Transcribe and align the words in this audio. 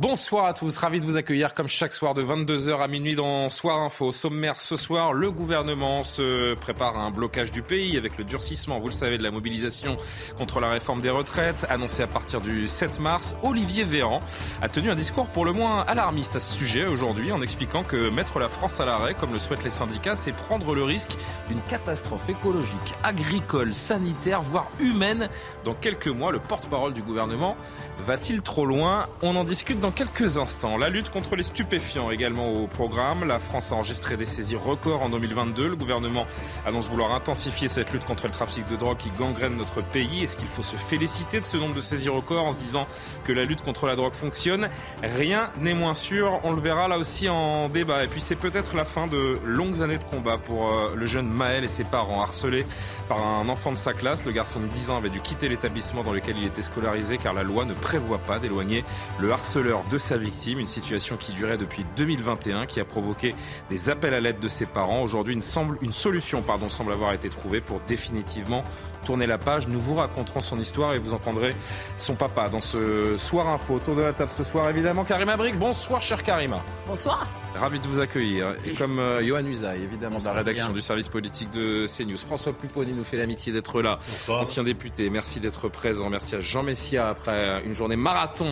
Bonsoir 0.00 0.46
à 0.46 0.54
tous, 0.54 0.76
ravi 0.78 0.98
de 0.98 1.04
vous 1.04 1.16
accueillir 1.16 1.54
comme 1.54 1.68
chaque 1.68 1.92
soir 1.92 2.14
de 2.14 2.22
22h 2.24 2.82
à 2.82 2.88
minuit 2.88 3.14
dans 3.14 3.48
Soir 3.48 3.78
Info. 3.78 4.10
Sommaire 4.10 4.58
ce 4.58 4.74
soir, 4.74 5.12
le 5.12 5.30
gouvernement 5.30 6.02
se 6.02 6.54
prépare 6.54 6.96
à 6.96 7.02
un 7.02 7.12
blocage 7.12 7.52
du 7.52 7.62
pays 7.62 7.96
avec 7.96 8.18
le 8.18 8.24
durcissement, 8.24 8.80
vous 8.80 8.88
le 8.88 8.92
savez, 8.92 9.18
de 9.18 9.22
la 9.22 9.30
mobilisation 9.30 9.94
contre 10.36 10.58
la 10.58 10.68
réforme 10.68 11.00
des 11.00 11.10
retraites 11.10 11.64
annoncée 11.70 12.02
à 12.02 12.08
partir 12.08 12.40
du 12.40 12.66
7 12.66 12.98
mars. 12.98 13.36
Olivier 13.44 13.84
Véran 13.84 14.18
a 14.60 14.68
tenu 14.68 14.90
un 14.90 14.96
discours 14.96 15.28
pour 15.28 15.44
le 15.44 15.52
moins 15.52 15.82
alarmiste 15.82 16.34
à 16.34 16.40
ce 16.40 16.52
sujet 16.52 16.86
aujourd'hui 16.86 17.30
en 17.30 17.40
expliquant 17.40 17.84
que 17.84 18.08
mettre 18.08 18.40
la 18.40 18.48
France 18.48 18.80
à 18.80 18.84
l'arrêt, 18.84 19.14
comme 19.14 19.32
le 19.32 19.38
souhaitent 19.38 19.62
les 19.62 19.70
syndicats, 19.70 20.16
c'est 20.16 20.32
prendre 20.32 20.74
le 20.74 20.82
risque 20.82 21.16
d'une 21.46 21.60
catastrophe 21.68 22.28
écologique, 22.28 22.94
agricole, 23.04 23.72
sanitaire, 23.76 24.42
voire 24.42 24.66
humaine. 24.80 25.28
Dans 25.64 25.74
quelques 25.74 26.08
mois, 26.08 26.32
le 26.32 26.40
porte-parole 26.40 26.94
du 26.94 27.02
gouvernement 27.02 27.56
va-t-il 28.00 28.42
trop 28.42 28.66
loin? 28.66 29.06
On 29.22 29.36
en 29.36 29.44
discute 29.44 29.80
dans 29.80 29.90
quelques 29.90 30.38
instants. 30.38 30.76
La 30.76 30.88
lutte 30.88 31.10
contre 31.10 31.36
les 31.36 31.42
stupéfiants 31.42 32.10
également 32.10 32.52
au 32.52 32.66
programme. 32.66 33.24
La 33.24 33.38
France 33.38 33.72
a 33.72 33.76
enregistré 33.76 34.16
des 34.16 34.24
saisies 34.24 34.56
records 34.56 35.02
en 35.02 35.08
2022. 35.08 35.68
Le 35.68 35.76
gouvernement 35.76 36.26
annonce 36.66 36.88
vouloir 36.88 37.12
intensifier 37.12 37.68
cette 37.68 37.92
lutte 37.92 38.04
contre 38.04 38.26
le 38.26 38.32
trafic 38.32 38.68
de 38.68 38.76
drogue 38.76 38.96
qui 38.96 39.10
gangrène 39.10 39.56
notre 39.56 39.82
pays. 39.82 40.24
Est-ce 40.24 40.36
qu'il 40.36 40.48
faut 40.48 40.62
se 40.62 40.76
féliciter 40.76 41.40
de 41.40 41.46
ce 41.46 41.56
nombre 41.56 41.74
de 41.74 41.80
saisies 41.80 42.08
records 42.08 42.46
en 42.46 42.52
se 42.52 42.58
disant 42.58 42.86
que 43.24 43.32
la 43.32 43.44
lutte 43.44 43.62
contre 43.62 43.86
la 43.86 43.96
drogue 43.96 44.14
fonctionne? 44.14 44.68
Rien 45.02 45.50
n'est 45.60 45.74
moins 45.74 45.94
sûr. 45.94 46.40
On 46.44 46.52
le 46.52 46.60
verra 46.60 46.88
là 46.88 46.98
aussi 46.98 47.28
en 47.28 47.68
débat. 47.68 48.04
Et 48.04 48.08
puis 48.08 48.20
c'est 48.20 48.36
peut-être 48.36 48.76
la 48.76 48.84
fin 48.84 49.06
de 49.06 49.38
longues 49.44 49.82
années 49.82 49.98
de 49.98 50.04
combat 50.04 50.38
pour 50.38 50.72
euh, 50.72 50.94
le 50.94 51.06
jeune 51.06 51.28
Maël 51.28 51.64
et 51.64 51.68
ses 51.68 51.84
parents 51.84 52.22
harcelés 52.22 52.66
par 53.08 53.24
un 53.24 53.48
enfant 53.48 53.70
de 53.70 53.76
sa 53.76 53.92
classe. 53.92 54.24
Le 54.24 54.32
garçon 54.32 54.60
de 54.60 54.66
10 54.66 54.90
ans 54.90 54.96
avait 54.96 55.10
dû 55.10 55.20
quitter 55.20 55.48
l'établissement 55.48 56.02
dans 56.02 56.12
lequel 56.12 56.36
il 56.38 56.44
était 56.44 56.62
scolarisé 56.62 57.18
car 57.18 57.34
la 57.34 57.42
loi 57.42 57.64
ne 57.64 57.74
prévoit 57.84 58.18
pas 58.18 58.38
d'éloigner 58.38 58.82
le 59.20 59.30
harceleur 59.30 59.84
de 59.92 59.98
sa 59.98 60.16
victime, 60.16 60.58
une 60.58 60.66
situation 60.66 61.18
qui 61.18 61.32
durait 61.32 61.58
depuis 61.58 61.84
2021, 61.96 62.64
qui 62.64 62.80
a 62.80 62.84
provoqué 62.86 63.34
des 63.68 63.90
appels 63.90 64.14
à 64.14 64.20
l'aide 64.20 64.40
de 64.40 64.48
ses 64.48 64.64
parents. 64.64 65.02
Aujourd'hui, 65.02 65.34
une, 65.34 65.42
une 65.82 65.92
solution 65.92 66.42
semble 66.68 66.92
avoir 66.92 67.12
été 67.12 67.28
trouvée 67.28 67.60
pour 67.60 67.80
définitivement 67.86 68.64
tourner 69.04 69.26
la 69.26 69.36
page. 69.36 69.68
Nous 69.68 69.80
vous 69.80 69.96
raconterons 69.96 70.40
son 70.40 70.58
histoire 70.58 70.94
et 70.94 70.98
vous 70.98 71.12
entendrez 71.12 71.54
son 71.98 72.14
papa 72.14 72.48
dans 72.48 72.60
ce 72.60 73.18
soir 73.18 73.48
info. 73.48 73.74
Autour 73.74 73.96
de 73.96 74.02
la 74.02 74.14
table 74.14 74.30
ce 74.30 74.44
soir, 74.44 74.70
évidemment, 74.70 75.04
Karima 75.04 75.36
Brick. 75.36 75.58
Bonsoir, 75.58 76.00
cher 76.00 76.22
Karima. 76.22 76.64
Bonsoir. 76.86 77.28
Ravi 77.54 77.78
de 77.78 77.86
vous 77.86 78.00
accueillir. 78.00 78.54
Et 78.66 78.72
comme 78.72 78.98
euh, 78.98 79.24
Johan 79.24 79.44
Usaï, 79.44 79.82
évidemment, 79.82 80.18
de 80.18 80.24
la 80.24 80.32
rédaction 80.32 80.72
du 80.72 80.80
service 80.80 81.08
politique 81.08 81.50
de 81.50 81.86
CNews. 81.86 82.16
François 82.16 82.52
Pupponi 82.52 82.92
nous 82.92 83.04
fait 83.04 83.16
l'amitié 83.16 83.52
d'être 83.52 83.80
là. 83.80 83.98
Ancien 84.28 84.64
député, 84.64 85.08
merci 85.08 85.40
d'être 85.40 85.68
présent. 85.68 86.10
Merci 86.10 86.34
à 86.36 86.40
Jean 86.40 86.62
Messia 86.62 87.08
après 87.08 87.62
une 87.64 87.72
journée 87.72 87.96
marathon 87.96 88.48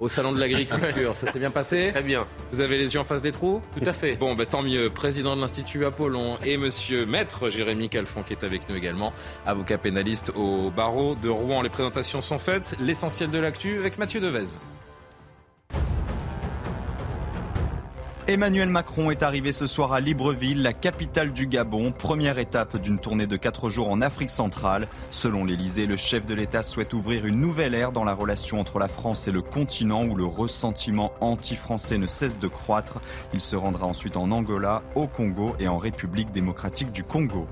au 0.00 0.08
Salon 0.08 0.32
de 0.32 0.40
l'Agriculture. 0.40 1.14
Ça 1.16 1.30
s'est 1.32 1.38
bien 1.38 1.50
passé? 1.50 1.88
Très 1.90 2.02
bien. 2.02 2.26
Vous 2.52 2.60
avez 2.60 2.78
les 2.78 2.94
yeux 2.94 3.00
en 3.00 3.04
face 3.04 3.22
des 3.22 3.32
trous? 3.32 3.60
Tout 3.76 3.88
à 3.88 3.92
fait. 3.92 4.16
Bon, 4.16 4.34
bah, 4.34 4.46
tant 4.46 4.62
mieux. 4.62 4.88
Président 4.88 5.34
de 5.34 5.40
l'Institut 5.40 5.84
Apollon 5.84 6.38
et 6.44 6.56
monsieur 6.56 7.06
Maître 7.06 7.50
Jérémy 7.50 7.88
Calfon 7.88 8.22
qui 8.22 8.34
est 8.34 8.44
avec 8.44 8.68
nous 8.68 8.76
également. 8.76 9.12
Avocat 9.46 9.78
pénaliste 9.78 10.30
au 10.36 10.70
barreau 10.70 11.16
de 11.16 11.28
Rouen. 11.28 11.62
Les 11.62 11.68
présentations 11.68 12.20
sont 12.20 12.38
faites. 12.38 12.76
L'essentiel 12.80 13.30
de 13.30 13.38
l'actu 13.38 13.78
avec 13.78 13.98
Mathieu 13.98 14.20
Devez. 14.20 14.58
Emmanuel 18.26 18.70
Macron 18.70 19.10
est 19.10 19.22
arrivé 19.22 19.52
ce 19.52 19.66
soir 19.66 19.92
à 19.92 20.00
Libreville, 20.00 20.62
la 20.62 20.72
capitale 20.72 21.34
du 21.34 21.46
Gabon, 21.46 21.92
première 21.92 22.38
étape 22.38 22.78
d'une 22.78 22.98
tournée 22.98 23.26
de 23.26 23.36
quatre 23.36 23.68
jours 23.68 23.90
en 23.90 24.00
Afrique 24.00 24.30
centrale. 24.30 24.88
Selon 25.10 25.44
l'Elysée, 25.44 25.84
le 25.84 25.98
chef 25.98 26.24
de 26.24 26.32
l'État 26.32 26.62
souhaite 26.62 26.94
ouvrir 26.94 27.26
une 27.26 27.38
nouvelle 27.38 27.74
ère 27.74 27.92
dans 27.92 28.02
la 28.02 28.14
relation 28.14 28.58
entre 28.58 28.78
la 28.78 28.88
France 28.88 29.28
et 29.28 29.30
le 29.30 29.42
continent 29.42 30.06
où 30.06 30.14
le 30.14 30.24
ressentiment 30.24 31.12
anti-français 31.20 31.98
ne 31.98 32.06
cesse 32.06 32.38
de 32.38 32.48
croître. 32.48 33.02
Il 33.34 33.42
se 33.42 33.56
rendra 33.56 33.86
ensuite 33.86 34.16
en 34.16 34.30
Angola, 34.30 34.82
au 34.94 35.06
Congo 35.06 35.54
et 35.60 35.68
en 35.68 35.76
République 35.76 36.32
démocratique 36.32 36.92
du 36.92 37.04
Congo. 37.04 37.46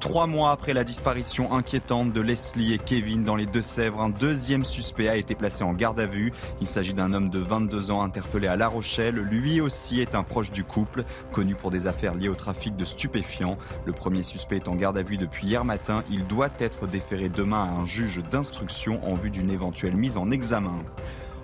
Trois 0.00 0.26
mois 0.26 0.50
après 0.50 0.72
la 0.72 0.82
disparition 0.82 1.52
inquiétante 1.52 2.14
de 2.14 2.22
Leslie 2.22 2.72
et 2.72 2.78
Kevin 2.78 3.22
dans 3.22 3.36
les 3.36 3.44
Deux-Sèvres, 3.44 4.00
un 4.00 4.08
deuxième 4.08 4.64
suspect 4.64 5.10
a 5.10 5.16
été 5.16 5.34
placé 5.34 5.62
en 5.62 5.74
garde 5.74 6.00
à 6.00 6.06
vue. 6.06 6.32
Il 6.62 6.66
s'agit 6.66 6.94
d'un 6.94 7.12
homme 7.12 7.28
de 7.28 7.38
22 7.38 7.90
ans 7.90 8.02
interpellé 8.02 8.46
à 8.46 8.56
La 8.56 8.66
Rochelle. 8.66 9.16
Lui 9.16 9.60
aussi 9.60 10.00
est 10.00 10.14
un 10.14 10.22
proche 10.22 10.50
du 10.50 10.64
couple, 10.64 11.04
connu 11.32 11.54
pour 11.54 11.70
des 11.70 11.86
affaires 11.86 12.14
liées 12.14 12.30
au 12.30 12.34
trafic 12.34 12.76
de 12.76 12.86
stupéfiants. 12.86 13.58
Le 13.84 13.92
premier 13.92 14.22
suspect 14.22 14.56
est 14.56 14.68
en 14.68 14.74
garde 14.74 14.96
à 14.96 15.02
vue 15.02 15.18
depuis 15.18 15.46
hier 15.46 15.66
matin. 15.66 16.02
Il 16.10 16.26
doit 16.26 16.50
être 16.58 16.86
déféré 16.86 17.28
demain 17.28 17.64
à 17.64 17.82
un 17.82 17.84
juge 17.84 18.22
d'instruction 18.30 19.06
en 19.06 19.12
vue 19.12 19.30
d'une 19.30 19.50
éventuelle 19.50 19.96
mise 19.96 20.16
en 20.16 20.30
examen. 20.30 20.82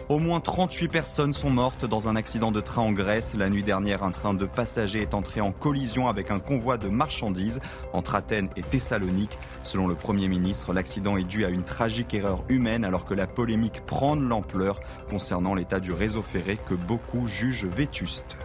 Au 0.08 0.20
moins 0.20 0.38
38 0.38 0.86
personnes 0.86 1.32
sont 1.32 1.50
mortes 1.50 1.84
dans 1.84 2.06
un 2.06 2.14
accident 2.14 2.52
de 2.52 2.60
train 2.60 2.82
en 2.82 2.92
Grèce. 2.92 3.34
La 3.34 3.48
nuit 3.48 3.64
dernière, 3.64 4.04
un 4.04 4.12
train 4.12 4.34
de 4.34 4.46
passagers 4.46 5.02
est 5.02 5.14
entré 5.14 5.40
en 5.40 5.50
collision 5.50 6.08
avec 6.08 6.30
un 6.30 6.38
convoi 6.38 6.78
de 6.78 6.88
marchandises 6.88 7.60
entre 7.92 8.14
Athènes 8.14 8.48
et 8.54 8.62
Thessalonique. 8.62 9.36
Selon 9.64 9.88
le 9.88 9.96
Premier 9.96 10.28
ministre, 10.28 10.72
l'accident 10.72 11.16
est 11.16 11.24
dû 11.24 11.44
à 11.44 11.48
une 11.48 11.64
tragique 11.64 12.14
erreur 12.14 12.44
humaine 12.48 12.84
alors 12.84 13.04
que 13.04 13.14
la 13.14 13.26
polémique 13.26 13.84
prend 13.84 14.14
de 14.14 14.22
l'ampleur 14.22 14.78
concernant 15.10 15.56
l'état 15.56 15.80
du 15.80 15.90
réseau 15.90 16.22
ferré 16.22 16.56
que 16.56 16.74
beaucoup 16.74 17.26
jugent 17.26 17.66
vétuste. 17.66 18.36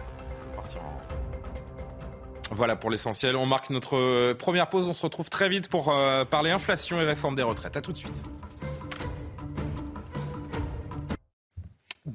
Voilà 2.50 2.74
pour 2.74 2.90
l'essentiel. 2.90 3.36
On 3.36 3.46
marque 3.46 3.70
notre 3.70 4.32
première 4.32 4.68
pause. 4.68 4.88
On 4.88 4.92
se 4.92 5.02
retrouve 5.02 5.30
très 5.30 5.48
vite 5.48 5.68
pour 5.68 5.92
euh, 5.92 6.24
parler 6.24 6.50
inflation 6.50 7.00
et 7.00 7.04
réforme 7.04 7.36
des 7.36 7.44
retraites. 7.44 7.76
A 7.76 7.80
tout 7.80 7.92
de 7.92 7.98
suite. 7.98 8.24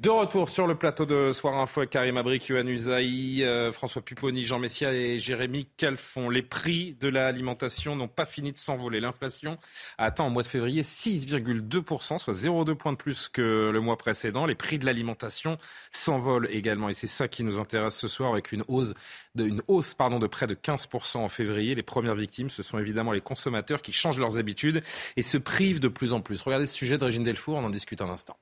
De 0.00 0.10
retour 0.10 0.48
sur 0.48 0.68
le 0.68 0.76
plateau 0.76 1.06
de 1.06 1.30
Soir 1.30 1.56
Info 1.56 1.80
avec 1.80 1.90
Karim 1.90 2.18
Abrik, 2.18 2.46
Yohann 2.46 2.68
Usaï, 2.68 3.42
euh, 3.42 3.72
François 3.72 4.00
Pupponi, 4.00 4.44
Jean 4.44 4.60
Messia 4.60 4.92
et 4.92 5.18
Jérémy 5.18 5.66
Calfon. 5.76 6.30
Les 6.30 6.42
prix 6.42 6.94
de 7.00 7.08
l'alimentation 7.08 7.96
n'ont 7.96 8.06
pas 8.06 8.24
fini 8.24 8.52
de 8.52 8.58
s'envoler. 8.58 9.00
L'inflation 9.00 9.58
a 9.98 10.04
atteint 10.04 10.22
en 10.22 10.30
mois 10.30 10.44
de 10.44 10.46
février 10.46 10.82
6,2%, 10.82 12.18
soit 12.18 12.32
0,2 12.32 12.76
points 12.76 12.92
de 12.92 12.96
plus 12.96 13.28
que 13.28 13.70
le 13.72 13.80
mois 13.80 13.96
précédent. 13.96 14.46
Les 14.46 14.54
prix 14.54 14.78
de 14.78 14.86
l'alimentation 14.86 15.58
s'envolent 15.90 16.48
également 16.52 16.88
et 16.88 16.94
c'est 16.94 17.08
ça 17.08 17.26
qui 17.26 17.42
nous 17.42 17.58
intéresse 17.58 17.96
ce 17.96 18.06
soir 18.06 18.30
avec 18.30 18.52
une 18.52 18.62
hausse 18.68 18.94
de, 19.34 19.46
une 19.46 19.62
hausse, 19.66 19.94
pardon, 19.94 20.20
de 20.20 20.28
près 20.28 20.46
de 20.46 20.54
15% 20.54 21.16
en 21.16 21.28
février. 21.28 21.74
Les 21.74 21.82
premières 21.82 22.14
victimes, 22.14 22.50
ce 22.50 22.62
sont 22.62 22.78
évidemment 22.78 23.10
les 23.10 23.20
consommateurs 23.20 23.82
qui 23.82 23.90
changent 23.90 24.20
leurs 24.20 24.38
habitudes 24.38 24.80
et 25.16 25.22
se 25.22 25.38
privent 25.38 25.80
de 25.80 25.88
plus 25.88 26.12
en 26.12 26.20
plus. 26.20 26.40
Regardez 26.42 26.66
ce 26.66 26.76
sujet 26.76 26.98
de 26.98 27.04
Régine 27.04 27.24
Delfour, 27.24 27.56
on 27.56 27.64
en 27.64 27.70
discute 27.70 28.00
un 28.00 28.10
instant. 28.10 28.36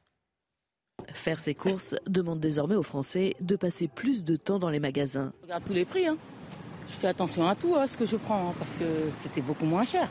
Faire 1.12 1.38
ses 1.40 1.54
courses 1.54 1.94
demande 2.06 2.40
désormais 2.40 2.74
aux 2.74 2.82
Français 2.82 3.34
de 3.40 3.56
passer 3.56 3.86
plus 3.86 4.24
de 4.24 4.36
temps 4.36 4.58
dans 4.58 4.70
les 4.70 4.80
magasins. 4.80 5.32
Je 5.40 5.46
regarde 5.46 5.64
tous 5.64 5.74
les 5.74 5.84
prix. 5.84 6.06
Hein. 6.06 6.16
Je 6.88 6.94
fais 6.94 7.08
attention 7.08 7.46
à 7.46 7.54
tout, 7.54 7.74
à 7.74 7.86
ce 7.86 7.98
que 7.98 8.06
je 8.06 8.16
prends, 8.16 8.50
hein, 8.50 8.54
parce 8.58 8.74
que 8.74 8.84
c'était 9.22 9.42
beaucoup 9.42 9.66
moins 9.66 9.84
cher. 9.84 10.08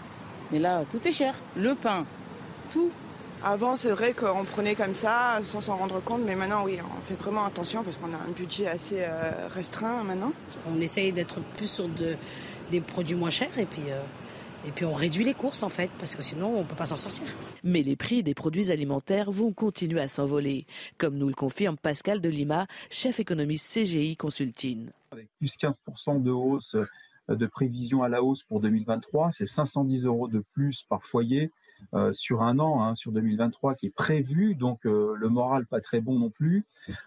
Mais 0.52 0.60
là, 0.60 0.84
tout 0.92 1.06
est 1.08 1.12
cher. 1.12 1.34
Le 1.56 1.74
pain, 1.74 2.06
tout. 2.72 2.92
Avant, 3.44 3.76
c'est 3.76 3.90
vrai 3.90 4.14
qu'on 4.14 4.44
prenait 4.44 4.76
comme 4.76 4.94
ça 4.94 5.40
sans 5.44 5.62
s'en 5.62 5.76
rendre 5.76 6.02
compte, 6.02 6.22
mais 6.26 6.36
maintenant, 6.36 6.64
oui, 6.66 6.78
on 6.82 7.02
fait 7.08 7.16
vraiment 7.16 7.46
attention 7.46 7.84
parce 7.84 7.98
qu'on 7.98 8.14
a 8.14 8.18
un 8.18 8.32
budget 8.36 8.68
assez 8.68 8.98
euh, 9.00 9.48
restreint 9.54 10.04
maintenant. 10.04 10.34
On 10.68 10.80
essaye 10.82 11.12
d'être 11.12 11.40
plus 11.58 11.70
sur 11.70 11.88
de, 11.88 12.16
des 12.72 12.82
produits 12.82 13.16
moins 13.16 13.30
chers 13.30 13.58
et 13.60 13.66
puis 13.66 13.84
euh, 13.90 14.02
et 14.68 14.72
puis 14.72 14.86
on 14.86 14.94
réduit 14.94 15.24
les 15.24 15.34
courses 15.34 15.64
en 15.64 15.70
fait, 15.70 15.90
parce 16.00 16.16
que 16.16 16.22
sinon 16.22 16.58
on 16.58 16.64
ne 16.64 16.68
peut 16.68 16.76
pas 16.76 16.86
s'en 16.86 16.96
sortir. 16.96 17.24
Mais 17.64 17.84
les 17.84 17.96
prix 17.96 18.24
des 18.24 18.34
produits 18.34 18.72
alimentaires 18.72 19.32
vont 19.32 19.52
continuer 19.52 20.02
à 20.02 20.08
s'envoler, 20.08 20.66
comme 20.98 21.18
nous 21.18 21.28
le 21.28 21.34
confirme 21.34 21.78
Pascal 21.78 22.22
de 22.22 22.30
Lima, 22.30 22.68
chef 22.90 23.20
économiste 23.20 23.72
CGI 23.72 24.18
Consulting. 24.18 24.90
Avec 25.12 25.28
plus 25.38 25.58
15% 25.58 26.22
de 26.22 26.32
hausse 26.32 26.76
euh, 26.76 27.36
de 27.36 27.46
prévision 27.48 28.04
à 28.04 28.10
la 28.10 28.24
hausse 28.24 28.44
pour 28.44 28.60
2023, 28.60 29.32
c'est 29.32 29.46
510 29.46 30.06
euros 30.06 30.28
de 30.28 30.44
plus 30.54 30.84
par 30.84 31.04
foyer. 31.04 31.52
Euh, 31.94 32.12
sur 32.14 32.42
un 32.42 32.60
an, 32.60 32.82
hein, 32.84 32.96
sur 32.96 33.12
2023, 33.12 33.76
qui 33.76 33.88
est 33.88 33.96
prévu. 33.96 34.56
Donc 34.56 34.86
euh, 34.86 35.16
le 35.16 35.30
moral 35.30 35.66
pas 35.66 35.82
très 35.82 36.02
bon 36.02 36.20
non 36.20 36.30
plus. 36.30 36.66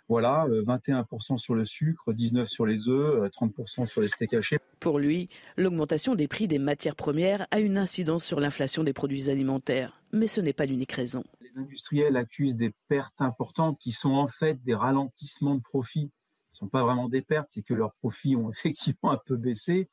Voilà, 0.09 0.47
21% 0.49 1.37
sur 1.39 1.55
le 1.55 1.65
sucre, 1.65 2.13
19% 2.13 2.47
sur 2.47 2.67
les 2.67 2.89
œufs, 2.89 3.31
30% 3.31 3.87
sur 3.87 4.01
les 4.01 4.09
steaks 4.09 4.35
hachés. 4.35 4.59
Pour 4.81 4.99
lui, 4.99 5.29
l'augmentation 5.57 6.15
des 6.15 6.29
prix 6.29 6.49
des 6.49 6.59
matières 6.59 6.97
premières 6.97 7.47
a 7.51 7.61
une 7.61 7.77
incidence 7.79 8.25
sur 8.25 8.41
l'inflation 8.41 8.85
des 8.85 8.93
produits 8.93 9.31
alimentaires. 9.31 10.01
Mais 10.13 10.27
ce 10.27 10.41
n'est 10.41 10.53
pas 10.53 10.65
l'unique 10.65 10.93
raison. 10.93 11.25
Les 11.41 11.61
industriels 11.61 12.17
accusent 12.17 12.57
des 12.57 12.73
pertes 12.89 13.21
importantes 13.21 13.79
qui 13.79 13.93
sont 13.93 14.13
en 14.13 14.29
fait 14.29 14.63
des 14.65 14.75
ralentissements 14.75 15.57
de 15.57 15.63
profit. 15.63 16.11
Ce 16.51 16.57
ne 16.57 16.59
sont 16.67 16.69
pas 16.69 16.83
vraiment 16.83 17.09
des 17.09 17.21
pertes, 17.21 17.49
c'est 17.51 17.63
que 17.63 17.75
leurs 17.75 17.95
profits 17.95 18.37
ont 18.37 18.51
effectivement 18.53 19.11
un 19.11 19.21
peu 19.27 19.37
baissé. 19.37 19.89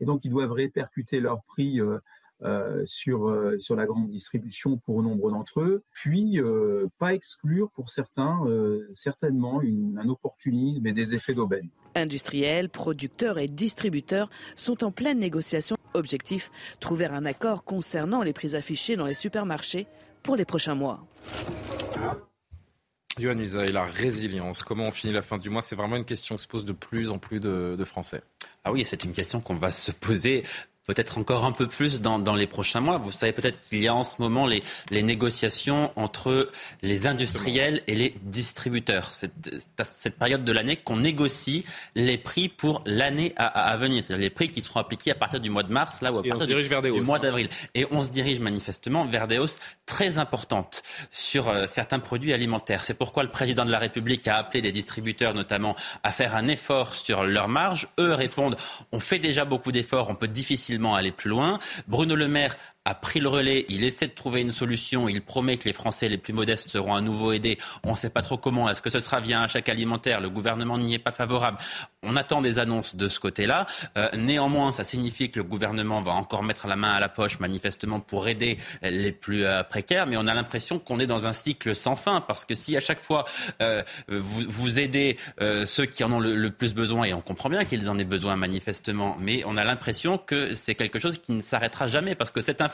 Et 0.00 0.06
donc, 0.06 0.24
ils 0.24 0.30
doivent 0.30 0.52
répercuter 0.52 1.20
leurs 1.20 1.42
prix 1.42 1.78
euh, 2.42 2.60
euh, 2.60 2.82
sur, 2.86 3.28
euh, 3.28 3.58
sur 3.58 3.76
la 3.76 3.86
grande 3.86 4.08
distribution 4.08 4.76
pour 4.76 5.02
nombre 5.02 5.30
d'entre 5.30 5.60
eux. 5.60 5.82
Puis, 5.92 6.40
pas 6.98 7.14
exclure 7.14 7.70
pour 7.70 7.90
certains, 7.90 8.38
certainement, 8.92 9.60
un 9.60 10.08
opportunisme 10.08 10.86
et 10.86 10.92
des 10.92 11.14
effets 11.14 11.34
d'aubaine. 11.34 11.68
Industriels, 11.94 12.68
producteurs 12.68 13.38
et 13.38 13.46
distributeurs 13.46 14.30
sont 14.56 14.84
en 14.84 14.90
pleine 14.90 15.18
négociation. 15.18 15.76
Objectif, 15.94 16.50
trouver 16.78 17.06
un 17.06 17.24
accord 17.26 17.64
concernant 17.64 18.22
les 18.22 18.32
prix 18.32 18.54
affichés 18.54 18.96
dans 18.96 19.06
les 19.06 19.14
supermarchés 19.14 19.86
pour 20.22 20.36
les 20.36 20.44
prochains 20.44 20.74
mois. 20.74 21.04
Yohann 23.18 23.40
et 23.40 23.72
la 23.72 23.84
résilience, 23.84 24.62
comment 24.62 24.84
on 24.84 24.90
finit 24.92 25.12
la 25.12 25.22
fin 25.22 25.38
du 25.38 25.50
mois? 25.50 25.62
C'est 25.62 25.76
vraiment 25.76 25.96
une 25.96 26.04
question 26.04 26.36
que 26.36 26.42
se 26.42 26.48
pose 26.48 26.64
de 26.64 26.72
plus 26.72 27.10
en 27.10 27.18
plus 27.18 27.40
de, 27.40 27.76
de 27.76 27.84
Français. 27.84 28.22
Ah 28.64 28.72
oui, 28.72 28.84
c'est 28.84 29.04
une 29.04 29.12
question 29.12 29.40
qu'on 29.40 29.56
va 29.56 29.70
se 29.70 29.90
poser 29.90 30.42
peut-être 30.86 31.18
encore 31.18 31.44
un 31.44 31.52
peu 31.52 31.66
plus 31.66 32.00
dans, 32.00 32.18
dans 32.18 32.34
les 32.34 32.46
prochains 32.46 32.80
mois. 32.80 32.98
Vous 32.98 33.12
savez 33.12 33.32
peut-être 33.32 33.58
qu'il 33.68 33.82
y 33.82 33.88
a 33.88 33.94
en 33.94 34.02
ce 34.02 34.16
moment 34.18 34.46
les, 34.46 34.62
les, 34.90 35.02
négociations 35.02 35.92
entre 35.96 36.50
les 36.82 37.06
industriels 37.06 37.82
et 37.86 37.94
les 37.94 38.14
distributeurs. 38.22 39.12
C'est 39.12 39.30
cette 39.82 40.16
période 40.16 40.44
de 40.44 40.52
l'année 40.52 40.76
qu'on 40.76 40.96
négocie 40.96 41.64
les 41.94 42.18
prix 42.18 42.48
pour 42.48 42.82
l'année 42.86 43.32
à, 43.36 43.46
à, 43.46 43.76
venir, 43.76 44.02
c'est-à-dire 44.02 44.22
les 44.22 44.30
prix 44.30 44.50
qui 44.50 44.62
seront 44.62 44.80
appliqués 44.80 45.12
à 45.12 45.14
partir 45.14 45.40
du 45.40 45.50
mois 45.50 45.62
de 45.62 45.72
mars, 45.72 46.00
là 46.02 46.12
ou 46.12 46.18
à 46.18 46.22
partir 46.22 46.46
du, 46.46 46.90
du, 46.90 47.00
mois 47.02 47.16
hein. 47.16 47.20
d'avril. 47.20 47.48
Et 47.74 47.86
on 47.90 48.02
se 48.02 48.10
dirige 48.10 48.40
manifestement 48.40 49.04
vers 49.04 49.26
des 49.26 49.38
hausses 49.38 49.58
très 49.86 50.18
importantes 50.18 50.82
sur 51.10 51.48
euh, 51.48 51.66
certains 51.66 51.98
produits 51.98 52.32
alimentaires. 52.32 52.84
C'est 52.84 52.94
pourquoi 52.94 53.22
le 53.22 53.30
président 53.30 53.64
de 53.64 53.70
la 53.70 53.78
République 53.78 54.26
a 54.28 54.36
appelé 54.36 54.60
les 54.60 54.72
distributeurs 54.72 55.34
notamment 55.34 55.76
à 56.02 56.12
faire 56.12 56.34
un 56.34 56.48
effort 56.48 56.94
sur 56.94 57.24
leurs 57.24 57.48
marges. 57.48 57.88
Eux 57.98 58.14
répondent 58.14 58.56
on 58.92 59.00
fait 59.00 59.18
déjà 59.18 59.44
beaucoup 59.44 59.72
d'efforts, 59.72 60.10
on 60.10 60.14
peut 60.14 60.28
difficilement 60.28 60.79
aller 60.88 61.12
plus 61.12 61.30
loin. 61.30 61.58
Bruno 61.86 62.14
Le 62.16 62.28
Maire 62.28 62.56
a 62.86 62.94
pris 62.94 63.20
le 63.20 63.28
relais, 63.28 63.66
il 63.68 63.84
essaie 63.84 64.06
de 64.06 64.12
trouver 64.12 64.40
une 64.40 64.50
solution, 64.50 65.06
il 65.06 65.20
promet 65.20 65.58
que 65.58 65.66
les 65.66 65.74
Français 65.74 66.08
les 66.08 66.16
plus 66.16 66.32
modestes 66.32 66.70
seront 66.70 66.94
à 66.94 67.02
nouveau 67.02 67.32
aidés. 67.32 67.58
On 67.84 67.90
ne 67.90 67.96
sait 67.96 68.08
pas 68.08 68.22
trop 68.22 68.38
comment. 68.38 68.70
Est-ce 68.70 68.80
que 68.80 68.88
ce 68.88 69.00
sera 69.00 69.20
via 69.20 69.40
un 69.40 69.48
chèque 69.48 69.68
alimentaire? 69.68 70.20
Le 70.20 70.30
gouvernement 70.30 70.78
n'y 70.78 70.94
est 70.94 70.98
pas 70.98 71.12
favorable. 71.12 71.58
On 72.02 72.16
attend 72.16 72.40
des 72.40 72.58
annonces 72.58 72.96
de 72.96 73.08
ce 73.08 73.20
côté-là. 73.20 73.66
Euh, 73.98 74.08
néanmoins, 74.16 74.72
ça 74.72 74.82
signifie 74.82 75.30
que 75.30 75.38
le 75.38 75.44
gouvernement 75.44 76.00
va 76.00 76.12
encore 76.12 76.42
mettre 76.42 76.66
la 76.66 76.76
main 76.76 76.92
à 76.92 77.00
la 77.00 77.10
poche, 77.10 77.38
manifestement, 77.38 78.00
pour 78.00 78.26
aider 78.28 78.56
les 78.82 79.12
plus 79.12 79.44
euh, 79.44 79.62
précaires. 79.62 80.06
Mais 80.06 80.16
on 80.16 80.26
a 80.26 80.32
l'impression 80.32 80.78
qu'on 80.78 80.98
est 80.98 81.06
dans 81.06 81.26
un 81.26 81.34
cycle 81.34 81.74
sans 81.74 81.96
fin, 81.96 82.22
parce 82.22 82.46
que 82.46 82.54
si 82.54 82.74
à 82.78 82.80
chaque 82.80 83.00
fois 83.00 83.26
euh, 83.60 83.82
vous, 84.08 84.44
vous, 84.48 84.78
aidez 84.78 85.18
ceux 85.64 85.84
qui 85.84 86.04
en 86.04 86.12
ont 86.12 86.20
le, 86.20 86.34
le, 86.34 86.50
plus 86.50 86.72
besoin, 86.72 87.04
et 87.04 87.12
on 87.12 87.20
comprend 87.20 87.50
bien 87.50 87.64
qu'ils 87.64 87.90
en 87.90 87.98
aient 87.98 88.04
besoin 88.04 88.36
manifestement, 88.36 89.16
mais 89.20 89.42
on 89.44 89.56
a 89.58 89.64
l'impression 89.64 90.16
que 90.16 90.54
c'est 90.54 90.74
quelque 90.74 90.98
chose 90.98 91.18
qui 91.18 91.32
ne 91.32 91.42
s'arrêtera 91.42 91.86
jamais, 91.86 92.14
parce 92.14 92.30
que 92.30 92.40
cette 92.40 92.60
inflation, 92.60 92.70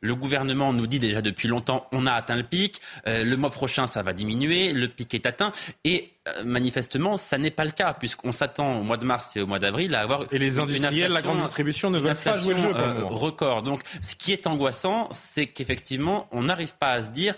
le 0.00 0.14
gouvernement 0.14 0.72
nous 0.72 0.86
dit 0.86 0.98
déjà 0.98 1.22
depuis 1.22 1.48
longtemps, 1.48 1.86
on 1.92 2.06
a 2.06 2.12
atteint 2.12 2.36
le 2.36 2.42
pic, 2.42 2.80
euh, 3.06 3.24
le 3.24 3.36
mois 3.36 3.50
prochain 3.50 3.86
ça 3.86 4.02
va 4.02 4.12
diminuer, 4.12 4.72
le 4.72 4.88
pic 4.88 5.14
est 5.14 5.26
atteint, 5.26 5.52
et 5.84 6.12
euh, 6.28 6.44
manifestement, 6.44 7.16
ça 7.16 7.38
n'est 7.38 7.50
pas 7.50 7.64
le 7.64 7.70
cas, 7.70 7.94
puisqu'on 7.94 8.32
s'attend 8.32 8.80
au 8.80 8.82
mois 8.82 8.96
de 8.96 9.04
mars 9.04 9.36
et 9.36 9.40
au 9.40 9.46
mois 9.46 9.58
d'avril 9.58 9.94
à 9.94 10.00
avoir 10.00 10.24
et 10.32 10.38
les 10.38 10.58
industriels, 10.58 11.12
la 11.12 11.22
grande 11.22 11.40
distribution 11.40 11.90
ne 11.90 11.98
veulent 11.98 12.16
pas 12.16 12.34
jouer 12.34 12.54
le 12.54 12.60
jeu. 12.60 12.72
Euh, 12.74 13.04
record. 13.04 13.62
Donc, 13.62 13.82
ce 14.02 14.16
qui 14.16 14.32
est 14.32 14.46
angoissant, 14.46 15.08
c'est 15.12 15.46
qu'effectivement, 15.46 16.28
on 16.32 16.44
n'arrive 16.44 16.76
pas 16.76 16.92
à 16.92 17.02
se 17.02 17.10
dire 17.10 17.34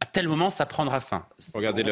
à 0.00 0.06
tel 0.06 0.28
moment 0.28 0.50
ça 0.50 0.64
prendra 0.64 1.00
fin. 1.00 1.26
Regardez 1.54 1.82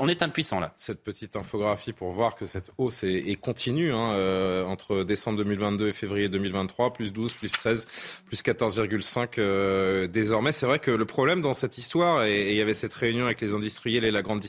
on, 0.00 0.08
est 0.08 0.22
impuissant 0.22 0.60
là. 0.60 0.72
Cette 0.78 1.02
petite 1.02 1.36
infographie 1.36 1.92
pour 1.92 2.10
voir 2.10 2.34
que 2.34 2.46
cette 2.46 2.72
hausse 2.78 3.04
est, 3.04 3.38
continue 3.40 3.92
hein, 3.92 4.12
euh, 4.14 4.64
entre 4.64 5.04
décembre 5.04 5.38
2022 5.38 5.88
et 5.88 5.92
février 5.92 6.28
2023, 6.28 6.92
plus 6.92 7.12
12, 7.12 7.34
plus 7.34 7.52
13, 7.52 7.86
plus 8.24 8.42
14,5 8.42 9.34
euh, 9.38 10.06
désormais. 10.06 10.52
C'est 10.52 10.66
vrai 10.66 10.78
que 10.78 10.90
le 10.90 11.04
problème 11.04 11.42
dans 11.42 11.52
cette 11.52 11.76
histoire, 11.76 12.24
et 12.24 12.50
il 12.50 12.56
y 12.56 12.62
avait 12.62 12.74
cette 12.74 12.94
réunion 12.94 13.26
avec 13.26 13.40
les 13.42 13.52
industriels 13.52 14.04
et 14.04 14.10
la 14.10 14.22
grande 14.22 14.40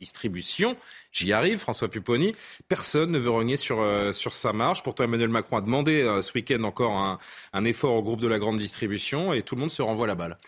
distribution, 0.00 0.76
j'y 1.12 1.32
arrive, 1.34 1.58
François 1.58 1.88
Pupponi, 1.88 2.34
personne 2.66 3.10
ne 3.10 3.18
veut 3.18 3.30
rogner 3.30 3.58
sur, 3.58 3.80
euh, 3.80 4.12
sur 4.12 4.34
sa 4.34 4.54
marge. 4.54 4.82
Pourtant, 4.82 5.04
Emmanuel 5.04 5.28
Macron 5.28 5.58
a 5.58 5.60
demandé 5.60 6.02
ce 6.22 6.32
week-end 6.32 6.62
encore 6.64 6.96
un, 6.96 7.18
un 7.52 7.64
effort 7.66 7.94
au 7.94 8.02
groupe 8.02 8.20
de 8.20 8.28
la 8.28 8.38
grande 8.38 8.56
distribution 8.56 9.34
et 9.34 9.42
tout 9.42 9.54
le 9.54 9.60
monde 9.60 9.70
se 9.70 9.82
renvoie 9.82 10.06
la 10.06 10.14
balle. 10.14 10.38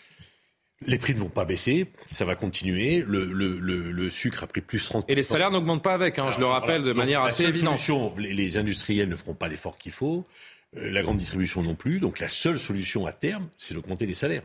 Les 0.84 0.98
prix 0.98 1.14
ne 1.14 1.20
vont 1.20 1.30
pas 1.30 1.46
baisser, 1.46 1.86
ça 2.06 2.26
va 2.26 2.34
continuer. 2.34 3.02
Le, 3.06 3.24
le, 3.24 3.58
le, 3.58 3.90
le 3.92 4.10
sucre 4.10 4.44
a 4.44 4.46
pris 4.46 4.60
plus 4.60 4.90
30%. 4.90 5.04
Et 5.08 5.14
les 5.14 5.22
salaires 5.22 5.50
n'augmentent 5.50 5.82
pas 5.82 5.94
avec, 5.94 6.18
hein, 6.18 6.30
je 6.30 6.38
le 6.38 6.46
rappelle 6.46 6.82
de 6.82 6.92
manière 6.92 7.22
assez 7.22 7.44
évidente. 7.44 7.80
Les, 8.18 8.34
les 8.34 8.58
industriels 8.58 9.08
ne 9.08 9.16
feront 9.16 9.34
pas 9.34 9.48
l'effort 9.48 9.78
qu'il 9.78 9.92
faut, 9.92 10.26
euh, 10.76 10.90
la 10.90 11.02
grande 11.02 11.16
distribution 11.16 11.62
non 11.62 11.74
plus. 11.74 11.98
Donc 11.98 12.20
la 12.20 12.28
seule 12.28 12.58
solution 12.58 13.06
à 13.06 13.12
terme, 13.12 13.48
c'est 13.56 13.72
d'augmenter 13.74 14.04
les 14.04 14.14
salaires. 14.14 14.42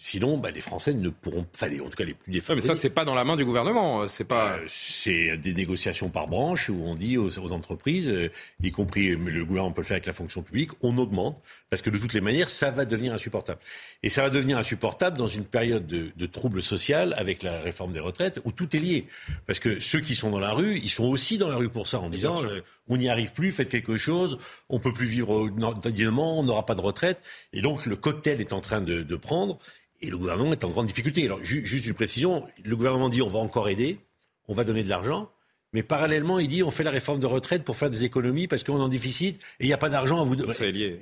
Sinon, 0.00 0.38
bah, 0.38 0.52
les 0.52 0.60
Français 0.60 0.94
ne 0.94 1.08
pourront, 1.08 1.44
enfin, 1.54 1.68
en 1.80 1.88
tout 1.88 1.96
cas 1.96 2.04
les 2.04 2.14
plus 2.14 2.32
défavorisés. 2.32 2.68
mais 2.68 2.74
ça, 2.74 2.80
c'est 2.80 2.88
pas 2.88 3.04
dans 3.04 3.16
la 3.16 3.24
main 3.24 3.34
du 3.34 3.44
gouvernement. 3.44 4.06
C'est 4.06 4.24
pas. 4.24 4.52
Euh, 4.52 4.64
c'est 4.68 5.36
des 5.36 5.54
négociations 5.54 6.08
par 6.08 6.28
branche 6.28 6.68
où 6.68 6.84
on 6.84 6.94
dit 6.94 7.18
aux, 7.18 7.36
entreprises, 7.52 8.08
euh, 8.08 8.30
y 8.62 8.70
compris 8.70 9.08
le 9.08 9.44
gouvernement 9.44 9.72
peut 9.72 9.82
le 9.82 9.86
faire 9.86 9.96
avec 9.96 10.06
la 10.06 10.12
fonction 10.12 10.42
publique, 10.42 10.70
on 10.82 10.96
augmente 10.98 11.42
parce 11.68 11.82
que 11.82 11.90
de 11.90 11.98
toutes 11.98 12.14
les 12.14 12.20
manières, 12.20 12.48
ça 12.48 12.70
va 12.70 12.84
devenir 12.84 13.12
insupportable. 13.12 13.60
Et 14.02 14.08
ça 14.08 14.22
va 14.22 14.30
devenir 14.30 14.56
insupportable 14.56 15.18
dans 15.18 15.26
une 15.26 15.44
période 15.44 15.86
de, 15.86 16.10
de 16.16 16.26
trouble 16.26 16.62
social 16.62 17.12
avec 17.18 17.42
la 17.42 17.60
réforme 17.60 17.92
des 17.92 18.00
retraites 18.00 18.40
où 18.44 18.52
tout 18.52 18.74
est 18.76 18.80
lié. 18.80 19.06
Parce 19.46 19.58
que 19.58 19.80
ceux 19.80 20.00
qui 20.00 20.14
sont 20.14 20.30
dans 20.30 20.38
la 20.38 20.52
rue, 20.52 20.78
ils 20.78 20.90
sont 20.90 21.06
aussi 21.06 21.38
dans 21.38 21.48
la 21.48 21.56
rue 21.56 21.68
pour 21.68 21.88
ça 21.88 21.98
en 21.98 22.08
disant, 22.08 22.42
euh, 22.44 22.60
on 22.88 22.96
n'y 22.96 23.08
arrive 23.08 23.32
plus, 23.32 23.50
faites 23.50 23.68
quelque 23.68 23.96
chose, 23.96 24.38
on 24.68 24.78
peut 24.78 24.92
plus 24.92 25.06
vivre 25.06 25.50
dignement, 25.90 26.38
on 26.38 26.44
n'aura 26.44 26.64
pas 26.64 26.76
de 26.76 26.80
retraite. 26.80 27.20
Et 27.52 27.60
donc 27.62 27.84
le 27.84 27.96
cocktail 27.96 28.40
est 28.40 28.52
en 28.52 28.60
train 28.60 28.80
de, 28.80 29.02
de 29.02 29.16
prendre. 29.16 29.58
Et 30.00 30.10
le 30.10 30.18
gouvernement 30.18 30.52
est 30.52 30.64
en 30.64 30.70
grande 30.70 30.86
difficulté. 30.86 31.24
Alors, 31.24 31.42
juste 31.42 31.86
une 31.86 31.94
précision, 31.94 32.44
le 32.64 32.76
gouvernement 32.76 33.08
dit 33.08 33.22
on 33.22 33.28
va 33.28 33.40
encore 33.40 33.68
aider, 33.68 33.98
on 34.46 34.54
va 34.54 34.64
donner 34.64 34.82
de 34.84 34.88
l'argent, 34.88 35.30
mais 35.72 35.82
parallèlement, 35.82 36.38
il 36.38 36.48
dit 36.48 36.62
on 36.62 36.70
fait 36.70 36.82
la 36.84 36.90
réforme 36.90 37.18
de 37.18 37.26
retraite 37.26 37.64
pour 37.64 37.76
faire 37.76 37.90
des 37.90 38.04
économies 38.04 38.46
parce 38.48 38.64
qu'on 38.64 38.78
est 38.78 38.82
en 38.82 38.88
déficit 38.88 39.36
et 39.60 39.64
il 39.64 39.66
n'y 39.66 39.72
a 39.74 39.78
pas 39.78 39.90
d'argent 39.90 40.20
à 40.20 40.24
vous 40.24 40.34
donner. 40.36 40.48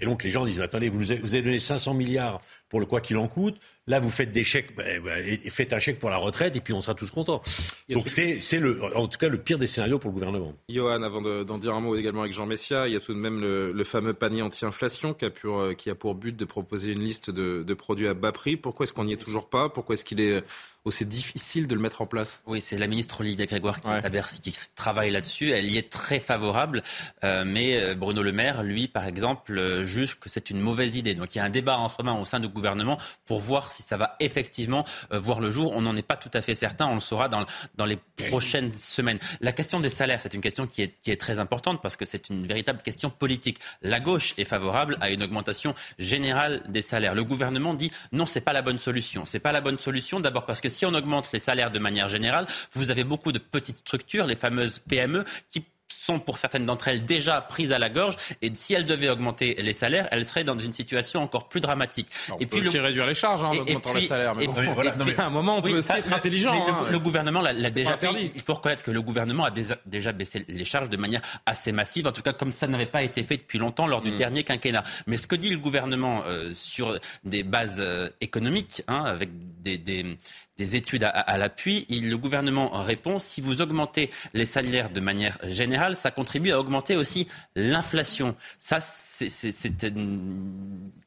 Et 0.00 0.04
donc 0.04 0.25
les 0.25 0.31
gens 0.31 0.44
disent 0.44 0.60
attendez, 0.60 0.88
vous, 0.88 0.98
vous 0.98 1.12
avez 1.12 1.43
donné 1.43 1.58
500 1.58 1.94
milliards 1.94 2.40
pour 2.69 2.81
le 2.81 2.87
quoi 2.87 3.00
qu'il 3.00 3.16
en 3.16 3.28
coûte. 3.28 3.60
Là, 3.88 4.00
vous 4.00 4.10
faites 4.10 4.32
des 4.32 4.42
chèques, 4.42 4.74
bah, 4.74 4.82
bah, 5.04 5.12
faites 5.48 5.72
un 5.72 5.78
chèque 5.78 6.00
pour 6.00 6.10
la 6.10 6.16
retraite 6.16 6.56
et 6.56 6.60
puis 6.60 6.72
on 6.74 6.82
sera 6.82 6.94
tous 6.94 7.10
contents. 7.10 7.40
Donc 7.88 8.08
c'est, 8.08 8.40
c'est 8.40 8.58
le, 8.58 8.82
en 8.96 9.06
tout 9.06 9.16
cas 9.19 9.28
le 9.28 9.38
pire 9.38 9.58
des 9.58 9.69
scénarios 9.69 10.00
pour 10.00 10.10
le 10.10 10.14
gouvernement. 10.14 10.55
Johan, 10.69 11.02
avant 11.02 11.22
d'en 11.22 11.58
dire 11.58 11.74
un 11.74 11.81
mot 11.81 11.94
également 11.94 12.22
avec 12.22 12.32
Jean 12.32 12.46
Messia, 12.46 12.88
il 12.88 12.94
y 12.94 12.96
a 12.96 13.00
tout 13.00 13.14
de 13.14 13.19
même 13.19 13.40
le, 13.40 13.84
fameux 13.84 14.12
panier 14.12 14.43
anti-inflation 14.43 15.14
qui 15.14 15.24
a, 15.24 15.31
pour, 15.31 15.60
euh, 15.60 15.74
qui 15.74 15.88
a 15.90 15.94
pour 15.94 16.16
but 16.16 16.36
de 16.36 16.44
proposer 16.44 16.90
une 16.90 17.02
liste 17.02 17.31
de, 17.31 17.62
de 17.64 17.74
produits 17.74 18.08
à 18.08 18.14
bas 18.14 18.32
prix. 18.32 18.56
Pourquoi 18.56 18.84
est-ce 18.84 18.93
qu'on 18.93 19.05
n'y 19.05 19.12
est 19.12 19.16
toujours 19.22 19.48
pas? 19.48 19.69
Pourquoi 19.69 19.93
est-ce 19.93 20.05
qu'il 20.05 20.20
est 20.20 20.43
aussi 20.84 21.05
difficile 21.05 21.66
de 21.66 21.74
le 21.74 21.81
mettre 21.81 22.02
en 22.02 22.06
place? 22.06 22.43
Oui, 22.46 22.60
c'est 22.60 22.78
la 22.78 22.86
ministre 22.86 23.20
Olivia 23.20 23.46
Grégoire 23.46 23.81
qui 23.81 23.88
est 23.88 24.05
à 24.05 24.08
Bercy, 24.08 24.40
qui 24.40 24.55
travaille 24.74 25.10
là-dessus. 25.10 25.50
Elle 25.50 25.66
y 25.66 25.78
est 25.78 25.90
très 25.90 26.20
favorable. 26.20 26.82
Euh, 27.22 27.44
mais 27.46 27.76
euh, 27.76 27.94
Bruno 27.94 28.22
Le 28.22 28.32
Maire, 28.32 28.62
lui, 28.62 28.88
par 28.88 29.05
exemple, 29.05 29.82
juge 29.82 30.19
que 30.19 30.28
c'est 30.28 30.50
une 30.50 30.60
mauvaise 30.60 30.96
idée. 30.96 31.14
Donc 31.14 31.34
il 31.34 31.38
y 31.38 31.40
a 31.40 31.44
un 31.44 31.50
débat 31.50 31.78
en 31.78 31.88
ce 31.88 31.94
moment 31.98 32.20
au 32.20 32.24
sein 32.24 32.40
du 32.40 32.48
gouvernement 32.48 32.98
pour 33.26 33.40
voir 33.40 33.70
si 33.76 33.82
ça 33.82 33.96
va 33.96 34.16
effectivement 34.20 34.84
euh, 35.12 35.18
voir 35.18 35.40
le 35.40 35.50
jour. 35.50 35.72
On 35.74 35.82
n'en 35.82 35.96
est 35.96 36.02
pas 36.02 36.16
tout 36.16 36.30
à 36.32 36.42
fait 36.42 36.54
certain, 36.54 36.86
on 36.86 36.94
le 36.94 37.00
saura 37.00 37.28
dans, 37.28 37.46
les 37.84 37.98
prochaines 38.28 38.72
semaines. 38.72 39.18
La 39.40 39.52
question 39.52 39.80
des 39.80 39.88
salaires, 39.88 40.20
c'est 40.20 40.34
une 40.34 40.40
question 40.40 40.66
qui 40.66 40.82
est, 40.82 40.94
qui 41.02 41.10
est 41.10 41.20
très 41.20 41.38
importante 41.38 41.82
parce 41.82 41.96
que 41.96 42.04
c'est 42.04 42.30
une 42.30 42.46
véritable 42.46 42.82
question 42.82 43.10
politique. 43.10 43.58
La 43.82 44.00
gauche 44.00 44.34
est 44.38 44.44
favorable 44.44 44.96
à 45.00 45.10
une 45.10 45.22
augmentation 45.22 45.74
générale 45.98 46.62
des 46.68 46.82
salaires. 46.82 47.14
Le 47.14 47.24
gouvernement 47.24 47.74
dit 47.74 47.90
non, 48.12 48.26
c'est 48.26 48.40
pas 48.40 48.52
la 48.52 48.62
bonne 48.62 48.78
solution. 48.78 49.24
C'est 49.24 49.40
pas 49.40 49.52
la 49.52 49.60
bonne 49.60 49.78
solution 49.78 50.20
d'abord 50.20 50.46
parce 50.46 50.60
que 50.60 50.68
si 50.68 50.86
on 50.86 50.94
augmente 50.94 51.30
les 51.32 51.38
salaires 51.38 51.70
de 51.70 51.78
manière 51.78 52.08
générale, 52.08 52.46
vous 52.72 52.90
avez 52.90 53.04
beaucoup 53.04 53.32
de 53.32 53.38
petites 53.38 53.78
structures, 53.78 54.26
les 54.26 54.36
fameuses 54.36 54.78
PME, 54.78 55.24
qui 55.50 55.64
sont 55.88 56.19
pour 56.19 56.38
certaines 56.38 56.66
d'entre 56.66 56.88
elles 56.88 57.05
déjà 57.05 57.40
prises 57.40 57.72
à 57.72 57.78
la 57.78 57.90
gorge 57.90 58.16
et 58.43 58.50
si 58.55 58.74
elles 58.74 58.86
devaient 58.86 59.08
augmenter 59.08 59.55
les 59.58 59.72
salaires, 59.72 60.08
elles 60.10 60.24
seraient 60.24 60.44
dans 60.44 60.58
une 60.58 60.72
situation 60.72 61.22
encore 61.22 61.48
plus 61.48 61.60
dramatique. 61.60 62.08
on 62.31 62.38
et 62.38 62.46
peut 62.46 62.58
puis 62.58 62.69
aussi 62.69 62.78
réduire 62.78 63.06
les 63.06 63.14
charges 63.14 63.43
en 63.43 63.52
augmentant 63.52 63.93
les 63.94 64.06
salaires. 64.06 64.34
Mais, 64.36 65.19
à 65.19 65.26
un 65.26 65.31
moment, 65.31 65.58
on 65.58 65.62
peut 65.62 65.78
aussi 65.78 65.93
être 65.93 66.12
intelligent. 66.12 66.52
Hein. 66.52 66.88
le, 66.90 66.98
gouvernement 66.98 67.40
l'a 67.40 67.70
déjà 67.70 67.96
fait. 67.96 68.08
Il 68.34 68.40
faut 68.40 68.55
reconnaître 68.55 68.82
que 68.82 68.90
le 68.90 69.02
gouvernement 69.02 69.44
a 69.44 69.50
déjà, 69.50 70.12
baissé 70.12 70.44
les 70.48 70.64
charges 70.64 70.90
de 70.90 70.96
manière 70.96 71.22
assez 71.44 71.72
massive, 71.72 72.06
en 72.06 72.12
tout 72.12 72.22
cas 72.22 72.32
comme 72.32 72.52
ça 72.52 72.66
n'avait 72.66 72.86
pas 72.86 73.02
été 73.02 73.22
fait 73.22 73.36
depuis 73.36 73.58
longtemps 73.58 73.86
lors 73.86 74.02
du 74.02 74.12
mm. 74.12 74.16
dernier 74.16 74.44
quinquennat. 74.44 74.84
Mais 75.06 75.16
ce 75.16 75.26
que 75.26 75.36
dit 75.36 75.50
le 75.50 75.58
gouvernement 75.58 76.22
euh, 76.26 76.52
sur 76.52 76.98
des 77.24 77.43
bases 77.43 77.81
euh, 77.81 78.08
économiques, 78.20 78.82
hein, 78.88 79.05
avec 79.05 79.31
des, 79.62 79.78
des, 79.78 80.16
des 80.58 80.77
études 80.77 81.05
à, 81.05 81.10
à 81.10 81.39
l'appui, 81.39 81.86
le 81.91 82.17
gouvernement 82.17 82.70
répond 82.82 83.19
si 83.19 83.41
vous 83.41 83.60
augmentez 83.60 84.10
les 84.34 84.46
salaires 84.46 84.91
de 84.91 85.01
manière 85.01 85.39
générale, 85.43 85.67
général, 85.67 85.96
ça 85.96 86.10
contribue 86.10 86.53
à 86.53 86.60
augmenter 86.60 86.96
aussi 86.96 87.29
l'inflation. 87.56 88.36
Ça, 88.58 88.79
c'est 88.81 89.29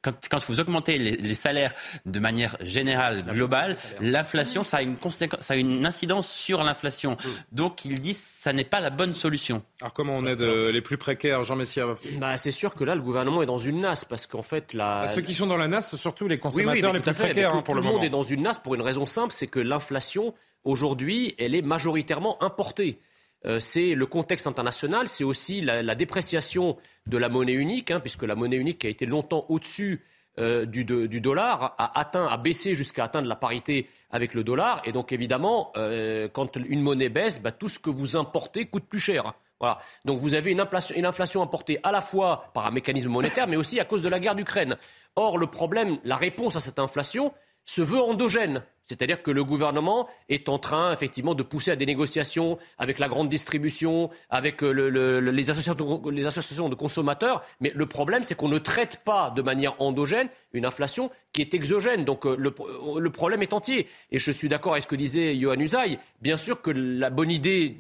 quand, 0.01 0.13
quand, 0.29 0.39
vous 0.48 0.60
augmentez 0.60 0.98
les, 0.98 1.36
salaires 1.36 1.74
de 2.06 2.20
manière 2.20 2.58
générale, 2.62 3.25
globale, 3.32 3.75
l'inflation, 4.01 4.63
ça 4.63 4.77
a 4.77 4.82
une 4.82 4.98
ça 5.39 5.53
a 5.53 5.56
une 5.56 5.86
incidence 5.86 6.29
sur 6.29 6.63
l'inflation. 6.63 7.15
Donc, 7.51 7.86
il 7.86 8.01
dit, 8.01 8.13
ça 8.13 8.53
n'est 8.53 8.63
pas 8.63 8.79
la 8.79 8.89
bonne 8.89 9.13
solution. 9.13 9.63
Alors, 9.82 9.94
comment 9.94 10.18
on 10.18 10.25
aide 10.25 10.41
euh, 10.41 10.72
les 10.72 10.82
plus 10.82 10.98
précaires, 10.98 11.44
Jean 11.44 11.56
Messia? 11.56 11.86
Bah, 12.20 12.38
c'est 12.38 12.51
sûr 12.51 12.75
que 12.75 12.84
là, 12.84 12.96
le 12.96 13.01
gouvernement 13.01 13.41
est 13.41 13.46
dans 13.46 13.58
une 13.58 13.82
nasse 13.82 14.06
parce 14.06 14.27
qu'en 14.27 14.44
fait, 14.44 14.74
la... 14.74 15.06
Bah, 15.06 15.13
ceux 15.15 15.22
qui 15.22 15.34
sont 15.34 15.48
dans 15.48 15.58
la 15.58 15.68
nasse, 15.68 15.96
surtout 15.96 16.27
les 16.27 16.38
consommateurs 16.38 16.94
les 16.94 17.00
plus 17.00 17.13
précaires 17.13 17.56
hein, 17.56 17.62
pour 17.62 17.75
le, 17.75 17.82
le 17.82 17.88
monde 17.88 18.03
est 18.03 18.10
dans 18.10 18.24
une 18.24 18.44
nasse 18.44 18.58
pour 18.58 18.75
une 18.75 18.82
raison 18.82 19.06
simple, 19.06 19.34
c'est 19.39 19.48
que 19.48 19.60
l'inflation 19.60 20.34
aujourd'hui, 20.63 21.36
elle 21.39 21.55
est 21.55 21.62
majoritairement 21.62 22.41
importée. 22.43 23.00
Euh, 23.46 23.60
c'est 23.60 23.96
le 23.96 24.05
contexte 24.05 24.48
international, 24.48 25.08
c'est 25.08 25.24
aussi 25.24 25.62
la, 25.62 25.96
dépréciation 25.96 26.77
de 27.08 27.17
la 27.17 27.29
monnaie 27.29 27.53
unique, 27.53 27.91
hein, 27.91 28.01
puisque 28.01 28.24
la 28.24 28.36
monnaie 28.36 28.58
unique 28.58 28.79
qui 28.79 28.88
a 28.88 28.89
été 28.89 29.05
longtemps 29.05 29.46
au-dessus 29.48 30.03
euh, 30.38 30.65
du, 30.65 30.84
dollar 30.86 31.75
a 31.77 32.00
atteint, 32.00 32.27
a 32.27 32.38
baissé 32.38 32.75
jusqu'à 32.75 33.05
atteindre 33.05 33.27
la 33.27 33.38
parité 33.38 33.89
avec 34.12 34.34
le 34.34 34.43
dollar. 34.43 34.81
Et 34.86 34.91
donc 34.91 35.13
évidemment, 35.13 35.72
euh, 35.77 36.27
quand 36.27 36.58
une 36.58 36.81
monnaie 36.81 37.10
baisse, 37.10 37.41
bah, 37.41 37.51
tout 37.51 37.69
ce 37.69 37.79
que 37.79 37.89
vous 37.89 38.17
importez 38.17 38.65
coûte 38.65 38.86
plus 38.86 39.00
cher. 39.00 39.34
Voilà. 39.60 39.79
Donc 40.05 40.19
vous 40.19 40.36
avez 40.36 40.51
une 40.51 40.62
inflation, 40.62 40.96
une 40.96 41.05
inflation 41.05 41.41
importée 41.41 41.79
à 41.84 41.91
la 41.91 42.01
fois 42.01 42.51
par 42.53 42.65
un 42.65 42.72
mécanisme 42.72 43.10
monétaire, 43.10 43.48
mais 43.48 43.58
aussi 43.58 43.79
à 43.79 43.86
cause 43.86 44.01
de 44.01 44.10
la 44.10 44.19
guerre 44.19 44.36
d'Ukraine. 44.36 44.77
Or, 45.15 45.38
le 45.38 45.48
problème, 45.48 45.98
la 46.05 46.15
réponse 46.15 46.55
à 46.55 46.62
cette 46.62 46.79
inflation 46.79 47.34
se 47.69 47.81
veut 47.81 48.01
endogène. 48.01 48.63
C'est-à-dire 48.85 49.21
que 49.21 49.29
le 49.29 49.43
gouvernement 49.43 50.09
est 50.29 50.49
en 50.49 50.57
train, 50.57 50.91
effectivement, 50.91 51.35
de 51.35 51.43
pousser 51.43 51.69
à 51.69 51.75
des 51.75 51.85
négociations 51.85 52.57
avec 52.79 52.97
la 52.97 53.07
grande 53.07 53.29
distribution, 53.29 54.09
avec 54.31 54.63
euh, 54.63 55.19
les, 55.19 55.49
associations, 55.51 56.69
de 56.69 56.75
consommateurs. 56.75 57.43
Mais 57.59 57.71
le 57.75 57.85
problème, 57.85 58.23
c'est 58.23 58.33
qu'on 58.33 58.47
ne 58.47 58.57
traite 58.57 59.01
pas 59.05 59.31
de 59.35 59.43
manière 59.43 59.79
endogène 59.79 60.29
une 60.53 60.65
inflation 60.65 61.11
qui 61.31 61.41
est 61.41 61.53
exogène. 61.53 62.05
Donc 62.05 62.25
euh, 62.25 62.35
le, 62.35 63.09
problème 63.11 63.43
est 63.43 63.53
entier. 63.53 63.88
Et 64.11 64.17
je 64.17 64.31
suis 64.31 64.49
d'accord 64.49 64.71
avec 64.71 64.81
ce 64.81 64.88
que 64.88 64.95
disait 64.95 65.35
Johan 65.35 65.59
Usaï. 65.59 65.99
Bien 66.23 66.38
sûr 66.38 66.63
que 66.63 66.71
la 66.71 67.11
bonne 67.11 67.29
idée 67.29 67.77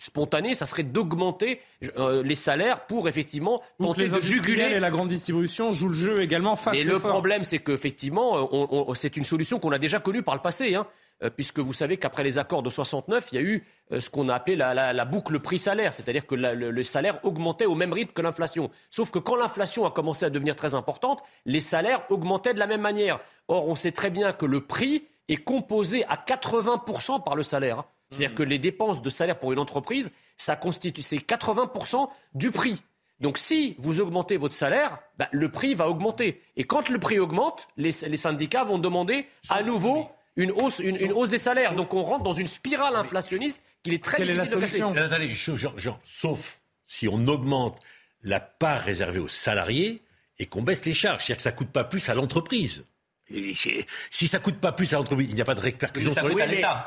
spontané, 0.00 0.54
ça 0.54 0.66
serait 0.66 0.82
d'augmenter 0.82 1.60
euh, 1.98 2.22
les 2.24 2.34
salaires 2.34 2.86
pour 2.86 3.08
effectivement 3.08 3.62
tenter 3.78 4.08
de 4.08 4.20
juguler. 4.20 4.64
et 4.64 4.80
la 4.80 4.90
grande 4.90 5.08
distribution 5.08 5.72
jouent 5.72 5.90
le 5.90 5.94
jeu 5.94 6.20
également 6.22 6.56
face. 6.56 6.76
Mais 6.76 6.84
le, 6.84 6.98
problème, 6.98 7.44
c'est 7.44 7.58
qu'effectivement, 7.58 8.48
euh, 8.52 8.94
c'est 8.94 9.16
une 9.16 9.24
solution 9.24 9.60
qu'on 9.60 9.72
a 9.72 9.78
déjà 9.78 10.00
connue 10.00 10.22
par 10.22 10.34
le 10.34 10.40
passé. 10.40 10.74
Hein, 10.74 10.86
euh, 11.22 11.28
puisque 11.28 11.58
vous 11.58 11.74
savez 11.74 11.98
qu'après 11.98 12.24
les 12.24 12.38
accords 12.38 12.62
de 12.62 12.70
69, 12.70 13.28
il 13.32 13.34
y 13.34 13.38
a 13.38 13.42
eu 13.42 13.64
ce 13.98 14.08
qu'on 14.08 14.30
a 14.30 14.34
appelé 14.34 14.56
la, 14.56 15.04
boucle 15.04 15.38
prix-salaire, 15.38 15.92
c'est-à-dire 15.92 16.26
que 16.26 16.34
le, 16.34 16.82
salaire 16.82 17.22
augmentait 17.24 17.66
au 17.66 17.74
même 17.74 17.92
rythme 17.92 18.12
que 18.12 18.22
l'inflation. 18.22 18.70
Sauf 18.88 19.10
que 19.10 19.18
quand 19.18 19.36
l'inflation 19.36 19.84
a 19.84 19.90
commencé 19.90 20.24
à 20.24 20.30
devenir 20.30 20.56
très 20.56 20.74
importante, 20.74 21.22
les 21.44 21.60
salaires 21.60 22.02
augmentaient 22.08 22.54
de 22.54 22.58
la 22.58 22.66
même 22.66 22.80
manière. 22.80 23.20
Or, 23.48 23.68
on 23.68 23.74
sait 23.74 23.92
très 23.92 24.08
bien 24.08 24.32
que 24.32 24.46
le 24.46 24.62
prix 24.62 25.04
est 25.28 25.36
composé 25.36 26.04
à 26.06 26.16
80% 26.16 27.22
par 27.22 27.36
le 27.36 27.42
salaire. 27.42 27.84
C'est-à-dire 28.10 28.34
que 28.34 28.42
les 28.42 28.58
dépenses 28.58 29.02
de 29.02 29.10
salaire 29.10 29.38
pour 29.38 29.52
une 29.52 29.58
entreprise, 29.58 30.10
ça 30.36 30.56
constitue 30.56 31.02
c'est 31.02 31.18
80% 31.18 32.08
du 32.34 32.50
prix. 32.50 32.82
Donc 33.20 33.38
si 33.38 33.76
vous 33.78 34.00
augmentez 34.00 34.36
votre 34.36 34.54
salaire, 34.54 34.98
bah, 35.18 35.28
le 35.32 35.50
prix 35.50 35.74
va 35.74 35.88
augmenter. 35.88 36.42
Et 36.56 36.64
quand 36.64 36.88
le 36.88 36.98
prix 36.98 37.18
augmente, 37.18 37.68
les, 37.76 37.92
syndicats 37.92 38.64
vont 38.64 38.78
demander 38.78 39.26
à 39.50 39.62
nouveau 39.62 40.10
une 40.36 40.50
hausse, 40.50 40.78
une, 40.78 41.12
hausse 41.12 41.28
des 41.28 41.38
salaires. 41.38 41.74
Donc 41.74 41.92
on 41.92 42.02
rentre 42.02 42.24
dans 42.24 42.32
une 42.32 42.46
spirale 42.46 42.96
inflationniste 42.96 43.60
qu'il 43.82 43.92
est 43.92 44.02
très 44.02 44.22
difficile 44.22 44.56
de 44.56 44.60
casser. 44.60 44.82
Attendez, 44.82 45.34
sauf 46.04 46.60
si 46.86 47.08
on 47.08 47.26
augmente 47.28 47.78
la 48.22 48.40
part 48.40 48.80
réservée 48.80 49.20
aux 49.20 49.28
salariés 49.28 50.02
et 50.38 50.46
qu'on 50.46 50.62
baisse 50.62 50.84
les 50.86 50.92
charges. 50.94 51.24
C'est-à-dire 51.24 51.36
que 51.36 51.42
ça 51.42 51.52
ne 51.52 51.56
coûte 51.56 51.70
pas 51.70 51.84
plus 51.84 52.08
à 52.08 52.14
l'entreprise. 52.14 52.86
Si 54.10 54.28
ça 54.28 54.38
coûte 54.38 54.56
pas 54.56 54.72
plus 54.72 54.92
à 54.92 54.96
l'entreprise, 54.96 55.30
il 55.30 55.34
n'y 55.34 55.40
a 55.40 55.44
pas 55.44 55.54
de 55.54 55.60
répercussion 55.60 56.12
sur 56.14 56.28
l'État. 56.28 56.86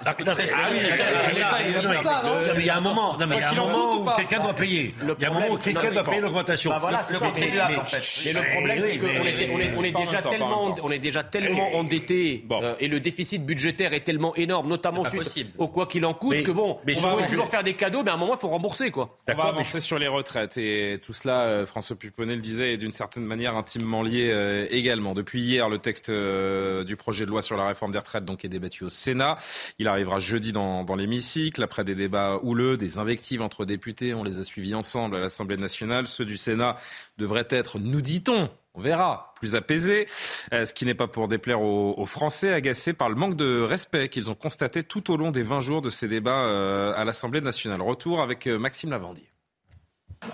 Il 2.55 2.65
y 2.65 2.69
a 2.69 2.77
un 2.77 2.81
moment, 2.81 3.17
non 3.17 3.27
mais 3.27 3.38
il 3.38 3.41
y 3.41 3.43
a 3.43 3.51
un 3.51 3.55
moment 3.55 3.95
où 3.95 4.09
quelqu'un 4.15 4.39
doit 4.39 4.53
payer. 4.53 4.93
Il 5.01 5.21
y 5.21 5.25
a 5.25 5.29
un 5.29 5.33
moment 5.33 5.50
où 5.51 5.57
quelqu'un 5.57 5.91
doit 5.91 6.03
payer 6.03 6.21
l'augmentation. 6.21 6.71
Voilà, 6.79 7.01
c'est 7.01 7.13
Mais 7.13 8.33
le 8.33 8.51
problème, 8.51 8.81
c'est 8.81 8.97
qu'on 8.97 9.83
est 9.83 9.91
déjà 9.91 10.21
tellement, 10.21 10.75
on 10.83 10.91
est 10.91 11.00
déjà 11.00 11.23
tellement 11.23 11.75
endetté 11.75 12.43
euh, 12.51 12.75
et 12.79 12.88
le 12.88 13.00
déficit 13.00 13.45
budgétaire 13.45 13.93
est 13.93 14.01
tellement 14.01 14.35
énorme, 14.35 14.67
notamment 14.67 15.03
suite 15.05 15.47
au 15.57 15.67
quoi 15.67 15.88
qu'il 15.88 16.05
en 16.05 16.13
coûte, 16.13 16.43
que 16.43 16.51
bon, 16.51 16.77
on 16.85 17.15
va 17.15 17.27
toujours 17.27 17.50
faire 17.50 17.63
des 17.63 17.73
cadeaux, 17.75 18.03
mais 18.03 18.12
à 18.12 18.15
un 18.15 18.17
moment, 18.17 18.33
il 18.35 18.39
faut 18.39 18.50
rembourser, 18.50 18.91
quoi. 18.91 19.17
On 19.29 19.35
va 19.35 19.45
avancer 19.45 19.79
sur 19.79 20.00
les 20.00 20.07
retraites 20.07 20.57
et 20.57 21.00
tout 21.03 21.13
cela, 21.13 21.41
euh, 21.41 21.65
François 21.65 21.95
Puponnet 21.95 22.35
le 22.35 22.41
disait, 22.41 22.73
est 22.73 22.77
d'une 22.77 22.91
certaine 22.91 23.25
manière 23.25 23.55
intimement 23.55 24.01
lié 24.01 24.67
également. 24.71 25.13
Depuis 25.13 25.41
hier, 25.41 25.69
le 25.69 25.77
texte 25.77 26.12
euh, 26.34 26.84
du 26.84 26.96
projet 26.96 27.25
de 27.25 27.30
loi 27.30 27.42
sur 27.42 27.58
la 27.58 27.68
réforme 27.68 27.92
des 27.92 27.98
retraites 27.98 28.25
donc, 28.25 28.44
est 28.44 28.50
débattu 28.50 28.84
au 28.84 28.90
Sénat. 28.90 29.38
Il 29.80 29.88
arrivera 29.88 30.20
jeudi 30.20 30.52
dans, 30.52 30.84
dans 30.84 30.96
l'hémicycle, 30.96 31.62
après 31.63 31.84
des 31.84 31.96
débats 31.96 32.40
houleux, 32.44 32.78
des 32.78 33.00
invectives 33.00 33.42
entre 33.42 33.66
députés. 33.66 34.13
On 34.13 34.24
les 34.24 34.40
a 34.40 34.44
suivis 34.44 34.75
ensemble 34.75 35.16
à 35.16 35.20
l'Assemblée 35.20 35.58
nationale. 35.58 36.08
Ceux 36.08 36.25
du 36.25 36.38
Sénat 36.38 36.78
devraient 37.18 37.48
être, 37.50 37.80
nous 37.80 38.02
dit-on, 38.02 38.50
on 38.75 38.82
verra, 38.82 39.34
plus 39.36 39.56
apaisés, 39.56 40.08
euh, 40.54 40.66
ce 40.66 40.74
qui 40.74 40.86
n'est 40.86 40.96
pas 40.96 41.08
pour 41.08 41.28
déplaire 41.28 41.62
aux, 41.62 42.06
Français 42.06 42.52
agacés 42.52 42.94
par 42.94 43.10
le 43.10 43.16
manque 43.16 43.36
de 43.36 43.62
respect 43.62 44.10
qu'ils 44.10 44.32
ont 44.32 44.36
constaté 44.36 44.84
tout 44.84 45.12
au 45.12 45.18
long 45.18 45.32
des 45.32 45.44
20 45.44 45.62
jours 45.62 45.82
de 45.82 45.90
ces 45.90 46.08
débats 46.08 46.46
euh, 46.46 46.94
à 46.96 47.06
l'Assemblée 47.06 47.42
nationale. 47.42 47.82
Retour 47.82 48.22
avec 48.22 48.48
Maxime 48.48 48.90
Lavandier. 48.90 49.33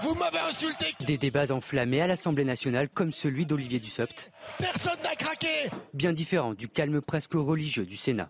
Vous 0.01 0.13
m'avez 0.13 0.37
insulté 0.39 0.93
Des 1.05 1.17
débats 1.17 1.51
enflammés 1.51 2.01
à 2.01 2.07
l'Assemblée 2.07 2.45
nationale 2.45 2.89
comme 2.89 3.11
celui 3.11 3.45
d'Olivier 3.45 3.79
Dussopt. 3.79 4.31
Personne 4.59 4.99
n'a 5.03 5.15
craqué 5.15 5.47
Bien 5.93 6.13
différent 6.13 6.53
du 6.53 6.67
calme 6.67 7.01
presque 7.01 7.33
religieux 7.33 7.85
du 7.85 7.97
Sénat. 7.97 8.29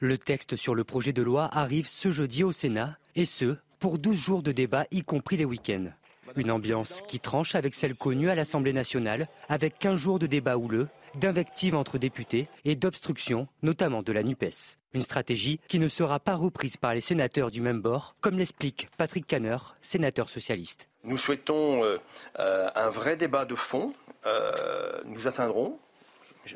Le 0.00 0.18
texte 0.18 0.56
sur 0.56 0.74
le 0.74 0.84
projet 0.84 1.12
de 1.12 1.22
loi 1.22 1.48
arrive 1.52 1.86
ce 1.86 2.10
jeudi 2.10 2.44
au 2.44 2.52
Sénat, 2.52 2.98
et 3.14 3.24
ce, 3.24 3.56
pour 3.78 3.98
12 3.98 4.18
jours 4.18 4.42
de 4.42 4.52
débat, 4.52 4.84
y 4.90 5.02
compris 5.02 5.36
les 5.36 5.44
week-ends. 5.44 5.90
Une 6.36 6.50
ambiance 6.50 7.02
qui 7.08 7.20
tranche 7.20 7.54
avec 7.54 7.74
celle 7.74 7.96
connue 7.96 8.30
à 8.30 8.34
l'Assemblée 8.34 8.72
nationale, 8.72 9.28
avec 9.48 9.78
15 9.78 9.98
jours 9.98 10.18
de 10.18 10.26
débat 10.26 10.56
houleux, 10.56 10.88
d'invectives 11.14 11.74
entre 11.74 11.98
députés 11.98 12.48
et 12.64 12.74
d'obstruction, 12.74 13.48
notamment 13.62 14.02
de 14.02 14.12
la 14.12 14.22
NUPES. 14.22 14.78
Une 14.94 15.02
stratégie 15.02 15.60
qui 15.68 15.78
ne 15.78 15.88
sera 15.88 16.20
pas 16.20 16.34
reprise 16.34 16.76
par 16.76 16.94
les 16.94 17.00
sénateurs 17.00 17.50
du 17.50 17.60
même 17.60 17.80
bord, 17.80 18.16
comme 18.20 18.38
l'explique 18.38 18.88
Patrick 18.96 19.26
Canner, 19.26 19.58
sénateur 19.80 20.28
socialiste. 20.28 20.88
Nous 21.04 21.18
souhaitons 21.18 21.84
euh, 21.84 21.98
euh, 22.38 22.70
un 22.74 22.88
vrai 22.88 23.16
débat 23.16 23.44
de 23.44 23.54
fond. 23.54 23.92
Euh, 24.26 25.00
nous 25.04 25.28
atteindrons, 25.28 25.78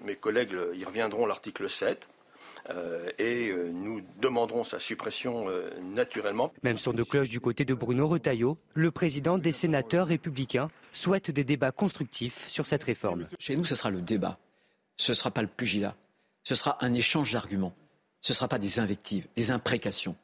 mes 0.05 0.17
collègues 0.17 0.57
y 0.75 0.85
reviendront, 0.85 1.27
l'article 1.27 1.69
7. 1.69 2.09
Et 3.19 3.53
nous 3.73 4.01
demanderons 4.21 4.65
sa 4.65 4.79
suppression 4.79 5.47
naturellement. 5.95 6.53
Même 6.63 6.79
son 6.79 6.93
de 6.93 7.03
cloche 7.03 7.29
du 7.29 7.41
côté 7.41 7.65
de 7.65 7.75
Bruno 7.75 8.09
Retailleau, 8.09 8.59
le 8.75 8.91
président 8.91 9.39
des 9.39 9.53
sénateurs 9.53 10.07
républicains 10.07 10.71
souhaite 10.93 11.31
des 11.31 11.45
débats 11.45 11.73
constructifs 11.73 12.49
sur 12.49 12.67
cette 12.67 12.85
réforme. 12.85 13.27
Chez 13.39 13.57
nous, 13.57 13.65
ce 13.65 13.75
sera 13.75 13.91
le 13.91 14.01
débat 14.01 14.39
ce 14.97 15.13
ne 15.13 15.15
sera 15.15 15.31
pas 15.31 15.43
le 15.43 15.49
pugilat, 15.49 15.95
ce 16.43 16.55
sera 16.55 16.83
un 16.85 16.95
échange 16.95 17.33
d'arguments, 17.33 17.75
ce 18.21 18.33
ne 18.33 18.35
sera 18.35 18.49
pas 18.49 18.59
des 18.59 18.79
invectives, 18.79 19.27
des 19.37 19.51
imprécations, 19.51 20.17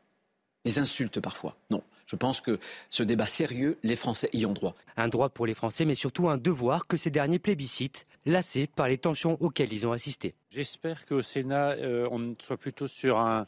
des 0.64 0.78
insultes 0.78 1.20
parfois. 1.20 1.56
Non. 1.70 1.82
Je 2.12 2.16
pense 2.18 2.42
que 2.42 2.58
ce 2.90 3.02
débat 3.02 3.24
sérieux, 3.24 3.78
les 3.82 3.96
Français 3.96 4.28
y 4.34 4.44
ont 4.44 4.52
droit. 4.52 4.74
Un 4.98 5.08
droit 5.08 5.30
pour 5.30 5.46
les 5.46 5.54
Français, 5.54 5.86
mais 5.86 5.94
surtout 5.94 6.28
un 6.28 6.36
devoir 6.36 6.86
que 6.86 6.98
ces 6.98 7.08
derniers 7.08 7.38
plébiscitent, 7.38 8.06
lassés 8.26 8.66
par 8.66 8.86
les 8.86 8.98
tensions 8.98 9.38
auxquelles 9.40 9.72
ils 9.72 9.86
ont 9.86 9.92
assisté. 9.92 10.34
J'espère 10.50 11.06
qu'au 11.06 11.22
Sénat, 11.22 11.70
euh, 11.70 12.06
on 12.10 12.34
soit 12.38 12.58
plutôt 12.58 12.86
sur 12.86 13.18
un, 13.18 13.46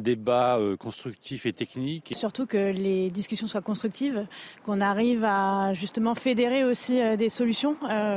débat 0.00 0.58
euh, 0.58 0.76
constructif 0.76 1.46
et 1.46 1.52
technique. 1.52 2.12
Surtout 2.16 2.44
que 2.46 2.72
les 2.72 3.08
discussions 3.08 3.46
soient 3.46 3.62
constructives, 3.62 4.26
qu'on 4.64 4.80
arrive 4.80 5.22
à 5.22 5.72
justement 5.72 6.16
fédérer 6.16 6.64
aussi 6.64 7.00
euh, 7.00 7.14
des 7.14 7.28
solutions 7.28 7.76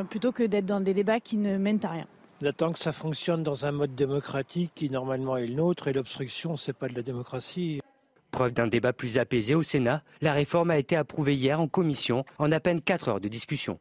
plutôt 0.09 0.31
que 0.31 0.41
d'être 0.41 0.65
dans 0.65 0.81
des 0.81 0.95
débats 0.95 1.19
qui 1.19 1.37
ne 1.37 1.59
mènent 1.59 1.85
à 1.85 1.89
rien. 1.89 2.07
J'attends 2.41 2.71
que 2.71 2.79
ça 2.79 2.91
fonctionne 2.91 3.43
dans 3.43 3.67
un 3.67 3.71
mode 3.71 3.93
démocratique 3.93 4.71
qui 4.73 4.89
normalement 4.89 5.37
est 5.37 5.45
le 5.45 5.53
nôtre 5.53 5.89
et 5.89 5.93
l'obstruction, 5.93 6.55
c'est 6.55 6.73
pas 6.73 6.87
de 6.87 6.95
la 6.95 7.03
démocratie. 7.03 7.81
Preuve 8.31 8.53
d'un 8.53 8.67
débat 8.67 8.93
plus 8.93 9.17
apaisé 9.17 9.55
au 9.55 9.63
Sénat, 9.63 10.03
la 10.21 10.33
réforme 10.33 10.71
a 10.71 10.77
été 10.77 10.95
approuvée 10.95 11.35
hier 11.35 11.59
en 11.59 11.67
commission 11.67 12.25
en 12.37 12.51
à 12.51 12.59
peine 12.59 12.81
4 12.81 13.07
heures 13.09 13.21
de 13.21 13.27
discussion. 13.27 13.79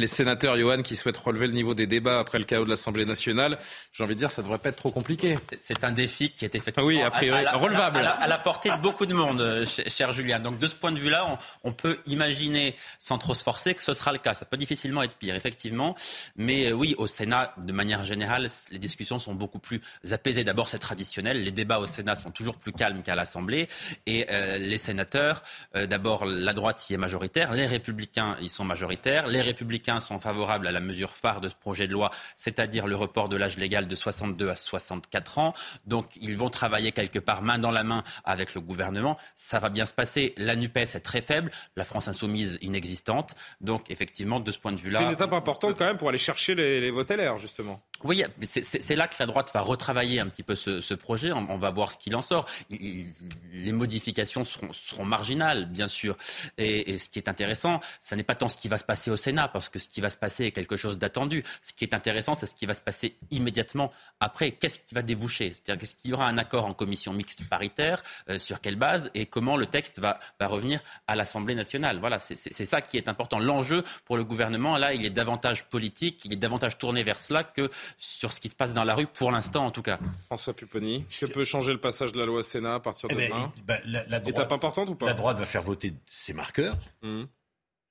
Les 0.00 0.06
sénateurs, 0.06 0.56
Johan, 0.56 0.82
qui 0.82 0.96
souhaitent 0.96 1.16
relever 1.18 1.46
le 1.46 1.52
niveau 1.52 1.74
des 1.74 1.86
débats 1.86 2.18
après 2.18 2.38
le 2.38 2.44
chaos 2.44 2.64
de 2.64 2.70
l'Assemblée 2.70 3.04
nationale. 3.04 3.58
J'ai 3.92 4.04
envie 4.04 4.14
de 4.14 4.18
dire, 4.18 4.30
ça 4.30 4.42
devrait 4.42 4.58
pas 4.58 4.70
être 4.70 4.76
trop 4.76 4.90
compliqué. 4.90 5.38
C'est 5.60 5.84
un 5.84 5.92
défi 5.92 6.30
qui 6.30 6.44
est 6.44 6.54
effectivement 6.54 6.88
oui, 6.88 7.02
a 7.02 7.10
priori, 7.10 7.40
à, 7.40 7.42
la, 7.42 7.52
relevable. 7.56 7.98
À 7.98 8.02
la, 8.02 8.10
à 8.10 8.26
la, 8.26 8.38
portée 8.38 8.70
de 8.70 8.76
beaucoup 8.76 9.06
de 9.06 9.14
monde, 9.14 9.40
euh, 9.40 9.66
cher 9.66 10.12
Julien. 10.12 10.40
Donc 10.40 10.58
de 10.58 10.66
ce 10.66 10.74
point 10.74 10.92
de 10.92 10.98
vue-là, 10.98 11.26
on, 11.26 11.68
on, 11.70 11.72
peut 11.72 11.98
imaginer, 12.06 12.74
sans 12.98 13.18
trop 13.18 13.34
se 13.34 13.42
forcer, 13.42 13.74
que 13.74 13.82
ce 13.82 13.94
sera 13.94 14.12
le 14.12 14.18
cas. 14.18 14.34
Ça 14.34 14.44
peut 14.44 14.56
difficilement 14.56 15.02
être 15.02 15.16
pire, 15.16 15.34
effectivement. 15.34 15.94
Mais 16.36 16.70
euh, 16.70 16.72
oui, 16.72 16.94
au 16.98 17.06
Sénat, 17.06 17.54
de 17.56 17.72
manière 17.72 18.04
générale, 18.04 18.48
les 18.70 18.78
discussions 18.78 19.18
sont 19.18 19.34
beaucoup 19.34 19.58
plus 19.58 19.80
apaisées. 20.10 20.44
D'abord, 20.44 20.68
c'est 20.68 20.78
traditionnel. 20.78 21.42
Les 21.42 21.50
débats 21.50 21.78
au 21.78 21.86
Sénat 21.86 22.16
sont 22.16 22.30
toujours 22.30 22.56
plus 22.56 22.72
calmes 22.72 23.02
qu'à 23.02 23.14
l'Assemblée. 23.14 23.68
Et 24.06 24.26
euh, 24.30 24.58
les 24.58 24.78
sénateurs, 24.78 25.42
euh, 25.76 25.86
d'abord, 25.86 26.24
la 26.24 26.52
droite 26.52 26.88
y 26.90 26.94
est 26.94 26.98
majoritaire. 26.98 27.52
Les 27.52 27.66
républicains 27.66 28.36
y 28.40 28.48
sont 28.48 28.64
majoritaires. 28.64 29.26
Les 29.26 29.40
républicains 29.40 29.87
sont 29.98 30.18
favorables 30.18 30.66
à 30.66 30.72
la 30.72 30.80
mesure 30.80 31.10
phare 31.10 31.40
de 31.40 31.48
ce 31.48 31.54
projet 31.54 31.86
de 31.86 31.92
loi, 31.92 32.10
c'est-à-dire 32.36 32.86
le 32.86 32.96
report 32.96 33.28
de 33.28 33.36
l'âge 33.36 33.56
légal 33.56 33.88
de 33.88 33.94
62 33.94 34.50
à 34.50 34.54
64 34.54 35.38
ans. 35.38 35.54
Donc 35.86 36.06
ils 36.20 36.36
vont 36.36 36.50
travailler 36.50 36.92
quelque 36.92 37.18
part 37.18 37.42
main 37.42 37.58
dans 37.58 37.70
la 37.70 37.84
main 37.84 38.02
avec 38.24 38.54
le 38.54 38.60
gouvernement. 38.60 39.16
Ça 39.36 39.58
va 39.58 39.70
bien 39.70 39.86
se 39.86 39.94
passer. 39.94 40.34
La 40.36 40.56
NUPES 40.56 40.94
est 40.94 41.00
très 41.00 41.20
faible, 41.20 41.50
la 41.76 41.84
France 41.84 42.08
insoumise 42.08 42.58
inexistante. 42.60 43.34
Donc 43.60 43.90
effectivement, 43.90 44.40
de 44.40 44.52
ce 44.52 44.58
point 44.58 44.72
de 44.72 44.80
vue-là... 44.80 44.98
C'est 44.98 45.06
une 45.06 45.12
étape 45.12 45.32
importante 45.32 45.76
quand 45.76 45.86
même 45.86 45.96
pour 45.96 46.08
aller 46.08 46.18
chercher 46.18 46.54
les, 46.54 46.80
les 46.80 46.90
votes 46.90 47.10
LR, 47.10 47.38
justement. 47.38 47.82
Oui, 48.04 48.22
c'est 48.42 48.94
là 48.94 49.08
que 49.08 49.16
la 49.18 49.26
droite 49.26 49.50
va 49.52 49.60
retravailler 49.60 50.20
un 50.20 50.28
petit 50.28 50.44
peu 50.44 50.54
ce, 50.54 50.80
ce 50.80 50.94
projet. 50.94 51.32
On, 51.32 51.58
va 51.58 51.70
voir 51.72 51.90
ce 51.90 51.96
qu'il 51.96 52.14
en 52.14 52.22
sort. 52.22 52.46
Les 52.70 53.72
modifications 53.72 54.44
seront, 54.44 54.72
seront, 54.72 55.04
marginales, 55.04 55.66
bien 55.66 55.88
sûr. 55.88 56.16
Et, 56.58 56.92
et, 56.92 56.98
ce 56.98 57.08
qui 57.08 57.18
est 57.18 57.28
intéressant, 57.28 57.80
ce 58.00 58.14
n'est 58.14 58.22
pas 58.22 58.36
tant 58.36 58.46
ce 58.46 58.56
qui 58.56 58.68
va 58.68 58.78
se 58.78 58.84
passer 58.84 59.10
au 59.10 59.16
Sénat, 59.16 59.48
parce 59.48 59.68
que 59.68 59.80
ce 59.80 59.88
qui 59.88 60.00
va 60.00 60.10
se 60.10 60.16
passer 60.16 60.44
est 60.44 60.52
quelque 60.52 60.76
chose 60.76 60.96
d'attendu. 60.98 61.42
Ce 61.60 61.72
qui 61.72 61.84
est 61.84 61.92
intéressant, 61.92 62.34
c'est 62.34 62.46
ce 62.46 62.54
qui 62.54 62.66
va 62.66 62.74
se 62.74 62.82
passer 62.82 63.16
immédiatement 63.32 63.90
après. 64.20 64.52
Qu'est-ce 64.52 64.78
qui 64.78 64.94
va 64.94 65.02
déboucher? 65.02 65.52
C'est-à-dire 65.52 65.80
qu'est-ce 65.80 65.96
qu'il 65.96 66.12
y 66.12 66.14
aura 66.14 66.28
un 66.28 66.38
accord 66.38 66.66
en 66.66 66.74
commission 66.74 67.12
mixte 67.12 67.48
paritaire 67.48 68.04
euh, 68.30 68.38
Sur 68.38 68.60
quelle 68.60 68.76
base? 68.76 69.10
Et 69.14 69.26
comment 69.26 69.56
le 69.56 69.66
texte 69.66 69.98
va, 69.98 70.20
va 70.38 70.46
revenir 70.46 70.80
à 71.08 71.16
l'Assemblée 71.16 71.56
nationale? 71.56 71.98
Voilà, 71.98 72.20
c'est 72.20 72.36
ça 72.36 72.80
qui 72.80 72.96
est 72.96 73.08
important. 73.08 73.40
L'enjeu 73.40 73.82
pour 74.04 74.16
le 74.16 74.24
gouvernement, 74.24 74.76
là, 74.76 74.94
il 74.94 75.04
est 75.04 75.10
davantage 75.10 75.64
politique, 75.64 76.20
il 76.24 76.32
est 76.32 76.36
davantage 76.36 76.78
tourné 76.78 77.02
vers 77.02 77.18
cela 77.18 77.42
que 77.42 77.68
sur 77.96 78.32
ce 78.32 78.40
qui 78.40 78.48
se 78.48 78.54
passe 78.54 78.72
dans 78.72 78.84
la 78.84 78.94
rue, 78.94 79.06
pour 79.06 79.30
l'instant 79.30 79.64
en 79.66 79.70
tout 79.70 79.82
cas. 79.82 79.98
François 80.26 80.54
Pupponi, 80.54 81.04
que 81.04 81.26
peut 81.26 81.44
changer 81.44 81.72
le 81.72 81.80
passage 81.80 82.12
de 82.12 82.18
la 82.18 82.26
loi 82.26 82.42
Sénat 82.42 82.74
à 82.74 82.80
partir 82.80 83.08
de 83.08 83.14
eh 83.18 83.28
demain 83.28 83.52
ben, 83.64 83.80
la, 83.84 84.04
la 84.06 84.20
droite, 84.20 84.28
Étape 84.28 84.52
importante 84.52 84.90
ou 84.90 84.94
pas 84.94 85.06
La 85.06 85.14
droite 85.14 85.38
va 85.38 85.44
faire 85.44 85.62
voter 85.62 85.92
ses 86.06 86.32
marqueurs, 86.32 86.76
mmh. 87.02 87.24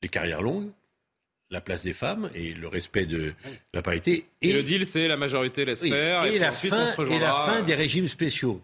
les 0.02 0.10
carrières 0.10 0.42
longues, 0.42 0.72
la 1.50 1.62
place 1.62 1.84
des 1.84 1.94
femmes 1.94 2.30
et 2.34 2.54
le 2.54 2.68
respect 2.68 3.06
de 3.06 3.34
la 3.74 3.82
parité. 3.82 4.28
Et, 4.42 4.50
et 4.50 4.54
le 4.54 4.64
deal, 4.64 4.86
c'est 4.86 5.08
la 5.08 5.18
majorité 5.18 5.66
l'espère. 5.66 6.24
Oui, 6.24 6.30
et, 6.30 6.36
et, 6.36 6.40
la 6.40 6.52
fin, 6.52 6.94
et 7.04 7.20
la 7.20 7.34
fin 7.34 7.62
des 7.62 7.76
régimes 7.76 8.08
spéciaux. 8.08 8.62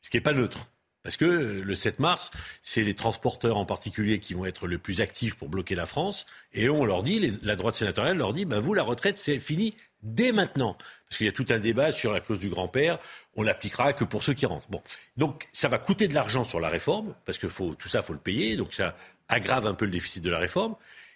Ce 0.00 0.10
qui 0.10 0.16
n'est 0.16 0.22
pas 0.22 0.32
neutre. 0.32 0.58
Parce 1.02 1.16
que 1.16 1.24
le 1.24 1.74
7 1.74 2.00
mars, 2.00 2.30
c'est 2.60 2.82
les 2.82 2.94
transporteurs 2.94 3.56
en 3.56 3.64
particulier 3.64 4.18
qui 4.18 4.34
vont 4.34 4.44
être 4.44 4.66
le 4.66 4.78
plus 4.78 5.00
actifs 5.00 5.36
pour 5.36 5.48
bloquer 5.48 5.74
la 5.74 5.86
France. 5.86 6.26
Et 6.52 6.68
on 6.68 6.84
leur 6.84 7.02
dit, 7.02 7.38
la 7.42 7.56
droite 7.56 7.76
sénatoriale 7.76 8.18
leur 8.18 8.32
dit, 8.32 8.44
ben 8.44 8.60
vous, 8.60 8.74
la 8.74 8.82
retraite, 8.82 9.16
c'est 9.16 9.38
fini 9.38 9.74
dès 10.02 10.32
maintenant. 10.32 10.76
Parce 11.08 11.18
qu'il 11.18 11.26
y 11.26 11.30
a 11.30 11.32
tout 11.32 11.46
un 11.50 11.60
débat 11.60 11.92
sur 11.92 12.12
la 12.12 12.20
clause 12.20 12.40
du 12.40 12.48
grand-père. 12.48 12.98
On 13.36 13.42
l'appliquera 13.42 13.92
que 13.92 14.04
pour 14.04 14.22
ceux 14.22 14.34
qui 14.34 14.44
rentrent. 14.44 14.68
Bon. 14.70 14.82
Donc, 15.16 15.48
ça 15.52 15.68
va 15.68 15.78
coûter 15.78 16.08
de 16.08 16.14
l'argent 16.14 16.44
sur 16.44 16.60
la 16.60 16.68
réforme, 16.68 17.14
parce 17.24 17.38
que 17.38 17.48
faut, 17.48 17.74
tout 17.74 17.88
ça, 17.88 18.02
faut 18.02 18.12
le 18.12 18.18
payer. 18.18 18.56
Donc, 18.56 18.74
ça 18.74 18.96
aggrave 19.28 19.66
un 19.66 19.74
peu 19.74 19.84
le 19.84 19.92
déficit 19.92 20.22
de 20.22 20.30
la 20.30 20.38
réforme. 20.38 20.74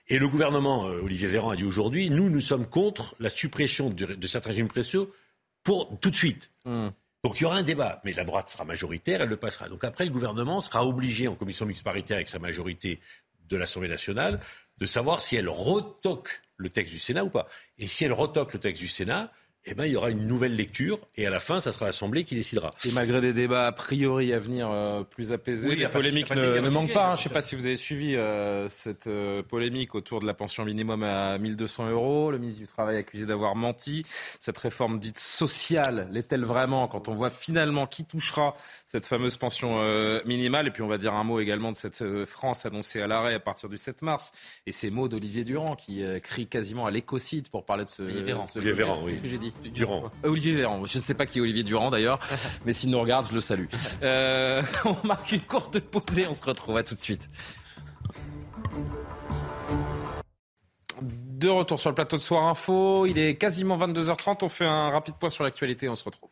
Et 0.08 0.18
le 0.18 0.28
gouvernement, 0.28 0.88
euh, 0.88 1.00
Olivier 1.00 1.28
Véran 1.28 1.50
a 1.50 1.56
dit 1.56 1.64
aujourd'hui, 1.64 2.08
nous, 2.10 2.30
nous 2.30 2.40
sommes 2.40 2.66
contre 2.66 3.14
la 3.18 3.28
suppression 3.28 3.90
de, 3.90 4.06
de 4.06 4.26
certains 4.26 4.50
régimes 4.50 4.68
précieux 4.68 5.08
pour 5.64 5.98
tout 6.00 6.10
de 6.10 6.16
suite. 6.16 6.50
Mmh. 6.64 6.88
Donc 7.24 7.38
il 7.38 7.44
y 7.44 7.46
aura 7.46 7.56
un 7.56 7.62
débat, 7.62 8.00
mais 8.04 8.12
la 8.12 8.24
droite 8.24 8.48
sera 8.48 8.64
majoritaire, 8.64 9.22
elle 9.22 9.28
le 9.28 9.36
passera. 9.36 9.68
Donc 9.68 9.84
après, 9.84 10.04
le 10.04 10.10
gouvernement 10.10 10.60
sera 10.60 10.84
obligé, 10.84 11.28
en 11.28 11.36
commission 11.36 11.66
mixte 11.66 11.84
paritaire 11.84 12.16
avec 12.16 12.28
sa 12.28 12.40
majorité 12.40 13.00
de 13.48 13.56
l'Assemblée 13.56 13.88
nationale, 13.88 14.40
de 14.78 14.86
savoir 14.86 15.20
si 15.20 15.36
elle 15.36 15.48
retoque 15.48 16.42
le 16.56 16.68
texte 16.68 16.92
du 16.92 16.98
Sénat 16.98 17.24
ou 17.24 17.30
pas. 17.30 17.46
Et 17.78 17.86
si 17.86 18.04
elle 18.04 18.12
retoque 18.12 18.52
le 18.54 18.58
texte 18.58 18.82
du 18.82 18.88
Sénat, 18.88 19.30
eh 19.64 19.74
ben, 19.74 19.86
il 19.86 19.92
y 19.92 19.96
aura 19.96 20.10
une 20.10 20.26
nouvelle 20.26 20.56
lecture 20.56 20.98
et 21.16 21.26
à 21.26 21.30
la 21.30 21.38
fin, 21.38 21.60
ça 21.60 21.70
sera 21.70 21.86
l'Assemblée 21.86 22.24
qui 22.24 22.34
décidera. 22.34 22.72
Et 22.84 22.90
malgré 22.90 23.20
des 23.20 23.32
débats 23.32 23.66
a 23.66 23.72
priori 23.72 24.32
à 24.32 24.38
venir 24.38 24.68
euh, 24.70 25.04
plus 25.04 25.32
apaisés, 25.32 25.68
oui, 25.68 25.76
les 25.76 25.88
polémiques 25.88 26.28
pas, 26.28 26.34
ne, 26.34 26.58
ne 26.58 26.68
manquent 26.70 26.92
pas. 26.92 27.12
Hein. 27.12 27.16
Je 27.16 27.20
ne 27.20 27.28
sais 27.28 27.34
pas 27.34 27.42
si 27.42 27.54
vous 27.54 27.66
avez 27.66 27.76
suivi 27.76 28.16
euh, 28.16 28.68
cette 28.68 29.06
euh, 29.06 29.42
polémique 29.42 29.94
autour 29.94 30.20
de 30.20 30.26
la 30.26 30.34
pension 30.34 30.64
minimum 30.64 31.04
à 31.04 31.38
1200 31.38 31.90
euros. 31.90 32.30
Le 32.32 32.38
ministre 32.38 32.62
du 32.62 32.66
Travail 32.66 32.96
accusé 32.96 33.24
d'avoir 33.24 33.54
menti. 33.54 34.04
Cette 34.40 34.58
réforme 34.58 34.98
dite 34.98 35.18
sociale, 35.18 36.08
l'est-elle 36.10 36.44
vraiment 36.44 36.88
quand 36.88 37.08
on 37.08 37.14
voit 37.14 37.30
finalement 37.30 37.86
qui 37.86 38.04
touchera 38.04 38.54
cette 38.86 39.06
fameuse 39.06 39.36
pension 39.36 39.80
euh, 39.80 40.20
minimale? 40.26 40.66
Et 40.66 40.70
puis 40.70 40.82
on 40.82 40.88
va 40.88 40.98
dire 40.98 41.14
un 41.14 41.24
mot 41.24 41.40
également 41.40 41.72
de 41.72 41.76
cette 41.76 42.02
euh, 42.02 42.26
France 42.26 42.66
annoncée 42.66 43.00
à 43.00 43.06
l'arrêt 43.06 43.34
à 43.34 43.40
partir 43.40 43.68
du 43.68 43.78
7 43.78 44.02
mars. 44.02 44.32
Et 44.66 44.72
ces 44.72 44.90
mots 44.90 45.08
d'Olivier 45.08 45.44
Durand 45.44 45.76
qui 45.76 46.04
euh, 46.04 46.20
crie 46.20 46.46
quasiment 46.46 46.86
à 46.86 46.90
l'écocide 46.90 47.48
pour 47.48 47.64
parler 47.64 47.84
de 47.84 47.88
ce... 47.88 48.02
Olivier 48.02 48.22
Véran. 48.22 48.44
Ce 48.44 48.58
Olivier 48.58 48.74
Véran, 48.74 49.02
oui. 49.04 49.16
ce 49.16 49.22
que 49.22 49.28
j'ai 49.28 49.38
dit? 49.38 49.51
Durand. 49.64 50.10
Olivier 50.22 50.54
Véran. 50.54 50.84
Je 50.86 50.98
ne 50.98 51.02
sais 51.02 51.14
pas 51.14 51.26
qui 51.26 51.38
est 51.38 51.40
Olivier 51.40 51.62
Durand 51.62 51.90
d'ailleurs, 51.90 52.18
mais 52.64 52.72
s'il 52.72 52.90
nous 52.90 53.00
regarde, 53.00 53.26
je 53.28 53.34
le 53.34 53.40
salue. 53.40 53.66
Euh, 54.02 54.62
on 54.84 55.06
marque 55.06 55.32
une 55.32 55.42
courte 55.42 55.80
pause 55.80 56.18
et 56.18 56.26
on 56.26 56.32
se 56.32 56.44
retrouve 56.44 56.76
à 56.76 56.82
tout 56.82 56.94
de 56.94 57.00
suite. 57.00 57.28
De 61.02 61.48
retour 61.48 61.80
sur 61.80 61.90
le 61.90 61.94
plateau 61.94 62.16
de 62.16 62.22
Soir 62.22 62.44
Info, 62.44 63.06
il 63.06 63.18
est 63.18 63.34
quasiment 63.34 63.76
22h30, 63.76 64.38
on 64.42 64.48
fait 64.48 64.66
un 64.66 64.90
rapide 64.90 65.14
point 65.18 65.28
sur 65.28 65.42
l'actualité, 65.42 65.88
on 65.88 65.96
se 65.96 66.04
retrouve. 66.04 66.30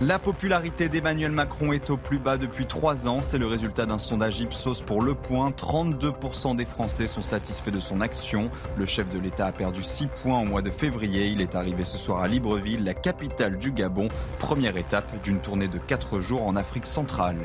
La 0.00 0.20
popularité 0.20 0.88
d'Emmanuel 0.88 1.32
Macron 1.32 1.72
est 1.72 1.90
au 1.90 1.96
plus 1.96 2.20
bas 2.20 2.36
depuis 2.36 2.66
trois 2.66 3.08
ans. 3.08 3.20
C'est 3.20 3.36
le 3.36 3.48
résultat 3.48 3.84
d'un 3.84 3.98
sondage 3.98 4.38
Ipsos 4.38 4.80
pour 4.86 5.02
Le 5.02 5.16
Point. 5.16 5.50
32% 5.50 6.54
des 6.54 6.64
Français 6.64 7.08
sont 7.08 7.22
satisfaits 7.22 7.72
de 7.72 7.80
son 7.80 8.00
action. 8.00 8.48
Le 8.76 8.86
chef 8.86 9.08
de 9.12 9.18
l'État 9.18 9.46
a 9.46 9.52
perdu 9.52 9.82
6 9.82 10.06
points 10.22 10.40
au 10.40 10.44
mois 10.44 10.62
de 10.62 10.70
février. 10.70 11.26
Il 11.26 11.40
est 11.40 11.56
arrivé 11.56 11.84
ce 11.84 11.98
soir 11.98 12.22
à 12.22 12.28
Libreville, 12.28 12.84
la 12.84 12.94
capitale 12.94 13.58
du 13.58 13.72
Gabon. 13.72 14.06
Première 14.38 14.76
étape 14.76 15.20
d'une 15.24 15.40
tournée 15.40 15.66
de 15.66 15.78
4 15.78 16.20
jours 16.20 16.46
en 16.46 16.54
Afrique 16.54 16.86
centrale. 16.86 17.38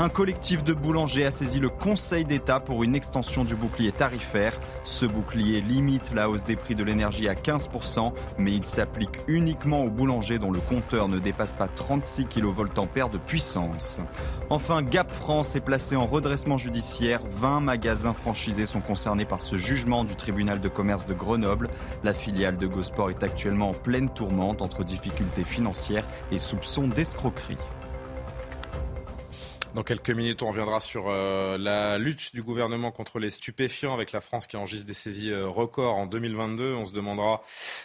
Un 0.00 0.08
collectif 0.08 0.62
de 0.62 0.74
boulangers 0.74 1.26
a 1.26 1.32
saisi 1.32 1.58
le 1.58 1.70
Conseil 1.70 2.24
d'État 2.24 2.60
pour 2.60 2.84
une 2.84 2.94
extension 2.94 3.44
du 3.44 3.56
bouclier 3.56 3.90
tarifaire. 3.90 4.52
Ce 4.84 5.04
bouclier 5.04 5.60
limite 5.60 6.12
la 6.14 6.30
hausse 6.30 6.44
des 6.44 6.54
prix 6.54 6.76
de 6.76 6.84
l'énergie 6.84 7.28
à 7.28 7.34
15%, 7.34 8.12
mais 8.38 8.52
il 8.52 8.64
s'applique 8.64 9.18
uniquement 9.26 9.82
aux 9.82 9.90
boulangers 9.90 10.38
dont 10.38 10.52
le 10.52 10.60
compteur 10.60 11.08
ne 11.08 11.18
dépasse 11.18 11.52
pas 11.52 11.66
36 11.66 12.26
kVA 12.26 13.08
de 13.12 13.18
puissance. 13.18 14.00
Enfin, 14.50 14.82
Gap 14.82 15.10
France 15.10 15.56
est 15.56 15.60
placé 15.60 15.96
en 15.96 16.06
redressement 16.06 16.58
judiciaire. 16.58 17.20
20 17.32 17.58
magasins 17.58 18.14
franchisés 18.14 18.66
sont 18.66 18.80
concernés 18.80 19.24
par 19.24 19.40
ce 19.40 19.56
jugement 19.56 20.04
du 20.04 20.14
tribunal 20.14 20.60
de 20.60 20.68
commerce 20.68 21.06
de 21.06 21.14
Grenoble. 21.14 21.70
La 22.04 22.14
filiale 22.14 22.56
de 22.56 22.68
Gosport 22.68 23.10
est 23.10 23.24
actuellement 23.24 23.70
en 23.70 23.74
pleine 23.74 24.10
tourmente 24.10 24.62
entre 24.62 24.84
difficultés 24.84 25.42
financières 25.42 26.04
et 26.30 26.38
soupçons 26.38 26.86
d'escroquerie. 26.86 27.58
Dans 29.78 29.84
quelques 29.84 30.10
minutes, 30.10 30.42
on 30.42 30.48
reviendra 30.48 30.80
sur 30.80 31.04
euh, 31.06 31.56
la 31.56 31.98
lutte 31.98 32.34
du 32.34 32.42
gouvernement 32.42 32.90
contre 32.90 33.20
les 33.20 33.30
stupéfiants 33.30 33.94
avec 33.94 34.10
la 34.10 34.20
France 34.20 34.48
qui 34.48 34.56
enregistre 34.56 34.88
des 34.88 34.92
saisies 34.92 35.30
euh, 35.30 35.46
records 35.46 35.94
en 35.94 36.06
2022. 36.06 36.74
On 36.74 36.84
se 36.84 36.92
demandera 36.92 37.42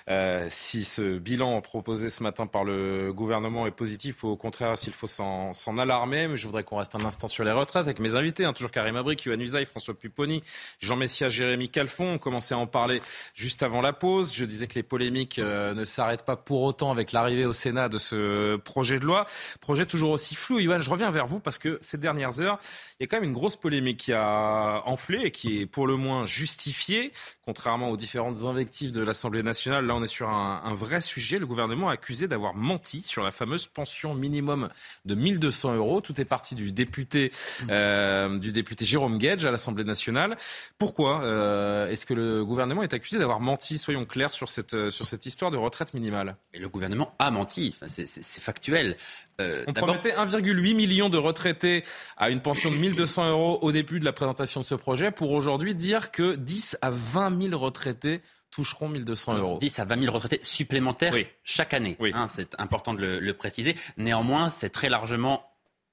euh, 0.09 0.47
si 0.49 0.85
ce 0.85 1.19
bilan 1.19 1.61
proposé 1.61 2.09
ce 2.09 2.23
matin 2.23 2.47
par 2.47 2.63
le 2.63 3.13
gouvernement 3.13 3.67
est 3.67 3.71
positif 3.71 4.23
ou 4.23 4.29
au 4.29 4.35
contraire 4.35 4.75
s'il 4.75 4.93
faut 4.93 5.05
s'en 5.05 5.53
alarmer. 5.77 6.29
Mais 6.29 6.35
je 6.35 6.47
voudrais 6.47 6.63
qu'on 6.63 6.77
reste 6.77 6.95
un 6.95 7.05
instant 7.05 7.27
sur 7.27 7.43
les 7.43 7.51
retraites 7.51 7.85
avec 7.85 7.99
mes 7.99 8.15
invités, 8.15 8.43
hein, 8.43 8.53
toujours 8.53 8.71
Karim 8.71 8.95
Abrik, 8.95 9.23
Yohann 9.25 9.41
Usaï, 9.41 9.67
François 9.67 9.93
Pupponi, 9.93 10.41
Jean 10.79 10.95
Messia, 10.95 11.29
Jérémy 11.29 11.69
Calfon. 11.69 12.13
On 12.13 12.17
commençait 12.17 12.55
à 12.55 12.57
en 12.57 12.65
parler 12.65 13.03
juste 13.35 13.61
avant 13.61 13.81
la 13.81 13.93
pause. 13.93 14.33
Je 14.33 14.45
disais 14.45 14.65
que 14.65 14.73
les 14.73 14.83
polémiques 14.83 15.37
ne 15.37 15.85
s'arrêtent 15.85 16.25
pas 16.25 16.37
pour 16.37 16.63
autant 16.63 16.89
avec 16.89 17.11
l'arrivée 17.11 17.45
au 17.45 17.53
Sénat 17.53 17.87
de 17.87 17.99
ce 17.99 18.55
projet 18.55 18.97
de 18.97 19.05
loi. 19.05 19.27
Projet 19.61 19.85
toujours 19.85 20.09
aussi 20.09 20.33
flou. 20.33 20.57
Yohann, 20.57 20.81
je 20.81 20.89
reviens 20.89 21.11
vers 21.11 21.27
vous 21.27 21.39
parce 21.39 21.59
que 21.59 21.79
ces 21.83 21.97
dernières 21.97 22.41
heures, 22.41 22.59
il 23.03 23.07
y 23.07 23.09
a 23.09 23.09
quand 23.09 23.17
même 23.17 23.29
une 23.29 23.35
grosse 23.35 23.57
polémique 23.57 23.97
qui 23.97 24.13
a 24.13 24.81
enflé 24.85 25.23
et 25.25 25.31
qui 25.31 25.59
est 25.59 25.65
pour 25.65 25.87
le 25.87 25.97
moins 25.97 26.25
justifiée, 26.25 27.11
contrairement 27.45 27.89
aux 27.89 27.97
différentes 27.97 28.45
invectives 28.45 28.93
de 28.93 29.03
l'Assemblée 29.03 29.43
nationale. 29.43 29.85
Là, 29.85 29.93
on 29.93 30.01
est 30.01 30.07
sur 30.07 30.29
un, 30.29 30.61
un 30.63 30.73
vrai 30.73 31.01
sujet. 31.01 31.37
Le 31.37 31.45
gouvernement 31.45 31.89
a 31.89 31.93
accusé 31.93 32.29
d'avoir 32.29 32.53
menti 32.53 33.01
sur 33.01 33.21
la 33.21 33.31
fameuse 33.31 33.67
pension 33.67 34.13
minimum 34.13 34.69
de 35.03 35.15
1200 35.15 35.75
euros. 35.75 35.99
Tout 35.99 36.21
est 36.21 36.25
parti 36.25 36.55
du 36.55 36.71
député, 36.71 37.33
euh, 37.69 38.39
du 38.39 38.53
député 38.53 38.85
Jérôme 38.85 39.17
Gage 39.17 39.45
à 39.45 39.51
l'Assemblée 39.51 39.83
nationale. 39.83 40.37
Pourquoi 40.77 41.25
euh, 41.25 41.89
est-ce 41.89 42.05
que 42.05 42.13
le 42.13 42.45
gouvernement 42.45 42.83
est 42.83 42.93
accusé 42.93 43.19
d'avoir 43.19 43.41
menti 43.41 43.79
Soyons 43.79 44.05
clairs 44.05 44.31
sur 44.31 44.47
cette, 44.47 44.89
sur 44.91 45.05
cette 45.05 45.25
histoire 45.25 45.51
de 45.51 45.57
retraite 45.57 45.93
minimale? 45.93 46.37
Et 46.53 46.59
le 46.59 46.69
gouvernement 46.69 47.13
a 47.19 47.31
menti. 47.31 47.75
Enfin, 47.75 47.87
c'est 47.89 48.41
factuel. 48.41 48.95
Euh, 49.41 49.65
on 49.67 49.73
promettait 49.73 50.11
1,8 50.11 50.73
million 50.73 51.09
de 51.09 51.17
retraités 51.17 51.83
à 52.15 52.29
une 52.29 52.39
pension 52.39 52.71
de 52.71 52.77
1200 52.77 52.92
euros 53.29 53.59
au 53.61 53.71
début 53.71 53.99
de 53.99 54.05
la 54.05 54.13
présentation 54.13 54.61
de 54.61 54.65
ce 54.65 54.75
projet 54.75 55.11
pour 55.11 55.31
aujourd'hui 55.31 55.75
dire 55.75 56.11
que 56.11 56.35
10 56.35 56.77
à 56.81 56.89
20 56.91 57.41
000 57.49 57.59
retraités 57.59 58.21
toucheront 58.51 58.87
1200 58.89 59.37
euros. 59.37 59.57
10 59.59 59.79
à 59.79 59.85
20 59.85 60.01
000 60.03 60.13
retraités 60.13 60.39
supplémentaires 60.43 61.13
chaque 61.43 61.73
année. 61.73 61.95
Hein, 62.13 62.27
c'est 62.29 62.53
important 62.59 62.93
de 62.93 63.01
le, 63.01 63.19
le 63.19 63.33
préciser. 63.33 63.75
Néanmoins, 63.97 64.49
c'est 64.49 64.69
très 64.69 64.89
largement 64.89 65.43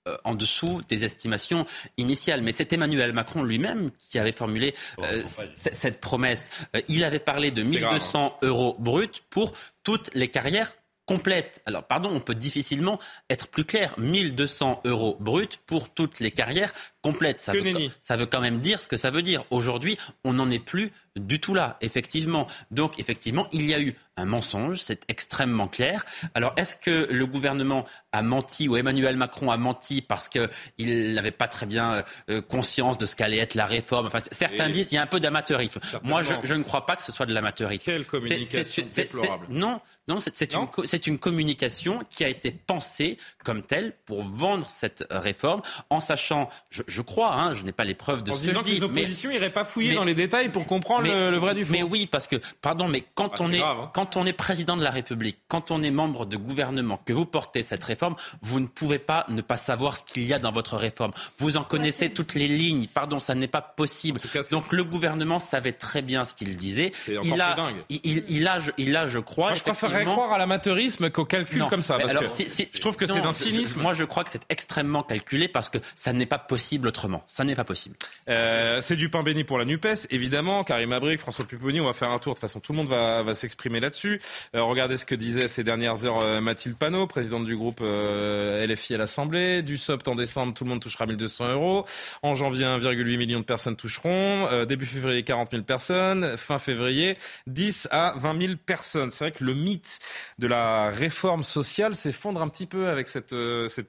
euh, 0.08 0.16
en 0.24 0.34
dessous 0.34 0.80
des 0.88 1.04
estimations 1.04 1.66
initiales. 1.96 2.42
Mais 2.42 2.52
c'est 2.52 2.72
Emmanuel 2.72 3.12
Macron 3.12 3.42
lui-même 3.42 3.90
qui 4.10 4.18
avait 4.18 4.32
formulé 4.32 4.74
euh, 5.00 5.24
c- 5.26 5.42
cette 5.72 6.00
promesse. 6.00 6.50
Euh, 6.76 6.80
il 6.88 7.04
avait 7.04 7.18
parlé 7.18 7.50
de 7.50 7.62
C'est 7.64 7.78
grave, 7.80 7.92
1200 7.94 8.38
euros 8.42 8.76
bruts 8.78 9.08
pour 9.30 9.52
toutes 9.82 10.10
les 10.14 10.28
carrières 10.28 10.72
complètes. 11.10 11.60
Alors, 11.66 11.82
pardon, 11.82 12.08
on 12.12 12.20
peut 12.20 12.36
difficilement 12.36 13.00
être 13.28 13.48
plus 13.48 13.64
clair. 13.64 13.98
1200 13.98 14.82
euros 14.84 15.16
bruts 15.18 15.58
pour 15.66 15.92
toutes 15.92 16.20
les 16.20 16.30
carrières 16.30 16.72
complètes. 17.02 17.40
Ça 17.40 17.52
Que 17.52 17.58
veut, 17.58 17.64
nenni. 17.64 17.90
ça 18.00 18.16
veut 18.16 18.26
quand 18.26 18.40
même 18.40 18.58
dire 18.58 18.80
ce 18.80 18.88
que 18.88 18.96
ça 18.96 19.10
veut 19.10 19.22
dire. 19.22 19.44
Aujourd'hui, 19.50 19.96
on 20.24 20.32
n'en 20.34 20.50
est 20.50 20.58
plus 20.64 20.92
du 21.16 21.40
tout 21.40 21.54
là, 21.54 21.76
effectivement. 21.80 22.46
Donc, 22.70 22.98
effectivement, 22.98 23.48
il 23.52 23.66
y 23.68 23.74
a 23.74 23.80
eu 23.80 23.96
un 24.16 24.26
mensonge, 24.26 24.78
c'est 24.80 25.02
extrêmement 25.08 25.66
clair. 25.66 26.04
Alors, 26.34 26.52
est-ce 26.56 26.76
que 26.76 27.08
le 27.10 27.26
gouvernement 27.26 27.84
a 28.12 28.22
menti 28.22 28.68
ou 28.68 28.76
Emmanuel 28.76 29.16
Macron 29.16 29.50
a 29.50 29.56
menti 29.56 30.02
parce 30.02 30.28
qu'il 30.28 31.14
n'avait 31.14 31.30
pas 31.30 31.48
très 31.48 31.66
bien 31.66 32.04
euh, 32.28 32.42
conscience 32.42 32.98
de 32.98 33.06
ce 33.06 33.16
qu'allait 33.16 33.38
être 33.38 33.54
la 33.54 33.66
réforme? 33.66 34.06
Enfin, 34.06 34.18
certains 34.30 34.68
Et- 34.68 34.72
disent 34.72 34.88
qu'il 34.88 34.96
y 34.96 34.98
a 34.98 35.02
un 35.02 35.06
peu 35.06 35.20
d'amateurisme. 35.20 35.80
Moi, 36.02 36.22
je, 36.22 36.54
ne 36.54 36.62
crois 36.62 36.86
pas 36.86 36.96
que 36.96 37.02
ce 37.02 37.12
soit 37.12 37.26
de 37.26 37.32
l'amateurisme. 37.32 37.84
Quelle 37.86 38.04
communication 38.04 38.84
déplorable. 38.94 39.46
Non, 39.48 39.80
non, 40.06 40.18
c'est 40.20 40.54
une, 40.54 40.68
une 41.06 41.18
communication 41.18 42.04
qui 42.10 42.24
a 42.24 42.28
été 42.28 42.50
pensée 42.50 43.16
comme 43.44 43.62
telle 43.62 43.94
pour 44.04 44.22
vendre 44.22 44.66
cette 44.70 45.04
euh, 45.10 45.18
réforme, 45.18 45.62
en 45.88 46.00
sachant, 46.00 46.48
je, 46.70 46.82
je 46.90 47.00
crois, 47.02 47.34
hein, 47.34 47.54
je 47.54 47.62
n'ai 47.62 47.72
pas 47.72 47.84
les 47.84 47.94
preuves 47.94 48.22
de 48.22 48.30
En 48.32 48.34
ce 48.34 48.40
que 48.42 48.46
disant 48.48 48.62
que 48.62 48.68
les 48.68 48.82
oppositions 48.82 49.30
n'iraient 49.30 49.50
pas 49.52 49.64
fouiller 49.64 49.90
mais- 49.90 49.94
dans 49.96 50.04
les 50.04 50.14
détails 50.14 50.48
pour 50.50 50.66
comprendre 50.66 51.02
mais- 51.04 51.14
le, 51.14 51.30
le 51.30 51.36
vrai 51.38 51.54
du 51.54 51.64
faux. 51.64 51.72
Mais 51.72 51.82
oui, 51.82 52.06
parce 52.06 52.26
que, 52.26 52.36
pardon, 52.60 52.88
mais 52.88 53.04
quand, 53.14 53.30
Ah, 53.34 53.42
on 53.44 53.52
est, 53.52 53.58
grave, 53.58 53.78
hein. 53.80 53.90
quand 53.94 54.16
on 54.16 54.26
est 54.26 54.32
président 54.32 54.76
de 54.76 54.82
la 54.82 54.90
République, 54.90 55.38
quand 55.48 55.70
on 55.70 55.82
est 55.82 55.90
membre 55.90 56.26
de 56.26 56.36
gouvernement, 56.36 56.98
que 57.04 57.12
vous 57.12 57.26
portez 57.26 57.62
cette 57.62 57.84
réforme, 57.84 58.16
vous 58.42 58.60
ne 58.60 58.66
pouvez 58.66 58.98
pas 58.98 59.24
ne 59.28 59.40
pas 59.42 59.56
savoir 59.56 59.96
ce 59.96 60.02
qu'il 60.02 60.24
y 60.26 60.34
a 60.34 60.38
dans 60.38 60.52
votre 60.52 60.76
réforme. 60.76 61.12
Vous 61.38 61.56
en 61.56 61.62
connaissez 61.64 62.10
toutes 62.10 62.34
les 62.34 62.48
lignes. 62.48 62.86
Pardon, 62.88 63.20
ça 63.20 63.34
n'est 63.34 63.46
pas 63.48 63.62
possible. 63.62 64.20
Donc 64.50 64.72
le 64.72 64.84
gouvernement 64.84 65.38
savait 65.38 65.72
très 65.72 66.02
bien 66.02 66.24
ce 66.24 66.34
qu'il 66.34 66.56
disait. 66.56 66.92
encore 67.08 67.24
Il 67.24 67.40
a, 67.40 67.56
il, 67.88 68.00
il- 68.04 68.24
il 68.28 68.48
a, 68.48 68.60
je- 68.60 68.70
il 68.76 68.96
a, 68.96 69.06
je 69.06 69.18
crois, 69.18 69.48
Moi, 69.50 69.54
je 69.54 69.62
préférerais 69.62 70.04
croire 70.04 70.32
à 70.32 70.38
l'amateurisme 70.38 71.10
qu'au 71.10 71.24
calcul 71.24 71.58
non, 71.58 71.68
comme 71.68 71.82
ça. 71.82 71.98
parce 71.98 72.10
alors, 72.10 72.22
que 72.24 72.28
si- 72.28 72.48
si- 72.48 72.68
je 72.72 72.80
trouve 72.80 72.96
que 72.96 73.06
c'est 73.06 73.20
d'un 73.20 73.32
je- 73.32 73.36
cynisme. 73.36 73.80
moi, 73.80 73.94
je 73.94 74.04
crois 74.04 74.24
que 74.24 74.30
c'est 74.30 74.42
extrêmement 74.48 75.02
calculé 75.02 75.46
parce 75.48 75.68
que 75.68 75.78
ça 75.94 76.12
n'est 76.12 76.26
pas 76.26 76.38
possible 76.38 76.79
autrement. 76.86 77.22
Ça 77.26 77.44
n'est 77.44 77.54
pas 77.54 77.64
possible. 77.64 77.96
Euh, 78.28 78.80
c'est 78.80 78.96
du 78.96 79.08
pain 79.08 79.22
béni 79.22 79.44
pour 79.44 79.58
la 79.58 79.64
NUPES, 79.64 80.06
évidemment. 80.10 80.64
Karim 80.64 80.92
Abric, 80.92 81.18
François 81.18 81.44
Pupponi, 81.44 81.80
on 81.80 81.86
va 81.86 81.92
faire 81.92 82.10
un 82.10 82.18
tour. 82.18 82.34
De 82.34 82.38
toute 82.38 82.40
façon, 82.40 82.60
tout 82.60 82.72
le 82.72 82.78
monde 82.78 82.88
va, 82.88 83.34
s'exprimer 83.34 83.80
là-dessus. 83.80 84.20
Euh, 84.54 84.62
regardez 84.62 84.96
ce 84.96 85.06
que 85.06 85.14
disait 85.14 85.48
ces 85.48 85.64
dernières 85.64 86.04
heures 86.04 86.22
euh, 86.22 86.40
Mathilde 86.40 86.76
Panot, 86.76 87.06
présidente 87.06 87.44
du 87.44 87.56
groupe 87.56 87.80
LFI 87.80 88.94
à 88.94 88.98
l'Assemblée. 88.98 89.62
Du 89.62 89.78
SOPT 89.78 90.08
en 90.08 90.14
décembre, 90.14 90.54
tout 90.54 90.64
le 90.64 90.70
monde 90.70 90.80
touchera 90.80 91.06
1200 91.06 91.52
euros. 91.52 91.84
En 92.22 92.34
janvier, 92.34 92.64
1,8 92.64 93.16
million 93.16 93.40
de 93.40 93.44
personnes 93.44 93.76
toucheront. 93.76 94.64
Début 94.64 94.86
février, 94.86 95.22
40 95.22 95.50
000 95.52 95.62
personnes. 95.62 96.36
Fin 96.36 96.58
février, 96.58 97.16
10 97.46 97.88
à 97.90 98.12
20 98.16 98.42
000 98.42 98.54
personnes. 98.64 99.10
C'est 99.10 99.24
vrai 99.24 99.32
que 99.32 99.44
le 99.44 99.54
mythe 99.54 100.00
de 100.38 100.46
la 100.46 100.90
réforme 100.90 101.42
sociale 101.42 101.94
s'effondre 101.94 102.42
un 102.42 102.48
petit 102.48 102.66
peu 102.66 102.88
avec 102.88 103.08
cette, 103.08 103.34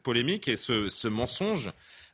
polémique 0.04 0.47
et 0.47 0.56
ce 0.56 1.08
mensonge. 1.08 1.71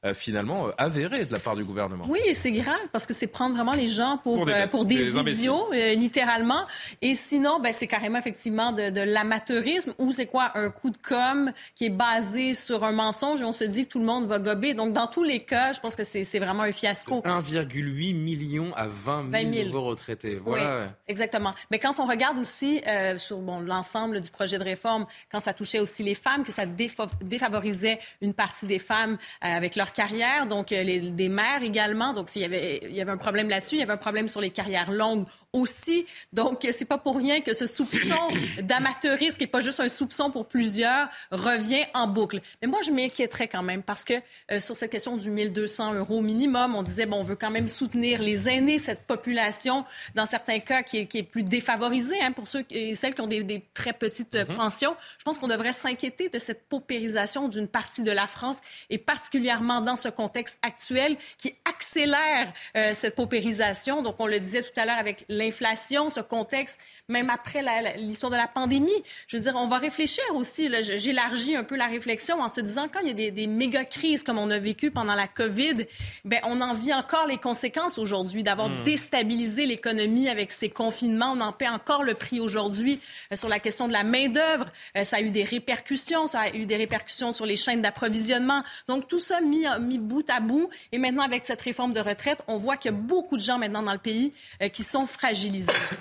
Euh, 0.07 0.13
finalement 0.13 0.67
euh, 0.67 0.71
avéré 0.77 1.25
de 1.25 1.31
la 1.33 1.39
part 1.39 1.55
du 1.55 1.63
gouvernement. 1.63 2.05
Oui, 2.07 2.19
et 2.25 2.33
c'est 2.33 2.51
grave 2.51 2.75
parce 2.91 3.05
que 3.05 3.13
c'est 3.13 3.27
prendre 3.27 3.55
vraiment 3.55 3.73
les 3.73 3.87
gens 3.87 4.17
pour, 4.23 4.35
Pour 4.37 4.45
des 4.45 4.51
euh, 4.53 4.55
bêtes, 4.61 4.69
pour 4.71 4.85
des, 4.85 4.95
des 4.97 5.17
imbéciles. 5.17 5.41
idiots, 5.43 5.67
euh, 5.73 5.93
littéralement. 5.95 6.65
Et 7.01 7.15
sinon, 7.15 7.59
ben, 7.59 7.73
c'est 7.73 7.87
carrément 7.87 8.17
effectivement 8.19 8.71
de, 8.71 8.89
de 8.89 9.01
l'amateurisme 9.01 9.93
ou 9.97 10.11
c'est 10.11 10.25
quoi 10.27 10.51
un 10.55 10.69
coup 10.69 10.89
de 10.89 10.97
com 10.97 11.51
qui 11.75 11.85
est 11.85 11.89
basé 11.89 12.53
sur 12.53 12.83
un 12.83 12.91
mensonge 12.91 13.41
et 13.41 13.45
on 13.45 13.51
se 13.51 13.63
dit 13.63 13.85
que 13.85 13.91
tout 13.91 13.99
le 13.99 14.05
monde 14.05 14.27
va 14.27 14.39
gober. 14.39 14.73
Donc, 14.73 14.93
dans 14.93 15.07
tous 15.07 15.23
les 15.23 15.41
cas, 15.41 15.73
je 15.73 15.79
pense 15.79 15.95
que 15.95 16.03
c'est 16.03 16.23
c'est 16.23 16.39
vraiment 16.39 16.63
un 16.63 16.71
fiasco. 16.71 17.21
1,8 17.25 18.13
million 18.15 18.73
à 18.75 18.87
20 18.87 19.31
000, 19.31 19.43
20 19.45 19.53
000. 19.53 19.65
nouveaux 19.67 19.85
retraités. 19.85 20.35
Voilà. 20.43 20.85
Oui, 20.85 20.87
exactement. 21.07 21.53
Mais 21.71 21.79
quand 21.79 21.99
on 21.99 22.05
regarde 22.05 22.37
aussi 22.37 22.81
euh, 22.87 23.17
sur 23.17 23.37
bon, 23.39 23.59
l'ensemble 23.59 24.21
du 24.21 24.29
projet 24.31 24.57
de 24.57 24.63
réforme, 24.63 25.05
quand 25.31 25.39
ça 25.39 25.53
touchait 25.53 25.79
aussi 25.79 26.03
les 26.03 26.15
femmes, 26.15 26.43
que 26.43 26.51
ça 26.51 26.65
défa- 26.65 27.09
défavorisait 27.21 27.99
une 28.21 28.33
partie 28.33 28.65
des 28.65 28.79
femmes 28.79 29.13
euh, 29.13 29.17
avec 29.47 29.75
leur 29.75 29.93
carrière, 29.97 30.45
donc 30.45 30.71
euh, 30.71 30.83
les, 30.83 30.99
des 30.99 31.29
mères 31.29 31.63
également. 31.63 32.13
Donc 32.13 32.29
s'il 32.29 32.43
y 32.43 32.45
avait, 32.45 32.79
il 32.83 32.95
y 32.95 33.01
avait 33.01 33.11
un 33.11 33.17
problème 33.17 33.49
là-dessus, 33.49 33.75
il 33.75 33.79
y 33.79 33.83
avait 33.83 33.93
un 33.93 34.05
problème 34.07 34.27
sur 34.27 34.41
les 34.41 34.51
carrières 34.51 34.91
longues 34.91 35.25
aussi. 35.53 36.05
Donc 36.33 36.67
c'est 36.71 36.85
pas 36.85 36.97
pour 36.97 37.17
rien 37.17 37.41
que 37.41 37.53
ce 37.53 37.65
soupçon 37.65 38.15
d'amateurisme, 38.61 39.37
qui 39.37 39.45
est 39.45 39.47
pas 39.47 39.59
juste 39.59 39.79
un 39.79 39.89
soupçon 39.89 40.29
pour 40.29 40.47
plusieurs, 40.47 41.09
revient 41.31 41.85
en 41.93 42.07
boucle. 42.07 42.39
Mais 42.61 42.67
moi 42.67 42.79
je 42.85 42.91
m'inquiéterais 42.91 43.47
quand 43.47 43.63
même 43.63 43.83
parce 43.83 44.03
que 44.03 44.13
euh, 44.51 44.59
sur 44.59 44.75
cette 44.75 44.91
question 44.91 45.17
du 45.17 45.29
1200 45.29 45.95
euros 45.95 46.21
minimum, 46.21 46.75
on 46.75 46.83
disait 46.83 47.05
bon 47.05 47.17
on 47.17 47.23
veut 47.23 47.35
quand 47.35 47.51
même 47.51 47.69
soutenir 47.69 48.21
les 48.21 48.49
aînés, 48.49 48.79
cette 48.79 49.01
population 49.01 49.85
dans 50.15 50.25
certains 50.25 50.59
cas 50.59 50.83
qui 50.83 50.99
est, 50.99 51.05
qui 51.05 51.19
est 51.19 51.23
plus 51.23 51.43
défavorisée 51.43 52.19
hein, 52.21 52.31
pour 52.31 52.47
ceux 52.47 52.65
et 52.69 52.95
celles 52.95 53.15
qui 53.15 53.21
ont 53.21 53.27
des, 53.27 53.43
des 53.43 53.63
très 53.73 53.93
petites 53.93 54.35
euh, 54.35 54.45
pensions. 54.45 54.95
Je 55.17 55.23
pense 55.23 55.39
qu'on 55.39 55.47
devrait 55.47 55.73
s'inquiéter 55.73 56.29
de 56.29 56.39
cette 56.39 56.67
paupérisation 56.67 57.47
d'une 57.47 57.67
partie 57.67 58.03
de 58.03 58.11
la 58.11 58.27
France 58.27 58.59
et 58.89 58.97
particulièrement 58.97 59.81
dans 59.81 59.95
ce 59.95 60.09
contexte 60.09 60.59
actuel 60.61 61.17
qui 61.37 61.55
accélère 61.65 62.53
euh, 62.75 62.91
cette 62.93 63.15
paupérisation. 63.15 64.01
Donc 64.01 64.15
on 64.19 64.27
le 64.27 64.39
disait 64.39 64.61
tout 64.61 64.77
à 64.79 64.85
l'heure 64.85 64.97
avec 64.97 65.25
l'inflation, 65.37 66.09
ce 66.09 66.19
contexte, 66.19 66.79
même 67.09 67.29
après 67.29 67.63
l'histoire 67.97 68.31
de 68.31 68.37
la 68.37 68.47
pandémie. 68.47 68.91
Je 69.27 69.37
veux 69.37 69.43
dire, 69.43 69.55
on 69.55 69.67
va 69.67 69.77
réfléchir 69.77 70.23
aussi. 70.35 70.69
J'élargis 70.81 71.55
un 71.55 71.63
peu 71.63 71.75
la 71.75 71.87
réflexion 71.87 72.41
en 72.41 72.49
se 72.49 72.61
disant 72.61 72.87
quand 72.91 72.99
il 73.01 73.07
y 73.07 73.11
a 73.11 73.13
des, 73.13 73.31
des 73.31 73.47
méga 73.47 73.85
crises 73.85 74.23
comme 74.23 74.37
on 74.37 74.49
a 74.49 74.59
vécu 74.59 74.91
pendant 74.91 75.15
la 75.15 75.27
COVID, 75.27 75.85
ben 76.25 76.39
on 76.43 76.61
en 76.61 76.73
vit 76.73 76.93
encore 76.93 77.27
les 77.27 77.37
conséquences 77.37 77.97
aujourd'hui 77.97 78.43
d'avoir 78.43 78.69
Mm. 78.69 78.83
déstabilisé 78.83 79.65
l'économie 79.65 80.29
avec 80.29 80.51
ces 80.51 80.69
confinements. 80.69 81.33
On 81.35 81.41
en 81.41 81.51
paie 81.51 81.67
encore 81.67 82.03
le 82.03 82.13
prix 82.13 82.39
aujourd'hui 82.39 82.99
euh, 83.31 83.35
sur 83.35 83.49
la 83.49 83.59
question 83.59 83.87
de 83.87 83.93
la 83.93 84.03
main 84.03 84.29
d'œuvre. 84.29 84.67
Euh, 84.95 85.03
ça 85.03 85.17
a 85.17 85.21
eu 85.21 85.29
des 85.29 85.43
répercussions, 85.43 86.27
ça 86.27 86.41
a 86.41 86.49
eu 86.53 86.65
des 86.65 86.77
répercussions 86.77 87.31
sur 87.31 87.45
les 87.45 87.55
chaînes 87.55 87.81
d'approvisionnement. 87.81 88.63
Donc 88.87 89.07
tout 89.07 89.19
ça 89.19 89.41
mis, 89.41 89.65
mis 89.81 89.97
bout 89.97 90.29
à 90.29 90.39
bout. 90.39 90.69
Et 90.91 90.97
maintenant 90.97 91.23
avec 91.23 91.45
cette 91.45 91.61
réforme 91.61 91.93
de 91.93 91.99
retraite, 91.99 92.39
on 92.47 92.57
voit 92.57 92.77
qu'il 92.77 92.91
y 92.91 92.93
a 92.93 92.97
beaucoup 92.97 93.37
de 93.37 93.41
gens 93.41 93.57
maintenant 93.57 93.83
dans 93.83 93.93
le 93.93 93.97
pays 93.97 94.33
euh, 94.61 94.69
qui 94.69 94.83
sont 94.83 95.05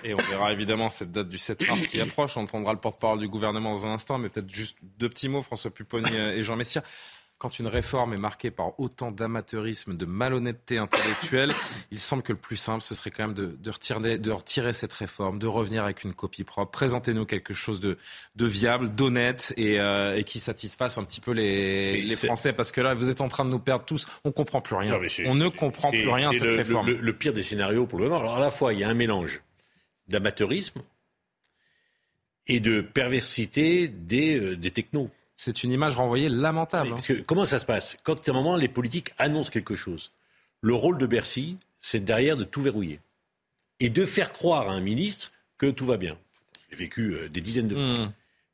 Et 0.04 0.14
on 0.14 0.18
verra 0.18 0.52
évidemment 0.52 0.88
cette 0.88 1.12
date 1.12 1.28
du 1.28 1.38
7 1.38 1.66
mars 1.68 1.86
qui 1.86 2.00
approche. 2.00 2.36
On 2.36 2.42
entendra 2.42 2.72
le 2.72 2.80
porte-parole 2.80 3.18
du 3.18 3.28
gouvernement 3.28 3.72
dans 3.72 3.86
un 3.86 3.92
instant, 3.92 4.18
mais 4.18 4.28
peut-être 4.28 4.50
juste 4.50 4.76
deux 4.98 5.08
petits 5.08 5.28
mots, 5.28 5.42
François 5.42 5.70
Pupponi 5.70 6.14
et 6.14 6.42
Jean 6.42 6.56
Messia. 6.56 6.82
Quand 7.38 7.58
une 7.58 7.66
réforme 7.66 8.14
est 8.14 8.20
marquée 8.20 8.50
par 8.50 8.80
autant 8.80 9.10
d'amateurisme, 9.10 9.94
de 9.94 10.06
malhonnêteté 10.06 10.78
intellectuelle, 10.78 11.52
il 11.90 11.98
semble 11.98 12.22
que 12.22 12.32
le 12.32 12.38
plus 12.38 12.56
simple, 12.56 12.82
ce 12.82 12.94
serait 12.94 13.10
quand 13.10 13.24
même 13.26 13.34
de, 13.34 13.56
de 13.60 13.70
retirer, 13.70 14.18
de 14.18 14.30
retirer 14.30 14.72
cette 14.72 14.94
réforme, 14.94 15.38
de 15.38 15.46
revenir 15.46 15.84
avec 15.84 16.04
une 16.04 16.14
copie 16.14 16.44
propre. 16.44 16.70
Présentez-nous 16.70 17.26
quelque 17.26 17.52
chose 17.52 17.78
de, 17.78 17.98
de 18.36 18.46
viable, 18.46 18.94
d'honnête 18.94 19.52
et, 19.58 19.78
euh, 19.78 20.16
et 20.16 20.24
qui 20.24 20.40
satisfasse 20.40 20.96
un 20.96 21.04
petit 21.04 21.20
peu 21.20 21.32
les, 21.32 22.08
Français. 22.16 22.54
Parce 22.54 22.72
que 22.72 22.80
là, 22.80 22.94
vous 22.94 23.10
êtes 23.10 23.20
en 23.20 23.28
train 23.28 23.44
de 23.44 23.50
nous 23.50 23.58
perdre 23.58 23.84
tous. 23.84 24.06
On 24.24 24.32
comprend 24.32 24.62
plus 24.62 24.76
rien. 24.76 24.98
Non, 24.98 25.00
On 25.26 25.34
ne 25.34 25.48
comprend 25.48 25.90
plus 25.90 26.08
rien 26.08 26.30
à 26.30 26.32
cette 26.32 26.42
le, 26.42 26.56
réforme. 26.56 26.86
Le, 26.86 26.96
le 26.96 27.12
pire 27.12 27.34
des 27.34 27.42
scénarios 27.42 27.86
pour 27.86 27.98
le 27.98 28.06
gouvernement. 28.06 28.30
Alors 28.30 28.42
à 28.42 28.44
la 28.44 28.50
fois, 28.50 28.72
il 28.72 28.80
y 28.80 28.84
a 28.84 28.88
un 28.88 28.94
mélange 28.94 29.42
d'amateurisme 30.08 30.80
et 32.46 32.60
de 32.60 32.80
perversité 32.80 33.88
des, 33.88 34.38
euh, 34.38 34.56
des 34.56 34.70
technos. 34.70 35.10
C'est 35.36 35.62
une 35.62 35.70
image 35.72 35.96
renvoyée 35.96 36.28
lamentable. 36.28 36.88
hein. 36.88 36.94
Parce 36.94 37.06
que 37.06 37.20
comment 37.20 37.44
ça 37.44 37.58
se 37.58 37.66
passe 37.66 37.96
Quand 38.02 38.26
à 38.28 38.30
un 38.32 38.34
moment 38.34 38.56
les 38.56 38.68
politiques 38.68 39.10
annoncent 39.18 39.50
quelque 39.50 39.76
chose, 39.76 40.10
le 40.62 40.74
rôle 40.74 40.98
de 40.98 41.06
Bercy, 41.06 41.58
c'est 41.80 42.00
derrière 42.04 42.36
de 42.36 42.44
tout 42.44 42.62
verrouiller 42.62 43.00
et 43.78 43.90
de 43.90 44.04
faire 44.06 44.32
croire 44.32 44.68
à 44.70 44.72
un 44.72 44.80
ministre 44.80 45.30
que 45.58 45.66
tout 45.70 45.84
va 45.86 45.98
bien. 45.98 46.16
J'ai 46.70 46.76
vécu 46.76 47.12
euh, 47.14 47.28
des 47.28 47.40
dizaines 47.40 47.68
de 47.68 47.76
fois. 47.76 48.06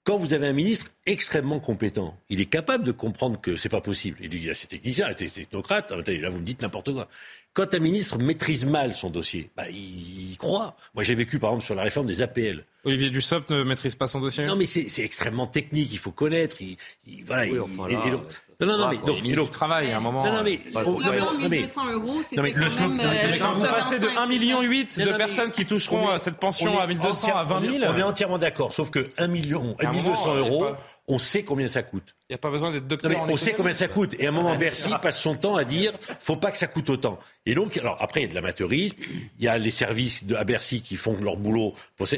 Quand 0.05 0.17
vous 0.17 0.35
avez 0.35 0.49
un 0.49 0.53
ministre 0.53 0.91
extrêmement 1.07 1.61
compétent, 1.61 2.19
il 2.29 2.41
est 2.41 2.47
capable 2.47 2.83
de 2.83 2.91
comprendre 2.91 3.41
que 3.41 3.57
c'est 3.57 3.69
pas 3.69 3.81
possible. 3.81 4.19
Il 4.21 4.31
dit, 4.31 4.39
il 4.39 4.45
y 4.45 4.51
a 4.51 4.55
ces 4.55 4.67
techniciens, 4.67 5.07
ces 5.17 5.29
technocrates, 5.29 5.93
ah, 5.93 6.11
là 6.11 6.29
vous 6.29 6.41
me 6.41 6.45
dites 6.45 6.61
n'importe 6.61 6.93
quoi. 6.93 7.09
Quand 7.55 7.75
un 7.75 7.79
ministre 7.81 8.19
maîtrise 8.19 8.65
mal 8.65 8.95
son 8.95 9.11
dossier, 9.11 9.51
bah, 9.57 9.65
il 9.69 10.33
y 10.33 10.37
croit. 10.39 10.75
Moi 10.95 11.05
j'ai 11.05 11.15
vécu 11.15 11.39
par 11.39 11.51
exemple 11.51 11.67
sur 11.67 11.75
la 11.75 11.83
réforme 11.83 12.07
des 12.07 12.23
APL. 12.23 12.65
Olivier 12.85 13.11
Dussopt 13.11 13.51
ne 13.51 13.63
maîtrise 13.63 13.95
pas 13.95 14.07
son 14.07 14.21
dossier 14.21 14.45
Non, 14.47 14.57
mais 14.57 14.67
c'est 14.67 15.03
extrêmement 15.05 15.47
technique, 15.47 15.91
il 15.93 15.99
faut 15.99 16.11
connaître. 16.11 16.57
Il, 16.61 16.77
il- 17.07 17.25
voilà, 17.25 17.43
Oui, 17.45 17.51
il- 17.53 17.61
enfin, 17.61 17.89
là, 17.89 18.03
et 18.07 18.11
donc- 18.11 18.25
non, 18.61 18.67
non, 18.67 18.79
non, 18.79 18.89
mais 18.91 18.97
donc, 18.99 19.17
le 19.17 19.23
ministre 19.23 19.45
du 19.45 19.51
Travail, 19.51 19.91
à 19.93 19.97
un 19.97 20.01
moment. 20.01 20.25
Non, 20.25 20.33
non, 20.33 20.43
mais, 20.45 20.61
euh, 20.77 20.83
oh, 20.87 21.01
non, 21.01 21.11
mais- 21.11 21.19
non, 21.19 21.33
mais- 21.41 21.49
1200 21.49 21.91
euros, 21.93 22.07
Non, 22.07 22.17
mais 22.17 22.23
c'était 22.23 22.37
le 22.43 22.53
quand 22.69 22.89
même... 22.89 23.15
c'est- 23.17 23.27
euh, 23.27 23.39
Quand 23.41 23.53
vous 23.53 23.63
passez 23.67 23.99
de 23.99 24.07
1,8 24.07 24.29
million 24.29 24.63
de 24.63 25.17
personnes 25.17 25.51
qui 25.51 25.67
toucheront 25.67 26.07
on 26.07 26.11
est- 26.11 26.15
à 26.15 26.19
cette 26.19 26.37
pension 26.39 26.71
on 26.73 26.79
est 26.79 26.83
à 26.83 26.87
1200 26.87 27.29
à 27.37 27.43
entière- 27.43 27.45
20 27.47 27.61
000. 27.61 27.85
On 27.93 27.97
est, 27.99 28.03
entièrement 28.03 28.39
d'accord, 28.39 28.73
sauf 28.73 28.91
que 28.91 29.11
1 29.19 29.27
million, 29.29 29.77
À 29.79 29.89
un 29.89 29.93
1200 29.93 30.35
moment, 30.35 30.41
il 30.41 30.43
y 30.43 30.47
a 30.47 30.49
euros, 30.51 30.65
pas- 30.65 30.81
on 31.09 31.19
sait 31.19 31.43
combien 31.43 31.69
ça 31.69 31.83
coûte. 31.83 32.15
Il 32.29 32.33
n'y 32.33 32.37
a 32.37 32.39
pas 32.39 32.51
besoin 32.51 32.71
d'être 32.71 32.83
Non, 32.85 32.89
docteur 32.89 33.11
mais 33.11 33.33
on 33.33 33.37
sait 33.37 33.53
combien 33.53 33.73
ça 33.73 33.89
coûte. 33.89 34.15
Et 34.19 34.27
à 34.27 34.29
un 34.29 34.33
moment, 34.33 34.55
Bercy 34.57 34.91
passe 35.03 35.21
son 35.21 35.35
temps 35.35 35.57
à 35.57 35.65
dire 35.65 35.93
faut 36.21 36.37
pas 36.37 36.51
que 36.51 36.59
ça 36.59 36.67
coûte 36.69 36.89
autant. 36.91 37.19
Et 37.45 37.55
donc, 37.55 37.77
alors 37.77 37.97
après, 38.01 38.21
il 38.21 38.23
y 38.23 38.27
a 38.27 38.31
de 38.31 38.35
l'amateurisme, 38.35 38.97
il 39.39 39.45
y 39.45 39.49
a 39.49 39.59
les 39.59 39.71
services 39.71 40.25
de, 40.25 40.35
à 40.37 40.45
Bercy 40.45 40.81
qui 40.81 40.97
font 40.97 41.17
leur 41.21 41.37
boulot, 41.37 41.75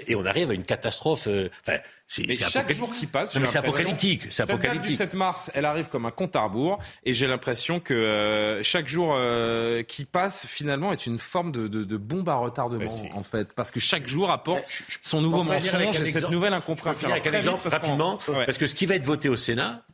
et 0.06 0.14
on 0.14 0.24
arrive 0.26 0.50
à 0.50 0.54
une 0.54 0.62
catastrophe. 0.64 1.26
euh, 1.28 1.48
Enfin, 1.66 1.78
Mais 2.26 2.34
c'est 2.34 2.44
chaque 2.44 2.56
apocalyptique. 2.70 2.76
jour 2.78 2.92
qui 2.92 3.06
passe, 3.06 3.32
c'est 3.32 3.56
apocalyptique. 3.58 4.22
C'est 4.24 4.30
Cette 4.30 4.46
date 4.48 4.60
du 4.60 4.66
apocalyptique. 4.66 4.96
7 4.96 5.14
mars, 5.14 5.50
elle 5.54 5.64
arrive 5.64 5.88
comme 5.88 6.06
un 6.06 6.10
compte 6.10 6.36
à 6.36 6.42
rebours, 6.42 6.78
et 7.04 7.14
j'ai 7.14 7.26
l'impression 7.26 7.80
que 7.80 7.94
euh, 7.94 8.62
chaque 8.62 8.88
jour 8.88 9.14
euh, 9.16 9.82
qui 9.82 10.04
passe, 10.04 10.46
finalement, 10.46 10.92
est 10.92 11.06
une 11.06 11.18
forme 11.18 11.50
de, 11.52 11.68
de- 11.68 11.84
de 11.84 11.96
bombe 11.96 12.28
à 12.28 12.34
retardement, 12.36 12.86
en 13.14 13.22
fait, 13.22 13.54
parce 13.54 13.70
que 13.70 13.80
chaque 13.80 14.06
jour 14.06 14.30
apporte 14.30 14.70
son 15.02 15.20
nouveau 15.20 15.42
mensonge 15.42 16.00
et 16.00 16.10
cette 16.10 16.30
nouvelle 16.30 16.52
incompréhension. 16.54 17.10
avec 17.10 17.26
un 17.26 17.32
exemple 17.32 17.68
rapidement, 17.68 18.18
Ouais. 18.28 18.44
parce 18.46 18.58
que 18.58 18.66
ce 18.66 18.74
qui 18.74 18.86
va 18.86 18.94
être 18.94 19.06
voté 19.06 19.28
au 19.28 19.36
Sénat, 19.36 19.84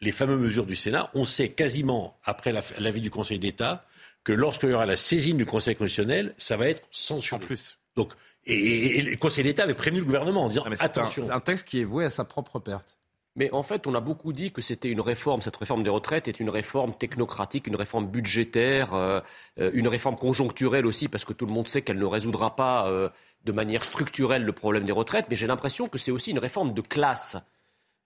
les 0.00 0.12
fameuses 0.12 0.40
mesures 0.40 0.66
du 0.66 0.76
Sénat, 0.76 1.10
on 1.14 1.24
sait 1.24 1.50
quasiment, 1.50 2.18
après 2.24 2.52
la- 2.52 2.60
l'avis 2.78 3.00
du 3.00 3.10
Conseil 3.10 3.38
d'État, 3.38 3.84
que 4.22 4.32
lorsqu'il 4.32 4.70
y 4.70 4.72
aura 4.72 4.86
la 4.86 4.96
saisine 4.96 5.36
du 5.36 5.46
Conseil 5.46 5.76
constitutionnel, 5.76 6.34
ça 6.38 6.56
va 6.56 6.68
être 6.68 6.82
censuré. 6.90 7.42
En 7.42 7.46
plus. 7.46 7.78
Donc, 7.96 8.12
et, 8.46 8.54
et- 8.54 8.98
et 8.98 9.02
le 9.02 9.16
Conseil 9.16 9.44
d'État 9.44 9.62
avait 9.64 9.74
prévenu 9.74 10.00
le 10.00 10.06
gouvernement 10.06 10.44
en 10.44 10.48
disant 10.48 10.64
un- 10.66 10.72
attention. 10.80 11.24
c'est 11.24 11.32
un 11.32 11.40
texte 11.40 11.66
qui 11.68 11.80
est 11.80 11.84
voué 11.84 12.04
à 12.04 12.10
sa 12.10 12.24
propre 12.24 12.58
perte. 12.58 12.98
Mais 13.36 13.50
en 13.52 13.64
fait, 13.64 13.88
on 13.88 13.94
a 13.96 14.00
beaucoup 14.00 14.32
dit 14.32 14.52
que 14.52 14.62
c'était 14.62 14.90
une 14.90 15.00
réforme, 15.00 15.40
cette 15.42 15.56
réforme 15.56 15.82
des 15.82 15.90
retraites 15.90 16.28
est 16.28 16.38
une 16.38 16.50
réforme 16.50 16.94
technocratique, 16.94 17.66
une 17.66 17.74
réforme 17.74 18.06
budgétaire, 18.06 18.94
euh, 18.94 19.20
euh, 19.58 19.70
une 19.74 19.88
réforme 19.88 20.16
conjoncturelle 20.16 20.86
aussi, 20.86 21.08
parce 21.08 21.24
que 21.24 21.32
tout 21.32 21.44
le 21.46 21.52
monde 21.52 21.66
sait 21.66 21.82
qu'elle 21.82 21.98
ne 21.98 22.04
résoudra 22.04 22.54
pas 22.54 22.86
euh, 22.88 23.08
de 23.44 23.50
manière 23.50 23.82
structurelle 23.82 24.44
le 24.44 24.52
problème 24.52 24.84
des 24.84 24.92
retraites, 24.92 25.26
mais 25.30 25.36
j'ai 25.36 25.48
l'impression 25.48 25.88
que 25.88 25.98
c'est 25.98 26.12
aussi 26.12 26.30
une 26.30 26.38
réforme 26.38 26.74
de 26.74 26.80
classe. 26.80 27.36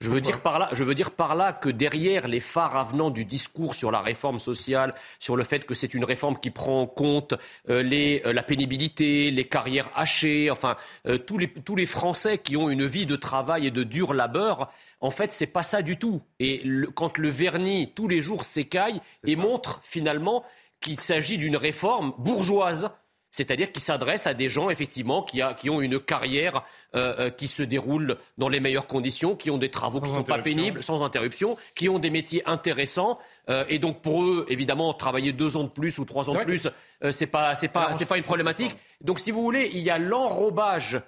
Je 0.00 0.10
veux, 0.10 0.20
dire 0.20 0.42
par 0.42 0.60
là, 0.60 0.68
je 0.72 0.84
veux 0.84 0.94
dire 0.94 1.10
par 1.10 1.34
là 1.34 1.52
que 1.52 1.68
derrière 1.68 2.28
les 2.28 2.38
phares 2.38 2.76
avenants 2.76 3.10
du 3.10 3.24
discours 3.24 3.74
sur 3.74 3.90
la 3.90 4.00
réforme 4.00 4.38
sociale, 4.38 4.94
sur 5.18 5.34
le 5.36 5.42
fait 5.42 5.66
que 5.66 5.74
c'est 5.74 5.92
une 5.92 6.04
réforme 6.04 6.38
qui 6.38 6.50
prend 6.50 6.82
en 6.82 6.86
compte 6.86 7.34
euh, 7.68 7.82
les, 7.82 8.22
euh, 8.24 8.32
la 8.32 8.44
pénibilité, 8.44 9.32
les 9.32 9.48
carrières 9.48 9.90
hachées, 9.96 10.52
enfin 10.52 10.76
euh, 11.06 11.18
tous, 11.18 11.36
les, 11.36 11.48
tous 11.52 11.74
les 11.74 11.86
Français 11.86 12.38
qui 12.38 12.56
ont 12.56 12.70
une 12.70 12.86
vie 12.86 13.06
de 13.06 13.16
travail 13.16 13.66
et 13.66 13.70
de 13.72 13.82
dur 13.82 14.14
labeur, 14.14 14.70
en 15.00 15.10
fait 15.10 15.32
c'est 15.32 15.48
pas 15.48 15.64
ça 15.64 15.82
du 15.82 15.96
tout. 15.96 16.22
Et 16.38 16.60
le- 16.64 16.90
quand 16.90 17.18
le 17.18 17.28
vernis 17.28 17.92
tous 17.96 18.06
les 18.06 18.20
jours 18.20 18.44
s'écaille 18.44 19.00
et 19.26 19.34
montre 19.34 19.80
finalement 19.82 20.44
qu'il 20.80 21.00
s'agit 21.00 21.38
d'une 21.38 21.56
réforme 21.56 22.12
bourgeoise. 22.18 22.90
C'est-à-dire 23.30 23.72
qui 23.72 23.80
s'adresse 23.80 24.26
à 24.26 24.32
des 24.34 24.48
gens, 24.48 24.70
effectivement, 24.70 25.22
qui, 25.22 25.42
a- 25.42 25.52
qui 25.52 25.68
ont 25.68 25.80
une 25.82 26.00
carrière 26.00 26.64
euh, 26.94 27.14
euh, 27.18 27.30
qui 27.30 27.46
se 27.46 27.62
déroule 27.62 28.16
dans 28.38 28.48
les 28.48 28.58
meilleures 28.60 28.86
conditions, 28.86 29.36
qui 29.36 29.50
ont 29.50 29.58
des 29.58 29.70
travaux 29.70 29.98
Sans 29.98 30.04
qui 30.06 30.10
ne 30.12 30.16
sont 30.16 30.22
pas 30.24 30.36
pénibles, 30.44 30.82
sans 30.82 31.02
interruption, 31.04 31.58
qui 31.74 31.88
ont 31.90 31.98
des 31.98 32.08
métiers 32.10 32.42
intéressants. 32.46 33.18
euh, 33.50 33.64
et 33.68 33.78
donc, 33.78 34.00
pour 34.00 34.24
eux, 34.24 34.46
évidemment, 34.48 34.94
travailler 34.94 35.32
deux 35.32 35.56
ans 35.58 35.64
de 35.64 35.68
plus 35.68 35.98
ou 35.98 36.04
trois 36.06 36.30
ans 36.30 36.32
de 36.32 36.38
plus, 36.46 36.66
euh, 37.04 37.12
c'est 37.12 37.26
pas, 37.26 37.54
c'est 37.54 37.68
pas, 37.68 37.92
c'est 37.92 38.06
pas 38.06 38.16
une 38.16 38.22
problématique. 38.28 38.72
Donc, 39.02 39.20
si 39.20 39.30
vous 39.30 39.42
voulez, 39.42 39.70
il 39.74 39.80
y 39.82 39.90
a 39.90 39.98
l'enrobage 39.98 41.00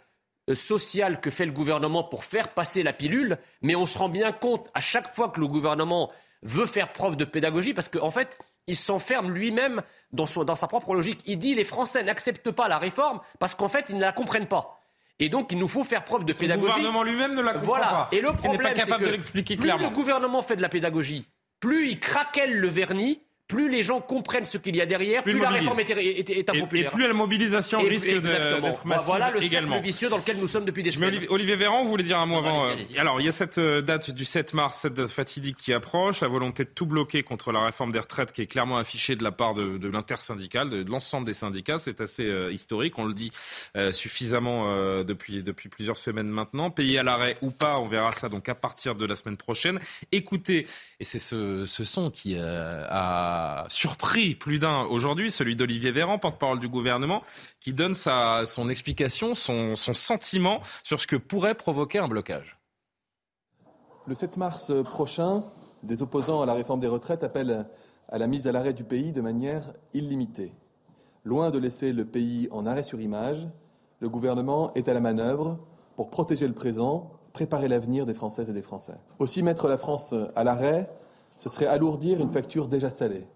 euh, 0.51 0.55
social 0.55 1.21
que 1.21 1.31
fait 1.31 1.47
le 1.47 1.53
gouvernement 1.53 2.05
pour 2.05 2.25
faire 2.25 2.49
passer 2.49 2.83
la 2.83 2.93
pilule, 2.93 3.39
mais 3.63 3.75
on 3.77 3.87
se 3.87 3.97
rend 3.97 4.09
bien 4.11 4.33
compte 4.33 4.69
à 4.75 4.81
chaque 4.81 5.15
fois 5.15 5.31
que 5.31 5.41
le 5.41 5.47
gouvernement 5.47 6.11
veut 6.43 6.67
faire 6.67 6.93
preuve 6.93 7.17
de 7.17 7.25
pédagogie, 7.25 7.75
parce 7.75 7.89
qu'en 7.89 8.11
fait, 8.11 8.39
il 8.67 8.77
s'enferme 8.77 9.31
lui-même 9.33 9.83
dans, 10.13 10.27
son- 10.27 10.45
dans 10.45 10.55
sa 10.57 10.67
propre 10.67 10.95
logique. 10.95 11.21
Il 11.27 11.39
dit 11.39 11.55
les 11.55 11.65
Français 11.65 12.03
n'acceptent 12.03 12.51
pas 12.51 12.69
la 12.69 12.79
réforme 12.79 13.21
parce 13.39 13.55
qu'en 13.55 13.69
fait, 13.69 13.87
ils 13.91 13.97
ne 13.97 14.01
la 14.01 14.13
comprennent 14.13 14.47
pas. 14.49 14.77
Et 15.19 15.29
donc, 15.29 15.53
il 15.53 15.59
nous 15.59 15.69
faut 15.69 15.85
faire 15.85 16.05
preuve 16.05 16.25
de 16.25 16.33
Son 16.33 16.39
pédagogie. 16.41 16.67
gouvernement 16.73 17.03
lui-même 17.03 17.35
ne 17.35 17.43
la 17.43 17.53
comprend 17.53 17.67
voilà. 17.67 17.87
pas. 17.87 18.09
Et 18.13 18.21
le 18.21 18.33
problème, 18.33 18.75
c'est 18.77 18.91
que 18.91 19.17
de 19.17 19.31
plus 19.31 19.57
clairement. 19.59 19.89
le 19.91 19.95
gouvernement 19.95 20.41
fait 20.43 20.57
de 20.57 20.63
la 20.63 20.69
pédagogie, 20.71 21.27
plus 21.61 21.91
il 21.91 22.01
craquelle 22.01 22.57
le 22.59 22.69
vernis, 22.69 23.21
plus 23.51 23.69
les 23.71 23.83
gens 23.83 24.01
comprennent 24.01 24.45
ce 24.45 24.59
qu'il 24.59 24.77
y 24.77 24.81
a 24.81 24.87
derrière, 24.87 25.23
Plus 25.23 25.39
la 25.39 25.51
réforme 25.51 25.81
est, 25.81 25.91
est- 25.91 25.97
est- 26.21 26.31
est 26.31 26.31
Et, 26.31 26.39
et 26.47 26.51
impopulaire. 26.51 26.91
plus 26.91 27.07
la 27.07 27.13
mobilisation 27.13 27.81
Et- 27.81 27.89
risque 27.89 28.09
d'être 28.09 28.87
massive 28.87 29.05
Voilà 29.07 29.31
le 29.31 29.43
également. 29.43 29.73
cercle 29.73 29.87
vicieux 29.87 30.09
dans 30.09 30.19
lequel 30.19 30.37
nous 30.39 30.49
sommes 30.49 30.65
depuis 30.65 30.83
des 30.83 30.91
semaines. 30.91 31.11
Olivier, 31.11 31.29
Olivier 31.31 31.57
Véran, 31.57 31.83
vous 31.85 31.91
voulez 31.91 32.05
dire 32.05 32.19
un 32.19 32.27
mot 32.27 32.39
avant 32.39 32.67
euh. 32.67 32.75
Alors, 32.99 33.21
il 33.21 33.27
y 33.27 33.29
a 33.29 33.33
cette 33.33 33.59
euh, 33.59 33.83
date 33.83 34.11
du 34.11 34.25
7 34.25 34.55
mars, 34.55 34.77
cette 34.83 34.95
date 34.95 35.11
fatidique 35.11 35.57
qui 35.57 35.73
approche, 35.73 36.21
la 36.21 36.29
volonté 36.29 36.65
de 36.65 36.71
tout 36.71 36.87
bloquer 36.87 37.23
contre 37.23 37.53
la 37.53 37.65
réforme 37.65 37.93
des 37.93 37.99
retraites 37.99 38.33
qui 38.33 38.43
est 38.43 38.47
clairement 38.47 38.79
affichée 38.79 39.17
de 39.17 39.25
la 39.25 39.33
part 39.33 39.55
de, 39.55 39.79
de 39.79 39.89
l'intersyndicale, 39.89 40.71
de, 40.71 40.83
de 40.83 40.91
l'ensemble 40.91 41.27
des 41.27 41.33
syndicats. 41.33 41.79
C'est 41.79 42.01
assez 42.01 42.25
euh, 42.25 42.53
historique, 42.53 42.99
on 42.99 43.05
le 43.05 43.15
dit 43.15 43.31
euh, 43.77 43.93
suffisamment 43.93 44.65
euh, 44.69 45.05
depuis, 45.05 45.43
depuis 45.43 45.69
plusieurs 45.69 45.97
semaines 45.97 46.29
maintenant. 46.29 46.71
Payé 46.71 46.99
à 46.99 47.03
l'arrêt 47.03 47.37
ou 47.43 47.51
pas, 47.51 47.79
on 47.79 47.85
verra 47.87 48.13
ça 48.13 48.29
donc 48.29 48.49
à 48.49 48.55
partir 48.55 48.95
de 48.95 49.05
la 49.07 49.15
semaine 49.15 49.37
prochaine. 49.37 49.81
Écoutez, 50.13 50.67
et 51.01 51.05
c'est 51.05 51.19
ce, 51.19 51.67
ce 51.67 51.85
son 51.85 52.11
qui 52.11 52.37
euh, 52.37 52.85
surpris 53.69 54.35
plus 54.35 54.59
d'un 54.59 54.83
aujourd'hui, 54.85 55.31
celui 55.31 55.57
d'Olivier 55.57 55.91
Véran, 55.91 56.19
porte-parole 56.19 56.61
du 56.61 56.69
gouvernement, 56.69 57.23
qui 57.61 57.73
donne 57.73 57.95
sa, 57.95 58.45
son 58.45 58.69
explication, 58.69 59.35
son, 59.35 59.77
son 59.77 59.95
sentiment 59.95 60.61
sur 60.83 61.01
ce 61.01 61.07
que 61.07 61.17
pourrait 61.17 61.55
provoquer 61.55 61.99
un 61.99 62.09
blocage. 62.09 62.59
Le 64.07 64.15
7 64.15 64.37
mars 64.39 64.73
prochain, 64.85 65.45
des 65.83 66.03
opposants 66.03 66.43
à 66.43 66.47
la 66.47 66.55
réforme 66.55 66.81
des 66.81 66.89
retraites 66.89 67.23
appellent 67.23 67.67
à 68.09 68.19
la 68.19 68.27
mise 68.27 68.47
à 68.49 68.53
l'arrêt 68.53 68.73
du 68.73 68.85
pays 68.85 69.13
de 69.13 69.21
manière 69.21 69.73
illimitée. 69.95 70.53
Loin 71.25 71.51
de 71.51 71.59
laisser 71.59 71.93
le 71.93 72.05
pays 72.05 72.49
en 72.51 72.67
arrêt 72.67 72.83
sur 72.83 73.01
image, 73.01 73.49
le 74.01 74.09
gouvernement 74.09 74.73
est 74.75 74.89
à 74.89 74.95
la 74.95 75.01
manœuvre 75.01 75.59
pour 75.97 76.11
protéger 76.11 76.49
le 76.49 76.55
présent, 76.55 77.13
préparer 77.33 77.69
l'avenir 77.69 78.07
des 78.07 78.15
Françaises 78.15 78.49
et 78.49 78.53
des 78.55 78.63
Français. 78.63 78.97
Aussi 79.19 79.43
mettre 79.43 79.69
la 79.69 79.77
France 79.77 80.15
à 80.35 80.45
l'arrêt, 80.45 80.91
ce 81.41 81.49
serait 81.49 81.67
alourdir 81.67 82.21
une 82.21 82.29
facture 82.29 82.69
déjà 82.69 82.91
salée. 82.91 83.27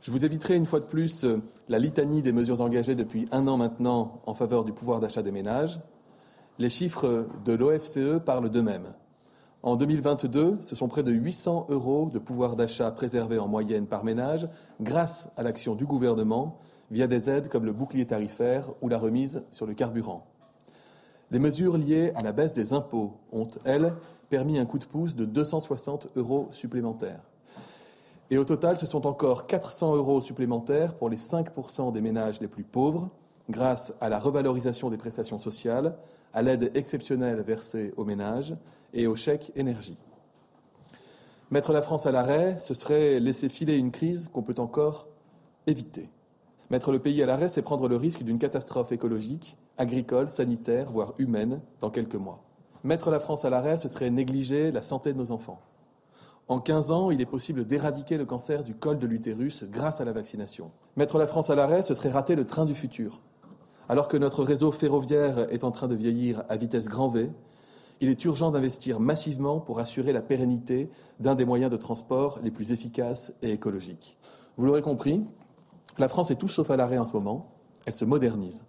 Je 0.00 0.10
vous 0.10 0.24
éviterai 0.24 0.56
une 0.56 0.66
fois 0.66 0.80
de 0.80 0.86
plus 0.86 1.22
euh, 1.22 1.40
la 1.68 1.78
litanie 1.78 2.20
des 2.20 2.32
mesures 2.32 2.60
engagées 2.60 2.96
depuis 2.96 3.26
un 3.30 3.46
an 3.46 3.56
maintenant 3.56 4.20
en 4.26 4.34
faveur 4.34 4.64
du 4.64 4.72
pouvoir 4.72 4.98
d'achat 4.98 5.22
des 5.22 5.30
ménages. 5.30 5.78
Les 6.58 6.68
chiffres 6.68 7.28
de 7.44 7.52
l'OFCE 7.52 8.18
parlent 8.26 8.50
d'eux-mêmes. 8.50 8.92
En 9.62 9.76
2022, 9.76 10.58
ce 10.62 10.74
sont 10.74 10.88
près 10.88 11.04
de 11.04 11.12
800 11.12 11.66
euros 11.68 12.10
de 12.12 12.18
pouvoir 12.18 12.56
d'achat 12.56 12.90
préservés 12.90 13.38
en 13.38 13.46
moyenne 13.46 13.86
par 13.86 14.02
ménage 14.02 14.48
grâce 14.80 15.28
à 15.36 15.44
l'action 15.44 15.76
du 15.76 15.86
gouvernement 15.86 16.58
via 16.90 17.06
des 17.06 17.30
aides 17.30 17.48
comme 17.48 17.64
le 17.64 17.72
bouclier 17.72 18.04
tarifaire 18.04 18.72
ou 18.82 18.88
la 18.88 18.98
remise 18.98 19.44
sur 19.52 19.66
le 19.66 19.74
carburant. 19.74 20.26
Les 21.32 21.38
mesures 21.38 21.78
liées 21.78 22.12
à 22.14 22.22
la 22.22 22.32
baisse 22.32 22.52
des 22.52 22.74
impôts 22.74 23.14
ont, 23.32 23.48
elles, 23.64 23.94
permis 24.32 24.58
un 24.58 24.64
coup 24.64 24.78
de 24.78 24.86
pouce 24.86 25.14
de 25.14 25.26
260 25.26 26.08
euros 26.16 26.48
supplémentaires. 26.52 27.20
Et 28.30 28.38
au 28.38 28.46
total, 28.46 28.78
ce 28.78 28.86
sont 28.86 29.06
encore 29.06 29.46
400 29.46 29.94
euros 29.94 30.22
supplémentaires 30.22 30.94
pour 30.94 31.10
les 31.10 31.18
5% 31.18 31.92
des 31.92 32.00
ménages 32.00 32.40
les 32.40 32.48
plus 32.48 32.64
pauvres, 32.64 33.10
grâce 33.50 33.92
à 34.00 34.08
la 34.08 34.18
revalorisation 34.18 34.88
des 34.88 34.96
prestations 34.96 35.38
sociales, 35.38 35.98
à 36.32 36.40
l'aide 36.40 36.70
exceptionnelle 36.74 37.42
versée 37.42 37.92
aux 37.98 38.06
ménages 38.06 38.56
et 38.94 39.06
au 39.06 39.16
chèque 39.16 39.52
énergie. 39.54 39.98
Mettre 41.50 41.74
la 41.74 41.82
France 41.82 42.06
à 42.06 42.10
l'arrêt, 42.10 42.56
ce 42.56 42.72
serait 42.72 43.20
laisser 43.20 43.50
filer 43.50 43.76
une 43.76 43.90
crise 43.90 44.28
qu'on 44.32 44.42
peut 44.42 44.54
encore 44.56 45.08
éviter. 45.66 46.08
Mettre 46.70 46.90
le 46.90 47.00
pays 47.00 47.22
à 47.22 47.26
l'arrêt, 47.26 47.50
c'est 47.50 47.60
prendre 47.60 47.86
le 47.86 47.96
risque 47.96 48.22
d'une 48.22 48.38
catastrophe 48.38 48.92
écologique, 48.92 49.58
agricole, 49.76 50.30
sanitaire, 50.30 50.90
voire 50.90 51.12
humaine, 51.18 51.60
dans 51.80 51.90
quelques 51.90 52.14
mois. 52.14 52.42
Mettre 52.84 53.10
la 53.10 53.20
France 53.20 53.44
à 53.44 53.50
l'arrêt, 53.50 53.78
ce 53.78 53.88
serait 53.88 54.10
négliger 54.10 54.72
la 54.72 54.82
santé 54.82 55.12
de 55.12 55.18
nos 55.18 55.30
enfants. 55.30 55.60
En 56.48 56.58
15 56.58 56.90
ans, 56.90 57.10
il 57.10 57.20
est 57.20 57.26
possible 57.26 57.64
d'éradiquer 57.64 58.16
le 58.16 58.24
cancer 58.24 58.64
du 58.64 58.74
col 58.74 58.98
de 58.98 59.06
l'utérus 59.06 59.64
grâce 59.64 60.00
à 60.00 60.04
la 60.04 60.12
vaccination. 60.12 60.72
Mettre 60.96 61.18
la 61.18 61.26
France 61.26 61.50
à 61.50 61.54
l'arrêt, 61.54 61.82
ce 61.82 61.94
serait 61.94 62.10
rater 62.10 62.34
le 62.34 62.44
train 62.44 62.64
du 62.64 62.74
futur. 62.74 63.20
Alors 63.88 64.08
que 64.08 64.16
notre 64.16 64.42
réseau 64.42 64.72
ferroviaire 64.72 65.50
est 65.52 65.64
en 65.64 65.70
train 65.70 65.86
de 65.86 65.94
vieillir 65.94 66.42
à 66.48 66.56
vitesse 66.56 66.88
grand 66.88 67.08
V, 67.08 67.30
il 68.00 68.08
est 68.08 68.24
urgent 68.24 68.50
d'investir 68.50 68.98
massivement 68.98 69.60
pour 69.60 69.78
assurer 69.78 70.12
la 70.12 70.22
pérennité 70.22 70.90
d'un 71.20 71.36
des 71.36 71.44
moyens 71.44 71.70
de 71.70 71.76
transport 71.76 72.40
les 72.42 72.50
plus 72.50 72.72
efficaces 72.72 73.32
et 73.42 73.52
écologiques. 73.52 74.18
Vous 74.56 74.66
l'aurez 74.66 74.82
compris, 74.82 75.24
la 75.98 76.08
France 76.08 76.32
est 76.32 76.36
tout 76.36 76.48
sauf 76.48 76.70
à 76.70 76.76
l'arrêt 76.76 76.98
en 76.98 77.04
ce 77.04 77.12
moment. 77.12 77.52
Elle 77.86 77.94
se 77.94 78.04
modernise. 78.04 78.64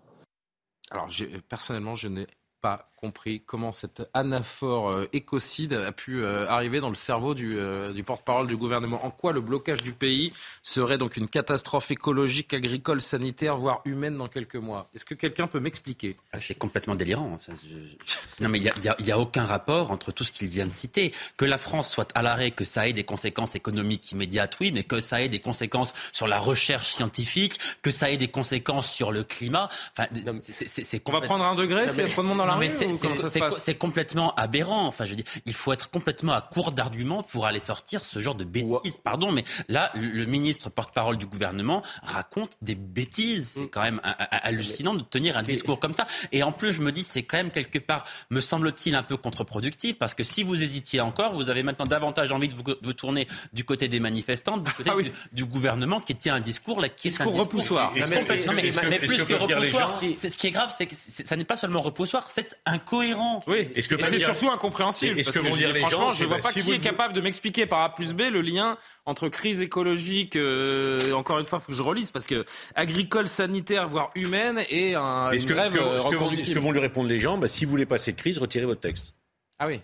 Alors, 0.91 1.08
personnellement, 1.49 1.95
je 1.95 2.08
n'ai 2.10 2.28
pas 2.63 2.88
compris 2.95 3.41
comment 3.45 3.73
cette 3.73 4.10
anaphore 4.13 4.89
euh, 4.89 5.10
écocide 5.12 5.73
a 5.73 5.91
pu 5.91 6.23
euh, 6.23 6.47
arriver 6.47 6.80
dans 6.80 6.88
le 6.88 6.95
cerveau 6.95 7.34
du, 7.34 7.58
euh, 7.60 7.91
du 7.91 8.02
porte-parole 8.02 8.47
du 8.47 8.56
gouvernement. 8.56 9.06
En 9.06 9.12
quoi 9.12 9.34
le 9.34 9.41
blocage 9.41 9.82
du 9.84 9.91
pays 9.91 10.32
serait 10.62 10.97
donc 10.97 11.17
une 11.17 11.28
catastrophe 11.28 11.91
écologique, 11.91 12.54
agricole, 12.54 13.02
sanitaire, 13.02 13.58
voire 13.58 13.82
humaine 13.84 14.15
dans 14.17 14.30
quelques 14.30 14.56
mois? 14.56 14.88
Est-ce 14.95 15.04
que 15.04 15.15
quelqu'un 15.15 15.47
peut 15.47 15.60
m'expliquer? 15.60 16.15
Ah, 16.32 16.38
C'est 16.39 16.56
complètement 16.56 16.95
délirant. 16.95 17.38
Ça, 17.41 17.52
je- 17.62 17.67
je- 17.67 18.41
Non, 18.41 18.47
mais 18.47 18.60
il 18.60 18.71
n'y 18.82 18.88
a, 18.88 18.95
il 18.99 19.06
y 19.06 19.12
a 19.12 19.19
aucun 19.19 19.43
rapport 19.45 19.91
entre 19.91 20.13
tout 20.13 20.23
ce 20.23 20.32
qu'il 20.32 20.47
vient 20.47 20.65
de 20.65 20.71
citer. 20.71 21.13
Que 21.36 21.43
la 21.43 21.58
France 21.58 21.91
soit 21.91 22.10
à 22.15 22.21
l'arrêt, 22.21 22.52
que 22.52 22.63
ça 22.63 22.88
ait 22.88 22.93
des 22.93 23.04
conséquences 23.04 23.56
économiques 23.56 24.13
immédiates, 24.13 24.56
oui, 24.62 24.71
mais 24.73 24.84
que 24.84 25.02
ça 25.02 25.21
ait 25.21 25.28
des 25.28 25.39
conséquences 25.41 25.93
sur 26.13 26.28
la 26.30 26.39
recherche 26.39 26.93
scientifique, 26.93 27.60
que 27.82 27.91
ça 27.91 28.10
ait 28.10 28.15
des 28.17 28.30
conséquences 28.30 28.89
sur 28.89 29.12
le 29.12 29.26
climat. 29.26 29.67
Enfin, 29.91 30.08
c'est- 30.41 30.54
c'est- 30.69 30.84
c'est 30.86 31.02
On 31.06 31.12
va 31.12 31.19
prendre 31.19 31.43
un 31.43 31.56
degré 31.56 31.86
de 31.88 32.21
monde 32.21 32.38
dans 32.38 32.45
la 32.45 32.52
non, 32.53 32.59
mais 32.59 32.67
rue 32.67 33.59
c'est- 33.59 33.75
complètement 33.75 34.33
aberrant. 34.35 34.85
Enfin, 34.87 35.05
je 35.05 35.11
veux 35.11 35.15
dire, 35.15 35.25
il 35.45 35.53
faut 35.53 35.73
être 35.73 35.89
complètement 35.89 36.33
à 36.33 36.41
court 36.41 36.71
d'arguments 36.71 37.23
pour 37.23 37.45
aller 37.45 37.59
sortir 37.59 38.05
ce 38.05 38.19
genre 38.19 38.35
de 38.35 38.43
bêtises. 38.43 38.97
Pardon, 39.03 39.31
mais 39.31 39.43
là, 39.67 39.91
le 39.95 40.25
ministre 40.25 40.69
porte-parole 40.69 41.17
du 41.17 41.25
gouvernement 41.25 41.83
raconte 42.01 42.57
des 42.61 42.75
bêtises. 42.75 43.53
C'est 43.57 43.67
quand 43.67 43.81
même 43.81 43.99
hallucinant 44.31 44.93
de 44.93 45.01
tenir 45.01 45.37
un 45.37 45.43
discours 45.43 45.79
comme 45.79 45.93
ça. 45.93 46.07
Et 46.31 46.43
en 46.43 46.51
plus, 46.51 46.73
je 46.73 46.81
me 46.81 46.91
dis, 46.91 47.03
c'est 47.03 47.23
quand 47.23 47.37
même 47.37 47.51
quelque 47.51 47.79
part, 47.79 48.05
me 48.29 48.41
semble-t-il, 48.41 48.95
un 48.95 49.03
peu 49.03 49.17
contre-productif 49.17 49.97
parce 49.97 50.13
que 50.13 50.23
si 50.23 50.43
vous 50.43 50.61
hésitiez 50.61 51.01
encore, 51.01 51.33
vous 51.33 51.49
avez 51.49 51.63
maintenant 51.63 51.85
davantage 51.85 52.31
envie 52.31 52.47
de 52.47 52.55
vous, 52.55 52.63
de 52.63 52.77
vous 52.81 52.93
tourner 52.93 53.27
du 53.53 53.63
côté 53.63 53.87
des 53.87 53.99
manifestants, 53.99 54.57
du 54.57 54.71
côté 54.77 54.91
du, 55.03 55.11
du 55.31 55.45
gouvernement 55.45 55.99
qui 55.99 56.15
tient 56.15 56.35
un 56.35 56.39
discours 56.39 56.81
là, 56.81 56.89
qui 56.89 57.07
est 57.07 57.21
un 57.21 57.25
Discours 57.25 57.39
repoussoir. 57.41 57.91
Mais 57.95 58.01
Non, 58.01 58.07
que 58.07 59.05
plus 59.05 59.23
que 59.23 59.33
repoussoir, 59.33 59.99
c'est 60.15 60.29
ce 60.29 60.37
qui 60.37 60.47
est 60.47 60.51
grave, 60.51 60.73
c'est 60.75 60.85
que 60.85 60.95
ça 60.95 61.35
n'est 61.35 61.45
pas 61.45 61.57
seulement 61.57 61.81
repoussoir, 61.81 62.29
c'est 62.29 62.42
incohérent. 62.65 63.43
Oui, 63.47 63.69
Est-ce 63.75 63.88
que 63.89 63.95
et 63.95 64.03
c'est 64.03 64.17
dire- 64.17 64.25
surtout 64.27 64.49
incompréhensible. 64.51 65.19
Est-ce 65.19 65.32
parce 65.32 65.38
que 65.39 65.43
vont 65.43 65.51
je 65.53 65.58
dire 65.60 65.67
dis, 65.69 65.73
les 65.73 65.79
franchement, 65.82 65.99
gens, 66.06 66.12
je 66.12 66.17
c'est 66.17 66.25
vois 66.25 66.38
bah, 66.38 66.43
pas 66.43 66.49
si 66.51 66.60
qui 66.60 66.65
vous 66.65 66.73
est 66.73 66.77
le- 66.77 66.84
capable 66.84 67.13
de 67.13 67.21
m'expliquer 67.21 67.65
par 67.65 67.82
A 67.82 67.95
plus 67.95 68.13
B 68.13 68.21
le 68.32 68.41
lien 68.41 68.77
entre 69.06 69.29
crise 69.29 69.62
écologique, 69.62 70.36
euh, 70.36 71.12
encore 71.13 71.39
une 71.39 71.45
fois, 71.45 71.60
il 71.60 71.65
faut 71.65 71.71
que 71.71 71.77
je 71.77 71.84
relise, 71.84 72.12
parce 72.12 72.27
que 72.27 72.45
agricole, 72.75 73.27
sanitaire, 73.27 73.88
voire 73.88 74.12
humaine, 74.15 74.63
et 74.69 74.95
un, 74.95 75.32
Est-ce 75.32 75.43
une 75.47 75.53
que, 75.53 75.60
est-ce 75.60 75.71
grève 75.71 75.73
que- 75.73 75.79
euh, 75.79 75.97
est-ce 75.97 76.03
que 76.03 76.10
vont, 76.10 76.10
est-ce 76.12 76.17
reconductible. 76.23 76.60
que 76.60 76.63
vont 76.63 76.71
lui 76.71 76.79
répondre 76.79 77.10
les 77.10 77.19
gens 77.19 77.38
bah, 77.38 77.47
Si 77.47 77.65
vous 77.65 77.71
voulez 77.71 77.86
pas 77.86 77.97
cette 77.97 78.15
crise, 78.17 78.38
retirez 78.38 78.65
votre 78.65 78.82
texte. 78.82 79.15
Ah 79.60 79.67
oui. 79.67 79.82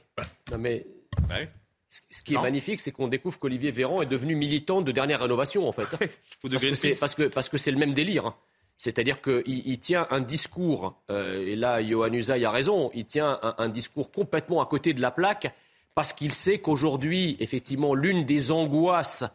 Non, 0.52 0.58
mais 0.58 0.86
Bah 1.28 1.36
ce- 1.90 2.02
ce 2.12 2.22
qui 2.22 2.36
est 2.36 2.42
magnifique, 2.42 2.80
c'est 2.80 2.92
qu'on 2.92 3.08
découvre 3.08 3.40
qu'Olivier 3.40 3.72
Véran 3.72 4.02
est 4.02 4.06
devenu 4.06 4.36
militant 4.36 4.82
de 4.82 4.92
dernière 4.92 5.22
rénovation, 5.22 5.68
en 5.68 5.72
fait. 5.72 5.88
de 6.44 6.50
parce, 6.50 6.64
que 6.64 6.76
c'est, 6.76 7.00
parce, 7.00 7.16
que, 7.16 7.24
parce 7.24 7.50
que 7.50 7.58
c'est 7.58 7.72
le 7.72 7.78
même 7.78 7.94
délire. 7.94 8.34
Hein. 8.80 8.86
C'est-à-dire 8.90 9.22
qu'il 9.22 9.44
il 9.48 9.80
tient 9.80 10.08
un 10.10 10.22
discours, 10.22 10.96
euh, 11.12 11.46
et 11.46 11.56
là, 11.56 11.84
Johan 11.84 12.14
Usaï 12.14 12.46
a 12.46 12.52
raison, 12.52 12.90
il 12.94 13.06
tient 13.06 13.38
un, 13.42 13.56
un 13.58 13.70
discours 13.70 14.12
complètement 14.12 14.62
à 14.62 14.66
côté 14.66 14.94
de 14.94 15.02
la 15.02 15.12
plaque, 15.12 15.54
parce 15.96 16.14
qu'il 16.14 16.32
sait 16.34 16.60
qu'aujourd'hui, 16.60 17.36
effectivement, 17.42 17.94
l'une 17.94 18.24
des 18.24 18.52
angoisses 18.52 19.26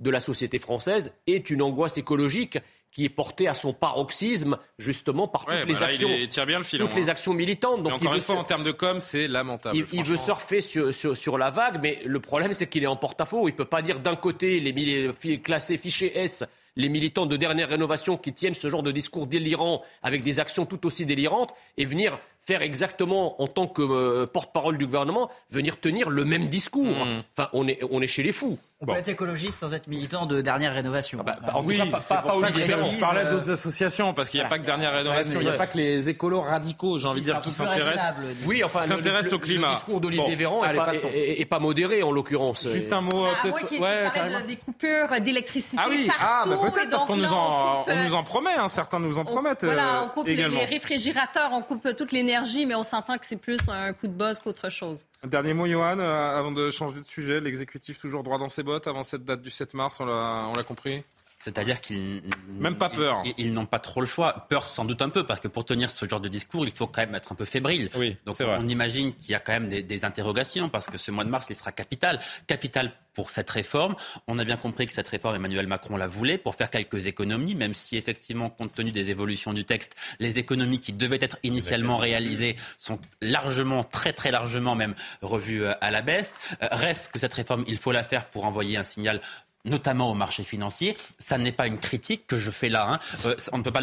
de 0.00 0.10
la 0.10 0.20
société 0.20 0.58
française 0.58 1.12
est 1.26 1.50
une 1.50 1.60
angoisse 1.62 1.98
écologique 1.98 2.58
qui 2.90 3.04
est 3.04 3.08
portée 3.10 3.48
à 3.48 3.54
son 3.54 3.72
paroxysme, 3.72 4.56
justement, 4.78 5.26
par 5.28 5.46
Ouais, 5.48 5.60
toutes 5.62 5.68
bah 5.68 5.74
les 5.74 5.80
là, 5.80 5.86
actions. 5.86 6.08
il, 6.08 6.14
est- 6.14 6.22
il 6.22 6.28
tire 6.28 6.46
bien 6.46 6.58
le 6.58 6.64
filon. 6.64 6.86
toutes 6.86 6.94
les 6.96 7.08
hein. 7.08 7.12
actions 7.12 7.34
militantes. 7.34 7.80
Et 7.80 7.82
Donc 7.90 8.00
il 8.00 8.08
veut 8.08 8.14
une 8.14 8.20
fois, 8.20 8.36
en 8.36 8.44
termes 8.44 8.62
de 8.62 8.70
com, 8.70 9.00
c'est 9.00 9.26
lamentable. 9.28 9.76
il, 9.76 9.86
il 9.92 10.04
veut 10.04 10.16
surfer 10.16 10.60
sur, 10.60 10.94
sur, 10.94 11.16
sur 11.16 11.36
la 11.36 11.50
vague, 11.50 11.80
mais 11.82 12.00
le 12.04 12.20
problème, 12.20 12.52
c'est 12.54 12.68
qu'il 12.68 12.82
est 12.84 12.86
en 12.88 12.96
porte-à-faux. 12.96 13.48
Il 13.48 13.54
peut 13.54 13.64
pas 13.64 13.82
dire 13.82 13.98
d'un 14.00 14.14
côté, 14.16 14.60
les 14.60 15.38
classés 15.42 15.76
fichés 15.76 16.16
S, 16.18 16.44
les 16.76 16.88
militants 16.88 17.26
de 17.26 17.36
dernière 17.36 17.68
rénovation 17.68 18.16
qui 18.16 18.32
tiennent 18.32 18.54
ce 18.54 18.68
genre 18.68 18.82
de 18.82 18.90
discours 18.90 19.26
délirant 19.26 19.82
avec 20.02 20.22
des 20.22 20.40
actions 20.40 20.66
tout 20.66 20.86
aussi 20.86 21.06
délirantes, 21.06 21.54
et 21.76 21.84
venir 21.84 22.18
faire 22.40 22.62
exactement, 22.62 23.40
en 23.40 23.48
tant 23.48 23.66
que 23.66 23.82
euh, 23.82 24.26
porte-parole 24.26 24.76
du 24.76 24.86
gouvernement, 24.86 25.30
venir 25.50 25.80
tenir 25.80 26.10
le 26.10 26.24
même 26.24 26.48
discours. 26.48 27.06
Mmh. 27.06 27.22
Enfin, 27.36 27.48
on 27.54 27.66
est, 27.66 27.80
on 27.90 28.02
est 28.02 28.06
chez 28.06 28.22
les 28.22 28.32
fous. 28.32 28.58
On 28.88 28.92
peut 28.94 28.98
être 29.00 29.08
écologiste 29.08 29.58
sans 29.60 29.74
être 29.74 29.86
militant 29.88 30.26
de 30.26 30.40
dernière 30.40 30.74
rénovation. 30.74 31.22
bah, 31.24 31.36
Ah, 31.44 31.56
en 31.56 31.60
tout 31.62 31.68
Oui, 31.68 31.76
cas, 31.78 31.86
pas- 31.86 32.00
pas- 32.00 32.22
pas 32.22 32.34
je, 32.34 32.64
Véran. 32.64 32.86
je 32.86 32.98
parlais 32.98 33.22
Euh, 33.24 33.30
d'autres 33.30 33.50
associations, 33.50 34.14
parce 34.14 34.28
qu'il 34.28 34.38
n'y 34.40 34.44
a 34.44 34.48
voilà. 34.48 34.58
pas 34.58 34.62
que 34.62 34.66
dernière 34.66 34.92
rénovation, 34.92 35.34
il 35.36 35.40
n'y 35.40 35.48
a 35.48 35.52
pas 35.54 35.66
que 35.66 35.76
les 35.78 36.08
écolos 36.10 36.40
radicaux, 36.40 36.98
j'ai 36.98 37.08
envie 37.08 37.20
de 37.20 37.24
dire, 37.24 37.40
qui 37.40 37.50
s'intéressent. 37.50 38.14
Oui, 38.46 38.62
enfin, 38.64 38.82
s'intéressent 38.82 39.32
au 39.34 39.38
climat. 39.38 39.68
le 39.68 39.74
discours 39.74 40.00
d'Olivier 40.00 40.24
Bon, 40.30 40.36
Véran 40.36 40.64
est 40.64 40.68
allez, 40.68 40.78
pas, 40.78 40.92
est- 41.12 41.44
pas 41.44 41.58
modéré, 41.58 42.02
en 42.02 42.10
l'occurrence. 42.12 42.68
Juste 42.68 42.92
un 42.92 43.00
mot, 43.00 43.24
euh, 43.26 43.30
Ah, 43.34 43.38
peut-être. 43.42 43.60
moi 43.60 43.68
qui, 43.68 43.78
ouais, 43.78 44.04
de- 44.42 44.46
des 44.46 44.56
coupures 44.56 45.20
d'électricité 45.20 45.80
Ah 45.84 45.88
oui, 45.88 46.08
ah, 46.20 46.42
bah 46.46 46.56
peut-être 46.60 46.90
parce 46.90 47.04
qu'on 47.04 47.16
nous 47.16 47.32
en, 47.32 47.84
on 47.86 47.92
on 47.92 48.04
nous 48.04 48.14
en 48.14 48.22
promet, 48.24 48.54
hein, 48.58 48.68
certains 48.68 48.98
nous 49.00 49.18
en 49.18 49.24
promettent 49.24 49.64
Voilà, 49.64 50.00
euh, 50.00 50.04
on 50.04 50.08
coupe 50.08 50.26
les, 50.26 50.44
réfrigérateurs, 50.64 51.50
on 51.52 51.62
coupe 51.62 51.88
toute 51.96 52.12
l'énergie, 52.12 52.66
mais 52.66 52.74
on 52.74 52.84
s'entend 52.84 53.16
que 53.18 53.26
c'est 53.26 53.36
plus 53.36 53.58
un 53.68 53.92
coup 53.92 54.06
de 54.06 54.12
buzz 54.12 54.40
qu'autre 54.40 54.70
chose. 54.70 55.04
Dernier 55.24 55.54
mot, 55.54 55.66
Johan, 55.66 55.98
euh, 55.98 56.38
avant 56.38 56.50
de 56.52 56.70
changer 56.70 57.00
de 57.00 57.06
sujet, 57.06 57.40
l'exécutif 57.40 57.98
toujours 57.98 58.22
droit 58.22 58.38
dans 58.38 58.48
ses 58.48 58.62
bottes 58.62 58.73
avant 58.86 59.02
cette 59.02 59.24
date 59.24 59.42
du 59.42 59.50
7 59.50 59.74
mars, 59.74 60.00
on 60.00 60.06
l'a 60.06 60.46
on 60.48 60.54
l'a 60.54 60.64
compris? 60.64 61.04
C'est-à-dire 61.36 61.80
qu'ils 61.80 62.22
Même 62.58 62.76
pas 62.76 62.88
peur. 62.88 63.22
Ils, 63.24 63.34
ils 63.38 63.52
n'ont 63.52 63.66
pas 63.66 63.78
trop 63.78 64.00
le 64.00 64.06
choix. 64.06 64.46
Peur 64.48 64.64
sans 64.64 64.84
doute 64.84 65.02
un 65.02 65.08
peu, 65.08 65.24
parce 65.26 65.40
que 65.40 65.48
pour 65.48 65.64
tenir 65.64 65.90
ce 65.90 66.06
genre 66.08 66.20
de 66.20 66.28
discours, 66.28 66.64
il 66.66 66.72
faut 66.72 66.86
quand 66.86 67.02
même 67.02 67.14
être 67.14 67.32
un 67.32 67.34
peu 67.34 67.44
fébrile. 67.44 67.90
Oui, 67.96 68.16
Donc 68.24 68.36
vrai. 68.40 68.56
on 68.58 68.68
imagine 68.68 69.14
qu'il 69.14 69.30
y 69.30 69.34
a 69.34 69.40
quand 69.40 69.52
même 69.52 69.68
des, 69.68 69.82
des 69.82 70.04
interrogations, 70.04 70.68
parce 70.68 70.86
que 70.86 70.98
ce 70.98 71.10
mois 71.10 71.24
de 71.24 71.30
mars, 71.30 71.46
il 71.50 71.56
sera 71.56 71.72
capital. 71.72 72.18
Capital 72.46 72.92
pour 73.14 73.30
cette 73.30 73.48
réforme. 73.50 73.94
On 74.26 74.38
a 74.38 74.44
bien 74.44 74.56
compris 74.56 74.86
que 74.86 74.92
cette 74.92 75.08
réforme, 75.08 75.36
Emmanuel 75.36 75.66
Macron 75.66 75.96
la 75.96 76.06
voulait 76.08 76.36
pour 76.36 76.54
faire 76.56 76.68
quelques 76.68 77.06
économies, 77.06 77.54
même 77.54 77.72
si 77.74 77.96
effectivement, 77.96 78.50
compte 78.50 78.72
tenu 78.72 78.92
des 78.92 79.10
évolutions 79.10 79.52
du 79.52 79.64
texte, 79.64 79.94
les 80.18 80.38
économies 80.38 80.80
qui 80.80 80.92
devaient 80.92 81.18
être 81.20 81.38
initialement 81.44 81.96
réalisées 81.96 82.56
sont 82.76 82.98
largement, 83.20 83.84
très 83.84 84.12
très 84.12 84.30
largement 84.30 84.74
même 84.74 84.94
revues 85.22 85.64
euh, 85.64 85.72
à 85.80 85.90
la 85.90 86.02
baisse. 86.02 86.32
Euh, 86.62 86.68
Reste 86.72 87.12
que 87.12 87.18
cette 87.18 87.32
réforme, 87.34 87.64
il 87.68 87.78
faut 87.78 87.92
la 87.92 88.02
faire 88.02 88.26
pour 88.26 88.44
envoyer 88.44 88.76
un 88.76 88.82
signal 88.82 89.20
notamment 89.64 90.10
au 90.10 90.14
marché 90.14 90.44
financier. 90.44 90.96
Ça 91.18 91.38
n'est 91.38 91.52
pas 91.52 91.66
une 91.66 91.78
critique 91.78 92.26
que 92.26 92.38
je 92.38 92.50
fais 92.50 92.68
là. 92.68 92.86
hein. 92.88 92.98
Euh, 93.24 93.34
on 93.52 93.58
ne 93.58 93.62
peut 93.62 93.70
pas. 93.72 93.82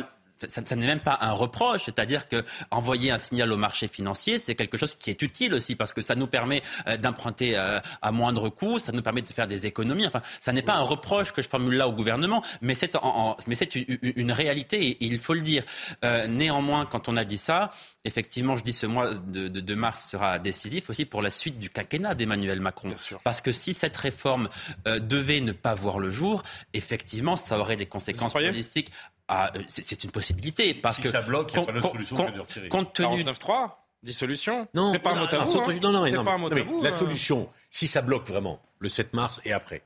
Ça, 0.50 0.62
ça 0.66 0.76
n'est 0.76 0.88
même 0.88 1.00
pas 1.00 1.18
un 1.22 1.32
reproche, 1.32 1.84
c'est-à-dire 1.86 2.28
que 2.28 2.44
envoyer 2.72 3.12
un 3.12 3.18
signal 3.18 3.52
au 3.52 3.58
marché 3.58 3.88
financier, 3.88 4.40
c'est 4.40 4.56
quelque 4.56 4.78
chose 4.78 4.96
qui 4.96 5.10
est 5.10 5.22
utile 5.22 5.54
aussi 5.54 5.76
parce 5.76 5.94
que 5.94 6.02
ça 6.02 6.16
nous 6.16 6.28
permet 6.28 6.62
euh, 6.88 6.98
d'emprunter 6.98 7.58
euh, 7.58 7.80
à 8.02 8.12
moindre 8.12 8.50
coût, 8.50 8.80
ça 8.80 8.92
nous 8.92 9.02
permet 9.02 9.22
de 9.22 9.28
faire 9.28 9.48
des 9.48 9.66
économies. 9.66 10.08
Enfin, 10.08 10.22
ça 10.40 10.54
n'est 10.54 10.62
pas 10.62 10.74
un 10.76 10.82
reproche 10.82 11.32
que 11.34 11.42
je 11.42 11.50
formule 11.50 11.76
là 11.76 11.88
au 11.88 11.92
gouvernement, 11.94 12.44
mais 12.62 12.76
c'est 12.76 12.96
en- 12.96 13.02
en- 13.04 13.38
mais 13.48 13.56
c'est 13.56 13.76
une, 13.76 14.32
réalité 14.32 14.78
et, 14.86 14.90
et 15.04 15.06
il 15.06 15.20
faut 15.20 15.34
le 15.34 15.42
dire. 15.42 15.64
Euh, 16.04 16.28
néanmoins, 16.28 16.86
quand 16.86 17.10
on 17.10 17.18
a 17.18 17.24
dit 17.26 17.38
ça, 17.38 17.72
effectivement, 18.06 18.56
je 18.56 18.64
dis 18.64 18.74
ce 18.74 18.86
mois 18.86 19.14
de, 19.14 19.48
de- 19.48 19.60
de 19.60 19.76
mars 19.76 20.10
sera 20.10 20.40
décisif 20.40 20.90
aussi 20.90 21.06
pour 21.06 21.22
la 21.22 21.30
suite 21.30 21.60
du 21.60 21.70
quinquennat 21.70 22.16
d'Emmanuel 22.16 22.60
Macron. 22.62 22.90
Parce 23.24 23.42
que 23.42 23.52
si 23.52 23.74
cette 23.74 23.98
réforme 23.98 24.50
euh, 24.88 25.00
devait 25.00 25.42
ne 25.42 25.52
pas 25.52 25.74
voir 25.74 26.00
le 26.00 26.12
jour, 26.12 26.44
effectivement, 26.74 27.36
ça 27.36 27.58
aurait 27.60 27.76
des 27.78 27.86
conséquences 27.86 28.34
politiques. 28.54 28.92
Ah, 29.34 29.50
euh, 29.56 29.64
c'est 29.68 30.04
une 30.04 30.12
possibilité. 30.12 30.74
parce 30.74 30.98
si 30.98 31.04
que 31.04 31.08
ça 31.10 31.22
bloque, 31.22 31.54
il 31.54 31.58
n'y 31.58 31.64
a 31.64 31.66
pas 31.66 31.72
d'autre 31.72 31.92
solution 31.92 32.18
que 32.18 32.32
de 32.32 32.40
retirer. 32.42 32.68
Compte 32.68 32.94
tenu 32.94 33.24
49.3 33.24 33.72
Dissolution 34.04 34.68
Non, 34.74 34.92
C'est 34.92 35.00
pas 35.00 35.12
un 35.12 35.16
non, 35.16 35.22
mot 35.22 35.28
tabou. 35.28 35.54
non, 35.54 35.70
hein. 35.70 35.80
non, 35.82 35.92
non, 35.92 36.06
C'est 36.06 36.12
non, 36.12 36.24
pas 36.26 36.34
un 36.34 36.38
mot 36.38 36.50
non, 36.50 36.56
mais 36.56 36.66
tabou. 36.66 36.82
La 36.82 36.92
euh. 36.92 36.98
solution, 36.98 37.50
si 37.70 37.88
ça 37.88 38.02
bloque 38.02 38.28
vraiment 38.28 38.62
le 38.80 38.90
7 38.90 39.14
mars 39.14 39.40
et 39.46 39.54
après, 39.54 39.84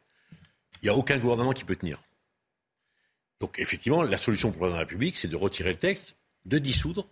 il 0.81 0.85
n'y 0.85 0.89
a 0.89 0.95
aucun 0.95 1.19
gouvernement 1.19 1.51
qui 1.51 1.63
peut 1.63 1.75
tenir. 1.75 1.99
Donc 3.39 3.59
effectivement, 3.59 4.01
la 4.01 4.17
solution 4.17 4.49
pour 4.51 4.55
le 4.55 4.59
président 4.61 4.77
de 4.77 4.79
la 4.81 4.85
République, 4.87 5.15
c'est 5.17 5.27
de 5.27 5.35
retirer 5.35 5.69
le 5.69 5.77
texte, 5.77 6.15
de 6.45 6.57
dissoudre 6.57 7.07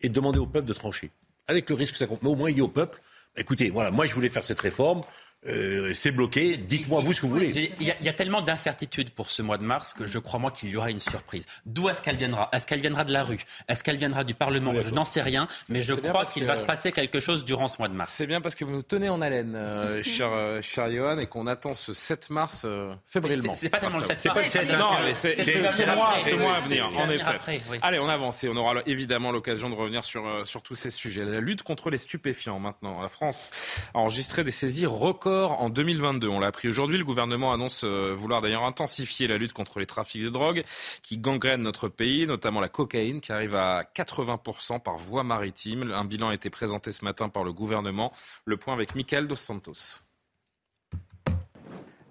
et 0.00 0.08
de 0.08 0.14
demander 0.14 0.38
au 0.38 0.46
peuple 0.46 0.66
de 0.66 0.72
trancher. 0.72 1.10
Avec 1.48 1.68
le 1.68 1.74
risque 1.74 1.92
que 1.92 1.98
ça 1.98 2.06
compte. 2.06 2.22
Mais 2.22 2.30
au 2.30 2.34
moins, 2.36 2.48
il 2.48 2.54
dit 2.54 2.62
au 2.62 2.68
peuple, 2.68 3.02
écoutez, 3.36 3.68
voilà, 3.68 3.90
moi 3.90 4.06
je 4.06 4.14
voulais 4.14 4.30
faire 4.30 4.44
cette 4.46 4.60
réforme, 4.60 5.02
euh, 5.46 5.92
c'est 5.92 6.10
bloqué, 6.10 6.56
dites-moi 6.56 7.00
vous 7.00 7.12
ce 7.12 7.20
que 7.20 7.26
vous 7.26 7.32
voulez. 7.32 7.70
Il 7.80 7.86
y, 7.86 7.90
a, 7.90 7.94
il 8.00 8.06
y 8.06 8.08
a 8.08 8.12
tellement 8.12 8.40
d'incertitudes 8.42 9.10
pour 9.10 9.30
ce 9.30 9.42
mois 9.42 9.58
de 9.58 9.64
mars 9.64 9.92
que 9.92 10.06
je 10.06 10.18
crois 10.18 10.40
moi 10.40 10.50
qu'il 10.50 10.70
y 10.70 10.76
aura 10.76 10.90
une 10.90 10.98
surprise. 11.00 11.44
D'où 11.66 11.88
est-ce 11.88 12.00
qu'elle 12.00 12.16
viendra? 12.16 12.48
Est-ce 12.52 12.66
qu'elle 12.66 12.80
viendra 12.80 13.04
de 13.04 13.12
la 13.12 13.24
rue? 13.24 13.40
Est-ce 13.68 13.84
qu'elle 13.84 13.98
viendra 13.98 14.24
du 14.24 14.34
Parlement? 14.34 14.72
Je 14.80 14.90
n'en 14.90 15.04
sais 15.04 15.20
rien, 15.22 15.46
mais 15.68 15.82
je 15.82 15.92
crois 15.94 16.24
qu'il 16.24 16.42
que- 16.42 16.48
va 16.48 16.56
se 16.56 16.62
passer 16.64 16.92
quelque 16.92 17.20
chose 17.20 17.44
durant 17.44 17.68
ce 17.68 17.78
mois 17.78 17.88
de 17.88 17.94
mars. 17.94 18.10
C'est 18.14 18.26
bien 18.26 18.40
parce 18.40 18.54
que 18.54 18.64
vous 18.64 18.72
nous 18.72 18.82
tenez 18.82 19.08
en 19.08 19.20
haleine, 19.20 19.54
euh, 19.54 20.02
cher, 20.02 20.30
euh, 20.32 20.60
cher 20.62 20.90
Johan, 20.90 21.18
et 21.18 21.26
qu'on 21.26 21.46
attend 21.46 21.74
ce 21.74 21.92
7 21.92 22.30
mars 22.30 22.62
euh, 22.64 22.94
fébrilement. 23.06 23.54
C'est- 23.54 23.68
pas 23.68 23.80
tellement 23.80 23.98
le 23.98 24.04
Ah, 24.04 24.08
ça- 24.08 24.16
7 24.16 24.34
mars. 24.34 24.50
C'est 24.50 24.58
pas 24.58 24.64
le 24.64 24.68
7 24.68 24.78
Non, 24.78 24.90
mars. 24.90 25.00
mais 25.04 25.14
c'est 25.14 25.34
c'est- 25.36 25.42
c'est- 25.44 25.52
c'est- 25.52 25.70
ce 25.70 25.76
c'est 25.76 25.86
mois, 26.36 26.54
à 26.56 26.60
venir, 26.60 26.88
en 26.96 27.10
effet. 27.10 27.22
après, 27.22 27.60
oui. 27.70 27.78
Allez, 27.82 27.98
on 27.98 28.08
avance 28.08 28.42
et 28.44 28.48
on 28.48 28.56
aura 28.56 28.74
évidemment 28.86 29.30
l'occasion 29.32 29.68
de 29.68 29.74
revenir 29.74 30.04
sur, 30.04 30.26
euh, 30.26 30.44
sur 30.44 30.62
tous 30.62 30.74
ces 30.74 30.90
sujets. 30.90 31.24
La 31.24 31.40
lutte 31.40 31.62
contre 31.62 31.90
les 31.90 31.98
stupéfiants 31.98 32.58
maintenant. 32.58 33.02
La 33.02 33.08
France 33.08 33.50
a 33.92 33.98
enregistré 33.98 34.42
des 34.44 34.50
saisies 34.50 34.86
records 34.86 35.33
en 35.34 35.70
2022. 35.70 36.28
On 36.28 36.40
l'a 36.40 36.48
appris 36.48 36.68
aujourd'hui. 36.68 36.98
Le 36.98 37.04
gouvernement 37.04 37.52
annonce 37.52 37.84
euh, 37.84 38.14
vouloir 38.14 38.40
d'ailleurs 38.40 38.64
intensifier 38.64 39.26
la 39.26 39.38
lutte 39.38 39.52
contre 39.52 39.78
les 39.78 39.86
trafics 39.86 40.22
de 40.22 40.28
drogue 40.28 40.64
qui 41.02 41.18
gangrènent 41.18 41.62
notre 41.62 41.88
pays, 41.88 42.26
notamment 42.26 42.60
la 42.60 42.68
cocaïne 42.68 43.20
qui 43.20 43.32
arrive 43.32 43.54
à 43.54 43.82
80% 43.94 44.80
par 44.80 44.96
voie 44.96 45.24
maritime. 45.24 45.90
Un 45.92 46.04
bilan 46.04 46.28
a 46.28 46.34
été 46.34 46.50
présenté 46.50 46.92
ce 46.92 47.04
matin 47.04 47.28
par 47.28 47.44
le 47.44 47.52
gouvernement. 47.52 48.12
Le 48.44 48.56
point 48.56 48.74
avec 48.74 48.94
Michael 48.94 49.28
Dos 49.28 49.36
Santos. 49.36 50.02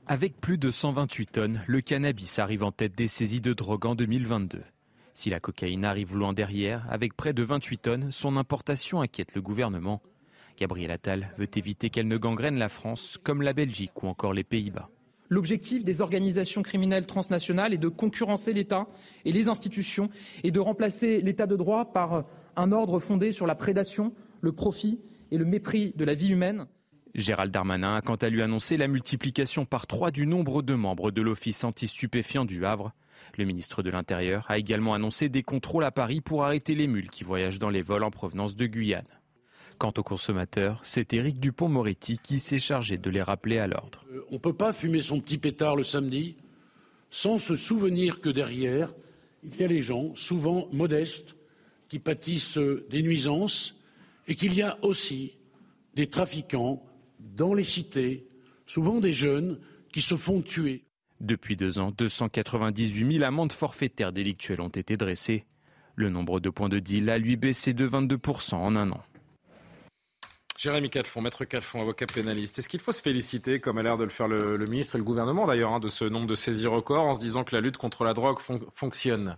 Avec 0.05 0.39
plus 0.41 0.57
de 0.57 0.69
128 0.69 1.31
tonnes, 1.31 1.63
le 1.65 1.79
cannabis 1.79 2.37
arrive 2.37 2.63
en 2.63 2.71
tête 2.71 2.93
des 2.95 3.07
saisies 3.07 3.41
de 3.41 3.53
drogue 3.53 3.85
en 3.85 3.95
2022. 3.95 4.61
Si 5.13 5.29
la 5.29 5.39
cocaïne 5.39 5.85
arrive 5.85 6.17
loin 6.17 6.33
derrière, 6.33 6.85
avec 6.89 7.15
près 7.15 7.33
de 7.33 7.43
28 7.43 7.77
tonnes, 7.77 8.11
son 8.11 8.35
importation 8.35 9.01
inquiète 9.01 9.35
le 9.35 9.41
gouvernement. 9.41 10.01
Gabriel 10.57 10.91
Attal 10.91 11.33
veut 11.37 11.49
éviter 11.55 11.89
qu'elle 11.89 12.07
ne 12.07 12.17
gangrène 12.17 12.57
la 12.57 12.69
France, 12.69 13.17
comme 13.23 13.41
la 13.41 13.53
Belgique 13.53 14.03
ou 14.03 14.07
encore 14.07 14.33
les 14.33 14.43
Pays-Bas. 14.43 14.89
L'objectif 15.29 15.83
des 15.83 16.01
organisations 16.01 16.61
criminelles 16.61 17.07
transnationales 17.07 17.73
est 17.73 17.79
de 17.79 17.87
concurrencer 17.87 18.53
l'État 18.53 18.87
et 19.25 19.31
les 19.31 19.49
institutions 19.49 20.09
et 20.43 20.51
de 20.51 20.59
remplacer 20.59 21.21
l'État 21.21 21.47
de 21.47 21.55
droit 21.55 21.91
par 21.91 22.25
un 22.55 22.71
ordre 22.71 22.99
fondé 22.99 23.31
sur 23.31 23.47
la 23.47 23.55
prédation, 23.55 24.13
le 24.41 24.51
profit 24.51 24.99
et 25.31 25.37
le 25.37 25.45
mépris 25.45 25.93
de 25.95 26.05
la 26.05 26.13
vie 26.13 26.29
humaine. 26.29 26.67
Gérald 27.15 27.51
Darmanin 27.51 27.95
a 27.95 28.01
quant 28.01 28.15
à 28.15 28.29
lui 28.29 28.41
annoncé 28.41 28.75
la 28.75 28.87
multiplication 28.87 29.65
par 29.65 29.87
trois 29.87 30.11
du 30.11 30.27
nombre 30.27 30.61
de 30.61 30.73
membres 30.73 31.11
de 31.11 31.21
l'Office 31.21 31.63
anti-stupéfiant 31.63 32.45
du 32.45 32.65
Havre. 32.65 32.91
Le 33.37 33.45
ministre 33.45 33.81
de 33.83 33.89
l'Intérieur 33.89 34.45
a 34.49 34.57
également 34.57 34.93
annoncé 34.93 35.29
des 35.29 35.43
contrôles 35.43 35.83
à 35.83 35.91
Paris 35.91 36.21
pour 36.21 36.43
arrêter 36.43 36.75
les 36.75 36.87
mules 36.87 37.09
qui 37.09 37.23
voyagent 37.23 37.59
dans 37.59 37.69
les 37.69 37.81
vols 37.81 38.03
en 38.03 38.11
provenance 38.11 38.55
de 38.55 38.65
Guyane. 38.65 39.07
Quant 39.77 39.93
aux 39.97 40.03
consommateurs, 40.03 40.79
c'est 40.83 41.13
Éric 41.13 41.39
Dupont-Moretti 41.39 42.19
qui 42.21 42.39
s'est 42.39 42.59
chargé 42.59 42.97
de 42.97 43.09
les 43.09 43.21
rappeler 43.21 43.59
à 43.59 43.67
l'ordre. 43.67 44.05
Euh, 44.13 44.25
on 44.29 44.35
ne 44.35 44.39
peut 44.39 44.53
pas 44.53 44.73
fumer 44.73 45.01
son 45.01 45.19
petit 45.19 45.37
pétard 45.37 45.75
le 45.75 45.83
samedi 45.83 46.35
sans 47.09 47.37
se 47.37 47.55
souvenir 47.55 48.21
que 48.21 48.29
derrière, 48.29 48.91
il 49.43 49.55
y 49.55 49.63
a 49.63 49.67
les 49.67 49.83
gens, 49.83 50.15
souvent 50.15 50.67
modestes, 50.71 51.35
qui 51.87 51.99
pâtissent 51.99 52.57
euh, 52.57 52.87
des 52.89 53.03
nuisances 53.03 53.75
et 54.27 54.35
qu'il 54.35 54.55
y 54.55 54.63
a 54.63 54.77
aussi 54.83 55.37
des 55.93 56.07
trafiquants 56.07 56.83
dans 57.19 57.53
les 57.53 57.63
cités, 57.63 58.27
souvent 58.65 58.99
des 58.99 59.13
jeunes, 59.13 59.59
qui 59.91 60.01
se 60.01 60.15
font 60.15 60.41
tuer. 60.41 60.85
Depuis 61.21 61.55
deux 61.55 61.77
ans, 61.77 61.91
298 61.95 63.13
000 63.13 63.23
amendes 63.23 63.53
forfaitaires 63.53 64.11
délictuelles 64.11 64.61
ont 64.61 64.69
été 64.69 64.97
dressées. 64.97 65.45
Le 65.95 66.09
nombre 66.09 66.39
de 66.39 66.49
points 66.49 66.69
de 66.69 66.79
deal 66.79 67.09
a 67.11 67.19
lui 67.19 67.37
baissé 67.37 67.73
de 67.73 67.87
22% 67.87 68.55
en 68.55 68.75
un 68.75 68.91
an. 68.91 69.03
Jérémy 70.63 70.89
Calfon, 70.89 71.19
maître 71.19 71.43
Calfon, 71.43 71.81
avocat 71.81 72.05
pénaliste. 72.05 72.57
Est-ce 72.57 72.69
qu'il 72.69 72.79
faut 72.79 72.93
se 72.93 73.01
féliciter, 73.01 73.59
comme 73.59 73.79
a 73.79 73.83
l'air 73.83 73.97
de 73.97 74.05
le 74.05 74.09
faire 74.09 74.29
le, 74.29 74.65
ministre 74.65 74.95
et 74.95 74.97
le 74.97 75.03
gouvernement 75.03 75.45
d'ailleurs, 75.45 75.73
hein, 75.73 75.81
de 75.81 75.89
ce 75.89 76.05
nombre 76.05 76.25
de 76.25 76.35
saisies 76.35 76.67
records 76.67 77.03
en 77.03 77.15
se 77.15 77.19
disant 77.19 77.43
que 77.43 77.53
la 77.53 77.59
lutte 77.59 77.75
contre 77.75 78.05
la 78.05 78.13
drogue 78.13 78.39
fonctionne? 78.71 79.35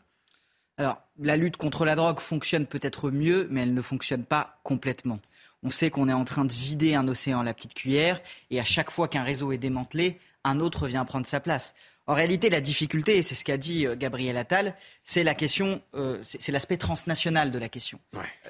Alors, 0.77 1.01
la 1.17 1.35
lutte 1.35 1.57
contre 1.57 1.83
la 1.83 1.95
drogue 1.95 2.19
fonctionne 2.19 2.67
peut-être 2.67 3.09
mieux, 3.09 3.47
mais 3.49 3.63
elle 3.63 3.73
ne 3.73 3.81
fonctionne 3.81 4.23
pas 4.23 4.59
complètement. 4.61 5.17
On 5.63 5.71
sait 5.71 5.89
qu'on 5.89 6.07
est 6.09 6.13
en 6.13 6.25
train 6.25 6.45
de 6.45 6.53
vider 6.53 6.93
un 6.93 7.07
océan 7.07 7.39
à 7.39 7.43
la 7.43 7.55
petite 7.55 7.73
cuillère, 7.73 8.21
et 8.51 8.59
à 8.59 8.63
chaque 8.63 8.91
fois 8.91 9.07
qu'un 9.07 9.23
réseau 9.23 9.51
est 9.51 9.57
démantelé, 9.57 10.19
un 10.43 10.59
autre 10.59 10.87
vient 10.87 11.05
prendre 11.05 11.25
sa 11.25 11.39
place. 11.39 11.73
En 12.07 12.13
réalité, 12.13 12.49
la 12.49 12.61
difficulté, 12.61 13.17
et 13.17 13.23
c'est 13.23 13.33
ce 13.33 13.43
qu'a 13.43 13.57
dit 13.57 13.87
euh, 13.87 13.95
Gabriel 13.95 14.37
Attal, 14.37 14.75
c'est 15.03 15.23
la 15.23 15.33
question, 15.33 15.81
euh, 15.95 16.21
c'est 16.23 16.51
l'aspect 16.51 16.77
transnational 16.77 17.51
de 17.51 17.57
la 17.57 17.67
question. 17.67 17.99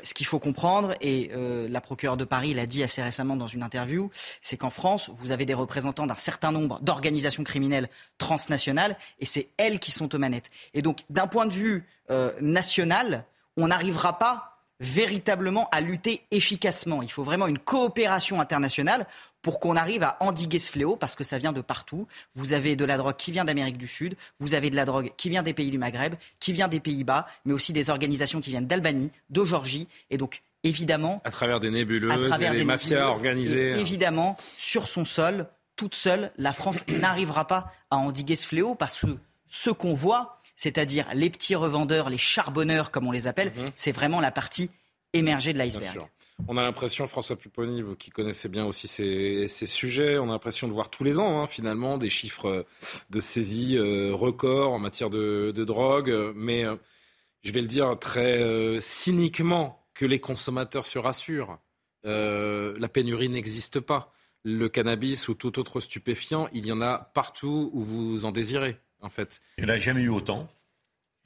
Ce 0.03 0.14
qu'il 0.14 0.26
faut 0.26 0.39
comprendre, 0.39 0.93
et 0.99 1.32
euh, 1.34 1.68
la 1.70 1.80
procureure 1.80 2.18
de 2.18 2.26
Paris 2.26 2.53
l'a 2.53 2.66
dit 2.66 2.84
assez 2.84 3.01
récemment 3.01 3.38
dans 3.38 3.47
une 3.47 3.64
interview, 3.64 4.10
c'est 4.41 4.58
qu'en 4.58 4.70
France, 4.70 5.10
vous 5.20 5.32
avez 5.32 5.45
des 5.45 5.53
représentants 5.53 6.06
d'un 6.06 6.16
certain 6.16 6.51
nombre 6.51 6.82
d'organisations 6.82 7.43
criminelles 7.43 7.89
transnationales, 8.18 8.97
et 9.20 9.26
c'est 9.26 9.47
elles 9.58 9.80
qui 9.80 9.91
sont 9.91 10.14
aux 10.14 10.20
manettes. 10.20 10.51
Et 10.74 10.82
donc, 10.82 11.03
d'un 11.10 11.28
point 11.28 11.45
de 11.45 11.53
vue 11.53 11.86
national, 12.39 13.26
on 13.58 13.70
n'arrivera 13.70 14.20
pas 14.20 14.56
véritablement 14.80 15.70
à 15.72 15.82
lutter 15.82 16.22
efficacement. 16.32 17.01
Il 17.01 17.12
faut 17.12 17.24
vraiment 17.24 17.47
une 17.47 17.58
coopération 17.58 18.41
internationale 18.41 19.08
pour 19.46 19.60
qu'on 19.60 19.76
arrive 19.76 20.02
à 20.02 20.18
endiguer 20.22 20.58
ce 20.58 20.72
fléau, 20.72 20.96
parce 20.96 21.16
que 21.16 21.24
ça 21.24 21.38
vient 21.38 21.54
de 21.54 21.62
partout. 21.62 22.08
Vous 22.34 22.54
avez 22.54 22.76
de 22.76 22.84
la 22.84 22.98
drogue 22.98 23.16
qui 23.16 23.30
vient 23.30 23.46
d'Amérique 23.46 23.78
du 23.78 23.86
Sud, 23.86 24.16
vous 24.39 24.56
avez 24.56 24.72
de 24.72 24.76
la 24.76 24.86
drogue 24.86 25.12
qui 25.18 25.30
vient 25.30 25.43
des 25.43 25.54
pays 25.54 25.70
du 25.70 25.78
Maghreb, 25.78 26.16
qui 26.39 26.52
vient 26.52 26.68
des 26.68 26.80
Pays-Bas, 26.80 27.28
mais 27.46 27.54
aussi 27.54 27.72
des 27.72 27.91
organisations 27.91 28.41
qui 28.41 28.50
viennent 28.50 28.66
d'Albanie, 28.66 29.12
de 29.30 29.43
Georgie, 29.43 29.88
et 30.10 30.18
donc 30.18 30.41
évidemment... 30.64 31.22
À 31.26 31.30
travers 31.30 31.60
des 31.60 31.70
nébuleuses, 31.70 32.12
des, 32.39 32.66
mafias 32.66 33.08
organisées. 33.08 33.74
Hein. 33.74 33.78
Évidemment, 33.78 34.36
sur 34.58 34.88
son 34.88 35.06
sol, 35.06 35.46
toute 35.76 35.93
seule, 35.93 36.32
la 36.39 36.52
France 36.52 36.80
n'arrivera 36.88 37.46
pas 37.46 37.72
à 37.91 37.98
endiguer 37.98 38.36
ce 38.36 38.48
fléau, 38.48 38.74
parce 38.74 39.00
que 39.00 39.16
ce 39.48 39.70
qu'on 39.70 39.93
voit, 39.93 40.39
c'est-à-dire 40.56 41.06
les 41.14 41.30
petits 41.30 41.54
revendeurs, 41.54 42.10
les 42.10 42.18
charbonneurs, 42.18 42.89
comme 42.89 43.08
on 43.08 43.12
les 43.12 43.28
appelle, 43.28 43.52
mhm. 43.56 43.70
c'est 43.76 43.91
vraiment 43.91 44.22
la 44.22 44.32
partie 44.32 44.72
émergée 45.14 45.54
de 45.54 45.60
l'iceberg. 45.60 46.08
On 46.48 46.58
a 46.58 46.62
l'impression, 46.62 47.08
François 47.08 47.38
Pupponi, 47.38 47.82
vous 47.82 47.96
qui 47.96 48.12
connaissez 48.12 48.50
bien 48.50 48.66
aussi 48.66 48.88
ces, 48.88 49.48
sujets, 49.48 50.18
on 50.18 50.26
a 50.26 50.34
l'impression 50.34 50.68
de 50.68 50.74
voir 50.74 50.90
tous 50.90 51.04
les 51.04 51.18
ans, 51.18 51.42
hein, 51.42 51.48
finalement, 51.48 51.98
des 51.98 52.10
chiffres 52.10 52.66
de 53.10 53.20
saisie 53.20 53.78
euh, 53.78 54.14
records 54.14 54.74
en 54.74 54.80
matière 54.80 55.10
de, 55.10 55.52
drogue. 55.66 56.14
Mais 56.36 56.66
euh, 56.66 56.76
je 57.42 57.52
vais 57.52 57.62
le 57.62 57.68
dire 57.68 57.98
très 58.00 58.42
euh, 58.42 58.80
cyniquement, 58.82 59.82
que 59.94 60.06
les 60.06 60.20
consommateurs 60.20 60.88
se 60.88 61.00
rassurent. 61.00 61.58
la 62.04 62.90
pénurie 62.90 63.30
n'existe 63.30 63.80
pas. 63.80 64.12
Le 64.44 64.68
cannabis 64.68 65.30
ou 65.30 65.34
tout 65.34 65.58
autre 65.58 65.80
stupéfiant, 65.80 66.50
il 66.54 66.68
y 66.68 66.72
en 66.72 66.82
a 66.82 67.00
partout 67.00 67.72
où 67.74 67.82
vous 67.82 68.26
en 68.26 68.32
désirez, 68.32 68.78
en 69.02 69.10
fait. 69.10 69.42
Il 69.58 69.64
n'y 69.66 69.72
en 69.72 69.74
a 69.74 69.80
jamais 69.80 70.02
eu 70.02 70.10
autant. 70.10 70.50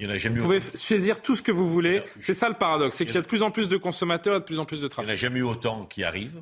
Vous 0.02 0.44
pouvez 0.44 0.62
saisir 0.74 1.22
tout 1.22 1.36
ce 1.36 1.42
que 1.42 1.52
vous 1.52 1.70
voulez. 1.70 2.02
C'est 2.22 2.34
ça 2.34 2.48
le 2.48 2.56
paradoxe, 2.56 2.96
c'est 2.96 3.06
qu'il 3.06 3.16
y 3.16 3.18
a 3.18 3.22
de 3.22 3.28
plus 3.28 3.44
en 3.44 3.52
plus 3.52 3.68
de 3.68 3.78
consommateurs 3.78 4.38
et 4.38 4.40
de 4.40 4.46
plus 4.46 4.60
en 4.60 4.66
plus 4.66 4.82
de 4.82 4.88
trafic. 4.88 5.08
Il 5.08 5.12
n'y 5.12 5.12
en 5.12 5.14
a 5.14 5.18
jamais 5.18 5.40
eu 5.40 5.44
autant 5.44 5.86
qui 5.86 6.04
arrivent. 6.04 6.42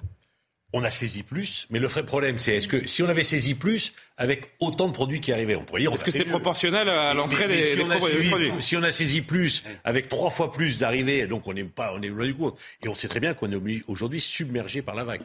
On 0.74 0.84
a 0.84 0.90
saisi 0.90 1.24
plus, 1.24 1.66
mais 1.70 1.80
le 1.80 1.88
vrai 1.88 2.06
problème, 2.06 2.40
c'est 2.40 2.58
est-ce 2.58 2.68
que 2.68 2.86
si 2.86 3.02
on 3.02 3.08
avait 3.08 3.24
saisi 3.24 3.56
plus 3.56 3.94
avec 4.18 4.52
autant 4.60 4.88
de 4.88 4.94
produits 4.94 5.22
qui 5.22 5.32
arrivaient, 5.32 5.56
on 5.56 5.64
pourrait 5.64 5.80
dire. 5.80 5.94
Est-ce 5.94 6.04
que 6.04 6.12
c'est 6.12 6.26
proportionnel 6.26 6.90
à 6.90 7.14
l'entrée 7.14 7.48
des, 7.48 7.64
si 7.64 7.78
produits 7.78 8.52
Si 8.60 8.76
on 8.76 8.84
a 8.84 8.92
saisi 8.92 9.22
plus 9.22 9.64
avec 9.86 10.10
trois 10.10 10.30
fois 10.30 10.52
plus 10.52 10.78
d'arrivées, 10.78 11.26
donc 11.26 11.48
on 11.48 11.54
n'est 11.54 11.64
pas, 11.64 11.94
on 11.96 12.02
est 12.02 12.10
loin 12.10 12.26
du 12.26 12.36
compte. 12.36 12.60
Et 12.84 12.90
on 12.90 12.94
sait 12.94 13.08
très 13.08 13.22
bien 13.22 13.34
qu'on 13.34 13.50
est 13.52 13.84
aujourd'hui 13.88 14.20
submergé 14.20 14.82
par 14.82 14.94
la 14.94 15.06
vague. 15.06 15.24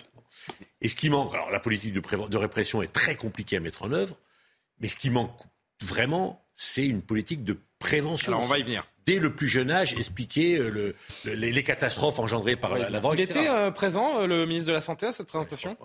Et 0.80 0.88
ce 0.88 0.94
qui 0.94 1.10
manque, 1.10 1.34
alors 1.34 1.50
la 1.50 1.60
politique 1.60 1.92
de, 1.92 2.00
de 2.28 2.36
répression 2.36 2.80
est 2.80 2.92
très 2.92 3.16
compliquée 3.16 3.56
à 3.56 3.60
mettre 3.60 3.82
en 3.82 3.92
œuvre, 3.92 4.16
mais 4.78 4.86
ce 4.86 4.96
qui 4.96 5.10
manque 5.10 5.36
vraiment, 5.82 6.46
c'est 6.54 6.86
une 6.86 7.02
politique 7.02 7.42
de 7.42 7.58
prévention. 7.82 8.32
Alors 8.32 8.44
on 8.44 8.48
va 8.48 8.58
y 8.58 8.62
venir 8.62 8.84
dès 9.06 9.18
le 9.18 9.34
plus 9.34 9.48
jeune 9.48 9.70
âge, 9.70 9.94
expliquer 9.94 10.58
euh, 10.58 10.94
le, 11.24 11.34
les, 11.34 11.62
catastrophes 11.62 12.18
engendrées 12.18 12.56
par 12.56 12.76
la, 12.76 13.00
drogue. 13.00 13.18
Il 13.18 13.22
était 13.22 13.48
euh, 13.48 13.70
présent, 13.70 14.20
euh, 14.20 14.26
le 14.26 14.46
ministre 14.46 14.68
de 14.68 14.72
la 14.72 14.80
Santé, 14.80 15.06
à 15.06 15.12
cette 15.12 15.26
présentation? 15.26 15.76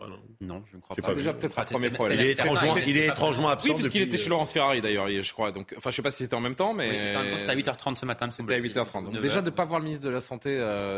Non. 0.42 0.64
je 0.70 0.78
ne 0.78 0.82
crois 0.82 0.96
pas. 0.96 1.14
déjà 1.14 1.34
peut-être 1.34 1.60
un 1.60 1.64
premier 1.64 1.90
problème. 1.90 2.20
Il 2.20 2.26
est 2.26 2.32
étrangement, 2.32 2.78
il 2.78 2.98
est 2.98 3.08
étrangement 3.08 3.50
absent. 3.50 3.70
Oui, 3.70 3.76
puisqu'il 3.76 4.02
était 4.04 4.18
chez 4.18 4.30
Laurence 4.30 4.54
Ferrari 4.54 4.82
d'ailleurs, 4.82 5.08
je 5.08 5.34
crois. 5.34 5.52
Donc, 5.52 5.74
enfin, 5.78 5.92
je 5.92 5.96
sais 5.96 6.02
pas 6.02 6.12
si 6.12 6.24
c'était 6.24 6.36
en 6.36 6.42
même 6.42 6.56
temps, 6.56 6.74
mais 6.74 6.98
c'était 6.98 7.50
à 7.50 7.56
8h30 7.56 7.96
ce 7.96 8.06
matin. 8.06 8.30
C'était 8.32 8.56
à 8.56 8.60
8h30. 8.60 9.20
déjà 9.20 9.42
de 9.42 9.50
ne 9.50 9.56
pas 9.56 9.66
voir 9.66 9.80
le 9.80 9.86
ministre 9.86 10.06
de 10.06 10.12
la 10.12 10.22
Santé 10.22 10.48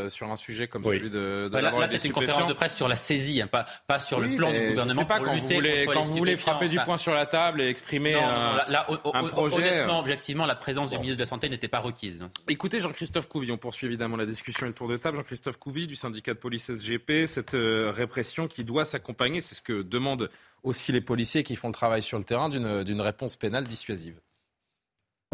sur 0.09 0.29
un 0.29 0.35
sujet 0.35 0.67
comme 0.67 0.83
celui 0.83 1.09
de, 1.09 1.49
de 1.51 1.57
Là, 1.59 1.87
c'est 1.87 2.05
une 2.05 2.13
conférence 2.13 2.47
de 2.47 2.53
presse 2.53 2.75
sur 2.75 2.87
la 2.87 2.95
saisie, 2.95 3.41
hein, 3.41 3.47
pas, 3.47 3.65
pas 3.87 3.99
sur 3.99 4.19
le 4.19 4.35
plan 4.35 4.51
du 4.51 4.67
gouvernement 4.67 5.05
pas, 5.05 5.17
pour 5.17 5.33
lutter 5.33 5.85
Quand 5.85 6.01
vous 6.01 6.15
voulez 6.15 6.35
frapper 6.35 6.67
du 6.67 6.79
poing 6.79 6.97
sur 6.97 7.13
la 7.13 7.25
table 7.25 7.61
et 7.61 7.67
exprimer 7.67 8.15
un 8.15 9.23
projet. 9.29 9.85
Objectivement, 9.99 10.45
la 10.45 10.55
présence 10.55 10.88
du 10.89 10.97
ministre 10.97 11.17
de 11.17 11.23
la 11.23 11.27
Santé 11.27 11.49
n'était 11.49 11.67
pas 11.67 11.79
requise. 11.79 12.25
Écoutez, 12.47 12.79
Jean-Christophe 12.79 13.27
Couvi, 13.27 13.51
on 13.51 13.57
poursuit 13.57 13.87
évidemment 13.87 14.17
la 14.17 14.25
discussion 14.25 14.65
et 14.65 14.69
le 14.69 14.75
tour 14.75 14.87
de 14.87 14.97
table. 14.97 15.17
Jean-Christophe 15.17 15.57
Couvi 15.57 15.87
du 15.87 15.95
syndicat 15.95 16.33
de 16.33 16.39
police 16.39 16.71
SGP, 16.71 17.25
cette 17.25 17.55
euh, 17.55 17.91
répression 17.91 18.47
qui 18.47 18.63
doit 18.63 18.85
s'accompagner, 18.85 19.41
c'est 19.41 19.55
ce 19.55 19.61
que 19.61 19.81
demandent 19.81 20.29
aussi 20.63 20.91
les 20.91 21.01
policiers 21.01 21.43
qui 21.43 21.55
font 21.55 21.67
le 21.67 21.73
travail 21.73 22.01
sur 22.01 22.17
le 22.17 22.23
terrain, 22.23 22.49
d'une 22.49 23.01
réponse 23.01 23.35
pénale 23.35 23.65
dissuasive. 23.65 24.19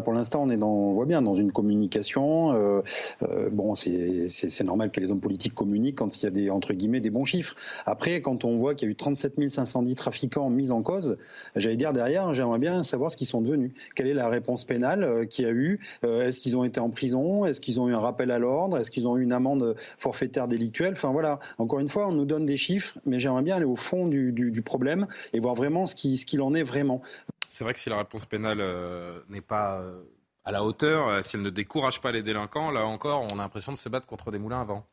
Pour 0.04 0.12
l'instant, 0.12 0.46
on 0.46 0.62
on 0.62 0.92
voit 0.92 1.06
bien 1.06 1.22
dans 1.22 1.36
une 1.36 1.54
communication. 1.54 2.52
Euh, 2.52 2.82
euh, 3.24 3.50
bon, 3.50 3.76
c'est 3.76 4.64
normal 4.66 4.92
que 4.92 5.00
les 5.00 5.10
hommes 5.10 5.22
politiques 5.22 5.56
communiquent 5.56 5.96
quand 5.96 6.18
il 6.18 6.24
y 6.24 6.28
a 6.28 6.32
des 6.32 6.50
entre 6.50 6.74
guillemets 6.74 7.00
des 7.00 7.10
bons 7.10 7.24
chiffres. 7.24 7.56
Après, 7.86 8.22
quand 8.22 8.44
on 8.44 8.56
voit 8.56 8.76
qu'il 8.76 8.90
y 8.90 8.90
a 8.90 8.92
eu 8.92 8.96
37 8.96 9.50
510 9.50 9.96
trafiquants 9.96 10.50
mis 10.50 10.72
en 10.72 10.82
cause, 10.82 11.18
j'allais 11.56 11.78
dire 11.78 11.94
derrière, 11.94 12.34
j'aimerais 12.34 12.60
bien 12.60 12.84
savoir 12.84 13.10
ce 13.10 13.16
qu'ils 13.16 13.28
sont 13.28 13.40
devenus. 13.40 13.72
Quelle 13.96 14.08
est 14.08 14.14
la 14.14 14.28
réponse 14.28 14.66
pénale 14.66 15.04
euh, 15.06 15.26
qu'il 15.26 15.46
y 15.46 15.48
a 15.48 15.52
eu 15.52 15.80
Est-ce 16.04 16.42
qu'ils 16.42 16.58
ont 16.58 16.66
été 16.66 16.82
en 16.82 16.90
prison 16.90 17.46
Est-ce 17.46 17.62
qu'ils 17.62 17.80
ont 17.80 17.88
eu 17.88 17.94
un 17.94 18.00
rappel 18.00 18.32
à 18.32 18.40
l'ordre 18.40 18.78
Est-ce 18.78 18.92
qu'ils 18.92 19.08
ont 19.08 19.16
eu 19.16 19.24
une 19.24 19.34
amende 19.34 19.78
forfaitaire 19.98 20.50
délictuelle 20.50 20.94
Enfin 20.94 21.14
voilà. 21.14 21.40
Encore 21.58 21.80
une 21.80 21.90
fois, 21.90 22.08
on 22.10 22.12
nous 22.12 22.26
donne 22.26 22.46
des 22.46 22.58
chiffres, 22.58 23.00
mais 23.06 23.22
j'aimerais 23.22 23.44
bien 23.44 23.56
aller 23.56 23.66
au 23.66 23.78
fond 23.78 24.08
du, 24.08 24.34
du, 24.34 24.52
du 24.52 24.62
problème 24.62 25.08
et 25.32 25.40
voir 25.40 25.56
vraiment 25.56 25.88
ce 25.88 25.96
qu'il 25.96 26.18
ce 26.18 26.26
qu'il 26.26 26.42
en 26.42 26.54
est 26.54 26.64
vraiment. 26.64 27.02
C'est 27.50 27.64
vrai 27.64 27.74
que 27.74 27.80
si 27.80 27.90
la 27.90 27.98
réponse 27.98 28.26
pénale 28.26 28.60
euh, 28.60 29.20
n'est 29.30 29.42
pas 29.42 29.82
euh, 29.82 30.04
à 30.44 30.52
la 30.52 30.64
hauteur, 30.64 31.08
euh, 31.08 31.22
si 31.22 31.36
elle 31.36 31.42
ne 31.42 31.50
décourage 31.50 32.02
pas 32.02 32.12
les 32.12 32.22
délinquants, 32.22 32.72
là 32.72 32.86
encore, 32.86 33.26
on 33.32 33.40
a 33.40 33.44
l'impression 33.44 33.72
de 33.72 33.78
se 33.78 33.90
battre 33.90 34.06
contre 34.06 34.32
des 34.32 34.40
moulins 34.40 34.62
à 34.62 34.66
vent. 34.66 34.86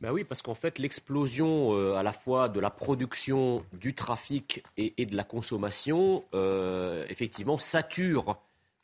Ben 0.00 0.10
oui, 0.10 0.24
parce 0.24 0.42
qu'en 0.42 0.54
fait, 0.54 0.80
l'explosion 0.80 1.94
à 1.94 2.02
la 2.02 2.12
fois 2.12 2.48
de 2.48 2.58
la 2.58 2.70
production, 2.70 3.64
du 3.72 3.94
trafic 3.94 4.64
et, 4.76 5.06
de 5.06 5.14
la 5.14 5.22
consommation, 5.22 6.24
effectivement, 7.08 7.56
sature 7.56 8.36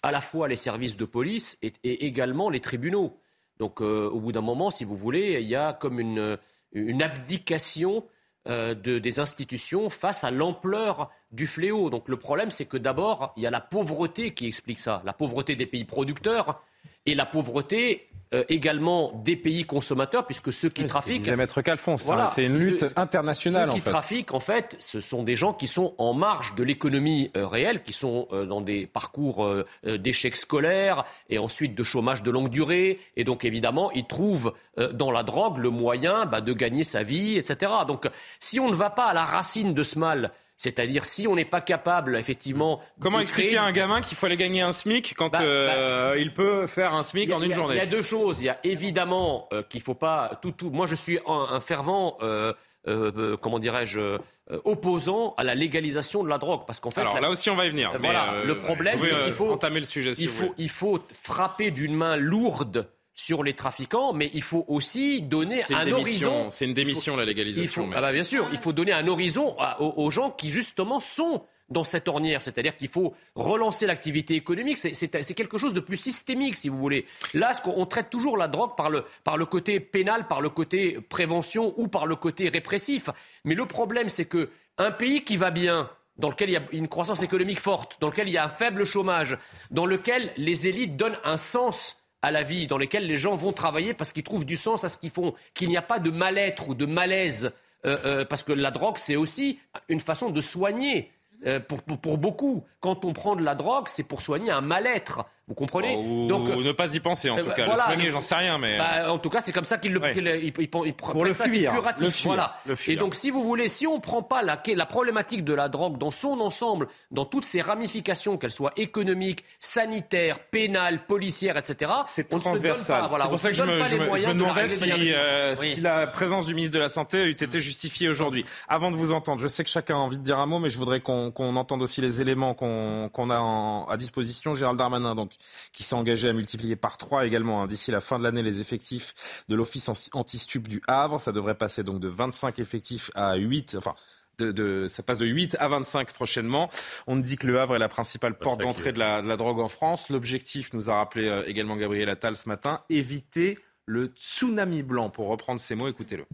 à 0.05 0.13
la 0.13 0.21
fois 0.21 0.47
les 0.47 0.55
services 0.55 0.97
de 0.97 1.05
police 1.05 1.59
et, 1.61 2.07
également 2.07 2.51
les 2.51 2.61
tribunaux. 2.61 3.19
Donc, 3.59 3.81
au 3.81 4.21
bout 4.21 4.31
d'un 4.31 4.43
moment, 4.43 4.71
si 4.71 4.85
vous 4.85 4.97
voulez, 4.97 5.41
il 5.41 5.49
y 5.49 5.57
a 5.57 5.73
comme 5.73 5.99
une, 5.99 6.39
une 6.71 7.03
abdication 7.03 8.05
euh, 8.47 8.75
des 8.75 9.21
institutions 9.21 9.91
face 9.91 10.25
à 10.25 10.31
l'ampleur 10.31 11.11
du 11.33 11.47
fléau. 11.47 11.91
Donc 11.91 12.09
le 12.09 12.17
problème, 12.17 12.51
c'est 12.51 12.67
que 12.67 12.77
d'abord, 12.77 13.33
il 13.37 13.43
y 13.43 13.47
a 13.47 13.51
la 13.51 13.61
pauvreté 13.61 14.33
qui 14.33 14.47
explique 14.47 14.81
ça, 14.81 15.03
la 15.05 15.13
pauvreté 15.13 15.57
des 15.57 15.67
pays 15.67 15.85
producteurs 15.85 16.63
et 17.05 17.15
la 17.15 17.27
pauvreté 17.27 18.08
euh, 18.35 18.45
également 18.49 19.13
des 19.25 19.37
pays 19.37 19.65
consommateurs, 19.65 20.27
puisque 20.27 20.53
ceux 20.53 20.69
qui 20.69 20.85
trafiquent. 20.87 21.19
Disait 21.21 21.37
Maître 21.37 21.63
Calfon, 21.63 21.97
ça, 21.97 22.05
Voilà. 22.05 22.27
c'est 22.27 22.45
une 22.45 22.59
lutte 22.59 22.81
Ceux- 22.81 22.93
internationale 22.97 23.69
Ceux 23.69 23.75
qui 23.75 23.81
en 23.81 23.85
fait. 23.85 23.91
trafiquent, 23.91 24.35
en 24.35 24.41
fait, 24.41 24.77
ce 24.81 25.01
sont 25.01 25.23
des 25.23 25.37
gens 25.37 25.53
qui 25.53 25.67
sont 25.69 25.95
en 25.99 26.13
marge 26.15 26.55
de 26.55 26.63
l'économie 26.63 27.31
euh, 27.37 27.47
réelle, 27.47 27.83
qui 27.83 27.93
sont 27.93 28.29
euh, 28.33 28.45
dans 28.45 28.61
des 28.61 28.87
parcours 28.87 29.45
euh, 29.45 29.65
d'échecs 29.99 30.37
scolaires 30.37 31.05
et 31.31 31.39
ensuite 31.39 31.75
de 31.75 31.83
chômage 31.83 32.23
de 32.23 32.31
longue 32.31 32.51
durée. 32.51 32.99
Et 33.17 33.25
donc, 33.25 33.45
évidemment, 33.45 33.91
ils 33.93 34.07
trouvent 34.07 34.53
dans 34.93 35.11
la 35.11 35.23
drogue 35.23 35.59
le 35.59 35.71
moyen 35.71 36.25
bah, 36.27 36.41
de 36.41 36.53
gagner 36.53 36.85
sa 36.85 37.03
vie, 37.03 37.37
etc. 37.37 37.73
Donc, 37.87 38.09
si 38.39 38.61
on 38.61 38.69
ne 38.69 38.75
va 38.75 38.91
pas 38.91 39.07
à 39.07 39.15
la 39.15 39.25
racine 39.25 39.75
de 39.75 39.83
ce 39.83 39.99
mal, 39.99 40.31
c'est-à-dire 40.59 41.05
si 41.07 41.27
on 41.27 41.37
n'est 41.37 41.45
pas 41.47 41.61
capable, 41.63 42.17
effectivement, 42.17 42.81
Comment 43.01 43.21
expliquer 43.21 43.49
créer- 43.51 43.59
à 43.59 43.65
un 43.65 43.73
gamin 43.73 44.01
qu'il 44.03 44.17
faut 44.19 44.27
aller 44.27 44.37
gagner 44.37 44.61
un 44.61 44.73
SMIC 44.73 45.15
quand 45.17 45.31
Bah, 45.33 45.39
euh, 45.41 46.17
il 46.19 46.35
peut 46.35 46.67
faire 46.67 46.93
un 46.95 47.03
SMIC 47.03 47.31
a- 47.31 47.37
en 47.37 47.43
une 47.43 47.53
a- 47.53 47.55
journée 47.55 47.75
Il 47.77 47.79
y 47.79 47.81
a 47.81 47.87
deux 47.87 48.03
choses. 48.03 48.43
Il 48.43 48.47
y 48.47 48.49
a 48.51 48.59
évidemment 48.65 49.49
euh, 49.53 49.63
qu'il 49.63 49.81
faut 49.81 49.95
pas 49.95 50.39
tout, 50.43 50.51
tout. 50.53 50.71
Moi, 50.71 50.87
je 50.87 50.95
suis 50.97 51.19
un, 51.27 51.47
un 51.51 51.61
fervent, 51.61 52.19
euh, 52.23 52.53
euh, 52.89 53.37
comment 53.41 53.59
dirais-je, 53.59 54.19
opposant 54.65 55.35
à 55.37 55.45
la 55.45 55.55
légalisation 55.55 56.25
de 56.25 56.29
la 56.29 56.39
drogue, 56.39 56.63
parce 56.67 56.81
qu'en 56.81 56.91
fait, 56.91 57.03
Alors 57.03 57.15
la- 57.15 57.21
là 57.23 57.31
aussi 57.31 57.51
on 57.51 57.55
va 57.55 57.67
y 57.67 57.71
venir. 57.71 57.91
Mais, 57.95 57.99
voilà, 58.11 58.45
le 58.45 58.59
problème, 58.59 58.99
c'est 59.01 59.21
qu'il 59.21 59.33
faut 59.33 59.51
entamer 59.53 59.79
le 59.81 59.85
sujet 59.87 60.15
si 60.15 60.23
il 60.23 60.29
vous 60.29 60.35
faut, 60.35 60.43
voulez. 60.47 60.55
il 60.59 60.71
faut 60.71 60.99
frapper 61.23 61.71
d'une 61.71 61.95
main 61.95 62.17
lourde 62.17 62.89
sur 63.19 63.43
les 63.43 63.55
trafiquants, 63.55 64.13
mais 64.13 64.31
il 64.33 64.43
faut 64.45 64.65
aussi 64.69 65.23
donner 65.23 65.65
un 65.75 65.85
démission, 65.85 66.29
horizon. 66.31 66.51
c'est 66.53 66.67
une 66.67 66.73
démission, 66.73 67.15
faut- 67.15 67.19
la 67.19 67.25
légalisation, 67.25 67.83
faut- 67.83 67.89
mais- 67.89 67.97
ah 67.97 68.01
bah, 68.01 68.13
bien 68.13 68.23
sûr, 68.23 68.47
il 68.53 68.59
faut 68.59 68.73
donner 68.73 68.93
un 68.93 69.09
horizon 69.09 69.57
à- 69.59 69.83
aux, 69.83 69.93
aux 70.05 70.11
gens 70.11 70.31
qui 70.31 70.51
justement 70.51 71.01
sont 71.01 71.43
dans 71.69 71.83
cette 71.83 72.07
ornière, 72.07 72.41
c'est-à-dire 72.41 72.77
qu'il 72.77 72.87
faut 72.89 73.15
relancer 73.35 73.87
l'activité 73.87 74.37
économique. 74.37 74.79
C'est- 74.79 75.35
quelque 75.35 75.59
chose 75.59 75.75
de 75.75 75.81
plus 75.81 75.97
systémique, 75.97 76.57
si 76.57 76.69
vous 76.69 76.79
voulez. 76.79 77.07
Là, 77.35 77.53
ce 77.55 77.61
on 77.67 77.87
traite 77.87 78.09
toujours 78.09 78.37
la 78.37 78.47
drogue 78.47 78.77
par 78.77 78.89
le, 78.89 79.05
par 79.25 79.37
le 79.37 79.47
côté 79.47 79.81
pénal, 79.81 80.29
par 80.29 80.41
le 80.41 80.49
côté 80.49 80.99
prévention 81.09 81.75
ou 81.77 81.89
par 81.89 82.07
le 82.07 82.15
côté 82.15 82.49
répressif. 82.51 83.11
Mais 83.45 83.55
le 83.57 83.67
problème, 83.67 84.09
c'est 84.09 84.27
que 84.27 84.49
un 84.79 84.93
pays 84.93 85.25
qui 85.25 85.37
va 85.37 85.51
bien, 85.51 85.91
dans 86.19 86.31
lequel 86.31 86.51
il 86.51 86.53
y 86.53 86.57
a 86.57 86.63
une 86.71 86.87
croissance 86.89 87.23
économique 87.25 87.61
forte, 87.61 87.97
dans 88.01 88.07
lequel 88.11 88.29
il 88.29 88.33
y 88.35 88.39
a 88.39 88.45
un 88.45 88.49
faible 88.49 88.85
chômage, 88.85 89.37
dans 89.73 89.87
lequel 89.87 90.33
les 90.37 90.69
élites 90.69 90.97
donnent 90.97 91.19
un 91.25 91.37
sens 91.37 91.97
à 92.23 92.31
la 92.31 92.43
vie, 92.43 92.67
dans 92.67 92.79
lequel 92.79 93.07
les 93.07 93.17
gens 93.17 93.37
vont 93.37 93.53
travailler 93.53 93.95
parce 93.95 94.13
qu'ils 94.13 94.25
trouvent 94.25 94.45
du 94.45 94.57
sens 94.57 94.85
à 94.85 94.89
ce 94.89 94.99
qu'ils 94.99 95.11
font, 95.11 95.35
qu'il 95.55 95.69
n'y 95.69 95.77
a 95.77 95.83
pas 95.83 95.99
de 95.99 96.11
mal-être 96.11 96.69
ou 96.69 96.75
de 96.75 96.87
malaise, 96.87 97.53
euh, 97.87 97.97
euh, 98.05 98.25
parce 98.25 98.43
que 98.43 98.53
la 98.53 98.71
drogue, 98.71 98.97
c'est 98.99 99.17
aussi 99.17 99.59
une 99.89 100.01
façon 100.01 100.31
de 100.31 100.41
soigner. 100.41 101.13
euh, 101.47 101.61
pour, 101.61 101.83
pour, 101.83 101.99
pour 101.99 102.19
beaucoup, 102.19 102.65
quand 102.81 103.05
on 103.05 103.13
prend 103.13 103.37
de 103.37 103.45
la 103.45 103.55
drogue, 103.55 103.87
c'est 103.89 104.03
pour 104.03 104.21
soigner 104.21 104.51
un 104.51 104.61
mal-être. 104.61 105.25
Vous 105.49 105.55
comprenez 105.55 105.97
Ou, 105.97 106.27
Donc, 106.29 106.49
ou 106.49 106.63
ne 106.63 106.73
pas 106.73 106.95
y 106.95 107.01
penser 107.01 107.31
en 107.31 107.39
euh, 107.39 107.43
tout 107.43 107.49
bah, 107.49 107.55
cas. 107.55 107.65
voilà. 107.65 107.85
le 107.89 107.93
soigner, 107.95 108.11
j'en 108.11 108.21
sais 108.21 108.35
rien, 108.35 108.59
mais. 108.59 108.77
bah, 108.79 109.11
en 109.11 109.19
tout 109.19 109.31
cas, 109.31 109.41
c'est 109.41 109.53
comme 109.53 109.65
ça 109.65 109.79
qu'il 109.79 109.93
le, 109.93 110.01
Ouais. 110.01 110.13
il- 110.15 110.27
il- 110.27 110.53
il- 110.59 110.69
il 110.87 110.95
prend 110.95 111.13
Pour 111.13 111.25
le 111.25 111.33
fuir, 111.33 111.73
curatif, 111.73 112.05
le 112.05 112.11
fuir, 112.11 112.27
voilà. 112.29 112.55
le 112.67 112.75
fuir. 112.77 112.95
Et 112.95 112.97
donc, 112.99 113.15
si 113.15 113.31
vous 113.31 113.43
voulez, 113.45 113.69
si 113.69 113.87
on 113.87 113.97
ne 113.97 114.01
prend 114.01 114.23
pas 114.23 114.43
la, 114.43 114.61
la 114.77 114.87
problématique 114.87 115.45
de 115.45 115.55
la 115.55 115.69
drogue 115.69 115.97
dans 115.99 116.11
son 116.11 116.39
ensemble, 116.41 116.89
dans 117.11 117.25
toutes 117.25 117.47
ses 117.47 117.63
ramifications, 117.63 118.37
qu'elles 118.37 118.51
soient 118.51 118.73
économiques, 118.77 119.43
sanitaires, 119.59 120.39
pénales, 120.51 121.05
policières, 121.07 121.57
etc., 121.57 121.91
C'est 122.09 122.29
transversal. 122.29 123.07
voilà, 123.09 123.25
c'est 123.25 123.31
pour 123.31 123.39
ça 123.41 123.49
que 123.51 123.55
je 123.55 123.63
me, 123.63 123.83
je 123.85 123.97
me- 123.97 124.17
je 124.17 124.27
me 124.27 124.35
demandais 124.35 124.63
de 124.65 124.69
si, 124.69 124.81
manière 124.89 125.19
euh, 125.19 125.53
efficace. 125.53 125.75
si 125.75 125.81
la 125.81 126.07
présence 126.07 126.47
du 126.47 126.55
ministre 126.55 126.75
de 126.75 126.81
la 126.81 126.89
Santé 126.89 127.25
eût 127.25 127.31
été 127.31 127.61
justifiée 127.61 128.09
aujourd'hui. 128.09 128.45
Avant 128.69 128.91
de 128.91 128.97
vous 128.97 129.13
entendre, 129.13 129.41
je 129.41 129.49
sais 129.49 129.65
que 129.65 129.71
chacun 129.71 129.95
a 129.95 129.99
envie 129.99 130.19
de 130.19 130.23
dire 130.23 130.39
un 130.39 130.47
mot, 130.47 130.59
mais 130.59 130.69
je 130.69 130.79
voudrais 130.79 131.01
qu'on 131.01 131.31
qu'on 131.31 131.57
entende 131.57 131.83
aussi 131.83 132.01
les 132.01 132.21
éléments 132.23 132.55
qu'on 132.55 133.09
qu'on 133.13 133.31
a 133.31 133.39
en- 133.39 133.87
à 133.87 133.97
disposition. 133.97 134.55
Gérald 134.55 134.79
Darmanin, 134.79 135.15
donc, 135.15 135.31
qui 135.73 135.83
s'est 135.83 135.95
engagé 135.95 136.29
à 136.29 136.33
multiplier 136.33 136.77
par 136.77 136.97
trois 136.99 137.27
également 137.27 137.63
hein, 137.63 137.67
d'ici 137.67 137.91
la 137.91 138.01
fin 138.01 138.19
de 138.19 138.25
l'année 138.25 138.43
les 138.43 138.61
effectifs 138.61 139.45
de 139.49 139.55
l'Office 139.55 139.89
anti- 139.89 140.11
anti-stup 140.13 140.69
du 140.69 140.83
Havre. 140.87 141.19
Ça 141.21 141.33
devrait 141.33 141.55
passer 141.57 141.83
donc 141.83 142.01
de 142.01 142.09
25 142.09 142.59
effectifs 142.59 143.11
à 143.15 143.37
8, 143.37 143.77
enfin 143.79 143.95
de, 144.39 144.53
de- 144.53 144.87
ça 144.89 145.03
passe 145.03 145.19
de 145.19 145.27
8 145.27 145.57
à 145.59 145.69
25 145.69 146.13
prochainement. 146.13 146.71
On 147.07 147.17
dit 147.17 147.37
que 147.37 147.47
le 147.47 147.59
Havre 147.61 147.77
est 147.77 147.81
la 147.81 147.89
principale 147.89 148.39
porte 148.39 148.61
d'entrée 148.61 148.93
de 148.93 148.99
la, 148.99 149.21
de 149.23 149.27
la 149.29 149.37
drogue 149.37 149.59
en 149.61 149.69
France. 149.69 150.11
L'objectif, 150.11 150.73
nous 150.73 150.91
a 150.91 150.95
rappelé 150.95 151.27
euh, 151.29 151.43
également 151.47 151.77
Gabriel 151.77 152.09
Attal 152.09 152.37
ce 152.37 152.49
matin, 152.49 152.83
éviter 152.89 153.59
le 153.87 154.07
tsunami 154.15 154.83
blanc. 154.83 155.11
Pour 155.11 155.27
reprendre 155.29 155.59
ces 155.59 155.75
mots, 155.75 155.89
écoutez-le. 155.89 156.25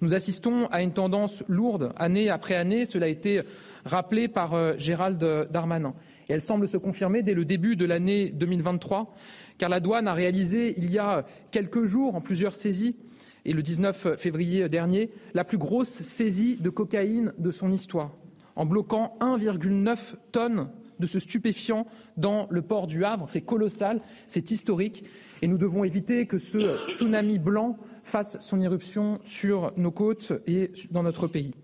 Nous 0.00 0.12
assistons 0.14 0.66
à 0.66 0.82
une 0.82 0.92
tendance 0.92 1.42
lourde 1.48 1.92
année 1.96 2.28
après 2.28 2.54
année. 2.56 2.84
Cela 2.84 3.06
a 3.06 3.08
été 3.08 3.42
rappelé 3.84 4.28
par 4.28 4.52
euh, 4.54 4.74
Gérald 4.76 5.18
Darmanin. 5.50 5.94
Elle 6.28 6.40
semble 6.40 6.66
se 6.68 6.76
confirmer 6.76 7.22
dès 7.22 7.34
le 7.34 7.44
début 7.44 7.76
de 7.76 7.84
l'année 7.84 8.30
2023, 8.30 9.14
car 9.58 9.68
la 9.68 9.80
douane 9.80 10.08
a 10.08 10.14
réalisé 10.14 10.74
il 10.78 10.90
y 10.90 10.98
a 10.98 11.26
quelques 11.50 11.84
jours, 11.84 12.14
en 12.14 12.20
plusieurs 12.20 12.54
saisies, 12.54 12.96
et 13.44 13.52
le 13.52 13.62
19 13.62 14.16
février 14.16 14.68
dernier, 14.68 15.10
la 15.34 15.44
plus 15.44 15.58
grosse 15.58 16.02
saisie 16.02 16.56
de 16.56 16.70
cocaïne 16.70 17.32
de 17.38 17.50
son 17.50 17.70
histoire, 17.72 18.16
en 18.56 18.64
bloquant 18.64 19.16
1,9 19.20 20.14
tonnes 20.32 20.70
de 20.98 21.06
ce 21.06 21.18
stupéfiant 21.18 21.86
dans 22.16 22.46
le 22.50 22.62
port 22.62 22.86
du 22.86 23.04
Havre. 23.04 23.28
C'est 23.28 23.40
colossal, 23.40 24.00
c'est 24.26 24.50
historique, 24.50 25.04
et 25.42 25.48
nous 25.48 25.58
devons 25.58 25.84
éviter 25.84 26.26
que 26.26 26.38
ce 26.38 26.88
tsunami 26.88 27.38
blanc 27.38 27.76
fasse 28.02 28.38
son 28.40 28.60
irruption 28.60 29.18
sur 29.22 29.72
nos 29.76 29.90
côtes 29.90 30.32
et 30.46 30.70
dans 30.90 31.02
notre 31.02 31.26
pays. 31.26 31.54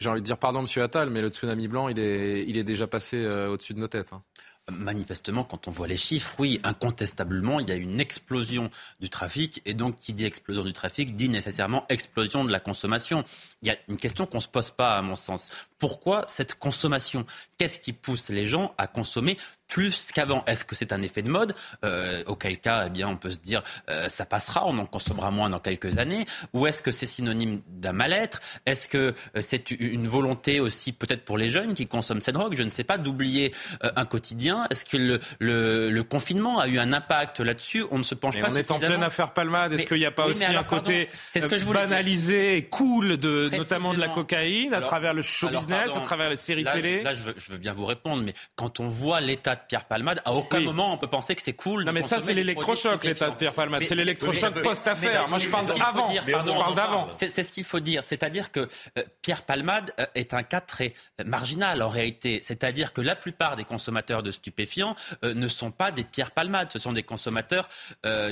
J'ai 0.00 0.08
envie 0.08 0.22
de 0.22 0.26
dire 0.26 0.38
pardon, 0.38 0.62
monsieur 0.62 0.82
Attal, 0.82 1.10
mais 1.10 1.20
le 1.20 1.28
tsunami 1.28 1.68
blanc, 1.68 1.90
il 1.90 1.98
est, 1.98 2.64
déjà 2.64 2.86
passé 2.86 3.18
euh, 3.18 3.50
au-dessus 3.50 3.74
de 3.74 3.80
nos 3.80 3.88
têtes. 3.88 4.14
hein. 4.14 4.22
Manifestement, 4.70 5.44
quand 5.44 5.68
on 5.68 5.70
voit 5.70 5.88
les 5.88 5.98
chiffres, 5.98 6.36
oui, 6.38 6.58
incontestablement, 6.64 7.60
il 7.60 7.68
y 7.68 7.72
a 7.72 7.74
une 7.74 8.00
explosion 8.00 8.70
du 9.00 9.10
trafic. 9.10 9.60
Et 9.66 9.74
donc, 9.74 9.98
qui 10.00 10.14
dit 10.14 10.24
explosion 10.24 10.64
du 10.64 10.72
trafic 10.72 11.16
dit 11.16 11.28
nécessairement 11.28 11.84
explosion 11.90 12.44
de 12.44 12.50
la 12.50 12.60
consommation. 12.60 13.24
Il 13.60 13.68
y 13.68 13.70
a 13.70 13.76
une 13.88 13.98
question 13.98 14.24
qu'on 14.24 14.38
ne 14.38 14.42
se 14.42 14.48
pose 14.48 14.70
pas, 14.70 14.96
à 14.96 15.02
mon 15.02 15.16
sens. 15.16 15.50
Pourquoi 15.80 16.24
cette 16.28 16.54
consommation? 16.54 17.26
Qu'est-ce 17.58 17.80
qui 17.80 17.92
pousse 17.92 18.28
les 18.28 18.46
gens 18.46 18.74
à 18.78 18.86
consommer 18.86 19.36
plus 19.66 20.10
qu'avant? 20.12 20.44
Est-ce 20.46 20.64
que 20.64 20.74
c'est 20.76 20.92
un 20.92 21.02
effet 21.02 21.22
de 21.22 21.28
mode 21.30 21.54
Euh, 21.84 22.22
Auquel 22.26 22.58
cas, 22.58 22.84
eh 22.86 22.90
bien, 22.90 23.08
on 23.08 23.16
peut 23.16 23.30
se 23.30 23.38
dire 23.38 23.62
euh, 23.88 24.08
ça 24.08 24.26
passera, 24.26 24.64
on 24.66 24.78
en 24.78 24.86
consommera 24.86 25.30
moins 25.32 25.50
dans 25.50 25.58
quelques 25.58 25.98
années? 25.98 26.26
Ou 26.52 26.66
est-ce 26.66 26.82
que 26.82 26.92
c'est 26.92 27.06
synonyme 27.06 27.60
d'un 27.68 27.92
mal-être? 27.92 28.40
Est-ce 28.66 28.88
que 28.88 28.98
euh, 29.36 29.40
c'est 29.40 29.70
une 29.70 30.06
volonté 30.06 30.60
aussi, 30.60 30.92
peut-être 30.92 31.24
pour 31.24 31.38
les 31.38 31.48
jeunes 31.48 31.74
qui 31.74 31.86
consomment 31.86 32.20
cette 32.20 32.34
drogue, 32.34 32.54
je 32.56 32.62
ne 32.62 32.70
sais 32.70 32.84
pas, 32.84 32.98
d'oublier 32.98 33.54
euh, 33.84 33.90
un 33.96 34.04
quotidien 34.04 34.66
Est-ce 34.70 34.84
que 34.84 34.96
le, 34.98 35.20
le, 35.38 35.90
le 35.90 36.02
confinement 36.04 36.58
a 36.60 36.68
eu 36.68 36.78
un 36.78 36.92
impact 36.92 37.40
là-dessus? 37.40 37.84
On 37.90 37.98
ne 37.98 38.02
se 38.04 38.14
penche 38.14 38.34
Mais 38.36 38.42
pas 38.42 38.52
on 38.52 38.56
est 38.56 38.70
en 38.70 38.78
pleine 38.78 39.02
affaire 39.02 39.32
Palmade. 39.32 39.72
Est-ce 39.72 39.86
qu'il 39.86 39.96
n'y 39.98 40.04
a 40.06 40.10
pas 40.10 40.26
oui, 40.26 40.32
aussi 40.32 40.44
alors, 40.44 40.62
un 40.62 40.64
côté 40.64 41.06
pardon, 41.06 41.18
ce 41.32 41.38
que 41.48 41.54
euh, 41.54 41.58
je 41.58 41.64
dire. 41.64 41.72
banalisé 41.72 42.56
et 42.58 42.64
cool, 42.64 43.16
de, 43.16 43.48
notamment 43.56 43.94
de 43.94 43.98
la 43.98 44.08
cocaïne, 44.08 44.74
à 44.74 44.80
travers 44.80 45.14
le 45.14 45.22
show 45.22 45.46
alors, 45.48 45.66
business, 45.70 45.86
pardon, 45.92 46.00
à 46.02 46.06
travers 46.06 46.30
les 46.30 46.36
séries 46.36 46.62
là, 46.62 46.72
télé 46.72 46.98
je- 47.00 47.04
Là, 47.04 47.14
je 47.14 47.22
veux, 47.22 47.34
je 47.36 47.52
veux 47.52 47.58
bien 47.58 47.72
vous 47.72 47.86
répondre, 47.86 48.22
mais 48.22 48.34
quand 48.56 48.80
on 48.80 48.88
voit 48.88 49.20
l'état 49.20 49.54
de 49.54 49.60
Pierre 49.68 49.84
Palmade, 49.86 50.20
à 50.24 50.32
aucun 50.32 50.58
Oui. 50.58 50.64
moment 50.64 50.92
on 50.92 50.98
peut 50.98 51.06
penser 51.06 51.34
que 51.34 51.42
c'est 51.42 51.52
cool. 51.52 51.84
Non, 51.84 51.92
mais 51.92 52.02
ça, 52.02 52.18
c'est 52.18 52.34
l'électrochoc, 52.34 53.04
l'état 53.04 53.30
de 53.30 53.36
Pierre 53.36 53.54
Palmade. 53.54 53.82
C'est 53.84 53.94
l'électrochoc 53.94 54.62
post-affaire. 54.62 55.28
Moi, 55.28 55.38
je 55.38 55.48
parle 55.48 55.66
d'avant. 55.66 56.10
Je 56.10 56.52
parle 56.54 56.74
d'avant. 56.74 57.08
C'est 57.12 57.42
ce 57.42 57.52
qu'il 57.52 57.64
faut 57.64 57.80
dire. 57.80 58.02
C'est-à-dire 58.02 58.50
que 58.52 58.68
euh, 58.98 59.02
Pierre 59.22 59.42
Palmade 59.42 59.92
euh, 60.00 60.06
est 60.14 60.34
un 60.34 60.42
cas 60.42 60.60
très 60.60 60.94
euh, 61.20 61.24
marginal 61.24 61.82
en 61.82 61.88
réalité. 61.88 62.40
C'est-à-dire 62.42 62.92
que 62.92 63.00
la 63.00 63.16
plupart 63.16 63.56
des 63.56 63.64
consommateurs 63.64 64.22
de 64.22 64.30
stupéfiants 64.30 64.94
ne 65.22 65.48
sont 65.48 65.70
pas 65.70 65.90
des 65.92 66.04
Pierre 66.04 66.30
Palmade. 66.32 66.68
Ce 66.72 66.78
sont 66.78 66.92
des 66.92 67.02
consommateurs 67.02 67.68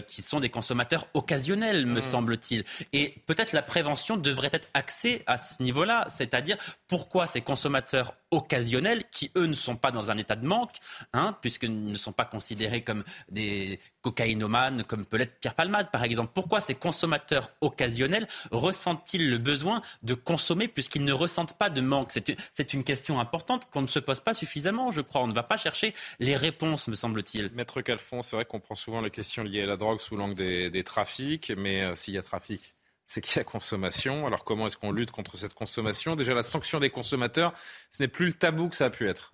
qui 0.06 0.22
sont 0.22 0.40
des 0.40 0.48
consommateurs 0.50 1.06
occasionnels, 1.14 1.86
me 1.86 2.00
semble-t-il. 2.00 2.64
Et 2.92 3.14
peut-être 3.26 3.52
la 3.52 3.62
prévention 3.62 4.16
devrait 4.16 4.50
être 4.52 4.68
axée 4.74 5.22
à 5.26 5.36
ce 5.36 5.62
niveau-là. 5.62 6.06
C'est-à-dire 6.08 6.56
pourquoi 6.88 7.26
ces 7.28 7.40
consommateurs 7.40 8.14
occasionnels, 8.30 9.04
qui 9.10 9.30
eux 9.36 9.46
ne 9.46 9.54
sont 9.54 9.76
pas 9.76 9.90
dans 9.90 10.10
un 10.10 10.18
état 10.18 10.36
de 10.36 10.46
manque, 10.46 10.76
hein, 11.12 11.36
puisqu'ils 11.40 11.84
ne 11.84 11.94
sont 11.94 12.12
pas 12.12 12.24
considérés 12.24 12.82
comme 12.82 13.04
des 13.30 13.80
cocaïnomanes, 14.02 14.84
comme 14.84 15.04
peut 15.06 15.16
l'être 15.16 15.38
Pierre 15.40 15.54
Palmade 15.54 15.90
par 15.90 16.04
exemple. 16.04 16.32
Pourquoi 16.34 16.60
ces 16.60 16.74
consommateurs 16.74 17.50
occasionnels 17.60 18.26
ressentent-ils 18.50 19.30
le 19.30 19.38
besoin 19.38 19.82
de 20.02 20.14
consommer 20.14 20.68
puisqu'ils 20.68 21.04
ne 21.04 21.12
ressentent 21.12 21.56
pas 21.56 21.70
de 21.70 21.80
manque? 21.80 22.12
C'est 22.12 22.74
une, 22.74 22.84
question 22.88 23.20
importante 23.20 23.68
qu'on 23.70 23.82
ne 23.82 23.88
se 23.88 23.98
pose 23.98 24.20
pas 24.20 24.34
suffisamment, 24.34 24.90
je 24.90 25.00
crois. 25.00 25.22
On 25.22 25.26
ne 25.26 25.34
va 25.34 25.42
pas 25.42 25.56
chercher 25.56 25.94
les 26.20 26.36
réponses, 26.36 26.88
me 26.88 26.94
semble-t-il. 26.94 27.50
Maître 27.52 27.82
Calfon, 27.82 28.22
c'est 28.22 28.36
vrai 28.36 28.44
qu'on 28.44 28.60
prend 28.60 28.74
souvent 28.74 29.00
les 29.00 29.10
questions 29.10 29.42
liées 29.42 29.62
à 29.62 29.66
la 29.66 29.76
drogue 29.76 30.00
sous 30.00 30.16
l'angle 30.16 30.34
des, 30.34 30.70
des 30.70 30.84
trafics, 30.84 31.52
mais 31.56 31.82
euh, 31.82 31.94
s'il 31.96 32.14
y 32.14 32.18
a 32.18 32.22
trafic, 32.22 32.77
c'est 33.08 33.22
qu'il 33.22 33.38
y 33.38 33.40
a 33.40 33.44
consommation. 33.44 34.26
Alors 34.26 34.44
comment 34.44 34.66
est-ce 34.66 34.76
qu'on 34.76 34.92
lutte 34.92 35.10
contre 35.10 35.38
cette 35.38 35.54
consommation? 35.54 36.14
Déjà, 36.14 36.34
la 36.34 36.42
sanction 36.42 36.78
des 36.78 36.90
consommateurs, 36.90 37.54
ce 37.90 38.02
n'est 38.02 38.08
plus 38.08 38.26
le 38.26 38.32
tabou 38.34 38.68
que 38.68 38.76
ça 38.76 38.84
a 38.84 38.90
pu 38.90 39.08
être. 39.08 39.32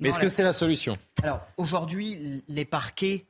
Mais 0.00 0.08
est-ce 0.08 0.18
que 0.18 0.28
c'est 0.28 0.42
la 0.42 0.52
solution? 0.52 0.96
Alors 1.22 1.40
aujourd'hui, 1.56 2.42
les 2.48 2.64
parquets 2.64 3.24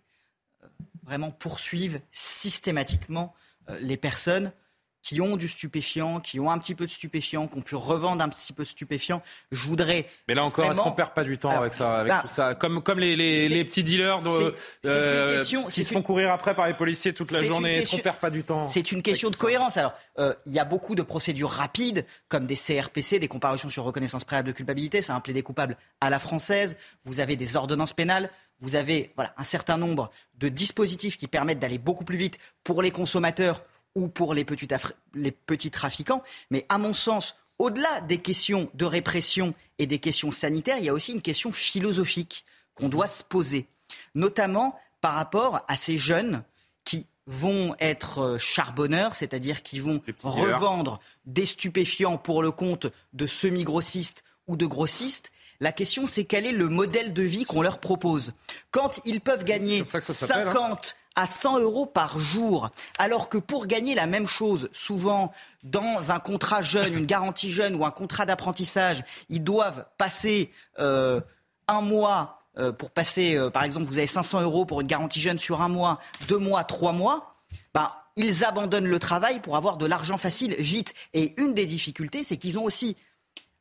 euh, 0.63 0.69
vraiment 1.03 1.31
poursuivent 1.31 2.01
systématiquement 2.13 3.35
euh, 3.69 3.79
les 3.79 3.99
personnes 3.99 4.53
qui 5.05 5.21
ont 5.21 5.37
du 5.37 5.49
stupéfiant, 5.49 6.19
qui 6.19 6.41
ont 6.41 6.51
un 6.51 6.57
petit 6.59 6.75
peu 6.75 6.87
de 6.87 6.91
stupéfiant, 6.91 7.47
qui 7.47 7.59
ont 7.59 7.61
pu 7.61 7.75
revendre 7.75 8.25
un 8.25 8.29
petit 8.31 8.55
peu 8.55 8.63
de 8.63 8.69
stupéfiant. 8.69 9.21
Je 9.53 9.61
voudrais. 9.69 10.07
Mais 10.29 10.35
là 10.35 10.43
encore, 10.45 10.71
est-ce 10.71 10.81
qu'on 10.81 10.93
perd 10.93 11.13
pas 11.13 11.25
du 11.25 11.37
temps 11.37 11.51
avec 11.51 11.75
ça, 11.75 11.97
avec 12.01 12.11
bah, 12.11 12.23
tout 12.23 12.33
ça 12.35 12.55
Comme, 12.55 12.83
comme 12.83 12.99
les, 12.99 13.15
les, 13.15 13.51
les 13.51 13.65
petits 13.67 13.83
dealers 13.83 14.23
de, 14.23 14.29
une 14.31 14.55
euh, 14.87 15.37
question- 15.37 15.67
qui 15.67 15.85
se 15.85 15.93
font 15.93 15.99
une- 15.99 16.05
courir 16.05 16.33
après 16.33 16.55
par 16.55 16.67
les 16.67 16.73
policiers 16.73 17.13
toute 17.13 17.33
la 17.33 17.45
journée. 17.45 17.81
Est-ce 17.81 17.97
qu'on 17.97 17.99
perd 18.03 18.19
pas 18.19 18.31
du 18.31 18.45
temps 18.45 18.67
C'est 18.67 18.93
une 18.93 19.03
question 19.03 19.29
de 19.29 19.37
cohérence. 19.37 19.77
Alors, 19.77 19.93
euh, 20.19 20.33
il 20.47 20.55
y 20.55 20.59
a 20.59 20.65
beaucoup 20.65 20.95
de 20.95 21.03
procédures 21.03 21.51
rapides, 21.51 22.07
comme 22.29 22.47
des 22.47 22.57
CRPC, 22.57 23.19
des 23.19 23.29
comparutions 23.29 23.69
sur 23.69 23.85
reconnaissance 23.85 24.25
préalable 24.25 24.49
de 24.49 24.53
culpabilité. 24.55 25.03
C'est 25.03 25.13
un 25.13 25.21
plaidé 25.21 25.43
coupable 25.43 25.77
à 26.01 26.09
la 26.09 26.19
française. 26.19 26.79
Vous 27.05 27.21
avez 27.21 27.37
des 27.37 27.57
ordonnances 27.57 27.93
pénales. 27.93 28.31
Vous 28.61 28.75
avez 28.75 29.13
voilà, 29.17 29.35
un 29.37 29.45
certain 29.45 29.77
nombre 29.77 30.11
de 30.39 30.49
dispositifs 30.49 31.19
qui 31.19 31.29
permettent 31.29 31.59
d'aller 31.59 31.77
beaucoup 31.77 32.05
plus 32.05 32.17
vite 32.17 32.39
pour 32.63 32.81
les 32.81 32.91
consommateurs 32.91 33.63
ou 33.95 34.09
pour 34.09 34.35
les 34.35 34.45
petits, 34.45 34.69
les 35.15 35.31
petits 35.31 35.71
trafiquants. 35.71 36.23
Mais 36.51 36.67
à 36.69 36.79
mon 36.79 36.93
sens, 36.93 37.37
au-delà 37.59 38.01
des 38.03 38.19
questions 38.19 38.69
de 38.75 38.85
répression 38.85 39.55
et 39.79 39.87
des 39.87 39.99
questions 39.99 40.33
sanitaires, 40.33 40.79
il 40.79 40.85
y 40.85 40.89
a 40.89 40.95
aussi 40.95 41.13
une 41.13 41.23
question 41.23 41.53
philosophique 41.53 42.45
qu'on 42.75 42.89
doit 42.89 43.07
se 43.07 43.23
poser, 43.23 43.69
notamment 44.15 44.79
par 45.01 45.15
rapport 45.15 45.65
à 45.69 45.77
ces 45.77 45.99
jeunes 45.99 46.43
qui 46.85 47.07
vont 47.27 47.75
être 47.79 48.19
euh, 48.19 48.39
charbonneurs, 48.39 49.15
c'est-à-dire 49.15 49.63
qui 49.63 49.81
vont 49.81 50.03
revendre 50.23 51.01
des 51.25 51.47
stupéfiants 51.47 52.19
pour 52.19 52.43
le 52.43 52.51
compte 52.51 52.87
de 53.13 53.27
semi-grossistes 53.27 54.25
ou 54.47 54.57
de 54.57 54.67
grossistes. 54.67 55.31
La 55.61 55.73
question, 55.73 56.07
c'est 56.07 56.25
quel 56.25 56.47
est 56.47 56.53
le 56.53 56.69
modèle 56.69 57.15
de 57.15 57.23
vie 57.23 57.45
qu'on 57.45 57.63
leur 57.63 57.79
propose? 57.79 58.33
Quand 58.71 59.01
ils 59.07 59.21
peuvent 59.21 59.45
gagner 59.45 59.79
comme 59.79 59.87
ça 59.87 60.01
que 60.01 60.05
ça 60.05 60.13
s'appelle, 60.13 60.49
hein. 60.49 60.53
50 60.53 60.97
à 61.17 61.27
100 61.27 61.61
euros 61.61 61.87
par 61.87 62.19
jour, 62.19 62.71
alors 62.99 63.29
que 63.29 63.39
pour 63.39 63.67
gagner 63.67 63.95
la 63.95 64.07
même 64.07 64.27
chose, 64.27 64.69
souvent 64.73 65.33
dans 65.63 66.11
un 66.11 66.19
contrat 66.19 66.63
jeune, 66.63 66.95
une 66.95 67.07
garantie 67.07 67.51
jeune 67.51 67.75
ou 67.77 67.85
un 67.85 67.91
contrat 67.91 68.27
d'apprentissage, 68.27 69.05
ils 69.29 69.43
doivent 69.43 69.87
passer 69.97 70.51
euh, 70.79 71.21
un 71.69 71.81
mois 71.81 72.41
euh, 72.59 72.73
pour 72.73 72.91
passer, 72.91 73.37
euh, 73.37 73.51
par 73.51 73.65
exemple, 73.65 73.87
vous 73.87 73.99
avez 73.99 74.07
500 74.07 74.43
euros 74.43 74.65
pour 74.65 74.81
une 74.81 74.87
garantie 74.87 75.21
jeune 75.21 75.39
sur 75.39 75.61
un 75.63 75.69
mois, 75.69 75.99
deux 76.29 76.39
mois, 76.39 76.65
trois 76.65 76.93
mois, 76.93 77.35
bah, 77.73 78.05
ils 78.17 78.45
abandonnent 78.45 78.87
le 78.87 78.99
travail 78.99 79.41
pour 79.41 79.57
avoir 79.57 79.77
de 79.77 79.87
l'argent 79.87 80.17
facile 80.17 80.55
vite. 80.59 80.95
Et 81.15 81.35
une 81.37 81.55
des 81.55 81.67
difficultés, 81.67 82.23
c'est 82.23 82.37
qu'ils 82.37 82.59
ont 82.59 82.65
aussi 82.65 82.97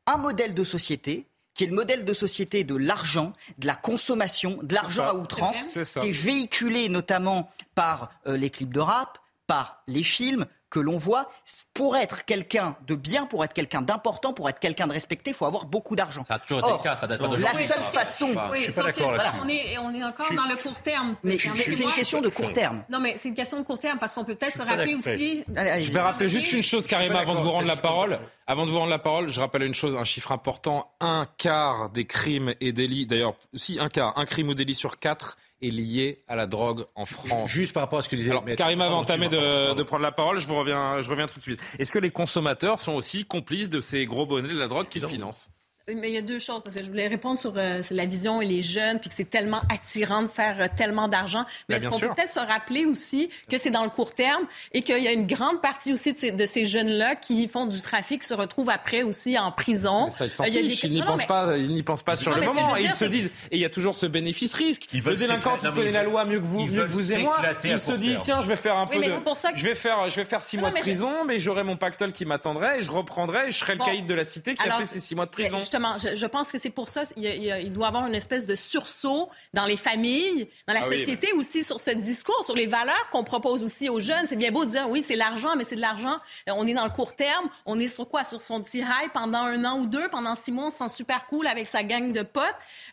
un 0.05 0.17
modèle 0.17 0.53
de 0.53 0.63
société 0.63 1.25
qui 1.53 1.63
est 1.63 1.67
le 1.67 1.73
modèle 1.75 2.03
de 2.05 2.13
société 2.13 2.63
de 2.63 2.75
l'argent, 2.75 3.33
de 3.57 3.67
la 3.67 3.75
consommation, 3.75 4.59
de 4.63 4.73
l'argent 4.73 5.07
à 5.07 5.13
outrance, 5.13 5.57
C'est 5.69 5.85
ça. 5.85 6.01
qui 6.01 6.07
est 6.09 6.11
véhiculé 6.11 6.89
notamment 6.89 7.49
par 7.75 8.09
euh, 8.27 8.37
les 8.37 8.49
clips 8.49 8.73
de 8.73 8.79
rap, 8.79 9.19
par 9.47 9.83
les 9.87 10.03
films 10.03 10.45
que 10.73 10.79
l'on 10.79 10.97
voit. 10.97 11.29
Pour 11.75 11.95
être 11.95 12.25
quelqu'un 12.25 12.75
de 12.87 12.95
bien, 12.95 13.25
pour 13.27 13.43
être 13.45 13.53
quelqu'un 13.53 13.83
d'important, 13.83 14.33
pour 14.33 14.49
être 14.49 14.57
quelqu'un 14.59 14.87
de 14.87 14.93
respecté, 14.93 15.29
il 15.31 15.33
faut 15.35 15.45
avoir 15.45 15.65
beaucoup 15.65 15.95
d'argent. 15.95 16.23
Ça 16.23 16.33
a 16.35 16.39
toujours 16.39 16.59
été 16.59 16.67
Or, 16.69 16.77
le 16.79 16.83
cas, 16.83 16.95
ça 16.95 17.05
date 17.05 17.19
pas 17.19 17.27
La 17.27 17.35
d'aujourd'hui. 17.35 17.65
seule 17.65 17.77
ça. 17.77 17.83
façon... 17.99 18.27
Oui, 18.51 18.59
suis 18.61 18.71
pas 18.73 18.83
d'accord 18.83 19.11
ça, 19.15 19.17
là-dessus. 19.23 19.37
on 19.43 19.47
est, 19.49 19.77
on 19.77 19.93
est 19.93 20.03
encore 20.03 20.15
Je 20.21 20.23
suis- 20.25 20.35
dans 20.35 20.45
le 20.47 20.55
court 20.55 20.81
terme. 20.81 21.15
Mais 21.23 21.37
c'est 21.37 21.83
une 21.83 21.91
question 21.91 22.21
de 22.21 22.29
court 22.29 22.51
terme. 22.51 22.83
Non, 22.89 22.99
mais 22.99 23.15
c'est 23.17 23.29
une 23.29 23.35
question 23.35 23.59
de 23.59 23.63
court 23.63 23.77
terme 23.77 23.99
parce 23.99 24.15
qu'on 24.15 24.23
peut 24.25 24.33
peut-être 24.35 24.57
se 24.57 24.63
rappeler 24.63 24.95
aussi. 24.95 25.43
Allez, 25.55 25.69
allez, 25.69 25.81
Je 25.81 25.91
vais 25.91 25.99
rappeler 25.99 26.27
juste 26.27 26.51
une 26.53 26.63
chose, 26.63 26.87
Karima, 26.87 27.19
avant 27.19 27.35
de 27.35 27.41
vous 27.41 27.51
rendre 27.51 27.63
je 27.63 27.67
la 27.67 27.73
suis 27.73 27.81
parole. 27.83 28.19
Avant 28.47 28.65
de 28.65 28.71
vous 28.71 28.79
rendre 28.79 28.89
la 28.89 28.99
parole, 28.99 29.29
je 29.29 29.39
rappelle 29.39 29.61
une 29.63 29.73
chose, 29.75 29.95
un 29.95 30.03
chiffre 30.03 30.31
important. 30.31 30.91
Un 30.99 31.27
quart 31.37 31.89
des 31.91 32.05
crimes 32.05 32.53
et 32.61 32.71
délits, 32.73 33.05
d'ailleurs, 33.05 33.35
si 33.53 33.79
un 33.79 33.89
quart, 33.89 34.17
un 34.17 34.25
crime 34.25 34.49
ou 34.49 34.53
délit 34.55 34.75
sur 34.75 34.97
quatre 34.99 35.37
est 35.63 35.69
lié 35.69 36.23
à 36.27 36.35
la 36.35 36.47
drogue 36.47 36.85
en 36.95 37.05
France. 37.05 37.49
Juste 37.49 37.73
par 37.73 37.83
rapport 37.83 37.99
à 37.99 38.03
ce 38.03 38.09
que 38.09 38.15
disait 38.15 38.31
Alors, 38.31 38.43
entamer 38.43 39.25
excuse-moi, 39.25 39.73
de, 39.75 39.83
prendre 39.83 40.03
la 40.03 40.11
parole. 40.11 40.39
Je 40.39 40.47
vous 40.47 40.55
reviens, 40.55 41.01
je 41.01 41.09
reviens 41.09 41.25
tout 41.25 41.37
de 41.37 41.43
suite. 41.43 41.61
Est-ce 41.79 41.91
que 41.91 41.99
les 41.99 42.11
consommateurs 42.11 42.79
sont 42.79 42.93
aussi 42.93 43.25
complices 43.25 43.69
de 43.69 43.81
ces 43.81 44.05
gros 44.05 44.25
bonnets 44.25 44.53
de 44.53 44.59
la 44.59 44.67
drogue 44.67 44.87
qu'ils 44.87 45.07
financent? 45.07 45.49
Mais 45.91 46.07
il 46.11 46.13
y 46.13 46.17
a 46.17 46.21
deux 46.21 46.39
choses, 46.39 46.61
parce 46.63 46.77
que 46.77 46.81
je 46.83 46.87
voulais 46.87 47.07
répondre 47.09 47.37
sur 47.37 47.51
euh, 47.57 47.83
sur 47.83 47.93
la 47.93 48.05
vision 48.05 48.41
et 48.41 48.45
les 48.45 48.61
jeunes, 48.61 48.99
puis 49.01 49.09
que 49.09 49.15
c'est 49.15 49.29
tellement 49.29 49.59
attirant 49.69 50.21
de 50.21 50.29
faire 50.29 50.55
euh, 50.61 50.67
tellement 50.73 51.09
d'argent. 51.09 51.43
Mais 51.67 51.75
Ben, 51.75 51.81
est-ce 51.81 51.89
qu'on 51.89 51.99
peut 51.99 52.07
peut-être 52.15 52.31
se 52.31 52.39
rappeler 52.39 52.85
aussi 52.85 53.29
que 53.51 53.57
c'est 53.57 53.69
dans 53.69 53.83
le 53.83 53.89
court 53.89 54.13
terme 54.15 54.45
et 54.71 54.81
qu'il 54.81 55.03
y 55.03 55.09
a 55.09 55.11
une 55.11 55.27
grande 55.27 55.59
partie 55.61 55.91
aussi 55.91 56.13
de 56.13 56.17
ces, 56.17 56.47
ces 56.47 56.63
jeunes-là 56.63 57.17
qui 57.17 57.49
font 57.49 57.65
du 57.65 57.81
trafic 57.81 58.23
se 58.23 58.33
retrouvent 58.33 58.69
après 58.69 59.03
aussi 59.03 59.37
en 59.37 59.51
prison. 59.51 60.05
Mais 60.05 60.11
ça, 60.11 60.25
ils 60.25 60.31
s'en 60.31 60.45
Euh, 60.45 60.47
fichent, 60.47 60.81
des- 60.83 60.87
ils 60.87 60.93
n'y 60.93 61.01
pensent 61.01 61.19
mais- 61.19 61.27
pas, 61.27 61.57
ils 61.57 61.73
n'y 61.73 61.83
pensent 61.83 62.01
pas 62.01 62.15
sur 62.15 62.31
Non, 62.31 62.37
le 62.37 62.45
moment. 62.45 62.77
Et 62.77 62.83
ils 62.83 62.91
se 62.91 63.03
disent, 63.03 63.29
et 63.51 63.57
il 63.57 63.59
y 63.59 63.65
a 63.65 63.69
toujours 63.69 63.95
ce 63.95 64.05
bénéfice-risque. 64.05 64.83
Ils 64.93 64.99
Le 64.99 65.03
veulent 65.03 65.15
délinquant 65.17 65.57
qui 65.57 65.69
connaît 65.69 65.91
la 65.91 66.03
loi 66.03 66.23
mieux 66.23 66.39
que 66.39 66.45
vous, 66.45 66.65
mieux 66.65 66.85
que 66.85 66.91
vous 66.91 67.11
et 67.11 67.17
moi, 67.17 67.41
il 67.65 67.77
se 67.77 67.91
dit, 67.91 68.15
tiens, 68.21 68.39
je 68.39 68.47
vais 68.47 68.55
faire 68.55 68.77
un 68.77 68.87
peu 68.87 68.93
Oui, 68.99 69.01
mais 69.01 69.09
de, 69.09 69.15
c'est 69.15 69.23
pour 69.25 69.35
ça 69.35 69.51
que- 69.51 69.57
je 69.59 69.65
vais 69.65 69.75
faire, 69.75 70.09
je 70.09 70.15
vais 70.15 70.23
faire 70.25 70.41
six 70.41 70.55
Non, 70.55 70.61
mois 70.61 70.71
de 70.71 70.79
prison, 70.79 71.25
mais 71.25 71.39
j'aurai 71.39 71.65
mon 71.65 71.75
pactole 71.75 72.13
qui 72.13 72.25
m'attendrait 72.25 72.77
et 72.77 72.81
je 72.81 72.89
reprendrai 72.89 73.47
et 73.49 73.51
je 73.51 73.57
serai 73.59 73.73
le 73.75 73.83
caïd 73.83 74.05
de 74.05 74.13
la 74.13 74.23
cité 74.23 74.53
qui 74.55 74.65
a 74.65 74.77
fait 74.77 74.85
ses 74.85 75.01
six 75.01 75.13
mois 75.13 75.25
de 75.25 75.31
prison. 75.31 75.57
Ben, 75.73 75.97
justement, 75.97 76.11
je, 76.11 76.15
je 76.15 76.25
pense 76.27 76.51
que 76.51 76.57
c'est 76.57 76.69
pour 76.69 76.89
ça 76.89 77.03
il, 77.17 77.25
il 77.25 77.71
doit 77.71 77.85
y 77.85 77.87
avoir 77.87 78.07
une 78.07 78.15
espèce 78.15 78.45
de 78.45 78.55
sursaut 78.55 79.29
dans 79.53 79.65
les 79.65 79.77
familles, 79.77 80.47
dans 80.67 80.73
la 80.73 80.81
Ah 80.83 80.87
oui, 80.89 80.99
société 80.99 81.33
aussi 81.33 81.63
sur 81.63 81.79
ce 81.81 81.91
discours, 81.91 82.43
sur 82.45 82.55
les 82.55 82.67
valeurs 82.67 83.09
qu'on 83.11 83.23
propose 83.23 83.63
aussi 83.63 83.89
aux 83.89 83.99
jeunes. 83.99 84.25
C'est 84.25 84.35
bien 84.35 84.51
beau 84.51 84.65
de 84.65 84.69
dire 84.71 84.89
oui, 84.89 85.03
c'est 85.05 85.15
l'argent, 85.15 85.55
mais 85.55 85.63
c'est 85.63 85.75
de 85.75 85.81
l'argent. 85.81 86.17
Euh, 86.49 86.53
On 86.55 86.67
est 86.67 86.73
dans 86.73 86.83
le 86.83 86.91
court 86.91 87.15
terme. 87.15 87.49
On 87.65 87.79
est 87.79 87.87
sur 87.87 88.07
quoi? 88.07 88.23
Sur 88.23 88.41
son 88.41 88.61
petit 88.61 88.79
high 88.79 89.09
pendant 89.13 89.39
un 89.39 89.63
an 89.65 89.79
ou 89.79 89.85
deux, 89.85 90.07
pendant 90.09 90.35
six 90.35 90.51
mois, 90.51 90.65
on 90.67 90.69
se 90.69 90.77
sent 90.77 90.89
super 90.89 91.25
cool 91.27 91.47
avec 91.47 91.67
sa 91.67 91.83
gang 91.83 92.11
de 92.11 92.21
potes. 92.21 92.43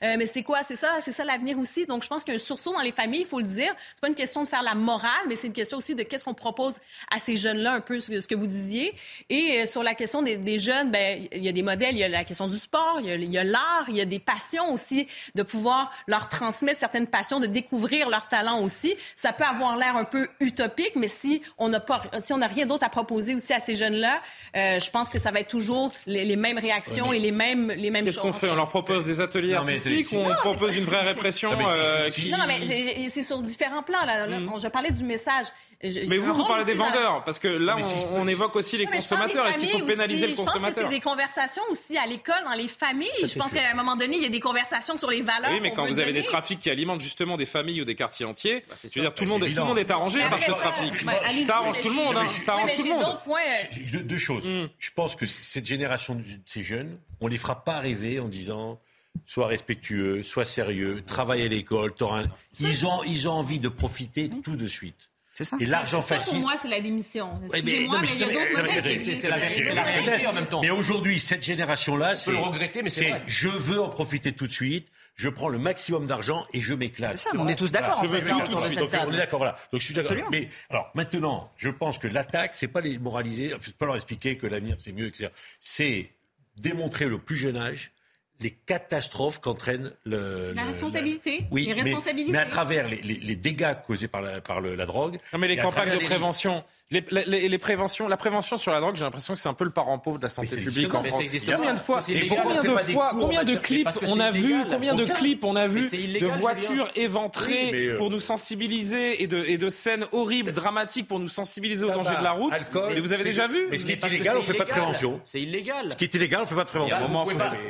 Euh, 0.05 0.17
mais 0.19 0.27
c'est 0.27 0.43
quoi? 0.43 0.63
C'est 0.63 0.77
ça, 0.77 1.01
c'est 1.01 1.13
ça 1.13 1.25
l'avenir 1.25 1.59
aussi. 1.59 1.87
Donc 1.87 2.03
je 2.03 2.09
pense 2.09 2.25
qu'il 2.25 2.33
y 2.33 2.37
a 2.37 2.41
un 2.41 2.45
sursaut 2.45 2.73
dans 2.73 2.81
les 2.81 2.93
familles. 2.93 3.21
Il 3.21 3.27
faut 3.27 3.41
le 3.41 3.47
dire. 3.47 3.75
C'est 3.95 4.01
pas 4.01 4.09
une 4.09 4.15
question 4.15 4.43
de 4.43 4.49
faire 4.49 4.63
la 4.63 4.75
morale, 4.75 5.11
mais 5.29 5.37
c'est 5.37 5.49
une 5.49 5.53
question 5.53 5.79
aussi 5.79 5.95
de 5.95 6.03
qu'est-ce 6.03 6.25
qu'on 6.25 6.35
propose 6.35 6.79
à 7.11 7.19
ces 7.19 7.37
jeunes-là, 7.37 7.75
un 7.75 7.81
peu 7.81 8.01
ce 8.01 8.11
que, 8.11 8.21
ce 8.21 8.29
que 8.29 8.35
vous 8.35 8.47
disiez. 8.47 8.95
Et 9.29 9.63
euh, 9.63 9.67
sur 9.67 9.83
la 9.83 9.95
question 9.95 10.23
des, 10.23 10.37
des 10.37 10.59
jeunes, 10.59 10.91
ben 10.91 11.29
il 11.33 11.45
y 11.45 11.49
a 11.49 11.53
des 11.53 11.63
modèles. 11.63 11.95
Il 11.95 11.99
y 11.99 12.05
a 12.05 12.09
la 12.09 12.25
question 12.25 12.47
du 12.47 12.59
sport, 12.59 12.70
il 13.01 13.07
y 13.07 13.11
a- 13.11 13.15
il 13.17 13.33
y 13.33 13.39
a 13.39 13.45
l'art, 13.45 13.85
il 13.89 13.97
y 13.97 14.01
a 14.01 14.05
des 14.05 14.19
passions 14.19 14.73
aussi, 14.73 15.09
de 15.35 15.43
pouvoir 15.43 15.91
leur 16.07 16.29
transmettre 16.29 16.79
certaines 16.79 17.07
passions, 17.07 17.41
de 17.41 17.47
découvrir 17.47 18.09
leurs 18.09 18.29
talents 18.29 18.61
aussi. 18.61 18.95
Ça 19.17 19.33
peut 19.33 19.45
avoir 19.45 19.77
l'air 19.77 19.97
un 19.97 20.05
peu 20.05 20.29
utopique, 20.41 20.93
mais 20.97 21.09
si 21.09 21.43
on 21.59 21.69
n'a 21.69 21.81
pas, 21.81 22.03
si 22.21 22.33
on 22.33 22.39
n'a 22.39 22.47
rien 22.47 22.67
d'autre 22.67 22.85
à 22.85 22.89
proposer 22.89 23.35
aussi 23.35 23.53
à 23.53 23.61
ces 23.61 23.75
jeunes-là, 23.75 24.21
euh, 24.57 24.79
je 24.81 24.91
pense 24.91 25.11
que 25.11 25.19
ça 25.19 25.31
va 25.33 25.41
être 25.41 25.49
toujours 25.49 25.93
les, 26.07 26.25
les 26.25 26.37
mêmes 26.37 26.59
réactions 26.59 27.13
et 27.13 27.19
les 27.19 27.33
mêmes, 27.33 27.71
les 27.73 27.91
mêmes 27.91 28.05
Qu'est-ce 28.05 28.17
choses. 28.21 28.33
qu'on 28.33 28.33
fait? 28.33 28.51
On 28.51 28.57
leur 28.57 28.69
propose 28.69 29.05
des 29.05 29.21
ateliers 29.21 29.55
Non, 29.55 29.61
artistiques 29.61 30.13
ou 30.13 30.17
on 30.17 30.29
Non, 30.29 30.35
propose 30.37 30.77
une 30.77 30.85
vraie 30.85 31.03
répression 31.03 31.51
Non, 31.51 31.57
mais 31.59 31.65
c'est- 31.65 31.71
euh, 31.79 32.11
qui- 32.11 32.31
Non, 32.31 32.39
non, 32.39 32.45
mais 32.47 33.09
c'est 33.09 33.23
sur 33.23 33.43
différents 33.43 33.83
plans. 33.83 34.05
Là, 34.07 34.27
Là, 34.27 34.39
Je 34.63 34.69
parlais 34.69 34.91
du 34.91 35.05
message. 35.05 35.47
Je- 35.83 36.01
Mais 36.09 36.19
vous, 36.19 36.35
vous 36.35 36.45
parlez 36.45 36.67
des 36.67 36.75
vendeurs, 36.75 37.25
parce 37.25 37.39
que 37.39 37.49
là, 37.49 37.75
si 37.83 37.95
je 37.99 38.05
on, 38.13 38.21
on 38.23 38.27
évoque 38.27 38.55
aussi 38.57 38.77
les 38.77 38.85
Non, 38.85 38.91
consommateurs. 38.93 39.47
Est-ce 39.47 39.59
qu'il 39.59 39.71
faut 39.71 39.79
pénaliser 39.87 40.25
aussi. 40.27 40.33
le 40.33 40.37
Je 40.37 40.43
pense 40.43 40.49
que 40.49 40.53
consommateur 40.53 40.85
c'est 40.85 40.95
des 40.95 41.01
conversations 41.01 41.63
aussi 41.71 41.97
à 41.97 42.07
l'école, 42.07 42.43
dans 42.45 42.53
les 42.53 42.69
familles. 42.69 43.09
je 43.25 43.35
pense 43.39 43.55
qu'à 43.55 43.71
un 43.71 43.75
moment 43.75 43.97
donné, 43.97 44.17
il 44.17 44.23
y 44.23 44.27
a 44.27 44.29
des 44.29 44.41
conversations 44.41 44.99
sur 44.99 45.09
les 45.09 45.23
valeurs. 45.23 45.51
Oui, 45.51 45.61
mais 45.63 45.73
quand 45.73 45.87
vous 45.87 45.99
avez 45.99 46.13
des 46.13 46.23
trafics 46.23 46.59
qui 46.59 46.69
alimentent 46.69 47.01
justement 47.01 47.39
des 47.39 47.47
familles 47.47 47.81
ou 47.81 47.87
des 47.87 47.95
quartiers 47.95 48.27
entiers, 48.27 48.63
je 48.85 48.89
veux 48.95 49.01
dire, 49.01 49.15
tout, 49.15 49.25
le 49.25 49.31
Bah, 49.31 49.33
monde, 49.35 49.43
c'est 49.45 49.51
est- 49.51 49.55
tout 49.55 49.61
le 49.63 49.67
monde 49.69 49.79
est 49.79 49.91
arrangé 49.91 50.21
par 50.29 50.43
ce 50.43 50.51
trafic. 50.51 50.93
allez-y, 51.25 51.45
ça 51.47 51.57
arrange 51.57 51.81
tout 51.81 51.89
le 51.89 51.95
je- 51.95 51.99
monde, 51.99 52.17
hein. 52.19 52.29
ça 52.29 52.53
arrange 52.53 52.75
tout 52.75 52.83
le 52.85 52.89
monde. 52.91 53.19
euh, 53.29 54.03
Deux, 54.03 54.17
choses. 54.19 54.51
Hmm. 54.51 54.67
Je 54.79 54.91
pense 54.95 55.17
que 55.17 55.25
cette 55.25 55.65
génération 55.67 56.15
de 56.15 56.23
ces 56.45 56.63
jeunes, 56.63 56.99
on 57.23 57.27
les 57.27 57.39
fera 57.39 57.65
pas 57.65 57.77
arriver 57.77 58.21
en 58.21 58.29
disant 58.29 58.79
sois 59.27 59.47
respectueux, 59.47 60.23
sois 60.23 60.45
sérieux, 60.45 61.03
travaille 61.07 61.43
à 61.43 61.49
l'école. 61.49 61.93
t'auras 61.95 62.21
un- 62.25 62.29
Ils 62.61 62.87
ont, 62.87 63.03
ils 63.05 63.29
ont 63.29 63.33
envie 63.33 63.59
de 63.61 63.69
profiter 63.69 64.29
tout 64.45 64.57
de 64.57 64.67
suite. 64.67 65.10
C'est 65.41 65.45
ça. 65.47 65.57
Et 65.59 65.65
l'argent 65.65 66.03
Ça, 66.03 66.17
pour 66.17 66.25
facile. 66.25 66.41
moi, 66.43 66.53
c'est 66.61 66.69
la 66.69 66.83
démission. 66.83 67.31
Mais- 67.41 67.61
Excusez-moi, 67.61 67.99
mais 68.03 68.09
il 68.13 68.19
y 68.19 68.25
a 68.25 68.27
d'autres 68.27 68.57
modèles. 68.63 69.01
c'est- 69.01 69.23
la- 69.27 69.39
la 69.39 69.75
la 69.75 69.83
réalité 69.85 70.27
en 70.27 70.33
même 70.35 70.45
temps. 70.45 70.61
Mais 70.61 70.69
aujourd'hui, 70.69 71.19
cette 71.19 71.43
génération-là, 71.43 72.15
c'est. 72.15 72.31
le 72.33 72.37
regretter, 72.37 72.83
mais 72.83 72.91
c'est. 72.91 73.15
Je 73.27 73.49
veux 73.49 73.81
en 73.81 73.89
profiter 73.89 74.33
tout 74.33 74.47
de 74.47 74.53
suite. 74.53 74.89
Je 75.15 75.31
prends 75.31 75.49
le 75.49 75.59
maximum 75.59 76.05
d'argent 76.05 76.47
et 76.53 76.61
je 76.61 76.75
m'éclate. 76.75 77.17
C'est 77.17 77.29
ça, 77.29 77.31
mais 77.35 77.41
on 77.41 77.49
est 77.49 77.55
tous 77.55 77.73
d'accord, 77.73 78.03
On 78.03 78.15
est 78.15 79.17
d'accord, 79.17 79.39
voilà. 79.39 79.57
Donc 79.73 79.81
je 79.81 79.87
suis 79.87 79.95
d'accord. 79.95 80.15
Mais 80.31 80.49
alors 80.69 80.91
maintenant, 80.95 81.51
je 81.57 81.71
pense 81.71 81.97
que 81.99 82.07
l'attaque, 82.09 82.55
c'est 82.55 82.69
pas 82.69 82.83
les 82.83 82.99
moraliser, 82.99 83.55
c'est 83.61 83.75
pas 83.77 83.87
leur 83.87 83.97
expliquer 83.97 84.37
que 84.37 84.47
l'avenir 84.47 84.77
c'est 84.79 84.93
mieux, 84.93 85.07
etc. 85.07 85.31
C'est 85.61 86.11
démontrer 86.57 87.07
au 87.07 87.19
plus 87.19 87.37
jeune 87.37 87.57
âge 87.57 87.93
les 88.41 88.51
catastrophes 88.51 89.39
qu'entraîne 89.39 89.93
le, 90.05 90.53
La 90.55 90.63
le- 90.63 90.69
responsabilité. 90.69 91.45
Oui, 91.51 91.67
Les 91.67 91.75
mais- 91.75 91.83
responsabilités. 91.83 92.33
Mais, 92.33 92.39
à 92.39 92.47
travers 92.47 92.89
les, 92.89 93.01
les- 93.03 93.21
les 93.21 93.37
dégâts 93.37 93.75
causés 93.87 94.09
par 94.09 94.23
la, 94.23 94.41
par 94.41 94.61
le- 94.63 94.75
la 94.75 94.87
drogue. 94.87 95.19
Non, 95.33 95.39
mais 95.39 95.47
les 95.49 95.57
campagnes 95.59 95.93
de 95.99 96.05
prévention, 96.05 96.65
les, 96.91 97.05
les- 97.11 97.49
les 97.49 97.59
préventions, 97.59 98.09
la 98.09 98.17
prévention 98.17 98.57
sur 98.57 98.73
la 98.73 98.81
drogue, 98.81 98.97
j'ai 98.97 99.05
l'impression 99.05 99.35
que 99.35 99.41
c'est 99.41 99.49
un 99.49 99.55
peu 99.55 99.65
le 99.65 99.71
parent 99.71 99.99
pauvre 99.99 100.19
de 100.19 100.23
la 100.25 100.29
santé 100.31 100.57
publique 100.57 100.93
en 100.95 101.03
France. 101.03 101.23
Combien 101.47 101.75
de 101.75 101.79
fois, 101.81 102.01
combien 102.29 102.63
de 102.63 102.69
fois, 102.79 103.11
cours, 103.11 103.21
combien 103.21 103.45
de 103.45 103.57
clips 103.57 103.89
on 104.09 104.19
a 104.21 104.31
vu, 104.31 104.55
combien 104.69 104.95
de 104.95 105.05
clips 105.05 105.45
on 105.45 105.57
a 105.57 105.67
vu 105.67 105.83
de 105.91 106.27
voitures 106.41 106.91
éventrées 106.97 107.89
euh, 107.91 107.97
pour 107.97 108.11
nous 108.11 108.21
sensibiliser 108.21 109.23
et 109.23 109.27
de, 109.27 109.45
et 109.47 109.59
de 109.59 109.69
scènes 109.69 110.07
horribles, 110.13 110.53
dramatiques 110.53 111.07
pour 111.09 111.19
nous 111.21 111.29
sensibiliser 111.29 111.85
au 111.85 111.91
danger 111.91 112.17
de 112.19 112.25
la 112.25 112.33
route. 112.33 112.53
alcool, 112.53 112.93
Mais 112.95 113.01
vous 113.01 113.13
avez 113.13 113.25
déjà 113.25 113.47
vu 113.47 113.67
Mais 113.71 113.79
ce 113.79 113.87
qui 113.87 113.93
est 113.93 114.05
illégal, 114.07 114.37
on 114.39 114.43
fait 114.43 114.55
pas 114.55 114.65
de 114.65 114.71
prévention. 114.71 115.21
C'est 115.25 115.41
illégal. 115.43 115.91
Ce 115.91 115.97
qui 115.97 116.05
est 116.05 116.15
illégal, 116.15 116.41
on 116.43 116.47
fait 116.47 116.55
pas 116.55 116.65
de 116.65 116.69
prévention. 116.71 117.27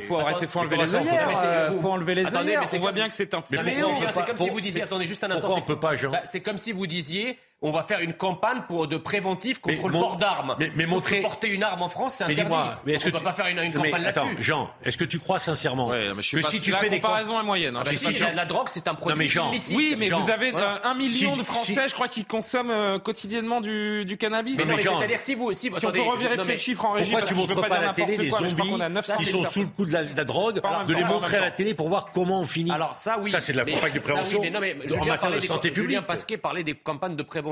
faut 0.07 0.18
arrêter, 0.18 0.47
faut 0.68 0.74
enlever 0.74 0.76
les 0.76 0.94
œillères, 0.94 1.42
euh, 1.44 1.68
vous- 1.72 1.80
faut 1.80 1.90
enlever 1.90 2.14
les 2.14 2.34
œillères. 2.36 2.61
mais 2.61 2.66
c'est 2.66 2.76
On 2.76 2.80
voit 2.80 2.92
bien 2.92 3.08
que 3.08 3.14
c'est 3.14 3.34
un 3.34 3.42
Mais 3.50 3.58
c'est 4.12 4.26
comme 4.26 4.36
si 4.36 4.48
vous 4.50 4.61
disiez, 4.61 4.82
attendez 4.82 5.06
juste 5.06 5.24
un 5.24 5.30
instant. 5.30 5.40
Pourquoi 5.48 5.58
on 5.62 5.66
peut 5.66 5.80
pas, 5.80 5.96
Jean 5.96 6.12
C'est 6.24 6.40
comme 6.40 6.56
si 6.58 6.72
vous 6.72 6.86
disiez, 6.86 7.38
on 7.62 7.72
va 7.72 7.82
faire 7.82 8.00
une 8.00 8.14
campagne 8.14 8.62
pour, 8.68 8.88
de 8.88 8.96
préventif 8.96 9.61
contre 9.61 9.76
Mais 9.76 9.82
le 9.86 9.92
mon- 9.92 10.00
port 10.00 10.16
d'armes. 10.16 10.56
mais- 10.58 10.72
mais 10.74 10.86
montrer- 10.86 11.20
porter 11.20 11.48
une 11.48 11.62
arme 11.62 11.82
en 11.82 11.90
France, 11.90 12.14
c'est 12.16 12.26
Mais 12.26 12.32
interdit. 12.32 12.54
mais 12.86 12.94
est-ce 12.94 13.04
on 13.04 13.06
ne 13.08 13.11
que 13.11 13.16
peut 13.16 13.18
tu- 13.18 13.24
pas 13.24 13.32
faire 13.32 13.46
une, 13.48 13.58
une 13.58 13.64
Mais 13.78 13.90
campagne 13.90 14.06
attends, 14.06 14.24
là-dessus. 14.26 14.42
Jean, 14.42 14.70
est-ce 14.82 14.96
que 14.96 15.04
tu 15.04 15.18
crois 15.18 15.38
sincèrement 15.38 15.90
je 15.92 16.20
suis 16.22 16.36
que 16.38 16.42
pas- 16.42 16.48
si 16.48 16.61
tu 16.62 16.70
la 16.70 16.78
fais 16.78 16.88
des 16.88 17.00
comparaison 17.00 17.34
camp- 17.34 17.40
est 17.40 17.44
moyenne, 17.44 17.76
hein. 17.76 17.80
Ah, 17.82 17.84
Je 17.86 17.90
mais 17.90 17.96
suis 17.98 18.06
si, 18.12 18.18
sûr. 18.18 18.28
La 18.34 18.46
drogue, 18.46 18.68
c'est 18.70 18.88
un 18.88 18.94
produit 18.94 19.12
Non 19.14 19.18
mais 19.18 19.28
Jean, 19.28 19.50
illicite. 19.50 19.76
Oui, 19.76 19.94
mais 19.98 20.06
Jean, 20.08 20.18
vous 20.20 20.30
avez 20.30 20.52
voilà. 20.52 20.74
euh, 20.84 20.88
un 20.90 20.94
million 20.94 21.32
Si- 21.34 21.38
de 21.38 21.44
Français, 21.44 21.74
si- 21.74 21.88
je 21.88 21.94
crois, 21.94 22.08
qui 22.08 22.24
consomment 22.24 22.70
euh, 22.70 22.98
quotidiennement 22.98 23.61
du, 23.61 24.04
du 24.06 24.16
cannabis. 24.16 24.56
Mais 24.56 24.64
mais 24.64 24.82
Jean, 24.82 24.98
c'est-à-dire 24.98 25.20
si 25.20 25.34
vous, 25.34 25.52
si, 25.52 25.61
si 25.61 25.68
on 25.86 25.92
peut 25.92 26.00
revérifier 26.00 26.36
non, 26.38 26.44
mais 26.46 26.52
le 26.54 26.58
chiffre 26.58 26.84
en 26.86 26.90
régie, 26.90 27.14
tu 27.26 27.26
je 27.28 27.34
montres 27.34 27.61
pas 27.61 27.68
pas 27.68 27.76
à 27.76 27.80
la 27.82 27.92
télé 27.92 28.12
les 28.12 28.18
mais 28.18 28.24
je 28.24 28.30
zombies 28.30 28.72
900 28.90 29.16
qui 29.18 29.24
000 29.26 29.42
sont 29.44 29.50
sous 29.50 29.61
le 29.62 29.66
coup 29.68 29.84
de 29.84 29.92
la, 29.92 30.02
la 30.02 30.24
drogue, 30.24 30.62
de 30.86 30.94
les 30.94 31.04
montrer 31.04 31.36
à 31.36 31.40
la 31.42 31.50
télé 31.50 31.74
pour 31.74 31.88
voir 31.90 32.11
comment 32.12 32.40
on 32.40 32.44
finit 32.44 32.70
Alors 32.72 32.96
ça, 32.96 33.18
oui. 33.22 33.30
Ça, 33.30 33.40
c'est 33.40 33.52
de 33.52 33.58
la 33.58 33.64
Mais- 33.64 33.74
campagne 33.74 33.92
de 33.92 33.98
prévention 33.98 34.40
mais 34.40 34.48
non, 34.50 34.61
mais 34.61 34.74
en 34.82 34.88
Julien 34.88 35.04
matière 35.04 35.30
de 35.32 35.40
santé 35.40 35.68
Julien 35.68 35.82
publique. 35.82 36.06
Pasquet 36.06 36.36
parlait 36.38 36.64
des 36.64 36.74
campagnes 36.74 37.16
de 37.16 37.22
prévention 37.22 37.49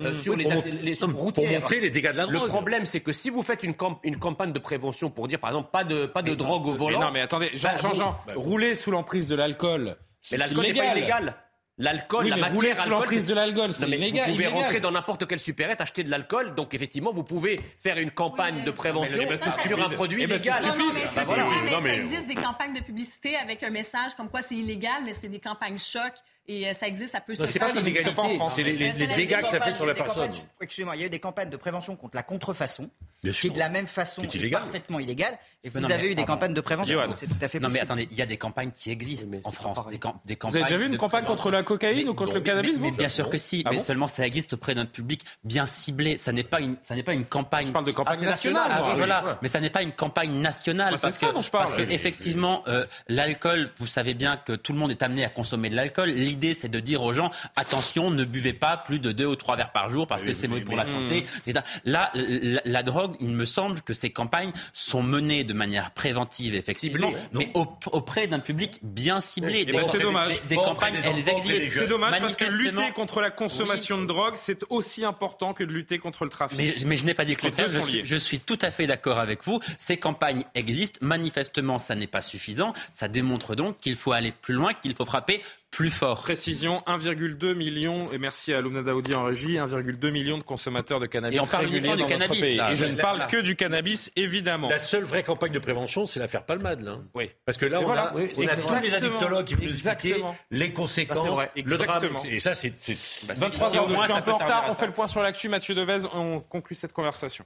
euh, 0.00 0.08
Mhm. 0.08 0.14
sur 0.14 0.32
Oui, 0.34 0.38
les, 0.38 0.44
pour 0.44 0.52
acc- 0.52 0.56
montrer- 0.56 0.70
les 0.82 0.92
non, 1.00 1.08
pour 1.32 1.46
montrer 1.48 1.80
les 1.80 1.90
dégâts 1.90 2.12
de 2.12 2.16
la 2.18 2.26
Le 2.26 2.32
drogue. 2.36 2.48
problème, 2.48 2.84
c'est 2.84 3.00
que 3.00 3.12
si 3.12 3.30
vous 3.30 3.42
faites 3.42 3.62
une, 3.62 3.74
camp- 3.74 3.98
une 4.04 4.18
campagne 4.18 4.52
de 4.52 4.58
prévention 4.58 5.08
pour 5.10 5.26
dire, 5.28 5.38
par 5.40 5.50
exemple, 5.50 5.70
pas 5.72 5.84
de, 5.84 6.06
pas 6.06 6.22
de 6.22 6.30
Mais 6.30 6.36
drogue 6.36 6.66
au 6.66 6.72
mais 6.72 6.78
volant. 6.78 7.00
non, 7.00 7.10
mais 7.10 7.20
attendez, 7.22 7.50
Jean, 7.54 7.70
bah, 7.70 7.76
Jean, 7.80 7.88
vous- 7.90 7.94
Jean, 7.94 8.18
rouler 8.34 8.74
sous 8.74 8.90
l'emprise 8.90 9.26
de 9.26 9.36
l'alcool, 9.36 9.96
c'est 10.20 10.36
Mais 10.36 10.44
l'alcool 10.44 10.66
n'est 10.66 10.74
pas 10.74 10.94
illégal. 10.96 11.36
L'alcool, 11.78 12.24
Oui, 12.24 12.30
la 12.30 12.36
mais 12.36 12.40
matière, 12.40 12.56
rouler 12.56 12.74
sous 12.74 12.88
l'emprise 12.88 13.24
de 13.26 13.34
l'alcool, 13.34 13.70
c'est 13.72 13.86
mais 13.86 13.96
illégal, 13.98 14.26
Vous 14.28 14.32
pouvez 14.32 14.44
illégal. 14.44 14.62
rentrer 14.64 14.80
dans 14.80 14.90
n'importe 14.92 15.26
quelle 15.26 15.38
supérette, 15.38 15.78
acheter 15.82 16.04
de 16.04 16.10
l'alcool. 16.10 16.54
Donc 16.54 16.72
effectivement, 16.72 17.12
vous 17.12 17.22
pouvez 17.22 17.60
faire 17.82 17.98
une 17.98 18.10
campagne 18.10 18.64
de 18.64 18.70
prévention 18.70 19.24
mais 19.28 19.36
sur 19.36 19.84
un 19.84 19.90
produit 19.90 20.22
Eh 20.22 20.26
ben, 20.26 20.38
c'est 20.38 20.44
légal. 20.58 20.64
Non, 20.78 20.86
non, 20.86 20.92
mais, 20.94 21.02
Bah, 21.04 21.22
voilà. 21.24 21.44
mais 21.64 21.70
Non, 21.72 21.80
mais- 21.82 21.90
ça 21.90 21.96
existe 21.96 22.28
des 22.28 22.34
campagnes 22.34 22.72
de 22.72 22.80
publicité 22.80 23.36
avec 23.36 23.62
un 23.62 23.68
message 23.68 24.14
comme 24.16 24.30
quoi 24.30 24.40
c'est 24.40 24.54
illégal, 24.54 25.02
mais 25.04 25.12
c'est 25.12 25.28
des 25.28 25.38
campagnes 25.38 25.76
choc 25.76 26.12
et 26.48 26.68
euh, 26.68 26.74
ça 26.74 26.86
existe, 26.88 27.12
ça 27.12 27.20
peut 27.20 27.34
se 27.34 27.42
Non, 27.42 27.48
c'est 27.50 27.58
faire. 27.58 27.68
pas 27.72 27.80
n'existe 27.82 28.14
pas 28.14 28.22
en 28.22 28.26
l'illégalité, 28.28 28.36
France. 28.38 28.52
c'est 28.56 28.62
les, 28.62 28.72
les- 28.72 28.78
les 28.86 28.94
c'est 28.94 29.06
la- 29.06 29.14
dégâts 29.14 29.40
que 29.42 29.48
ça 29.48 29.60
fait 29.60 29.74
sur 29.74 29.86
la 29.86 29.94
personne. 29.94 30.30
Excusez-moi, 30.60 30.96
il 30.96 31.00
y 31.00 31.02
a 31.02 31.06
eu 31.06 31.10
des 31.10 31.18
campagnes 31.18 31.50
de 31.50 31.56
prévention 31.56 31.96
contre 31.96 32.16
la 32.16 32.22
contrefaçon, 32.22 32.88
Bien 33.22 33.32
qui 33.32 33.38
sûr. 33.40 33.52
de 33.52 33.58
la 33.58 33.68
même 33.68 33.86
façon 33.86 34.22
est 34.22 34.50
parfaitement 34.50 35.00
illégale. 35.00 35.38
Et 35.64 35.68
vous 35.68 35.80
Non, 35.80 35.88
avez 35.90 35.96
mais 36.02 36.04
eu 36.06 36.08
des 36.10 36.16
pardon. 36.16 36.32
campagnes 36.34 36.54
de 36.54 36.60
prévention, 36.60 37.06
donc 37.06 37.16
c'est 37.18 37.26
tout 37.26 37.34
à 37.40 37.48
fait 37.48 37.58
Non 37.60 37.68
mais 37.72 37.80
attendez, 37.80 38.06
il 38.10 38.16
y 38.16 38.22
a 38.22 38.26
des 38.26 38.36
campagnes 38.36 38.70
qui 38.70 38.90
existent 38.90 39.36
en 39.44 39.50
France, 39.50 39.86
des, 39.90 39.98
camp- 39.98 40.20
des 40.24 40.36
Vous 40.40 40.56
avez 40.56 40.64
déjà 40.64 40.76
vu 40.76 40.86
une 40.86 40.96
campagne 40.98 41.24
contre 41.24 41.50
la 41.50 41.62
cocaïne 41.62 42.04
Mais- 42.04 42.08
ou 42.10 42.14
contre 42.14 42.34
le 42.34 42.40
cannabis, 42.40 42.78
vous 42.78 42.92
bien 42.92 43.08
sûr 43.08 43.28
que 43.28 43.38
si, 43.38 43.62
Ah 43.64 43.70
mais 43.72 43.80
seulement 43.80 44.06
ça 44.06 44.26
existe 44.26 44.52
auprès 44.54 44.74
d'un 44.74 44.86
public 44.86 45.22
bien 45.44 45.66
ciblé. 45.66 46.16
Ça 46.16 46.32
n'est 46.32 46.44
pas 46.44 46.60
une, 46.60 46.76
ça 46.82 46.94
n'est 46.94 47.02
pas 47.02 47.14
une 47.14 47.24
campagne. 47.24 47.66
Je 47.68 47.72
parle 47.72 47.84
de 47.86 47.92
campagne 47.92 48.14
Ah, 48.16 48.20
c'est 48.20 48.26
nationale, 48.26 48.70
Ah, 48.72 48.94
voilà. 48.96 49.38
Mais 49.42 49.48
ça 49.48 49.60
n'est 49.60 49.70
pas 49.70 49.82
une 49.82 49.92
campagne 49.92 50.32
nationale 50.40 50.94
c'est 50.96 51.02
parce 51.02 51.16
ça 51.16 51.26
que 51.28 51.32
dont 51.32 51.42
je 51.42 51.50
parle. 51.50 51.64
parce 51.64 51.76
que 51.76 51.90
effectivement 51.92 52.62
euh, 52.68 52.86
l'alcool, 53.08 53.70
vous 53.78 53.86
savez 53.86 54.14
bien 54.14 54.36
que 54.36 54.52
tout 54.52 54.72
le 54.72 54.78
monde 54.78 54.90
est 54.90 55.02
amené 55.02 55.24
à 55.24 55.28
consommer 55.28 55.68
de 55.68 55.74
l'alcool. 55.76 56.10
L'idée 56.36 56.54
c'est 56.54 56.68
de 56.68 56.80
dire 56.80 57.02
aux 57.02 57.14
gens 57.14 57.30
attention, 57.56 58.10
ne 58.10 58.24
buvez 58.24 58.52
pas 58.52 58.76
plus 58.76 58.98
de 58.98 59.10
deux 59.10 59.24
ou 59.24 59.36
trois 59.36 59.56
verres 59.56 59.72
par 59.72 59.88
jour 59.88 60.06
parce 60.06 60.22
que 60.22 60.32
c'est 60.32 60.48
mauvais 60.48 60.60
pour 60.60 60.76
la 60.76 60.84
santé. 60.84 61.24
etc. 61.46 61.64
Là, 61.86 62.10
la, 62.14 62.60
la 62.64 62.82
drogue, 62.82 63.16
il 63.20 63.28
me 63.30 63.46
semble 63.46 63.80
que 63.80 63.94
ces 63.94 64.10
campagnes 64.10 64.52
sont 64.74 65.02
menées 65.02 65.44
de 65.44 65.54
manière 65.54 65.92
préventive 65.92 66.54
effectivement, 66.54 67.08
Ciblée, 67.08 67.22
mais 67.32 67.50
au- 67.54 67.66
auprès 67.92 68.26
d'un 68.26 68.38
public 68.38 68.78
bien 68.82 69.20
ciblé. 69.22 69.60
Eh 69.62 69.64
Des 69.64 69.72
ben, 69.72 69.78
c'est 69.80 69.84
campagnes- 69.86 70.02
dommage. 70.02 70.42
Des, 70.42 70.48
des 70.48 70.54
Bon, 70.56 70.64
campagnes, 70.64 70.92
des 70.92 70.98
elles 70.98 71.14
c'est 71.16 71.22
des 71.22 71.30
existent. 71.30 71.80
C'est 71.80 71.86
dommage 71.88 72.18
parce 72.20 72.36
que 72.36 72.44
Manifestement- 72.44 72.80
lutter 72.82 72.92
contre 72.92 73.20
la 73.22 73.30
consommation 73.30 73.98
de 74.00 74.06
drogue, 74.06 74.34
c'est 74.36 74.60
aussi 74.68 75.04
important 75.04 75.54
que 75.54 75.64
de 75.64 75.72
lutter 75.72 75.98
contre 75.98 76.24
le 76.24 76.30
trafic. 76.30 76.58
Mais, 76.58 76.74
mais 76.84 76.96
je 76.98 77.06
n'ai 77.06 77.14
pas 77.14 77.24
dit 77.24 77.32
le 77.32 77.36
Les 77.42 77.48
contraire. 77.50 77.68
deux 77.70 77.80
Je 77.80 77.86
suis, 77.86 78.00
je 78.04 78.16
suis 78.16 78.40
tout 78.40 78.58
à 78.60 78.70
fait 78.70 78.86
d'accord 78.86 79.18
avec 79.18 79.42
vous. 79.44 79.60
Ces 79.78 79.96
campagnes 79.96 80.44
existent. 80.54 80.98
Manifestement, 81.00 81.78
ça 81.78 81.94
n'est 81.94 82.06
pas 82.06 82.20
suffisant. 82.22 82.72
Ça 82.92 83.08
démontre 83.08 83.54
donc 83.54 83.78
qu'il 83.78 83.96
faut 83.96 84.12
aller 84.12 84.32
plus 84.32 84.54
loin, 84.54 84.74
qu'il 84.74 84.94
faut 84.94 85.04
frapper 85.06 85.42
plus 85.76 85.90
fort. 85.90 86.22
Précision, 86.22 86.82
1,2 86.86 87.52
million, 87.54 88.04
et 88.10 88.16
merci 88.16 88.54
à 88.54 88.62
Loumna 88.62 88.82
Daoudi 88.82 89.14
en 89.14 89.24
régie, 89.24 89.56
1,2 89.56 90.10
million 90.10 90.38
de 90.38 90.42
consommateurs 90.42 91.00
de 91.00 91.06
cannabis 91.06 91.36
Et 91.36 91.40
on 91.40 91.46
parle 91.46 91.66
réguliers 91.66 91.80
uniquement 91.90 91.96
dans 91.96 92.06
du 92.06 92.12
notre 92.14 92.18
cannabis, 92.32 92.40
pays. 92.40 92.56
là. 92.56 92.72
Et 92.72 92.74
je 92.74 92.86
ne 92.86 92.96
parle 92.96 93.18
là. 93.18 93.26
que 93.26 93.36
du 93.36 93.56
cannabis, 93.56 94.10
évidemment. 94.16 94.70
La 94.70 94.78
seule 94.78 95.04
vraie 95.04 95.22
campagne 95.22 95.52
de 95.52 95.58
prévention, 95.58 96.06
c'est 96.06 96.18
l'affaire 96.18 96.44
Palmade. 96.46 96.80
Là. 96.80 96.98
Oui. 97.14 97.30
Parce 97.44 97.58
que 97.58 97.66
là, 97.66 97.80
Et 97.80 97.84
on 97.84 97.86
voilà. 97.86 98.04
a, 98.04 98.14
Oui, 98.14 98.30
on 98.38 98.46
a 98.46 98.56
tous 98.56 98.82
les 98.82 98.94
addictologues 98.94 99.44
qui 99.44 99.54
vont 99.54 99.60
nous 99.64 99.68
expliquer 99.68 100.08
Exactement. 100.08 100.36
les 100.50 100.72
conséquences, 100.72 101.26
vrai. 101.26 101.50
le 101.54 101.62
drame. 101.62 101.82
Exactement. 102.04 102.22
Et 102.24 102.38
ça, 102.38 102.54
c'est... 102.54 102.72
c'est- 102.80 103.26
Bah, 103.26 103.34
si- 103.34 103.40
23 103.42 103.70
si 103.70 103.76
heures 103.76 103.88
je 103.90 103.96
suis 104.02 104.12
un 104.12 104.22
peu 104.22 104.30
en 104.32 104.38
retard. 104.38 104.64
On 104.70 104.74
fait 104.74 104.86
le 104.86 104.92
point 104.92 105.06
sur 105.06 105.22
l'actu. 105.22 105.50
Mathieu 105.50 105.74
Devez, 105.74 106.06
on 106.14 106.38
conclut 106.38 106.74
cette 106.74 106.94
conversation. 106.94 107.44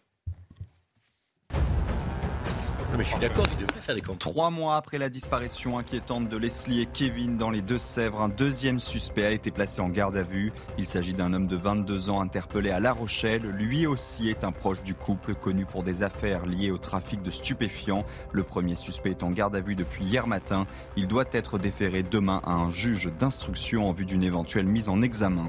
Non, 2.91 2.99
mais 2.99 3.05
je 3.05 3.11
suis 3.11 3.21
d'accord, 3.21 3.45
il 3.53 3.65
devrait 3.65 3.81
faire 3.81 3.95
des 3.95 4.01
campagnes. 4.01 4.19
Trois 4.19 4.51
mois 4.51 4.75
après 4.75 4.99
la 4.99 5.09
disparition 5.09 5.79
inquiétante 5.79 6.29
de 6.29 6.37
Leslie 6.37 6.81
et 6.81 6.87
Kevin 6.87 7.37
dans 7.37 7.51
les 7.51 7.63
Deux-Sèvres, 7.63 8.21
un 8.21 8.29
deuxième 8.29 8.81
suspect 8.81 9.25
a 9.25 9.31
été 9.31 9.53
placé 9.53 9.81
en 9.81 9.89
garde 9.89 10.17
à 10.17 10.23
vue. 10.23 10.53
Il 10.77 10.87
s'agit 10.87 11.13
d'un 11.13 11.33
homme 11.33 11.47
de 11.47 11.55
22 11.55 12.11
ans 12.11 12.21
interpellé 12.21 12.71
à 12.71 12.81
La 12.81 12.93
Rochelle. 12.93 13.43
Lui 13.43 13.87
aussi 13.87 14.29
est 14.29 14.43
un 14.43 14.51
proche 14.51 14.83
du 14.83 14.95
couple 14.95 15.37
connu 15.37 15.67
pour 15.67 15.85
des 15.85 16.03
affaires 16.03 16.47
liées 16.47 16.73
au 16.73 16.79
trafic 16.79 17.23
de 17.23 17.31
stupéfiants. 17.31 18.05
Le 18.33 18.43
premier 18.43 18.75
suspect 18.75 19.11
est 19.11 19.23
en 19.23 19.31
garde 19.31 19.55
à 19.55 19.61
vue 19.61 19.77
depuis 19.77 20.05
hier 20.05 20.27
matin. 20.27 20.67
Il 20.97 21.07
doit 21.07 21.27
être 21.31 21.59
déféré 21.59 22.03
demain 22.03 22.41
à 22.45 22.55
un 22.55 22.71
juge 22.71 23.09
d'instruction 23.21 23.89
en 23.89 23.93
vue 23.93 24.05
d'une 24.05 24.25
éventuelle 24.25 24.67
mise 24.67 24.89
en 24.89 25.01
examen. 25.01 25.49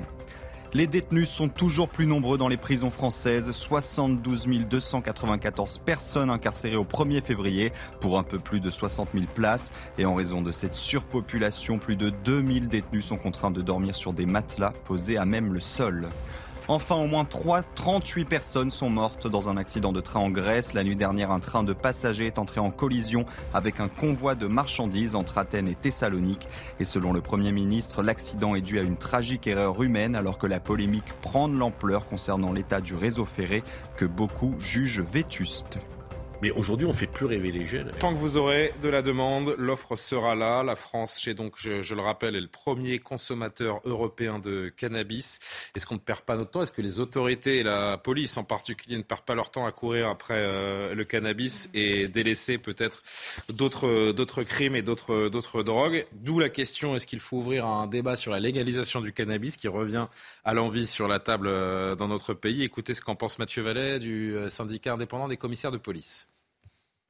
Les 0.73 0.87
détenus 0.87 1.29
sont 1.29 1.49
toujours 1.49 1.89
plus 1.89 2.05
nombreux 2.05 2.37
dans 2.37 2.47
les 2.47 2.55
prisons 2.55 2.91
françaises. 2.91 3.51
72 3.51 4.47
294 4.47 5.79
personnes 5.79 6.29
incarcérées 6.29 6.77
au 6.77 6.85
1er 6.85 7.21
février 7.21 7.73
pour 7.99 8.17
un 8.17 8.23
peu 8.23 8.39
plus 8.39 8.61
de 8.61 8.69
60 8.69 9.09
000 9.13 9.25
places. 9.35 9.73
Et 9.97 10.05
en 10.05 10.15
raison 10.15 10.41
de 10.41 10.53
cette 10.53 10.75
surpopulation, 10.75 11.77
plus 11.77 11.97
de 11.97 12.09
2000 12.09 12.69
détenus 12.69 13.03
sont 13.03 13.17
contraints 13.17 13.51
de 13.51 13.61
dormir 13.61 13.97
sur 13.97 14.13
des 14.13 14.25
matelas 14.25 14.71
posés 14.85 15.17
à 15.17 15.25
même 15.25 15.53
le 15.53 15.59
sol. 15.59 16.07
Enfin, 16.73 16.95
au 16.95 17.05
moins 17.05 17.25
3, 17.25 17.63
38 17.75 18.23
personnes 18.23 18.71
sont 18.71 18.89
mortes 18.89 19.27
dans 19.27 19.49
un 19.49 19.57
accident 19.57 19.91
de 19.91 19.99
train 19.99 20.21
en 20.21 20.29
Grèce. 20.29 20.73
La 20.73 20.85
nuit 20.85 20.95
dernière, 20.95 21.29
un 21.29 21.41
train 21.41 21.63
de 21.63 21.73
passagers 21.73 22.27
est 22.27 22.39
entré 22.39 22.61
en 22.61 22.71
collision 22.71 23.25
avec 23.53 23.81
un 23.81 23.89
convoi 23.89 24.35
de 24.35 24.47
marchandises 24.47 25.13
entre 25.13 25.37
Athènes 25.37 25.67
et 25.67 25.75
Thessalonique. 25.75 26.47
Et 26.79 26.85
selon 26.85 27.11
le 27.11 27.19
Premier 27.19 27.51
ministre, 27.51 28.03
l'accident 28.03 28.55
est 28.55 28.61
dû 28.61 28.79
à 28.79 28.83
une 28.83 28.95
tragique 28.95 29.47
erreur 29.47 29.83
humaine 29.83 30.15
alors 30.15 30.37
que 30.37 30.47
la 30.47 30.61
polémique 30.61 31.11
prend 31.21 31.49
de 31.49 31.57
l'ampleur 31.57 32.07
concernant 32.07 32.53
l'état 32.53 32.79
du 32.79 32.95
réseau 32.95 33.25
ferré 33.25 33.65
que 33.97 34.05
beaucoup 34.05 34.55
jugent 34.57 35.01
vétuste. 35.01 35.77
Mais 36.41 36.49
aujourd'hui, 36.49 36.87
on 36.87 36.93
fait 36.93 37.07
plus 37.07 37.27
rêver 37.27 37.51
les 37.51 37.65
jeunes. 37.65 37.91
Tant 37.99 38.13
que 38.13 38.17
vous 38.17 38.35
aurez 38.35 38.73
de 38.81 38.89
la 38.89 39.03
demande, 39.03 39.53
l'offre 39.59 39.95
sera 39.95 40.33
là. 40.33 40.63
La 40.63 40.75
France, 40.75 41.29
donc, 41.29 41.53
je, 41.57 41.93
le 41.93 42.01
rappelle, 42.01 42.35
est 42.35 42.41
le 42.41 42.47
premier 42.47 42.97
consommateur 42.97 43.79
européen 43.85 44.39
de 44.39 44.69
cannabis. 44.75 45.39
Est-ce 45.75 45.85
qu'on 45.85 45.95
ne 45.95 45.99
perd 45.99 46.21
pas 46.21 46.35
notre 46.35 46.49
temps? 46.49 46.63
Est-ce 46.63 46.71
que 46.71 46.81
les 46.81 46.99
autorités 46.99 47.57
et 47.57 47.63
la 47.63 47.99
police 47.99 48.37
en 48.37 48.43
particulier 48.43 48.97
ne 48.97 49.03
perdent 49.03 49.21
pas 49.21 49.35
leur 49.35 49.51
temps 49.51 49.67
à 49.67 49.71
courir 49.71 50.09
après 50.09 50.39
euh, 50.39 50.95
le 50.95 51.03
cannabis 51.03 51.69
et 51.75 52.07
délaisser 52.07 52.57
peut-être 52.57 53.03
d'autres 53.49 54.43
crimes 54.43 54.75
et 54.75 54.81
d'autres 54.81 55.29
d'autres 55.29 55.61
drogues? 55.61 56.07
D'où 56.13 56.39
la 56.39 56.49
question 56.49 56.95
est-ce 56.95 57.05
qu'il 57.05 57.19
faut 57.19 57.37
ouvrir 57.37 57.67
un 57.67 57.85
débat 57.85 58.15
sur 58.15 58.31
la 58.31 58.39
légalisation 58.39 59.01
du 59.01 59.13
cannabis 59.13 59.57
qui 59.57 59.67
revient 59.67 60.07
à 60.43 60.53
l'envie 60.53 60.87
sur 60.87 61.07
la 61.07 61.19
table 61.19 61.47
euh, 61.47 61.95
dans 61.95 62.07
notre 62.07 62.33
pays? 62.33 62.63
Écoutez 62.63 62.95
ce 62.95 63.01
qu'en 63.01 63.15
pense 63.15 63.37
Mathieu 63.37 63.61
Vallet 63.61 63.99
du 63.99 64.35
euh, 64.35 64.49
syndicat 64.49 64.93
indépendant 64.93 65.27
des 65.27 65.37
commissaires 65.37 65.71
de 65.71 65.77
police. 65.77 66.30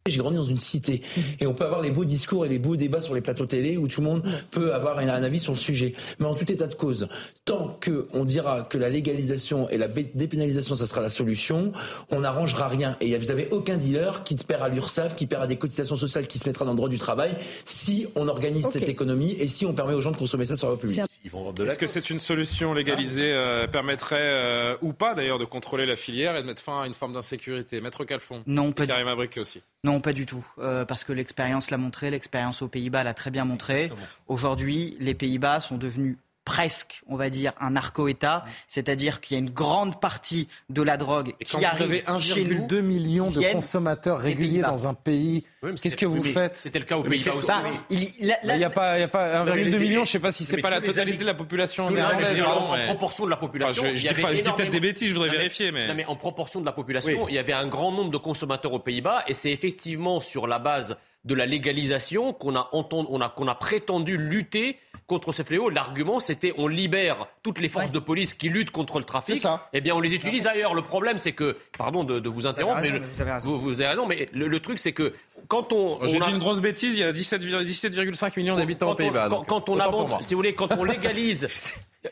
J'ai 0.07 0.17
grandi 0.17 0.37
dans 0.37 0.43
une 0.43 0.57
cité. 0.57 1.03
Et 1.39 1.45
on 1.45 1.53
peut 1.53 1.63
avoir 1.63 1.79
les 1.79 1.91
beaux 1.91 2.05
discours 2.05 2.43
et 2.43 2.49
les 2.49 2.57
beaux 2.57 2.75
débats 2.75 3.01
sur 3.01 3.13
les 3.13 3.21
plateaux 3.21 3.45
télé 3.45 3.77
où 3.77 3.87
tout 3.87 4.01
le 4.01 4.07
monde 4.07 4.23
peut 4.49 4.73
avoir 4.73 4.97
un, 4.97 5.07
avis 5.07 5.39
sur 5.39 5.53
le 5.53 5.57
sujet. 5.59 5.93
Mais 6.19 6.25
en 6.25 6.33
tout 6.33 6.51
état 6.51 6.65
de 6.65 6.73
cause, 6.73 7.07
tant 7.45 7.77
que 7.79 8.07
on 8.11 8.25
dira 8.25 8.63
que 8.63 8.79
la 8.79 8.89
légalisation 8.89 9.69
et 9.69 9.77
la 9.77 9.87
dépénalisation 9.87 10.73
ça 10.73 10.87
sera 10.87 11.01
la 11.01 11.11
solution, 11.11 11.71
on 12.09 12.21
n'arrangera 12.21 12.67
rien. 12.67 12.97
Et 12.99 13.15
vous 13.15 13.29
avez 13.29 13.47
aucun 13.51 13.77
dealer 13.77 14.23
qui 14.23 14.35
te 14.35 14.43
perd 14.43 14.63
à 14.63 14.69
l'URSSAF, 14.69 15.15
qui 15.15 15.27
perd 15.27 15.43
à 15.43 15.47
des 15.47 15.57
cotisations 15.57 15.95
sociales, 15.95 16.25
qui 16.25 16.39
se 16.39 16.49
mettra 16.49 16.65
dans 16.65 16.71
le 16.71 16.77
droit 16.77 16.89
du 16.89 16.97
travail 16.97 17.35
si 17.63 18.07
on 18.15 18.27
organise 18.27 18.65
cette 18.65 18.89
économie 18.89 19.35
et 19.39 19.45
si 19.45 19.67
on 19.67 19.73
permet 19.73 19.93
aux 19.93 20.01
gens 20.01 20.11
de 20.11 20.17
consommer 20.17 20.45
ça 20.45 20.55
sur 20.55 20.71
la 20.71 20.77
Est-ce 21.23 21.77
que 21.77 21.87
c'est 21.87 22.09
une 22.09 22.19
solution 22.19 22.73
légalisée 22.73 23.31
euh, 23.31 23.67
permettrait 23.67 24.17
euh, 24.19 24.77
ou 24.81 24.91
pas 24.93 25.13
d'ailleurs 25.13 25.37
de 25.37 25.45
contrôler 25.45 25.85
la 25.85 25.95
filière 25.95 26.35
et 26.35 26.41
de 26.41 26.47
mettre 26.47 26.61
fin 26.61 26.81
à 26.81 26.87
une 26.87 26.93
forme 26.93 27.13
d'insécurité? 27.13 27.79
Maître 27.79 28.05
Calfon 28.05 28.43
Non, 28.47 28.71
pas 28.71 28.87
Karim 28.87 29.07
Abriquet 29.07 29.39
aussi. 29.39 29.61
Non, 29.83 30.01
pas 30.01 30.13
du 30.13 30.25
tout. 30.25 30.45
Euh, 30.59 30.83
parce 30.85 31.03
que 31.03 31.13
l'expérience 31.13 31.69
l'a 31.69 31.77
montré, 31.77 32.09
l'expérience 32.09 32.61
aux 32.61 32.67
Pays-Bas 32.67 33.03
l'a 33.03 33.13
très 33.13 33.29
bien 33.29 33.45
montré. 33.45 33.91
Aujourd'hui, 34.27 34.97
les 34.99 35.13
Pays-Bas 35.13 35.59
sont 35.59 35.77
devenus 35.77 36.17
presque, 36.43 37.01
on 37.07 37.15
va 37.15 37.29
dire, 37.29 37.53
un 37.61 37.71
narco-État, 37.71 38.43
c'est-à-dire 38.67 39.21
qu'il 39.21 39.37
y 39.37 39.39
a 39.39 39.43
une 39.43 39.51
grande 39.51 39.99
partie 40.01 40.47
de 40.69 40.81
la 40.81 40.97
drogue 40.97 41.33
Et 41.39 41.45
qui 41.45 41.51
quand 41.53 41.59
vous 41.59 41.65
arrive 41.65 42.03
avez 42.07 42.19
chez 42.19 42.43
nous. 42.45 42.65
1,2 42.67 42.81
million 42.81 43.29
de 43.29 43.41
consommateurs 43.51 44.19
réguliers 44.19 44.61
dans 44.61 44.87
un 44.87 44.93
pays, 44.93 45.43
qu'est-ce 45.81 45.95
que 45.95 46.05
vous 46.05 46.23
faites 46.23 46.57
C'était 46.57 46.79
le 46.79 46.85
cas 46.85 46.97
aux 46.97 47.03
Pays-Bas 47.03 47.35
aussi. 47.35 47.47
Bah, 47.47 47.63
il- 47.89 48.57
n'y 48.57 48.63
a 48.63 48.69
pas, 48.69 48.97
il 48.97 49.01
y 49.01 49.03
a 49.03 49.07
pas 49.07 49.43
Non, 49.45 49.53
mais 49.53 49.61
1,2 49.63 49.77
les- 49.77 49.79
million, 49.79 49.99
je 50.05 50.09
ne 50.09 50.11
sais 50.13 50.19
pas 50.19 50.31
si 50.31 50.43
c'est 50.45 50.57
pas 50.61 50.69
la 50.69 50.81
totalité 50.81 51.17
de 51.19 51.25
la 51.25 51.33
population 51.35 51.89
néerlandaise. 51.89 52.41
en 52.41 52.85
proportion 52.87 53.25
de 53.25 53.29
la 53.29 53.37
population, 53.37 53.83
Enfin, 53.83 53.91
je- 53.91 53.95
je 53.99 54.01
il 54.01 54.05
y 54.05 54.09
avait 54.09 54.41
peut-être 54.43 54.69
des 54.71 54.79
bêtises, 54.79 55.09
je 55.09 55.13
voudrais 55.13 55.29
Non, 55.29 55.35
vérifier, 55.37 55.71
mais- 55.71 55.87
non, 55.87 55.93
mais 55.95 56.05
en 56.05 56.15
proportion 56.15 56.59
de 56.59 56.65
la 56.65 56.71
population, 56.71 57.23
Oui. 57.23 57.29
il 57.31 57.35
y 57.35 57.39
avait 57.39 57.53
un 57.53 57.67
grand 57.67 57.91
nombre 57.91 58.11
de 58.11 58.17
consommateurs 58.17 58.73
aux 58.73 58.79
Pays-Bas, 58.79 59.23
et 59.27 59.33
c'est 59.33 59.51
effectivement 59.51 60.19
sur 60.19 60.47
la 60.47 60.59
base 60.59 60.97
de 61.23 61.35
la 61.35 61.45
légalisation 61.45 62.33
qu'on 62.33 62.55
a, 62.55 62.69
on 62.73 63.21
a, 63.21 63.29
qu'on 63.29 63.47
a 63.47 63.55
prétendu 63.55 64.17
lutter 64.17 64.77
contre 65.07 65.31
ce 65.33 65.43
fléau. 65.43 65.69
L'argument, 65.69 66.19
c'était 66.19 66.53
on 66.57 66.67
libère 66.67 67.27
toutes 67.43 67.59
les 67.59 67.69
forces 67.69 67.91
de 67.91 67.99
police 67.99 68.33
qui 68.33 68.49
luttent 68.49 68.71
contre 68.71 68.97
le 68.97 69.05
trafic. 69.05 69.35
C'est 69.35 69.41
ça. 69.41 69.69
Eh 69.73 69.81
bien, 69.81 69.93
on 69.93 69.99
les 69.99 70.13
utilise 70.15 70.47
ailleurs. 70.47 70.73
Le 70.73 70.81
problème, 70.81 71.17
c'est 71.17 71.33
que, 71.33 71.57
pardon 71.77 72.03
de, 72.03 72.19
de 72.19 72.29
vous 72.29 72.47
interrompre, 72.47 72.79
raison, 72.81 72.93
mais 72.93 72.99
mais 73.01 73.05
vous 73.13 73.21
avez 73.21 73.31
raison. 73.31 73.49
vous, 73.49 73.59
vous 73.59 73.81
avez 73.81 73.89
raison, 73.89 74.05
mais 74.07 74.29
le, 74.33 74.47
le 74.47 74.59
truc, 74.61 74.79
c'est 74.79 74.93
que 74.93 75.13
quand 75.47 75.73
on, 75.73 75.99
J'ai 76.07 76.17
on 76.17 76.21
a- 76.21 76.25
dit 76.27 76.31
une 76.31 76.39
grosse 76.39 76.61
bêtise, 76.61 76.97
il 76.97 77.01
y 77.01 77.03
a 77.03 77.11
17,5 77.11 77.63
17,5 77.65 78.39
millions 78.39 78.55
d'habitants 78.55 78.87
quand 78.87 78.91
aux 78.93 78.95
Pays-Bas. 78.95 79.29
on- 79.31 79.43
Quand, 79.43 79.67
on 79.69 79.79
abonde- 79.79 80.21
si 80.21 80.33
vous 80.33 80.39
voulez, 80.39 80.53
quand 80.53 80.69
on 80.77 80.83
légalise, 80.85 81.47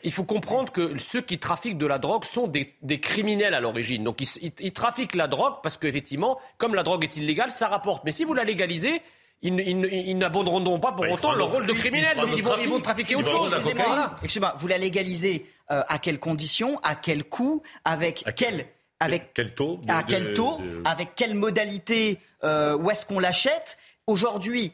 il 0.04 0.12
faut 0.12 0.24
comprendre 0.24 0.70
que 0.72 0.96
ceux 0.98 1.20
qui 1.20 1.38
trafiquent 1.38 1.78
de 1.78 1.86
la 1.86 1.98
drogue 1.98 2.24
sont 2.24 2.46
des, 2.46 2.74
des 2.82 3.00
criminels 3.00 3.54
à 3.54 3.60
l'origine. 3.60 4.04
Donc 4.04 4.20
ils, 4.20 4.28
ils- 4.42 4.52
ils 4.60 4.72
trafiquent 4.72 5.14
la 5.16 5.26
drogue 5.28 5.54
parce 5.62 5.76
qu'effectivement, 5.76 6.38
comme 6.58 6.74
la 6.74 6.82
drogue 6.82 7.02
est 7.04 7.16
illégale, 7.16 7.50
ça 7.50 7.68
rapporte. 7.68 8.04
Mais 8.04 8.12
si 8.12 8.24
vous 8.24 8.34
la 8.34 8.44
légalisez, 8.44 9.02
ils, 9.42 9.54
ne- 9.54 9.62
ils 9.62 9.80
ne- 9.80 9.88
ils 9.88 10.16
n'abandonneront 10.18 10.78
pas 10.78 10.92
pour 10.92 11.04
Bah, 11.06 11.12
autant 11.12 11.32
leur 11.32 11.50
rôle 11.50 11.66
de 11.66 11.72
criminel. 11.72 12.16
Donc 12.16 12.28
ils 12.36 12.44
vont, 12.44 12.52
ils 12.62 12.68
vont 12.68 12.80
trafics. 12.80 13.06
trafiquer 13.06 13.14
autre 13.16 13.28
chose. 13.30 13.52
Excusez-moi, 13.52 13.86
Voilà. 13.86 14.14
excusez-moi, 14.22 14.54
vous 14.58 14.66
la 14.68 14.78
légalisez 14.78 15.46
euh, 15.72 15.82
à 15.88 15.98
quelles 15.98 16.18
conditions, 16.20 16.78
à 16.82 16.94
quel 16.94 17.24
coût, 17.24 17.62
avec 17.84 18.24
quel, 18.36 18.66
avec 19.00 19.32
Quel 19.34 19.54
taux 19.54 19.78
de- 19.82 19.90
à 19.90 20.02
quel 20.02 20.24
de- 20.28 20.34
taux, 20.34 20.58
de- 20.58 20.82
avec 20.84 21.14
quelle 21.16 21.34
modalité, 21.34 22.18
euh, 22.44 22.76
où 22.76 22.90
est-ce 22.90 23.06
qu'on 23.06 23.18
l'achète? 23.18 23.76
Aujourd'hui. 24.06 24.72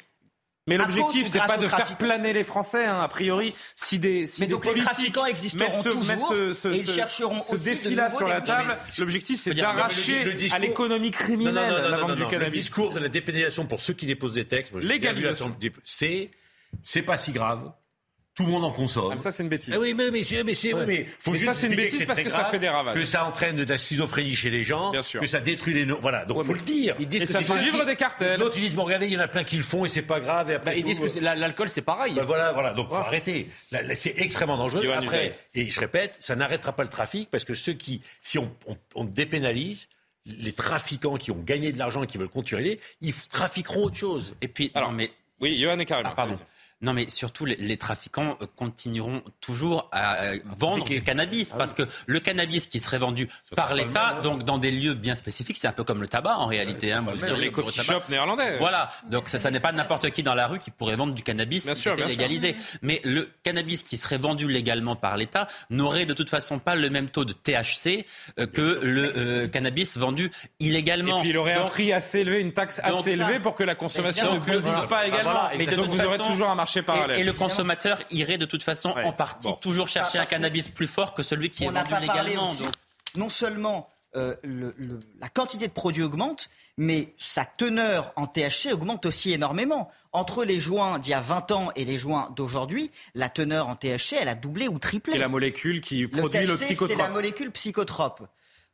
Mais 0.69 0.77
l'objectif, 0.79 1.29
c'est 1.29 1.39
pas 1.39 1.57
de 1.59 1.69
faire 1.69 1.97
planer 1.97 2.33
les 2.33 2.43
Français, 2.43 2.85
hein, 2.85 3.01
a 3.01 3.07
priori. 3.09 3.55
Si 3.77 4.01
des, 4.01 4.27
si 4.27 4.41
Mais 4.41 4.47
des 4.49 4.53
donc 4.53 4.65
les 4.65 4.71
politiques 4.73 4.91
trafiquants 4.91 5.27
existeront 5.27 5.65
mettent 5.65 5.77
ce, 5.77 5.89
toujours, 5.89 6.05
mettent 6.05 6.21
ce, 6.23 6.53
ce, 6.53 6.69
et 6.69 6.79
ils 6.79 6.87
ce- 6.87 6.93
chercheront 6.93 7.43
ce 7.45 7.55
aussi 7.55 7.65
de 7.65 7.71
défi-là 7.71 8.05
nouveaux 8.07 8.19
sur 8.19 8.29
la 8.29 8.41
table, 8.41 8.77
l'objectif, 8.99 9.39
c'est 9.41 9.55
d'arracher 9.55 10.25
à 10.53 10.59
l'économie 10.59 11.13
criminelle 11.13 11.55
Non, 11.55 11.61
non, 11.69 11.69
non, 11.83 11.83
la 11.83 11.97
non, 11.97 12.07
vente 12.09 12.19
non, 12.19 12.29
du. 12.29 12.37
Le 12.39 12.49
discours 12.49 12.91
de 12.93 12.99
la 12.99 13.09
dépénalisation 13.09 13.67
pour 13.67 13.81
ceux 13.81 13.95
qui 13.95 14.07
déposent 14.07 14.33
des 14.33 14.45
textes, 14.45 14.75
Légalisation. 14.75 15.57
C'est 16.83 17.03
pas 17.03 17.17
si 17.17 17.31
grave. 17.33 17.71
Tout 18.37 18.45
le 18.45 18.51
monde 18.53 18.65
en 18.67 18.71
consomme. 18.71 19.09
Ah, 19.13 19.15
mais 19.15 19.21
ça, 19.23 19.31
c'est 19.31 19.43
une 19.43 19.49
bêtise. 19.49 19.73
Ah 19.75 19.79
oui, 19.81 19.95
mais, 19.95 20.11
mais, 20.11 20.23
c'est- 20.23 20.45
mais, 20.45 20.53
c'est- 20.53 20.75
Ouais. 20.75 20.85
mais 20.85 21.07
faut 21.19 21.31
Mais 21.31 21.39
juste 21.39 21.53
ça, 21.55 21.59
c'est 21.59 21.69
une 21.69 21.75
bêtise 21.75 22.01
c'est 22.01 22.05
parce 22.07 22.21
que 22.21 22.29
ça 22.29 22.45
fait 22.45 22.59
des 22.59 22.69
ravages. 22.69 22.95
Que 22.95 23.07
ça 23.07 23.25
entraîne 23.25 23.57
de 23.57 23.65
la 23.65 23.79
schizophrénie 23.79 24.35
chez 24.37 24.51
les 24.51 24.63
gens, 24.63 24.91
Bien 24.91 25.01
sûr. 25.01 25.23
que 25.23 25.27
ça 25.27 25.41
détruit 25.41 25.73
les. 25.73 25.87
no- 25.87 25.99
Voilà, 26.03 26.27
donc 26.27 26.45
faut 26.45 26.53
le 26.53 26.61
dire. 26.61 26.97
Ils 27.01 27.09
disent 27.09 27.23
Et 27.23 27.27
que 27.27 27.33
ça 27.33 27.41
fait 27.41 27.59
vivre 27.65 27.83
des 27.87 27.97
cartels. 27.97 28.39
D'autres 28.39 28.59
ils 28.59 28.61
disent 28.61 28.75
bon 28.75 28.85
regardez, 28.85 29.07
il 29.07 29.15
y 29.15 29.17
en 29.17 29.21
a 29.21 29.29
plein 29.29 29.43
qui 29.43 29.57
le 29.57 29.63
font 29.63 29.87
et 29.87 29.89
c'est 29.89 30.03
pas 30.03 30.21
grave. 30.21 30.51
Et 30.51 30.55
après 30.55 30.73
Bah, 30.73 30.77
ils 30.77 30.83
tout, 30.83 30.89
disent 31.03 31.15
que 31.15 31.19
l'alcool, 31.21 31.71
c'est 31.71 31.81
pareil. 31.81 32.13
bah 32.15 32.25
voilà, 32.25 32.53
voilà. 32.53 32.75
Donc, 32.75 32.91
faut 32.91 32.97
arrêter. 32.97 33.49
C'est 33.95 34.15
extrêmement 34.19 34.59
dangereux. 34.59 34.83
Johan 34.83 34.99
Après, 34.99 35.35
et 35.55 35.71
je 35.71 35.81
répète, 35.81 36.17
ça 36.19 36.37
n'arrêtera 36.37 36.73
pas 36.73 36.83
le 36.83 36.91
trafic 36.91 37.31
parce 37.31 37.45
que 37.45 37.55
ceux 37.55 37.73
qui, 37.73 38.03
si 38.21 38.39
on, 38.39 38.55
on, 38.67 38.77
on 38.97 39.05
dépénalise, 39.05 39.89
les 40.27 40.53
trafiquants 40.53 41.17
qui 41.17 41.31
ont 41.31 41.41
gagné 41.43 41.73
de 41.73 41.79
l'argent 41.79 42.03
et 42.03 42.07
qui 42.07 42.19
veulent 42.19 42.29
continuer, 42.29 42.81
ils 43.01 43.15
trafiqueront 43.15 43.85
autre 43.85 43.97
chose. 43.97 44.35
Et 44.43 44.49
puis, 44.49 44.73
Alors, 44.75 44.93
mais 44.93 45.11
Oui, 45.41 45.59
Johan 45.59 45.79
et 45.79 45.85
Karim. 45.87 46.07
Ah, 46.07 46.13
pardon. 46.15 46.37
Non, 46.83 46.93
mais 46.93 47.09
surtout, 47.09 47.47
les, 47.47 47.57
les 47.57 47.79
trafiquants 47.79 48.37
euh, 48.43 48.47
continueront 48.55 49.23
toujours 49.41 49.89
à 49.93 50.17
euh, 50.25 50.39
vendre 50.59 50.85
du 50.85 51.03
cannabis. 51.03 51.51
Ah 51.55 51.57
parce 51.57 51.73
que 51.73 51.83
le 52.07 52.21
cannabis 52.21 52.67
qui 52.67 52.81
serait 52.81 52.99
vendu 52.99 53.29
par 53.55 53.73
l'État, 53.75 54.17
hein. 54.19 54.21
donc 54.21 54.43
dans 54.45 54.59
des 54.59 54.71
lieux 54.71 54.93
bien 54.93 55.15
spécifiques, 55.15 55.57
c'est 55.59 55.69
un 55.69 55.73
peu 55.73 55.85
comme 55.85 56.03
le 56.03 56.07
tabac 56.09 56.37
en 56.37 56.45
réalité. 56.47 56.93
hein. 56.93 57.03
Vous 57.07 57.25
les 57.35 57.47
le 57.47 57.51
coffee 57.51 57.81
shops 57.83 58.11
néerlandais. 58.11 58.59
Voilà, 58.59 58.91
donc 59.11 59.29
ça, 59.29 59.39
ça 59.39 59.51
n'est 59.51 59.59
pas 59.61 59.73
n'importe 59.73 60.11
qui 60.11 60.23
dans 60.23 60.35
la 60.35 60.47
rue 60.49 60.59
qui 60.59 60.71
pourrait 60.71 60.97
vendre 60.97 61.15
du 61.15 61.23
cannabis 61.23 61.65
Bien 61.65 61.75
sûr, 61.75 61.97
sûr. 61.97 62.07
légalisé. 62.07 62.55
Mais 62.83 63.01
le 63.05 63.31
cannabis 63.43 63.83
qui 63.83 63.97
serait 63.97 64.19
vendu 64.19 64.47
légalement 64.47 64.97
par 64.97 65.17
l'État 65.17 65.47
n'aurait 65.71 66.05
de 66.05 66.13
toute 66.13 66.29
façon 66.29 66.59
pas 66.59 66.75
le 66.77 66.91
même 66.91 67.09
taux 67.09 67.25
de 67.25 67.33
THC 67.33 68.05
euh, 68.39 68.47
que 68.47 68.81
le 68.83 69.17
euh, 69.17 69.49
cannabis 69.49 69.97
vendu 69.97 70.31
Et 70.61 70.67
illégalement. 70.67 71.21
puis 71.23 71.31
il 71.31 71.39
aurait 71.39 71.55
un 71.55 71.69
prix 71.69 71.95
assez 71.95 72.21
élevé, 72.21 72.41
une 72.41 72.53
taxe 72.53 72.83
assez 72.85 73.13
élevée 73.13 73.41
pour 73.41 73.55
que 73.55 73.65
la 73.65 73.75
consommation 73.75 74.35
ne 74.35 74.39
bondisse 74.41 74.87
pas 74.91 74.99
Ah, 75.01 75.07
également. 75.07 75.33
voilà, 75.55 75.77
Donc 75.77 75.89
vous 75.89 76.01
aurez 76.05 76.19
toujours 76.19 76.51
un 76.51 76.55
marché 76.55 76.66
parallèle. 76.83 77.17
Et, 77.19 77.21
et 77.21 77.25
le 77.25 77.33
consommateur 77.33 77.99
irait 78.11 78.39
de 78.39 78.45
toute 78.47 78.63
façon 78.63 78.93
Ouais. 78.95 79.05
en 79.05 79.13
partie 79.13 79.49
Bon. 79.49 79.55
toujours 79.55 79.89
chercher 79.89 80.19
Ah, 80.19 80.23
un 80.23 80.25
que- 80.25 80.31
cannabis 80.31 80.69
plus 80.69 80.89
fort 80.89 81.15
que 81.15 81.23
celui 81.23 81.51
qui 81.51 81.65
est 81.65 81.69
on 81.69 81.73
vendu 81.73 81.85
pas 81.85 81.91
parlé 82.01 82.07
légalement. 82.09 82.51
aussi. 82.51 82.63
donc. 82.63 82.73
Non 83.17 83.29
seulement 83.29 83.89
euh, 84.15 84.35
le- 84.43 84.75
le- 84.79 84.99
la 85.21 85.29
quantité 85.29 85.67
de 85.69 85.73
produits 85.73 86.03
augmente, 86.03 86.49
mais 86.79 87.13
sa 87.19 87.45
teneur 87.45 88.13
en 88.17 88.27
THC 88.27 88.73
augmente 88.73 89.05
aussi 89.05 89.33
énormément. 89.33 89.91
Entre 90.13 90.45
les 90.45 90.59
joints 90.59 90.99
d'il 90.99 91.11
y 91.11 91.15
a 91.15 91.21
20 91.21 91.51
ans 91.53 91.71
et 91.77 91.85
les 91.85 91.99
joints 91.99 92.33
d'aujourd'hui, 92.35 92.91
la 93.15 93.29
teneur 93.29 93.69
en 93.69 93.75
THC, 93.75 94.17
elle 94.19 94.29
a 94.29 94.35
doublé 94.35 94.69
ou 94.69 94.79
triplé. 94.79 95.17
Et 95.17 95.19
la 95.19 95.29
molécule 95.29 95.83
qui 95.83 95.99
le 96.01 96.09
produit 96.09 96.41
le 96.41 96.47
THC, 96.47 96.57
c'est 96.59 96.65
psychotrope. 96.65 96.99
la 96.99 97.09
molécule 97.11 97.51
psychotrope. 97.51 98.23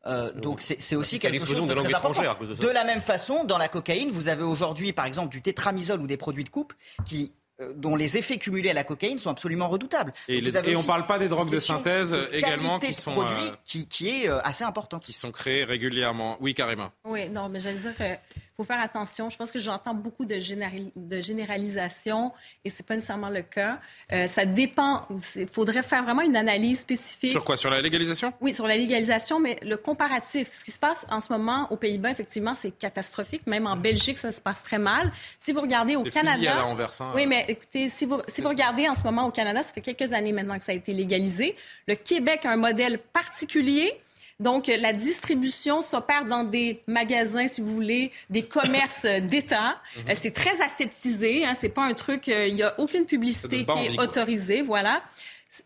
Euh, 0.06 0.32
donc 0.32 0.60
c'est 0.62 0.80
c'est 0.80 0.94
aussi 0.96 1.16
c'est 1.16 1.20
quelque 1.20 1.46
chose 1.46 1.64
de 1.66 1.72
langues 1.74 1.84
très 1.86 1.94
important. 1.94 2.22
de. 2.22 2.54
De 2.54 2.68
la 2.68 2.84
même 2.84 3.00
façon, 3.00 3.42
dans 3.44 3.58
la 3.58 3.68
cocaïne, 3.68 4.10
vous 4.10 4.28
avez 4.28 4.42
aujourd'hui 4.44 4.92
par 4.92 5.06
exemple 5.06 5.28
du 5.30 5.42
tétramisol 5.42 6.00
ou 6.02 6.06
des 6.06 6.16
produits 6.16 6.44
de 6.44 6.48
coupe 6.50 6.72
qui 7.04 7.32
dont 7.76 7.94
les 7.96 8.16
effets 8.18 8.38
cumulés 8.38 8.70
à 8.70 8.72
la 8.74 8.84
cocaïne 8.84 9.18
sont 9.18 9.30
absolument 9.30 9.68
redoutables. 9.68 10.12
Et, 10.28 10.40
les- 10.40 10.56
et 10.56 10.74
on 10.74 10.78
aussi 10.78 10.86
parle 10.86 11.06
pas 11.06 11.18
des 11.18 11.28
drogues 11.28 11.50
de 11.50 11.58
synthèse 11.60 12.10
de 12.10 12.16
euh, 12.16 12.28
également 12.32 12.78
qui 12.78 12.94
sont, 12.94 13.12
produit 13.12 13.44
euh, 13.44 13.56
qui, 13.64 13.86
qui 13.86 14.08
est 14.24 14.28
euh, 14.28 14.40
assez 14.42 14.64
importante. 14.64 15.04
qui 15.04 15.12
sont 15.12 15.30
créées 15.30 15.64
régulièrement. 15.64 16.36
Oui, 16.40 16.54
carrément. 16.54 16.90
Oui, 17.04 17.28
non, 17.28 17.48
mais 17.48 17.60
j'allais 17.60 17.78
dire 17.78 17.94
qu'il 17.96 18.18
faut 18.56 18.64
faire 18.64 18.80
attention. 18.80 19.30
Je 19.30 19.36
pense 19.36 19.50
que 19.52 19.58
j'entends 19.58 19.94
beaucoup 19.94 20.24
de, 20.24 20.38
général- 20.38 20.90
de 20.96 21.20
généralisation 21.20 22.32
et 22.64 22.68
c'est 22.70 22.84
pas 22.84 22.94
nécessairement 22.94 23.30
le 23.30 23.42
cas. 23.42 23.78
Euh, 24.12 24.26
ça 24.26 24.44
dépend. 24.44 25.06
Il 25.36 25.48
faudrait 25.48 25.82
faire 25.82 26.02
vraiment 26.04 26.22
une 26.22 26.36
analyse 26.36 26.80
spécifique. 26.80 27.30
Sur 27.30 27.44
quoi? 27.44 27.56
Sur 27.56 27.70
la 27.70 27.80
légalisation? 27.80 28.32
Oui, 28.40 28.54
sur 28.54 28.66
la 28.66 28.76
légalisation, 28.76 29.40
mais 29.40 29.56
le 29.62 29.76
comparatif. 29.76 30.50
Ce 30.52 30.64
qui 30.64 30.70
se 30.70 30.78
passe 30.78 31.06
en 31.10 31.20
ce 31.20 31.32
moment 31.32 31.66
aux 31.70 31.76
Pays-Bas, 31.76 32.10
effectivement, 32.10 32.54
c'est 32.54 32.70
catastrophique. 32.72 33.46
Même 33.46 33.66
en 33.66 33.76
Belgique, 33.76 34.18
ça 34.18 34.30
se 34.32 34.40
passe 34.40 34.62
très 34.62 34.78
mal. 34.78 35.10
Si 35.38 35.52
vous 35.52 35.60
regardez 35.60 35.96
au 35.96 36.02
Des 36.02 36.10
Canada. 36.10 36.60
à 36.60 36.64
Anvers, 36.64 36.90
hein. 37.00 37.12
Oui, 37.14 37.26
mais 37.26 37.44
écoutez, 37.48 37.88
si 37.88 38.04
vous, 38.06 38.20
si 38.28 38.40
vous 38.42 38.48
regardez 38.48 38.88
en 38.88 38.94
ce 38.94 39.04
moment 39.04 39.26
au 39.26 39.30
Canada, 39.30 39.62
ça 39.62 39.72
fait 39.72 39.80
quelques 39.80 40.12
années 40.12 40.32
maintenant 40.32 40.58
que 40.58 40.64
ça 40.64 40.72
a 40.72 40.74
été 40.74 40.92
légalisé. 40.92 41.56
Le 41.88 41.94
Québec 41.94 42.44
a 42.44 42.50
un 42.52 42.56
modèle 42.56 42.98
particulier. 42.98 43.92
Donc, 44.40 44.66
la 44.66 44.92
distribution 44.92 45.82
s'opère 45.82 46.24
dans 46.24 46.44
des 46.44 46.82
magasins, 46.86 47.46
si 47.46 47.60
vous 47.60 47.72
voulez, 47.72 48.10
des 48.30 48.42
commerces 48.42 49.06
d'État. 49.22 49.76
Mhm. 49.96 50.02
Euh, 50.10 50.12
c'est 50.14 50.32
très 50.32 50.60
aseptisé. 50.62 51.44
Hein, 51.44 51.54
c'est 51.54 51.68
pas 51.68 51.84
un 51.84 51.94
truc. 51.94 52.28
euh, 52.28 52.46
Il 52.48 52.56
y 52.56 52.62
a 52.62 52.78
aucune 52.80 53.04
publicité 53.04 53.64
qui 53.64 53.86
est 53.86 54.00
autorisée. 54.00 54.62
Voilà. 54.62 55.02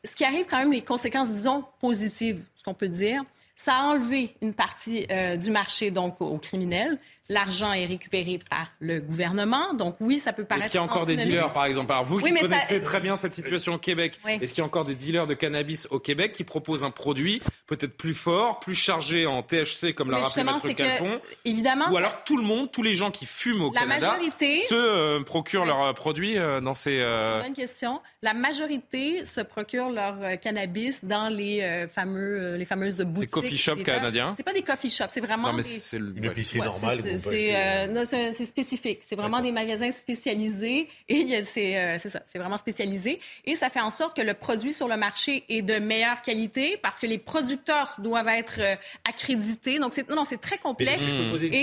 Ce 0.04 0.16
qui 0.16 0.24
arrive 0.24 0.46
quand 0.46 0.58
même, 0.58 0.72
les 0.72 0.82
conséquences, 0.82 1.30
disons, 1.30 1.64
positives, 1.80 2.42
ce 2.56 2.64
qu'on 2.64 2.74
peut 2.74 2.88
dire, 2.88 3.22
ça 3.54 3.76
a 3.76 3.82
enlevé 3.84 4.34
une 4.42 4.52
partie 4.52 5.06
euh, 5.10 5.36
du 5.36 5.50
marché 5.50 5.90
donc 5.90 6.20
aux 6.20 6.36
criminels. 6.38 6.98
L'argent 7.28 7.72
est 7.72 7.86
récupéré 7.86 8.38
par 8.48 8.68
le 8.80 9.00
gouvernement. 9.00 9.74
Donc 9.74 9.96
oui, 10.00 10.18
ça 10.18 10.32
peut 10.32 10.44
paraître. 10.44 10.66
Est-ce 10.66 10.72
qu'il 10.72 10.78
y 10.78 10.80
a 10.80 10.84
encore 10.84 11.06
des 11.06 11.16
dealers, 11.16 11.52
par 11.52 11.64
exemple? 11.64 11.92
Alors 11.92 12.04
vous 12.04 12.20
Oui, 12.20 12.30
qui 12.32 12.36
ça- 12.36 12.42
connaissez 12.42 12.82
très 12.82 13.00
bien 13.00 13.16
cette 13.16 13.34
situation 13.34 13.74
au 13.74 13.78
Québec, 13.78 14.18
Oui. 14.24 14.38
est-ce 14.40 14.54
qu'il 14.54 14.62
y 14.62 14.64
a 14.64 14.66
encore 14.66 14.84
des 14.84 14.94
dealers 14.94 15.26
de 15.26 15.34
cannabis 15.34 15.88
au 15.90 15.98
Québec 15.98 16.32
qui 16.32 16.44
proposent 16.44 16.84
un 16.84 16.90
produit 16.90 17.42
peut-être 17.66 17.96
plus 17.96 18.14
fort, 18.14 18.60
plus 18.60 18.74
chargé 18.76 19.26
en 19.26 19.42
THC, 19.42 19.92
comme 19.94 20.10
l'a 20.10 20.18
rappelé 20.18 20.44
Maître 20.44 20.60
c'est 20.62 20.74
que, 20.74 20.82
Calfon? 20.82 21.20
évidemment, 21.44 21.86
Ou 21.88 21.92
ça- 21.92 21.98
alors 21.98 22.24
tout 22.24 22.36
le 22.36 22.44
monde, 22.44 22.70
tous 22.70 22.82
les 22.82 22.94
gens 22.94 23.10
qui 23.10 23.26
fument 23.26 23.62
au 23.62 23.72
La 23.72 23.80
Canada, 23.80 24.10
majorité- 24.12 24.62
se 24.68 24.74
euh, 24.74 25.20
procurent 25.22 25.64
leurs 25.64 25.82
euh, 25.82 25.92
produits 25.92 26.38
euh, 26.38 26.60
dans 26.60 26.74
ces... 26.74 26.98
euh, 27.00 27.40
Bonne 27.42 27.54
question. 27.54 28.00
La 28.22 28.34
majorité 28.34 29.24
se 29.24 29.40
procure 29.40 29.90
leur 29.90 30.38
cannabis 30.40 31.04
dans 31.04 31.28
les 31.28 31.60
euh, 31.62 31.88
fameux, 31.88 32.54
les 32.56 32.64
fameuses 32.64 33.00
boutiques. 33.00 33.30
coffee 33.30 33.56
shops 33.56 33.76
d'État. 33.76 33.94
canadiens? 33.96 34.34
C'est 34.36 34.42
pas 34.42 34.52
des 34.52 34.62
coffee 34.62 34.90
shops, 34.90 35.06
c'est 35.10 35.20
vraiment 35.20 35.48
Non, 35.48 35.54
mais 35.54 35.62
des... 35.62 35.68
c'est 35.68 35.98
le- 35.98 36.14
Une 36.16 36.24
épicerie 36.24 36.60
Ouais, 36.60 36.66
normale. 36.66 36.98
C'est- 37.18 37.56
euh, 37.56 37.86
non, 37.88 38.04
c'est- 38.04 38.32
spécifique. 38.44 39.00
C'est 39.02 39.16
vraiment 39.16 39.40
des 39.40 39.52
magasins 39.52 39.90
spécialisés 39.90 40.88
et 41.08 41.44
c'est 41.44 41.76
euh, 41.78 41.96
c'est 41.98 42.08
ça, 42.10 42.22
c'est 42.26 42.38
vraiment 42.38 42.56
spécialisé 42.58 43.20
et 43.44 43.54
ça 43.54 43.70
fait 43.70 43.80
en 43.80 43.90
sorte 43.90 44.16
que 44.16 44.22
le 44.22 44.34
produit 44.34 44.72
sur 44.72 44.88
le 44.88 44.96
marché 44.96 45.44
est 45.48 45.62
de 45.62 45.78
meilleure 45.78 46.22
qualité 46.22 46.78
parce 46.82 46.98
que 47.00 47.06
les 47.06 47.18
producteurs 47.18 47.94
doivent 47.98 48.28
être 48.28 48.60
euh, 48.60 48.76
accrédités. 49.08 49.78
Donc 49.78 49.92
c'est 49.94 50.08
non, 50.08 50.16
non, 50.16 50.24
c'est 50.24 50.40
très 50.40 50.58
complexe. 50.58 51.00
est-ce 51.00 51.10
que 51.10 51.16
je 51.16 51.22
peux 51.22 51.30
poser 51.30 51.46
une 51.48 51.54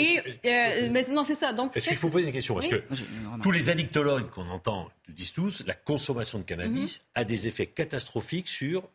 Et 0.43 0.93
euh, 0.93 1.03
non, 1.09 1.23
c'est 1.23 1.35
ça. 1.35 1.53
Donc 1.53 1.75
Est-ce 1.75 1.85
c'est- 1.85 1.89
que 1.91 1.95
je 1.95 2.01
peux 2.01 2.09
poser 2.09 2.25
une 2.25 2.31
question? 2.33 2.55
Parce 2.55 2.67
Oui. 2.67 2.71
que 2.71 3.41
tous 3.41 3.51
les 3.51 3.69
addictologues 3.69 4.29
qu'on 4.29 4.49
entend 4.49 4.89
disent 5.09 5.33
tous, 5.33 5.63
la 5.67 5.73
consommation 5.73 6.39
de 6.39 6.43
cannabis 6.43 7.01
a 7.15 7.23
des 7.23 7.47
effets 7.47 7.65
catastrophiques 7.67 8.47
sur 8.47 8.79
euh, 8.79 8.87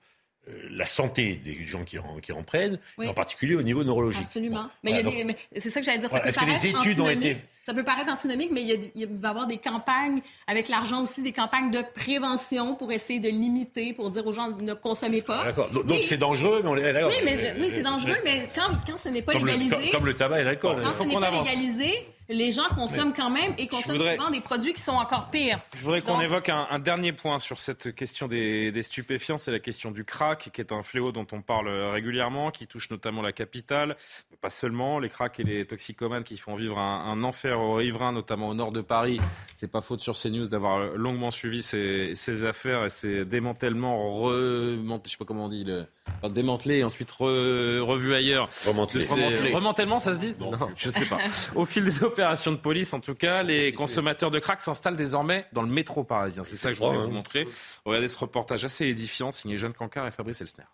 la 0.70 0.86
santé 0.86 1.34
des 1.34 1.64
gens 1.64 1.84
qui 1.84 1.98
en, 1.98 2.18
qui 2.20 2.32
en 2.32 2.42
prennent, 2.42 2.78
Oui. 2.98 3.06
en 3.08 3.14
particulier 3.14 3.54
au 3.54 3.62
niveau 3.62 3.84
neurologique. 3.84 4.22
Absolument. 4.22 4.68
Mais, 4.82 5.02
Voilà, 5.02 5.34
c'est 5.56 5.70
ça 5.70 5.80
que 5.80 5.86
j'allais 5.86 5.98
dire. 5.98 6.08
Voilà, 6.08 6.28
est-ce 6.28 6.38
que 6.38 6.44
les 6.44 6.66
études 6.66 7.00
ont 7.00 7.08
été- 7.10 7.36
Ça 7.68 7.74
peut 7.74 7.84
paraître 7.84 8.10
antinomique, 8.10 8.48
mais 8.50 8.62
il, 8.62 8.66
y 8.68 8.72
a- 8.72 8.88
il 8.94 9.06
va 9.08 9.28
y 9.28 9.30
avoir 9.30 9.46
des 9.46 9.58
campagnes 9.58 10.22
avec 10.46 10.70
l'argent 10.70 11.02
aussi, 11.02 11.22
des 11.22 11.32
campagnes 11.32 11.70
de 11.70 11.82
prévention 11.94 12.74
pour 12.74 12.90
essayer 12.92 13.20
de 13.20 13.28
limiter, 13.28 13.92
pour 13.92 14.08
dire 14.08 14.26
aux 14.26 14.32
gens 14.32 14.48
ne 14.58 14.72
consommez 14.72 15.20
pas. 15.20 15.40
Ah, 15.42 15.44
D'accord. 15.44 15.68
Donc 15.70 15.84
Oui. 15.86 16.02
c'est 16.02 16.16
dangereux, 16.16 16.62
mais 16.64 16.70
on 16.70 16.76
est 16.76 16.92
d'accord. 16.94 17.10
Oui, 17.10 17.20
mais 17.26 17.54
oui, 17.60 17.68
c'est 17.70 17.82
dangereux, 17.82 18.16
mais 18.24 18.48
quand, 18.54 18.70
quand 18.86 18.96
ce 18.96 19.10
n'est 19.10 19.20
pas 19.20 19.34
comme 19.34 19.44
le, 19.44 19.52
légalisé, 19.52 19.76
comme, 19.76 19.90
comme 20.00 20.06
le 20.06 20.14
tabac 20.14 20.40
et 20.40 20.44
l'alcool. 20.44 20.80
quand 20.82 20.92
ce 20.94 21.02
n'est 21.02 21.14
pas 21.14 21.26
avance. 21.26 21.46
légalisé, 21.46 22.06
les 22.30 22.52
gens 22.52 22.68
consomment 22.74 23.14
quand 23.14 23.30
même 23.30 23.54
et 23.58 23.66
consomment 23.66 23.96
voudrais- 23.98 24.16
souvent 24.16 24.30
des 24.30 24.40
produits 24.40 24.72
qui 24.74 24.82
sont 24.82 24.92
encore 24.92 25.28
pires. 25.30 25.58
Je 25.74 25.82
voudrais 25.82 26.00
qu'on 26.02 26.14
Donc, 26.14 26.22
évoque 26.24 26.48
un, 26.50 26.66
un 26.70 26.78
dernier 26.78 27.12
point 27.12 27.38
sur 27.38 27.58
cette 27.58 27.94
question 27.94 28.28
des, 28.28 28.70
des 28.72 28.82
stupéfiants, 28.82 29.38
c'est 29.38 29.50
la 29.50 29.60
question 29.60 29.90
du 29.90 30.04
crack, 30.04 30.50
qui 30.52 30.60
est 30.60 30.72
un 30.72 30.82
fléau 30.82 31.10
dont 31.12 31.26
on 31.32 31.40
parle 31.42 31.68
régulièrement, 31.68 32.50
qui 32.50 32.66
touche 32.66 32.90
notamment 32.90 33.22
la 33.22 33.32
capitale, 33.32 33.96
mais 34.30 34.36
pas 34.38 34.50
seulement, 34.50 34.98
les 34.98 35.08
cracks 35.08 35.40
et 35.40 35.44
les 35.44 35.66
toxicomanes 35.66 36.24
qui 36.24 36.36
font 36.36 36.54
vivre 36.54 36.78
un, 36.78 37.04
un 37.10 37.24
enfer 37.24 37.57
affaires 37.58 37.68
aux 37.68 37.74
riverains, 37.74 38.12
notamment 38.12 38.48
au 38.48 38.54
nord 38.54 38.72
de 38.72 38.80
Paris. 38.80 39.20
C'est 39.54 39.70
pas 39.70 39.80
faute 39.80 40.00
sur 40.00 40.14
CNews 40.14 40.46
d'avoir 40.48 40.78
longuement 40.96 41.30
suivi 41.30 41.62
ces, 41.62 42.12
ces, 42.14 42.44
affaires 42.44 42.84
et 42.84 42.90
ces 42.90 43.24
démantèlements, 43.24 44.20
remontés, 44.20 45.08
je 45.08 45.12
sais 45.12 45.18
pas 45.18 45.24
comment 45.24 45.46
on 45.46 45.48
dit, 45.48 45.64
le, 45.64 45.86
enfin, 46.18 46.32
démantelés 46.32 46.78
et 46.78 46.84
ensuite 46.84 47.10
re, 47.10 47.84
revus 47.84 48.14
ailleurs. 48.14 48.48
Remantelés. 48.66 49.52
Remantèlement, 49.52 49.98
ça 49.98 50.14
se 50.14 50.18
dit 50.18 50.34
Non, 50.38 50.52
je 50.76 50.90
sais 50.90 51.06
pas. 51.06 51.18
Au 51.54 51.64
fil 51.64 51.84
des 51.84 52.02
opérations 52.04 52.52
de 52.52 52.56
police, 52.56 52.92
en 52.92 53.00
tout 53.00 53.14
cas, 53.14 53.42
les 53.42 53.72
consommateurs 53.72 54.30
de 54.30 54.38
crack 54.38 54.60
s'installent 54.60 54.96
désormais 54.96 55.46
dans 55.52 55.62
le 55.62 55.68
métro 55.68 56.04
parisien. 56.04 56.44
C'est 56.44 56.56
ça 56.56 56.70
que 56.70 56.76
je 56.76 56.82
voulais 56.82 56.98
vous 56.98 57.10
montrer. 57.10 57.46
Regardez 57.84 58.08
ce 58.08 58.18
reportage 58.18 58.64
assez 58.64 58.86
édifiant, 58.86 59.30
signé 59.30 59.58
Jeanne 59.58 59.72
Cancard 59.72 60.06
et 60.06 60.10
Fabrice 60.10 60.40
Elsner. 60.40 60.64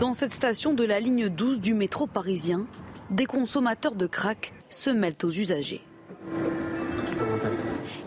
Dans 0.00 0.12
cette 0.12 0.34
station 0.34 0.74
de 0.74 0.84
la 0.84 1.00
ligne 1.00 1.28
12 1.28 1.60
du 1.60 1.72
métro 1.72 2.06
parisien, 2.06 2.66
des 3.14 3.26
consommateurs 3.26 3.94
de 3.94 4.08
crack 4.08 4.52
se 4.70 4.90
mêlent 4.90 5.14
aux 5.22 5.30
usagers. 5.30 5.82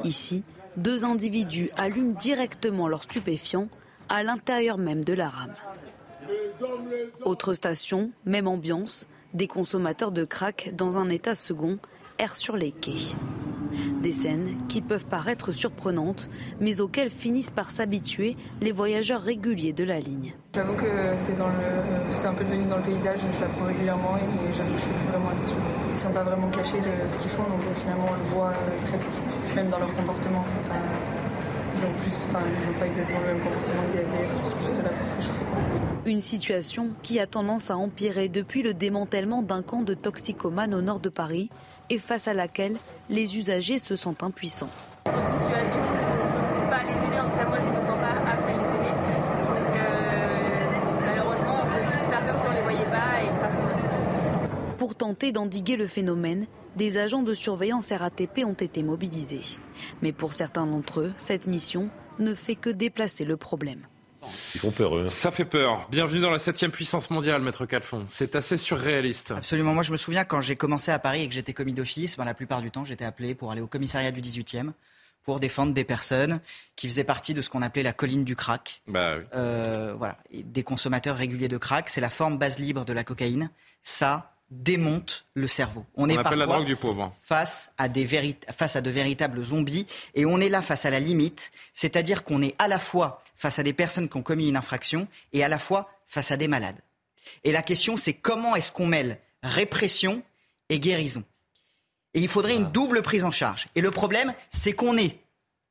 Ici, 0.03 0.43
deux 0.75 1.05
individus 1.05 1.69
allument 1.77 2.13
directement 2.19 2.89
leurs 2.89 3.03
stupéfiants 3.03 3.69
à 4.09 4.21
l'intérieur 4.23 4.77
même 4.77 5.05
de 5.05 5.13
la 5.13 5.29
rame. 5.29 5.55
Autre 7.23 7.53
station, 7.53 8.11
même 8.25 8.49
ambiance, 8.49 9.07
des 9.33 9.47
consommateurs 9.47 10.11
de 10.11 10.25
crack 10.25 10.71
dans 10.75 10.97
un 10.97 11.09
état 11.09 11.35
second 11.35 11.79
errent 12.19 12.35
sur 12.35 12.57
les 12.57 12.73
quais. 12.73 13.15
Des 14.01 14.11
scènes 14.11 14.55
qui 14.69 14.81
peuvent 14.81 15.05
paraître 15.05 15.51
surprenantes, 15.51 16.29
mais 16.61 16.81
auxquelles 16.81 17.09
finissent 17.09 17.49
par 17.49 17.71
s'habituer 17.71 18.37
les 18.61 18.71
voyageurs 18.71 19.21
réguliers 19.21 19.73
de 19.73 19.83
la 19.83 19.99
ligne. 19.99 20.33
J'avoue 20.53 20.75
que 20.75 21.17
c'est 21.17 21.35
dans 21.35 21.47
le, 21.47 21.53
c'est 22.11 22.27
un 22.27 22.33
peu 22.33 22.43
devenu 22.43 22.67
dans 22.67 22.77
le 22.77 22.83
paysage, 22.83 23.19
je 23.19 23.41
la 23.41 23.47
prends 23.47 23.65
régulièrement 23.65 24.17
et 24.17 24.53
j'avoue 24.53 24.73
que 24.73 24.79
je 24.79 24.83
fais 24.83 24.93
plus 24.93 25.07
vraiment 25.07 25.29
attention. 25.29 25.57
Ils 25.89 25.93
ne 25.93 25.97
sont 25.99 26.11
pas 26.11 26.23
vraiment 26.23 26.49
cachés 26.49 26.77
de 26.77 27.09
ce 27.09 27.17
qu'ils 27.17 27.29
font, 27.31 27.43
donc 27.43 27.59
finalement 27.81 28.05
on 28.09 28.13
le 28.13 28.29
voit 28.29 28.49
euh, 28.49 28.85
très 28.85 28.97
vite. 28.97 29.55
Même 29.55 29.69
dans 29.69 29.79
leur 29.79 29.93
comportement, 29.95 30.43
c'est 30.45 30.69
pas, 30.69 30.81
ils 31.75 31.85
ont 31.85 31.93
plus, 32.03 32.27
enfin 32.29 32.45
ils 32.45 32.67
n'ont 32.67 32.79
pas 32.79 32.87
exactement 32.87 33.19
le 33.21 33.33
même 33.33 33.43
comportement 33.43 33.81
que 33.91 33.97
des 33.97 34.03
SDF 34.03 34.39
qui 34.39 34.45
sont 34.45 34.59
juste 34.65 34.83
là 34.83 34.89
pour 34.89 35.07
se 35.07 35.15
réchauffer. 35.15 35.45
Une 36.05 36.21
situation 36.21 36.89
qui 37.01 37.19
a 37.19 37.27
tendance 37.27 37.71
à 37.71 37.77
empirer 37.77 38.29
depuis 38.29 38.61
le 38.61 38.73
démantèlement 38.73 39.41
d'un 39.41 39.61
camp 39.61 39.81
de 39.81 39.93
toxicomanes 39.93 40.73
au 40.73 40.81
nord 40.81 40.99
de 40.99 41.09
Paris 41.09 41.49
et 41.89 41.97
face 41.97 42.27
à 42.27 42.33
laquelle 42.33 42.77
les 43.09 43.37
usagers 43.37 43.79
se 43.79 43.95
sentent 43.95 44.23
impuissants. 44.23 44.69
C'est 45.05 45.13
une 45.13 45.39
situation 45.39 45.79
où 45.79 46.57
on 46.57 46.61
peut 46.61 46.69
pas 46.69 46.83
les 46.83 46.91
aider, 46.91 47.19
en 47.19 47.29
tout 47.29 47.35
cas 47.37 47.45
moi 47.47 47.59
je 47.59 47.69
ne 47.69 47.75
me 47.75 47.81
sens 47.81 47.99
pas 47.99 48.31
après 48.31 48.53
les 48.53 48.59
aider. 48.59 48.93
Donc 49.47 49.77
euh, 49.77 51.05
malheureusement 51.05 51.63
on 51.63 51.65
peut 51.65 51.85
juste 51.91 52.09
faire 52.09 52.25
comme 52.25 52.39
si 52.39 52.47
on 52.47 52.51
ne 52.51 52.55
les 52.55 52.61
voyait 52.63 52.85
pas 52.85 53.23
et 53.23 53.37
tracer 53.37 53.61
notre 53.61 53.81
route. 53.81 54.77
Pour 54.77 54.95
tenter 54.95 55.31
d'endiguer 55.31 55.77
le 55.77 55.87
phénomène, 55.87 56.45
des 56.75 56.97
agents 56.99 57.23
de 57.23 57.33
surveillance 57.33 57.91
RATP 57.91 58.45
ont 58.45 58.53
été 58.53 58.83
mobilisés. 58.83 59.57
Mais 60.01 60.11
pour 60.11 60.33
certains 60.33 60.67
d'entre 60.67 61.01
eux, 61.01 61.13
cette 61.17 61.47
mission 61.47 61.89
ne 62.19 62.33
fait 62.33 62.55
que 62.55 62.69
déplacer 62.69 63.25
le 63.25 63.37
problème. 63.37 63.87
Ils 64.55 64.59
font 64.59 64.71
peur, 64.71 64.97
eux. 64.97 65.05
hein. 65.05 65.09
Ça 65.09 65.31
fait 65.31 65.45
peur. 65.45 65.87
Bienvenue 65.89 66.19
dans 66.19 66.31
la 66.31 66.39
septième 66.39 66.71
puissance 66.71 67.09
mondiale, 67.09 67.41
Maître 67.41 67.65
Calfon. 67.65 68.05
C'est 68.09 68.35
assez 68.35 68.57
surréaliste. 68.57 69.31
Absolument. 69.31 69.73
Moi, 69.73 69.83
je 69.83 69.91
me 69.91 69.97
souviens 69.97 70.23
quand 70.25 70.41
j'ai 70.41 70.55
commencé 70.55 70.91
à 70.91 70.99
Paris 70.99 71.23
et 71.23 71.27
que 71.27 71.33
j'étais 71.33 71.53
commis 71.53 71.73
d'office, 71.73 72.17
ben, 72.17 72.25
la 72.25 72.33
plupart 72.33 72.61
du 72.61 72.71
temps, 72.71 72.83
j'étais 72.85 73.05
appelé 73.05 73.35
pour 73.35 73.51
aller 73.51 73.61
au 73.61 73.67
commissariat 73.67 74.11
du 74.11 74.21
18e 74.21 74.71
pour 75.23 75.39
défendre 75.39 75.73
des 75.73 75.83
personnes 75.83 76.39
qui 76.75 76.87
faisaient 76.87 77.03
partie 77.03 77.33
de 77.33 77.41
ce 77.41 77.49
qu'on 77.49 77.61
appelait 77.61 77.83
la 77.83 77.93
colline 77.93 78.23
du 78.23 78.35
crack. 78.35 78.81
Bah 78.87 79.17
oui. 79.17 79.23
Euh, 79.35 79.93
voilà, 79.97 80.17
Et 80.31 80.41
des 80.43 80.63
consommateurs 80.63 81.17
réguliers 81.17 81.49
de 81.49 81.57
crack. 81.57 81.89
C'est 81.89 82.01
la 82.01 82.09
forme 82.09 82.37
base 82.37 82.59
libre 82.59 82.85
de 82.85 82.93
la 82.93 83.03
cocaïne. 83.03 83.49
Ça 83.83 84.36
démonte 84.49 85.25
le 85.33 85.47
cerveau. 85.47 85.85
On, 85.95 86.07
est 86.07 86.15
la 86.15 86.23
parfois 86.23 86.45
drogue 86.45 86.65
du 86.65 86.75
pauvre. 86.75 87.13
face 87.21 87.69
à, 87.77 87.89
des 87.89 88.05
face 88.55 88.75
à 88.75 88.81
de 88.81 88.89
véritables 88.89 89.43
zombies 89.43 89.87
et 90.15 90.25
on 90.25 90.39
est 90.39 90.49
là 90.49 90.61
face 90.61 90.85
à 90.85 90.89
la 90.89 90.99
limite, 90.99 91.51
c'est-à-dire 91.73 92.23
qu'on 92.23 92.41
est 92.41 92.55
à 92.57 92.67
la 92.67 92.79
fois 92.79 93.17
face 93.35 93.59
à 93.59 93.63
des 93.63 93.73
personnes 93.73 94.07
qui 94.07 94.17
ont 94.17 94.21
commis 94.21 94.47
une 94.47 94.55
infraction 94.55 95.07
et 95.33 95.43
à 95.43 95.47
la 95.47 95.59
fois 95.59 95.89
face 96.05 96.31
à 96.31 96.37
des 96.37 96.47
malades. 96.47 96.79
Et 97.43 97.51
la 97.51 97.61
question 97.61 97.97
c'est 97.97 98.13
comment 98.13 98.55
est-ce 98.55 98.71
qu'on 98.71 98.87
mêle 98.87 99.19
répression 99.43 100.23
et 100.69 100.79
guérison? 100.79 101.23
Et 102.13 102.21
il 102.21 102.29
faudrait 102.29 102.55
une 102.55 102.71
double 102.71 103.01
prise 103.01 103.25
en 103.25 103.31
charge. 103.31 103.67
Et 103.75 103.81
le 103.81 103.91
problème 103.91 104.33
c'est 104.49 104.73
qu'on 104.73 104.97
est 104.97 105.19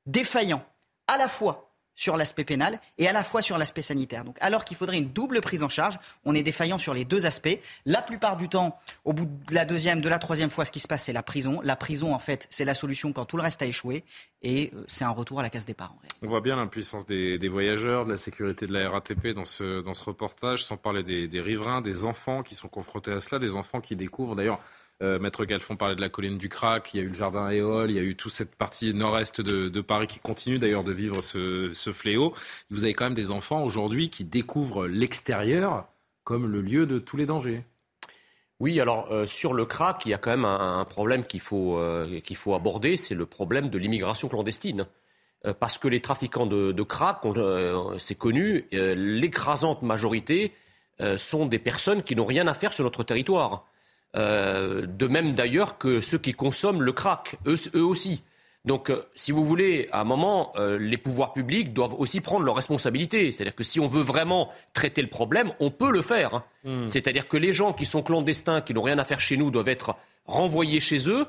défaillant 0.04 0.64
à 1.08 1.16
la 1.16 1.28
fois 1.28 1.65
sur 1.96 2.16
l'aspect 2.16 2.44
pénal 2.44 2.78
et 2.98 3.08
à 3.08 3.12
la 3.12 3.24
fois 3.24 3.42
sur 3.42 3.58
l'aspect 3.58 3.82
sanitaire. 3.82 4.24
Donc, 4.24 4.36
alors 4.40 4.64
qu'il 4.64 4.76
faudrait 4.76 4.98
une 4.98 5.08
double 5.08 5.40
prise 5.40 5.62
en 5.62 5.68
charge, 5.68 5.98
on 6.24 6.34
est 6.34 6.42
défaillant 6.42 6.78
sur 6.78 6.94
les 6.94 7.04
deux 7.04 7.26
aspects. 7.26 7.58
La 7.86 8.02
plupart 8.02 8.36
du 8.36 8.48
temps, 8.48 8.78
au 9.04 9.12
bout 9.12 9.24
de 9.24 9.54
la 9.54 9.64
deuxième, 9.64 10.00
de 10.00 10.08
la 10.08 10.18
troisième 10.18 10.50
fois, 10.50 10.64
ce 10.64 10.70
qui 10.70 10.80
se 10.80 10.86
passe, 10.86 11.04
c'est 11.04 11.12
la 11.12 11.22
prison. 11.22 11.60
La 11.64 11.74
prison, 11.74 12.14
en 12.14 12.18
fait, 12.18 12.46
c'est 12.50 12.64
la 12.64 12.74
solution 12.74 13.12
quand 13.12 13.24
tout 13.24 13.36
le 13.36 13.42
reste 13.42 13.62
a 13.62 13.66
échoué. 13.66 14.04
Et 14.42 14.70
euh, 14.74 14.84
c'est 14.86 15.04
un 15.04 15.10
retour 15.10 15.40
à 15.40 15.42
la 15.42 15.50
case 15.50 15.64
départ. 15.64 15.92
En. 15.92 16.26
On 16.26 16.28
voit 16.28 16.42
bien 16.42 16.56
l'impuissance 16.56 17.06
des, 17.06 17.48
voyageurs, 17.48 18.04
de 18.04 18.10
la 18.10 18.16
sécurité 18.16 18.66
de 18.66 18.72
la 18.72 18.90
RATP 18.90 19.28
dans 19.28 19.46
ce, 19.46 19.80
dans 19.80 19.94
ce 19.94 20.04
reportage, 20.04 20.64
sans 20.64 20.76
parler 20.76 21.02
des 21.02 21.40
riverains, 21.40 21.80
des 21.80 22.04
enfants 22.04 22.42
qui 22.42 22.54
sont 22.54 22.68
confrontés 22.68 23.12
à 23.12 23.20
cela, 23.20 23.38
des 23.38 23.56
enfants 23.56 23.80
qui 23.80 23.96
découvrent 23.96 24.36
d'ailleurs. 24.36 24.60
Euh, 25.02 25.18
Maître 25.18 25.44
Galfond 25.44 25.76
parlait 25.76 25.94
de 25.94 26.00
la 26.00 26.08
colline 26.08 26.38
du 26.38 26.48
Crac, 26.48 26.94
il 26.94 27.00
y 27.00 27.02
a 27.02 27.06
eu 27.06 27.08
le 27.08 27.14
jardin 27.14 27.50
Éole, 27.50 27.90
il 27.90 27.96
y 27.96 27.98
a 27.98 28.02
eu 28.02 28.16
toute 28.16 28.32
cette 28.32 28.54
partie 28.54 28.94
nord-est 28.94 29.42
de, 29.42 29.80
Paris 29.82 30.06
qui 30.06 30.20
continue 30.20 30.58
d'ailleurs 30.58 30.84
de 30.84 30.92
vivre 30.92 31.20
ce, 31.20 31.70
fléau. 31.92 32.32
Vous 32.70 32.84
avez 32.84 32.94
quand 32.94 33.04
même 33.04 33.14
des 33.14 33.30
enfants 33.30 33.62
aujourd'hui 33.62 34.08
qui 34.08 34.24
découvrent 34.24 34.86
l'extérieur 34.86 35.86
comme 36.24 36.50
le 36.50 36.62
lieu 36.62 36.86
de 36.86 36.98
tous 36.98 37.18
les 37.18 37.26
dangers. 37.26 37.62
Oui, 38.58 38.80
alors 38.80 39.12
euh, 39.12 39.26
sur 39.26 39.52
le 39.52 39.66
crack, 39.66 40.06
il 40.06 40.10
y 40.10 40.14
a 40.14 40.18
quand 40.18 40.30
même 40.30 40.46
un, 40.46 40.84
problème 40.84 41.24
qu'il 41.24 41.40
faut, 41.40 41.78
euh, 41.78 42.20
faut 42.34 42.54
aborder, 42.54 42.96
c'est 42.96 43.14
le 43.14 43.26
problème 43.26 43.68
de 43.68 43.78
l'immigration 43.78 44.28
clandestine. 44.28 44.86
Parce 45.60 45.78
que 45.78 45.86
les 45.86 46.00
trafiquants 46.00 46.46
de, 46.46 46.72
de 46.72 46.82
crack, 46.82 47.18
c'est 47.98 48.16
connu, 48.16 48.66
l'écrasante 48.72 49.82
majorité 49.82 50.52
sont 51.18 51.46
des 51.46 51.60
personnes 51.60 52.02
qui 52.02 52.16
n'ont 52.16 52.24
rien 52.24 52.48
à 52.48 52.54
faire 52.54 52.72
sur 52.72 52.82
notre 52.82 53.04
territoire. 53.04 53.64
Euh, 54.16 54.86
de 54.86 55.06
même 55.06 55.34
d'ailleurs 55.34 55.78
que 55.78 56.00
ceux 56.00 56.18
qui 56.18 56.32
consomment 56.32 56.82
le 56.82 56.92
crack, 56.92 57.36
eux, 57.46 57.56
eux 57.74 57.84
aussi. 57.84 58.22
Donc, 58.64 58.90
euh, 58.90 59.02
si 59.14 59.30
vous 59.30 59.44
voulez, 59.44 59.88
à 59.92 60.00
un 60.00 60.04
moment, 60.04 60.52
euh, 60.56 60.76
les 60.78 60.96
pouvoirs 60.96 61.32
publics 61.32 61.72
doivent 61.72 61.94
aussi 61.98 62.20
prendre 62.20 62.44
leurs 62.44 62.56
responsabilités. 62.56 63.30
C'est-à-dire 63.30 63.54
que 63.54 63.62
si 63.62 63.78
on 63.78 63.86
veut 63.86 64.02
vraiment 64.02 64.50
traiter 64.74 65.02
le 65.02 65.08
problème, 65.08 65.52
on 65.60 65.70
peut 65.70 65.92
le 65.92 66.02
faire. 66.02 66.34
hein. 66.34 66.44
Hmm. 66.64 66.88
C'est-à-dire 66.88 67.28
que 67.28 67.36
les 67.36 67.52
gens 67.52 67.72
qui 67.72 67.86
sont 67.86 68.02
clandestins, 68.02 68.60
qui 68.60 68.74
n'ont 68.74 68.82
rien 68.82 68.98
à 68.98 69.04
faire 69.04 69.20
chez 69.20 69.36
nous, 69.36 69.50
doivent 69.52 69.68
être 69.68 69.94
renvoyés 70.26 70.80
chez 70.80 71.08
eux. 71.08 71.26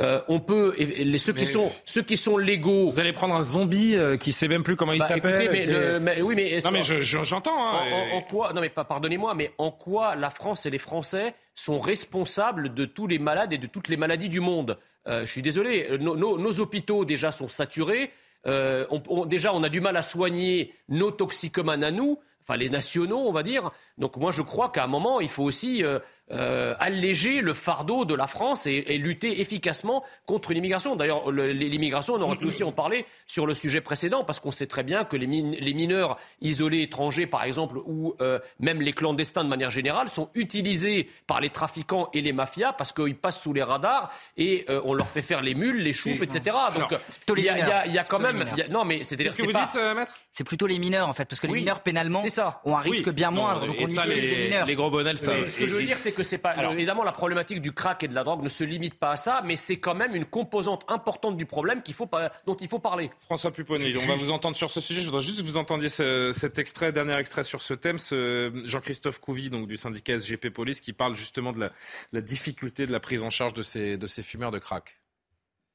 Euh, 0.00 0.22
on 0.28 0.40
peut, 0.40 0.74
les, 0.78 1.18
ceux, 1.18 1.34
qui 1.34 1.40
Mais- 1.40 1.44
sont, 1.44 1.70
ceux 1.84 2.02
qui 2.02 2.16
sont 2.16 2.38
légaux. 2.38 2.90
Vous 2.90 2.98
allez 2.98 3.12
prendre 3.12 3.34
un 3.34 3.42
zombie 3.42 3.94
euh, 3.94 4.16
qui 4.16 4.32
sait 4.32 4.48
même 4.48 4.62
plus 4.62 4.74
comment 4.74 4.94
il 4.94 4.98
Bah, 5.00 5.06
s'appelle. 5.08 5.42
écoutez, 5.42 5.48
mais 5.58 5.64
qui 5.64 5.70
le- 5.70 5.82
est- 5.96 6.00
mais- 6.00 6.22
oui, 6.22 6.34
mais 6.34 6.48
est-ce 6.48 6.66
non 6.66 6.72
mais 6.72 6.78
que- 6.78 6.84
je- 6.86 7.00
je- 7.00 7.22
j'entends. 7.22 7.62
hein, 7.62 7.80
en, 7.92 8.14
en- 8.14 8.16
en 8.18 8.22
quoi, 8.22 8.54
non 8.54 8.62
mais 8.62 8.70
pas, 8.70 8.84
pardonnez-moi, 8.84 9.34
mais 9.34 9.52
en 9.58 9.70
quoi 9.70 10.16
la 10.16 10.30
France 10.30 10.64
et 10.64 10.70
les 10.70 10.78
Français 10.78 11.34
sont 11.54 11.78
responsables 11.78 12.72
de 12.72 12.86
tous 12.86 13.06
les 13.06 13.18
malades 13.18 13.52
et 13.52 13.58
de 13.58 13.66
toutes 13.66 13.88
les 13.88 13.98
maladies 13.98 14.30
du 14.30 14.40
monde? 14.40 14.78
Euh, 15.08 15.26
Je 15.26 15.30
suis 15.30 15.42
désolé, 15.42 15.86
euh, 15.90 15.98
nos, 15.98 16.60
hôpitaux 16.60 17.04
déjà 17.04 17.30
sont 17.30 17.48
saturés. 17.48 18.10
Euh, 18.46 18.86
on- 18.90 19.02
on- 19.08 19.26
déjà, 19.26 19.52
on 19.54 19.62
a 19.62 19.68
du 19.68 19.80
mal 19.82 19.96
à 19.96 20.02
soigner 20.02 20.72
nos 20.88 21.10
toxicomanes 21.10 21.84
à 21.84 21.90
nous, 21.90 22.18
enfin 22.42 22.56
les 22.56 22.70
nationaux, 22.70 23.18
on 23.28 23.32
va 23.32 23.42
dire. 23.42 23.70
Donc 23.98 24.16
moi, 24.16 24.32
je 24.32 24.42
crois 24.42 24.70
qu'à 24.70 24.84
un 24.84 24.88
moment, 24.88 25.20
il 25.20 25.28
faut 25.28 25.42
aussi 25.44 25.84
euh, 25.84 25.98
euh, 26.30 26.74
alléger 26.78 27.40
le 27.42 27.52
fardeau 27.52 28.04
de 28.04 28.14
la 28.14 28.26
France 28.26 28.66
et, 28.66 28.84
et 28.88 28.96
lutter 28.98 29.40
efficacement 29.40 30.02
contre 30.26 30.52
l'immigration. 30.54 30.96
D'ailleurs, 30.96 31.30
le- 31.30 31.52
l'immigration, 31.52 32.14
on 32.14 32.22
aurait 32.22 32.36
pu 32.36 32.46
aussi 32.46 32.64
en 32.64 32.72
parler 32.72 33.04
sur 33.26 33.46
le 33.46 33.52
sujet 33.54 33.80
précédent, 33.82 34.24
parce 34.24 34.40
qu'on 34.40 34.50
sait 34.50 34.66
très 34.66 34.82
bien 34.82 35.04
que 35.04 35.16
les, 35.16 35.26
min- 35.26 35.54
les 35.58 35.74
mineurs 35.74 36.18
isolés 36.40 36.82
étrangers, 36.82 37.26
par 37.26 37.44
exemple, 37.44 37.76
ou 37.84 38.14
euh, 38.22 38.38
même 38.60 38.80
les 38.80 38.92
clandestins 38.94 39.44
de 39.44 39.48
manière 39.50 39.70
générale, 39.70 40.08
sont 40.08 40.30
utilisés 40.34 41.10
par 41.26 41.40
les 41.40 41.50
trafiquants 41.50 42.08
et 42.14 42.22
les 42.22 42.32
mafias 42.32 42.72
parce 42.72 42.92
qu'ils 42.92 43.16
passent 43.16 43.40
sous 43.42 43.52
les 43.52 43.62
radars 43.62 44.10
et 44.38 44.64
euh, 44.70 44.80
on 44.84 44.94
leur 44.94 45.08
fait 45.08 45.22
faire 45.22 45.42
les 45.42 45.54
mules, 45.54 45.82
les 45.82 45.92
choufs, 45.92 46.22
etc. 46.22 46.56
Donc, 46.78 46.98
il 47.36 47.44
y 47.44 47.48
a, 47.50 47.86
y 47.86 47.94
y 47.94 48.00
quand 48.08 48.18
même... 48.20 48.46
y 48.56 48.62
a- 48.62 48.68
non, 48.68 48.84
mais 48.86 49.02
c'est-à-dire 49.04 49.34
c'est 49.34 49.44
vous 49.46 49.52
pas... 49.52 49.66
dites, 49.66 49.76
euh, 49.76 49.94
maître? 49.94 50.14
C'est 50.30 50.44
plutôt 50.44 50.66
les 50.66 50.78
mineurs, 50.78 51.08
en 51.08 51.12
fait, 51.12 51.26
parce 51.26 51.40
que 51.40 51.46
les 51.46 51.52
Oui, 51.52 51.58
mineurs, 51.60 51.80
pénalement, 51.80 52.20
c'est 52.20 52.30
ça. 52.30 52.60
ont 52.64 52.74
un 52.76 52.80
risque 52.80 53.04
Oui. 53.08 53.12
bien 53.12 53.30
Non, 53.30 53.42
moindre. 53.42 53.66
donc 53.66 53.76
et 53.80 53.84
on 53.84 53.91
ça, 53.94 54.06
les- 54.06 54.20
les 54.20 54.42
mineurs. 54.44 54.66
les 54.66 54.74
gros 54.74 54.90
bonnets. 54.90 55.12
Mais 55.12 55.18
ce 55.48 55.58
que 55.58 55.66
je 55.66 55.74
veux 55.74 55.82
dire, 55.82 55.98
c'est 55.98 56.12
que 56.12 56.22
c'est 56.22 56.38
pas. 56.38 56.50
Alors- 56.50 56.72
évidemment, 56.72 57.04
la 57.04 57.12
problématique 57.12 57.60
du 57.60 57.72
crack 57.72 58.02
et 58.02 58.08
de 58.08 58.14
la 58.14 58.24
drogue 58.24 58.42
ne 58.42 58.48
se 58.48 58.64
limite 58.64 58.94
pas 58.94 59.12
à 59.12 59.16
ça, 59.16 59.42
mais 59.44 59.56
c'est 59.56 59.78
quand 59.78 59.94
même 59.94 60.14
une 60.14 60.24
composante 60.24 60.84
importante 60.88 61.36
du 61.36 61.46
problème 61.46 61.82
qu'il 61.82 61.94
faut 61.94 62.06
pas, 62.06 62.32
dont 62.46 62.54
il 62.56 62.68
faut 62.68 62.78
parler. 62.78 63.10
François 63.20 63.50
Pupponi, 63.52 63.94
on 63.96 64.06
va 64.06 64.14
vous 64.14 64.30
entendre 64.30 64.56
sur 64.56 64.70
ce 64.70 64.80
sujet. 64.80 65.00
Je 65.00 65.06
voudrais 65.06 65.20
juste 65.22 65.40
que 65.40 65.46
vous 65.46 65.56
entendiez 65.56 65.88
ce- 65.88 66.32
cet 66.32 66.58
extrait, 66.58 66.92
dernier 66.92 67.16
extrait 67.16 67.42
sur 67.44 67.62
ce 67.62 67.74
thème, 67.74 67.98
ce 67.98 68.50
Jean-Christophe 68.64 69.18
Couvi, 69.20 69.50
donc 69.50 69.68
du 69.68 69.76
syndicat 69.76 70.14
SGP 70.18 70.50
Police, 70.50 70.80
qui 70.80 70.92
parle 70.92 71.14
justement 71.16 71.52
de 71.52 71.60
la, 71.60 71.70
la 72.12 72.20
difficulté 72.20 72.86
de 72.86 72.92
la 72.92 73.00
prise 73.00 73.22
en 73.22 73.30
charge 73.30 73.54
de 73.54 73.62
ces, 73.62 73.96
de 73.96 74.06
ces 74.06 74.22
fumeurs 74.22 74.50
de 74.50 74.58
crack. 74.58 74.98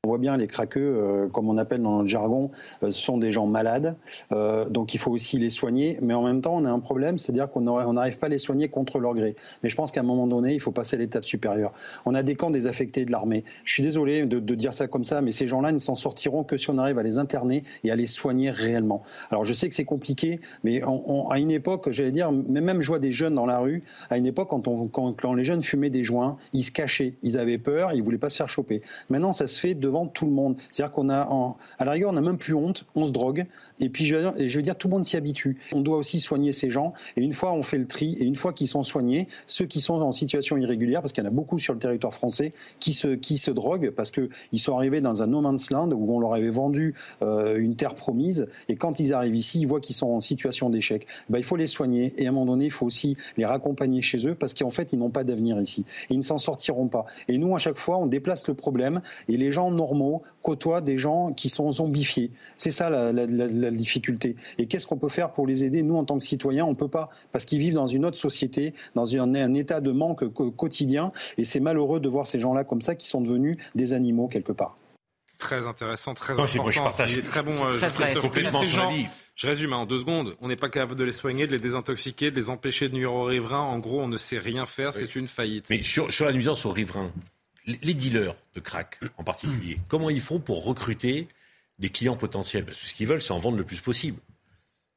On 0.07 0.11
voit 0.11 0.19
bien 0.19 0.37
les 0.37 0.47
craqueux, 0.47 0.79
euh, 0.79 1.27
comme 1.27 1.49
on 1.49 1.57
appelle 1.57 1.81
dans 1.81 1.97
notre 1.97 2.07
jargon, 2.07 2.49
euh, 2.81 2.91
sont 2.91 3.17
des 3.17 3.33
gens 3.33 3.45
malades. 3.45 3.97
Euh, 4.31 4.69
donc 4.69 4.93
il 4.93 4.99
faut 5.01 5.11
aussi 5.11 5.37
les 5.37 5.49
soigner. 5.49 5.99
Mais 6.01 6.13
en 6.13 6.23
même 6.23 6.39
temps, 6.39 6.55
on 6.55 6.63
a 6.63 6.71
un 6.71 6.79
problème, 6.79 7.17
c'est-à-dire 7.17 7.51
qu'on 7.51 7.59
n'arrive 7.91 8.17
pas 8.17 8.27
à 8.27 8.29
les 8.29 8.37
soigner 8.37 8.69
contre 8.69 8.99
leur 8.99 9.15
gré. 9.15 9.35
Mais 9.63 9.67
je 9.67 9.75
pense 9.75 9.91
qu'à 9.91 9.99
un 9.99 10.03
moment 10.03 10.25
donné, 10.25 10.53
il 10.53 10.61
faut 10.61 10.71
passer 10.71 10.95
à 10.95 10.99
l'étape 10.99 11.25
supérieure. 11.25 11.73
On 12.05 12.15
a 12.15 12.23
des 12.23 12.35
camps 12.35 12.51
désaffectés 12.51 13.03
de 13.03 13.11
l'armée. 13.11 13.43
Je 13.65 13.73
suis 13.73 13.83
désolé 13.83 14.25
de, 14.25 14.55
dire 14.55 14.73
ça 14.73 14.87
comme 14.87 15.03
ça, 15.03 15.21
mais 15.21 15.33
ces 15.33 15.45
gens-là 15.45 15.73
ne 15.73 15.79
s'en 15.79 15.95
sortiront 15.95 16.45
que 16.45 16.55
si 16.55 16.69
on 16.69 16.77
arrive 16.77 16.99
à 16.99 17.03
les 17.03 17.19
interner 17.19 17.65
et 17.83 17.91
à 17.91 17.97
les 17.97 18.07
soigner 18.07 18.49
réellement. 18.49 19.03
Alors 19.29 19.43
je 19.43 19.53
sais 19.53 19.67
que 19.67 19.75
c'est 19.75 19.83
compliqué, 19.83 20.39
mais 20.63 20.81
à 21.29 21.37
une 21.37 21.51
époque, 21.51 21.91
j'allais 21.91 22.13
dire, 22.13 22.31
même 22.31 22.81
je 22.81 22.87
vois 22.87 22.99
des 22.99 23.11
jeunes 23.11 23.35
dans 23.35 23.45
la 23.45 23.59
rue, 23.59 23.83
à 24.09 24.17
une 24.17 24.25
époque, 24.25 24.47
quand, 24.51 24.87
quand, 24.89 25.33
les 25.33 25.43
jeunes 25.43 25.63
fumaient 25.63 25.89
des 25.89 26.05
joints, 26.05 26.37
ils 26.53 26.63
se 26.63 26.71
cachaient, 26.71 27.15
ils 27.23 27.37
avaient 27.37 27.57
peur, 27.57 27.91
ils 27.91 28.01
voulaient 28.01 28.17
pas 28.17 28.29
se 28.29 28.37
faire 28.37 28.47
choper. 28.47 28.81
Maintenant, 29.09 29.33
ça 29.33 29.47
se 29.47 29.59
fait 29.59 29.73
devant 29.73 29.96
tout 30.05 30.25
le 30.25 30.31
monde. 30.31 30.57
C'est-à-dire 30.69 30.93
qu'on 30.93 31.09
a, 31.09 31.55
à 31.79 31.85
la 31.85 31.91
rigueur, 31.91 32.11
on 32.11 32.13
n'a 32.13 32.21
même 32.21 32.37
plus 32.37 32.53
honte, 32.53 32.85
on 32.95 33.05
se 33.05 33.11
drogue, 33.11 33.45
et 33.79 33.89
puis 33.89 34.05
je 34.05 34.15
veux, 34.15 34.61
dire, 34.61 34.77
tout 34.77 34.87
le 34.87 34.93
monde 34.93 35.05
s'y 35.05 35.17
habitue. 35.17 35.57
On 35.73 35.81
doit 35.81 35.97
aussi 35.97 36.19
soigner 36.19 36.53
ces 36.53 36.69
gens, 36.69 36.93
et 37.15 37.21
une 37.21 37.33
fois 37.33 37.53
on 37.53 37.63
fait 37.63 37.77
le 37.77 37.87
tri, 37.87 38.15
et 38.19 38.23
une 38.23 38.35
fois 38.35 38.53
qu'ils 38.53 38.67
sont 38.67 38.83
soignés, 38.83 39.27
ceux 39.47 39.65
qui 39.65 39.79
sont 39.79 39.95
en 39.95 40.11
situation 40.11 40.57
irrégulière, 40.57 41.01
parce 41.01 41.13
qu'il 41.13 41.23
y 41.23 41.27
en 41.27 41.29
a 41.29 41.33
beaucoup 41.33 41.57
sur 41.57 41.73
le 41.73 41.79
territoire 41.79 42.13
français, 42.13 42.53
qui 42.79 42.93
se, 42.93 43.07
qui 43.07 43.37
se 43.37 43.51
droguent 43.51 43.91
parce 43.91 44.11
qu'ils 44.11 44.29
sont 44.59 44.75
arrivés 44.75 45.01
dans 45.01 45.21
un 45.21 45.27
no 45.27 45.41
man's 45.41 45.71
land 45.71 45.91
où 45.91 46.15
on 46.15 46.19
leur 46.19 46.33
avait 46.33 46.49
vendu 46.49 46.95
euh, 47.21 47.57
une 47.57 47.75
terre 47.75 47.95
promise, 47.95 48.47
et 48.69 48.75
quand 48.75 48.99
ils 48.99 49.13
arrivent 49.13 49.35
ici, 49.35 49.61
ils 49.61 49.67
voient 49.67 49.81
qu'ils 49.81 49.95
sont 49.95 50.07
en 50.07 50.19
situation 50.19 50.69
d'échec. 50.69 51.07
Ben, 51.29 51.39
il 51.39 51.43
faut 51.43 51.55
les 51.55 51.67
soigner, 51.67 52.13
et 52.17 52.25
à 52.25 52.29
un 52.29 52.33
moment 52.33 52.51
donné, 52.51 52.65
il 52.65 52.71
faut 52.71 52.85
aussi 52.85 53.17
les 53.37 53.45
raccompagner 53.45 54.01
chez 54.01 54.27
eux, 54.27 54.35
parce 54.35 54.53
qu'en 54.53 54.71
fait, 54.71 54.93
ils 54.93 54.99
n'ont 54.99 55.09
pas 55.09 55.23
d'avenir 55.23 55.59
ici. 55.61 55.85
Ils 56.09 56.17
ne 56.17 56.23
s'en 56.23 56.37
sortiront 56.37 56.87
pas. 56.87 57.05
Et 57.27 57.37
nous, 57.37 57.55
à 57.55 57.59
chaque 57.59 57.77
fois, 57.77 57.97
on 57.97 58.07
déplace 58.07 58.47
le 58.47 58.53
problème, 58.53 59.01
et 59.27 59.37
les 59.37 59.51
gens 59.51 59.71
normaux 59.77 60.23
côtoient 60.41 60.81
des 60.81 60.97
gens 60.97 61.31
qui 61.31 61.47
sont 61.47 61.71
zombifiés. 61.71 62.31
C'est 62.57 62.71
ça 62.71 62.89
la, 62.89 63.13
la, 63.13 63.25
la, 63.25 63.47
la, 63.47 63.71
difficulté. 63.71 64.35
Et 64.57 64.67
qu'est-ce 64.67 64.85
qu'on 64.85 64.97
peut 64.97 65.07
faire 65.09 65.31
pour 65.31 65.47
les 65.47 65.63
aider? 65.63 65.83
Nous, 65.83 65.95
en 65.95 66.03
tant 66.03 66.19
que 66.19 66.25
citoyens, 66.25 66.65
on 66.65 66.71
ne 66.71 66.75
peut 66.75 66.89
pas, 66.89 67.09
parce 67.31 67.45
qu'ils 67.45 67.59
vivent 67.59 67.75
dans 67.75 67.87
une 67.87 68.03
autre 68.03 68.17
société, 68.17 68.73
dans 68.95 69.15
un, 69.15 69.33
un 69.35 69.53
état 69.53 69.79
de 69.79 69.91
manque 69.91 70.27
quotidien, 70.33 71.11
et 71.37 71.45
c'est 71.45 71.61
malheureux 71.61 71.99
de 71.99 72.09
voir 72.09 72.27
ces 72.27 72.39
gens-là 72.39 72.65
comme 72.65 72.81
ça, 72.81 72.95
qui 72.95 73.07
sont 73.07 73.21
devenus 73.21 73.57
des 73.75 73.93
animaux 73.93 74.27
quelque 74.27 74.51
part. 74.51 74.77
Très 75.37 75.67
intéressant, 75.67 76.13
très 76.15 76.33
non, 76.33 76.43
important. 76.43 76.63
Moi, 76.63 76.71
je 76.71 76.79
partage. 76.79 77.13
Il 77.13 77.19
est 77.19 77.21
très 77.21 77.43
bon. 77.43 77.51
Est 77.51 77.77
très 77.77 77.89
vrai, 77.89 78.15
complètement 78.15 78.59
ces 78.59 78.67
gens, 78.67 78.91
je 79.35 79.45
résume 79.45 79.73
hein, 79.73 79.77
en 79.77 79.85
deux 79.85 79.99
secondes. 79.99 80.35
On 80.41 80.47
n'est 80.47 80.55
pas 80.55 80.69
capable 80.69 80.95
de 80.95 81.03
les 81.03 81.11
soigner, 81.11 81.45
de 81.45 81.51
les 81.51 81.59
désintoxiquer, 81.59 82.31
de 82.31 82.35
les 82.35 82.49
empêcher 82.49 82.89
de 82.89 82.95
nuire 82.95 83.13
aux 83.13 83.25
riverains. 83.25 83.61
En 83.61 83.77
gros, 83.77 84.01
on 84.01 84.07
ne 84.07 84.17
sait 84.17 84.39
rien 84.39 84.65
faire. 84.65 84.89
Oui. 84.89 84.95
C'est 84.99 85.15
une 85.15 85.27
faillite. 85.27 85.69
Mais 85.69 85.83
sur, 85.83 86.11
sur 86.11 86.25
la 86.25 86.33
nuisance 86.33 86.65
aux 86.65 86.71
riverains, 86.71 87.11
les 87.67 87.93
dealers 87.93 88.35
de 88.55 88.59
crack 88.59 88.99
en 89.17 89.23
particulier, 89.23 89.79
comment 89.87 90.09
ils 90.09 90.21
font 90.21 90.39
pour 90.39 90.63
recruter 90.63 91.27
des 91.79 91.89
clients 91.89 92.17
potentiels? 92.17 92.65
Parce 92.65 92.79
que 92.79 92.87
ce 92.87 92.95
qu'ils 92.95 93.07
veulent, 93.07 93.21
c'est 93.21 93.33
en 93.33 93.39
vendre 93.39 93.57
le 93.57 93.63
plus 93.63 93.81
possible. 93.81 94.19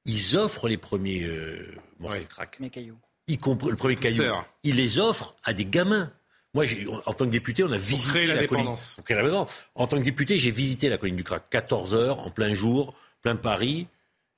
Ils 0.06 0.36
offrent 0.36 0.68
les 0.68 0.76
premiers 0.76 1.24
euh, 1.24 1.74
morceaux 1.98 2.18
de 2.18 2.24
crack. 2.24 2.58
Mes 2.60 2.70
cailloux. 2.70 2.96
Y 3.28 3.36
compris 3.36 3.70
le 3.70 3.76
premier 3.76 3.96
caillou. 3.96 4.24
Ils 4.62 4.76
les 4.76 4.98
offrent 4.98 5.34
à 5.44 5.52
des 5.52 5.64
gamins. 5.64 6.10
Moi, 6.54 6.64
en 7.06 7.12
tant 7.12 7.26
que 7.26 7.30
député, 7.30 7.62
on 7.62 7.70
a 7.70 7.76
visité 7.76 8.10
créer 8.10 8.26
la, 8.26 8.34
la 8.34 8.40
dépendance. 8.40 8.96
Colline. 9.04 9.24
La 9.24 9.46
en 9.74 9.86
tant 9.86 9.98
que 9.98 10.02
député, 10.02 10.36
j'ai 10.36 10.50
visité 10.50 10.88
la 10.88 10.98
colline 10.98 11.16
du 11.16 11.22
crack. 11.22 11.48
14 11.50 11.94
heures, 11.94 12.18
en 12.20 12.30
plein 12.30 12.54
jour, 12.54 12.94
plein 13.22 13.36
Paris. 13.36 13.86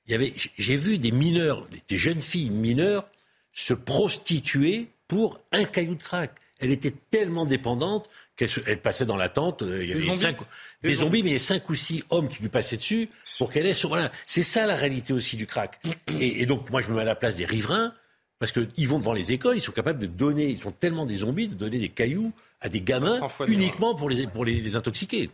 Il 0.05 0.11
y 0.11 0.15
avait, 0.15 0.33
j'ai 0.57 0.75
vu 0.75 0.97
des 0.97 1.11
mineurs, 1.11 1.65
des 1.87 1.97
jeunes 1.97 2.21
filles 2.21 2.49
mineures 2.49 3.07
se 3.53 3.73
prostituer 3.73 4.89
pour 5.07 5.39
un 5.51 5.63
caillou 5.63 5.95
de 5.95 6.03
crack. 6.03 6.33
Elle 6.63 6.71
était 6.71 6.93
tellement 7.11 7.45
dépendante 7.45 8.09
qu'elle 8.35 8.49
elle 8.65 8.81
passait 8.81 9.05
dans 9.05 9.17
la 9.17 9.29
tente. 9.29 9.63
Il 9.65 9.87
y 9.87 9.91
avait 9.91 9.93
des 9.93 9.99
zombies, 9.99 10.17
cinq, 10.17 10.37
des 10.81 10.89
des 10.89 10.95
zombies 10.95 11.23
mais 11.23 11.29
il 11.31 11.33
y 11.33 11.35
a 11.35 11.39
cinq 11.39 11.69
ou 11.69 11.75
six 11.75 12.03
hommes 12.09 12.29
qui 12.29 12.41
lui 12.41 12.49
passaient 12.49 12.77
dessus 12.77 13.09
pour 13.37 13.51
qu'elle 13.51 13.65
ait 13.65 13.73
sur. 13.73 13.89
Voilà. 13.89 14.11
C'est 14.25 14.43
ça 14.43 14.65
la 14.65 14.75
réalité 14.75 15.13
aussi 15.13 15.37
du 15.37 15.45
crack. 15.45 15.79
Et, 16.19 16.41
et, 16.41 16.45
donc, 16.45 16.69
moi, 16.69 16.81
je 16.81 16.89
me 16.89 16.95
mets 16.95 17.01
à 17.01 17.05
la 17.05 17.15
place 17.15 17.35
des 17.35 17.45
riverains. 17.45 17.93
Parce 18.39 18.51
qu'ils 18.51 18.87
vont 18.89 18.99
devant 18.99 19.13
les 19.13 19.31
écoles, 19.31 19.55
ils 19.55 19.61
sont 19.61 19.71
capables 19.71 19.99
de 19.99 20.05
donner, 20.05 20.49
ils 20.49 20.59
sont 20.59 20.73
tellement 20.73 21.05
des 21.05 21.17
zombies, 21.17 21.47
de 21.47 21.55
donner 21.55 21.77
des 21.77 21.87
cailloux 21.87 22.33
à 22.59 22.67
des 22.67 22.81
gamins 22.81 23.17
uniquement 23.47 23.95
pour 23.95 24.09
les, 24.09 24.27
pour 24.27 24.43
les, 24.43 24.59
les 24.59 24.75
intoxiquer. 24.75 25.29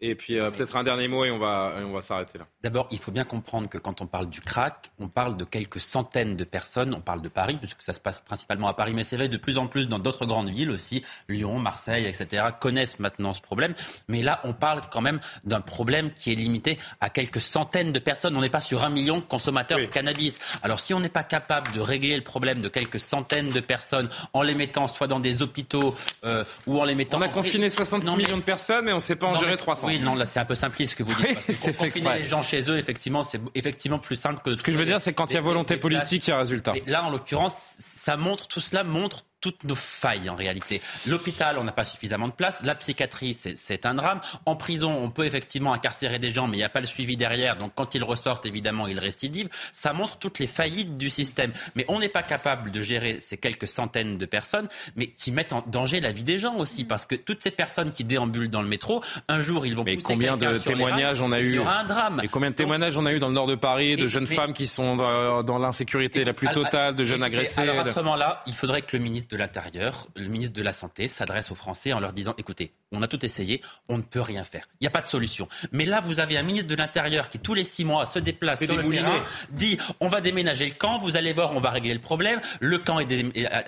Et 0.00 0.14
puis 0.14 0.38
euh, 0.38 0.50
peut-être 0.50 0.76
un 0.76 0.82
dernier 0.82 1.08
mot 1.08 1.24
et 1.24 1.30
on 1.30 1.38
va, 1.38 1.74
on 1.84 1.92
va 1.92 2.02
s'arrêter 2.02 2.38
là. 2.38 2.46
D'abord, 2.62 2.88
il 2.90 2.98
faut 2.98 3.12
bien 3.12 3.24
comprendre 3.24 3.68
que 3.68 3.78
quand 3.78 4.02
on 4.02 4.06
parle 4.06 4.28
du 4.28 4.40
crack, 4.40 4.90
on 4.98 5.08
parle 5.08 5.36
de 5.36 5.44
quelques 5.44 5.80
centaines 5.80 6.36
de 6.36 6.44
personnes. 6.44 6.94
On 6.94 7.00
parle 7.00 7.22
de 7.22 7.28
Paris, 7.28 7.56
puisque 7.58 7.82
ça 7.82 7.92
se 7.92 8.00
passe 8.00 8.20
principalement 8.20 8.68
à 8.68 8.74
Paris, 8.74 8.92
mais 8.94 9.04
c'est 9.04 9.16
vrai 9.16 9.28
de 9.28 9.36
plus 9.36 9.58
en 9.58 9.66
plus 9.66 9.86
dans 9.86 9.98
d'autres 9.98 10.26
grandes 10.26 10.50
villes 10.50 10.70
aussi. 10.70 11.04
Lyon, 11.28 11.58
Marseille, 11.58 12.06
etc. 12.06 12.44
connaissent 12.60 12.98
maintenant 12.98 13.32
ce 13.32 13.40
problème. 13.40 13.74
Mais 14.08 14.22
là, 14.22 14.40
on 14.44 14.52
parle 14.52 14.82
quand 14.90 15.00
même 15.00 15.20
d'un 15.44 15.60
problème 15.60 16.10
qui 16.12 16.32
est 16.32 16.36
limité 16.36 16.78
à 17.00 17.08
quelques 17.08 17.40
centaines 17.40 17.92
de 17.92 17.98
personnes. 17.98 18.36
On 18.36 18.40
n'est 18.40 18.50
pas 18.50 18.60
sur 18.60 18.84
un 18.84 18.90
million 18.90 19.18
de 19.18 19.22
consommateurs 19.22 19.78
oui. 19.78 19.86
de 19.86 19.92
cannabis. 19.92 20.38
Alors 20.62 20.80
si 20.80 20.94
on 20.94 21.00
n'est 21.00 21.08
pas 21.08 21.24
capable 21.24 21.72
de 21.72 21.80
régler 21.80 22.16
le 22.16 22.24
problème 22.24 22.60
de 22.60 22.68
quelques 22.68 23.00
centaines 23.00 23.50
de 23.50 23.60
personnes 23.60 24.08
en 24.32 24.42
les 24.42 24.54
mettant 24.54 24.86
soit 24.86 25.06
dans 25.06 25.20
des 25.20 25.42
hôpitaux 25.42 25.94
euh, 26.24 26.44
ou 26.66 26.80
en 26.80 26.84
les 26.84 26.94
mettant... 26.94 27.18
On 27.18 27.22
a 27.22 27.28
confiné 27.28 27.68
66 27.70 28.06
non, 28.06 28.16
mais... 28.16 28.24
millions 28.24 28.38
de 28.38 28.42
personnes, 28.42 28.84
mais 28.84 28.92
on 28.92 28.96
ne 28.96 29.00
sait 29.00 29.16
pas 29.16 29.26
en 29.26 29.32
non, 29.32 29.40
gérer 29.40 29.56
300. 29.56 29.83
Oui, 29.86 29.98
non, 29.98 30.14
là 30.14 30.24
c'est 30.24 30.40
un 30.40 30.44
peu 30.44 30.54
simpliste 30.54 30.92
ce 30.92 30.96
que 30.96 31.02
vous 31.02 31.14
dites. 31.14 31.26
Oui, 31.26 31.34
parce 31.34 31.46
que 31.46 31.70
confiner 31.76 32.18
les 32.18 32.24
gens 32.24 32.42
chez 32.42 32.70
eux, 32.70 32.78
effectivement, 32.78 33.22
c'est 33.22 33.40
effectivement 33.54 33.98
plus 33.98 34.16
simple 34.16 34.40
que. 34.44 34.54
Ce 34.54 34.62
que 34.62 34.72
je 34.72 34.78
veux 34.78 34.84
dire, 34.84 35.00
c'est 35.00 35.12
quand 35.12 35.30
il 35.30 35.34
y 35.34 35.38
a 35.38 35.40
volonté 35.40 35.76
politique, 35.76 36.26
il 36.26 36.30
y 36.30 36.32
a 36.32 36.38
résultat. 36.38 36.72
Mais 36.72 36.82
là, 36.86 37.04
en 37.04 37.10
l'occurrence, 37.10 37.76
ça 37.78 38.16
montre, 38.16 38.46
tout 38.46 38.60
cela 38.60 38.84
montre 38.84 39.24
toutes 39.44 39.64
nos 39.64 39.74
failles 39.74 40.30
en 40.30 40.36
réalité. 40.36 40.80
L'hôpital, 41.06 41.58
on 41.58 41.64
n'a 41.64 41.72
pas 41.72 41.84
suffisamment 41.84 42.28
de 42.28 42.32
place. 42.32 42.64
La 42.64 42.74
psychiatrie, 42.74 43.34
c'est 43.34 43.84
un 43.84 43.92
drame. 43.92 44.22
En 44.46 44.56
prison, 44.56 44.96
on 44.96 45.10
peut 45.10 45.26
effectivement 45.26 45.74
incarcérer 45.74 46.18
des 46.18 46.32
gens, 46.32 46.46
mais 46.46 46.56
il 46.56 46.60
n'y 46.60 46.64
a 46.64 46.70
pas 46.70 46.80
le 46.80 46.86
suivi 46.86 47.18
derrière. 47.18 47.58
Donc 47.58 47.72
quand 47.74 47.94
ils 47.94 48.02
ressortent, 48.02 48.46
évidemment, 48.46 48.86
ils 48.86 48.98
récidivent. 48.98 49.50
Ça 49.74 49.92
montre 49.92 50.16
toutes 50.16 50.38
les 50.38 50.46
faillites 50.46 50.96
du 50.96 51.10
système. 51.10 51.52
Mais 51.74 51.84
on 51.88 51.98
n'est 51.98 52.08
pas 52.08 52.22
capable 52.22 52.70
de 52.70 52.80
gérer 52.80 53.20
ces 53.20 53.36
quelques 53.36 53.68
centaines 53.68 54.16
de 54.16 54.24
personnes, 54.24 54.66
mais 54.96 55.08
qui 55.08 55.30
mettent 55.30 55.52
en 55.52 55.62
danger 55.66 56.00
la 56.00 56.12
vie 56.12 56.24
des 56.24 56.38
gens 56.38 56.56
aussi. 56.56 56.86
Parce 56.86 57.04
que 57.04 57.14
toutes 57.14 57.42
ces 57.42 57.50
personnes 57.50 57.92
qui 57.92 58.04
déambulent 58.04 58.48
dans 58.48 58.62
le 58.62 58.68
métro, 58.68 59.02
un 59.28 59.42
jour, 59.42 59.66
ils 59.66 59.76
vont 59.76 59.84
mais 59.84 59.98
combien 59.98 60.38
de 60.38 60.56
témoignages 60.56 61.20
rails, 61.20 61.28
on 61.28 61.32
a 61.32 61.40
eu 61.40 61.48
Il 61.48 61.54
y 61.56 61.58
aura 61.58 61.80
un 61.80 61.84
drame. 61.84 62.22
Et 62.24 62.28
combien 62.28 62.48
de 62.48 62.56
témoignages 62.56 62.96
on 62.96 63.04
a 63.04 63.12
eu 63.12 63.18
dans 63.18 63.28
le 63.28 63.34
nord 63.34 63.46
de 63.46 63.56
Paris 63.56 63.96
de 63.96 64.06
jeunes 64.06 64.26
mais, 64.26 64.36
femmes 64.36 64.54
qui 64.54 64.66
sont 64.66 64.96
dans, 64.96 65.42
dans 65.42 65.58
l'insécurité 65.58 66.24
la 66.24 66.32
plus 66.32 66.48
totale, 66.48 66.94
de 66.94 67.04
jeunes 67.04 67.22
et, 67.22 67.26
agressés 67.26 67.60
Alors 67.60 67.80
à 67.80 67.84
ce 67.84 67.98
moment-là, 67.98 68.42
il 68.46 68.54
faudrait 68.54 68.80
que 68.80 68.96
le 68.96 69.02
ministre 69.02 69.33
de 69.34 69.38
l'Intérieur 69.38 70.08
le 70.14 70.28
ministre 70.28 70.54
de 70.54 70.62
la 70.62 70.72
Santé 70.72 71.08
s'adresse 71.08 71.50
aux 71.50 71.56
Français 71.56 71.92
en 71.92 71.98
leur 71.98 72.12
disant 72.12 72.34
écoutez, 72.38 72.72
on 72.92 73.02
a 73.02 73.08
tout 73.08 73.24
essayé, 73.26 73.60
on 73.88 73.98
ne 73.98 74.02
peut 74.02 74.20
rien 74.20 74.44
faire. 74.44 74.68
Il 74.80 74.84
n'y 74.84 74.86
a 74.86 74.90
pas 74.90 75.00
de 75.00 75.08
solution. 75.08 75.48
Mais 75.72 75.86
là, 75.86 76.00
vous 76.00 76.20
avez 76.20 76.38
un 76.38 76.44
ministre 76.44 76.68
de 76.68 76.76
l'Intérieur 76.76 77.28
qui, 77.28 77.40
tous 77.40 77.54
les 77.54 77.64
six 77.64 77.84
mois, 77.84 78.06
se 78.06 78.20
déplace 78.20 78.64
sur 78.64 78.76
le 78.76 78.88
terrain, 78.88 79.24
dit 79.50 79.76
on 79.98 80.06
va 80.06 80.20
déménager 80.20 80.66
le 80.66 80.74
camp, 80.74 80.98
vous 80.98 81.16
allez 81.16 81.32
voir, 81.32 81.52
on 81.52 81.60
va 81.60 81.70
régler 81.70 81.94
le 81.94 82.00
problème. 82.00 82.40
Le 82.60 82.78
camp 82.78 83.00
est 83.00 83.06
dé 83.06 83.24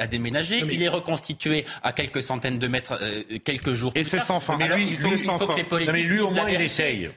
déménagé, 0.08 0.62
mais... 0.62 0.72
il 0.72 0.82
est 0.82 0.88
reconstitué 0.88 1.64
à 1.82 1.92
quelques 1.92 2.22
centaines 2.22 2.60
de 2.60 2.68
mètres 2.68 2.96
euh, 3.02 3.22
quelques 3.44 3.72
jours. 3.72 3.90
Et 3.96 4.04
c'est 4.04 4.20
sans 4.20 4.38
fin. 4.38 4.56
Mais 4.56 4.68
lui, 4.68 4.86
il 4.90 4.96
faut, 4.96 5.08
il 5.12 5.18
faut 5.18 5.46
que 5.48 5.56
les 5.56 5.64
politiques. 5.64 5.92
Non, 5.92 5.98
mais 5.98 6.02
lui, 6.04 6.20
au 6.20 6.30
moins, 6.30 6.48
il 6.48 6.60
essaye. 6.60 7.10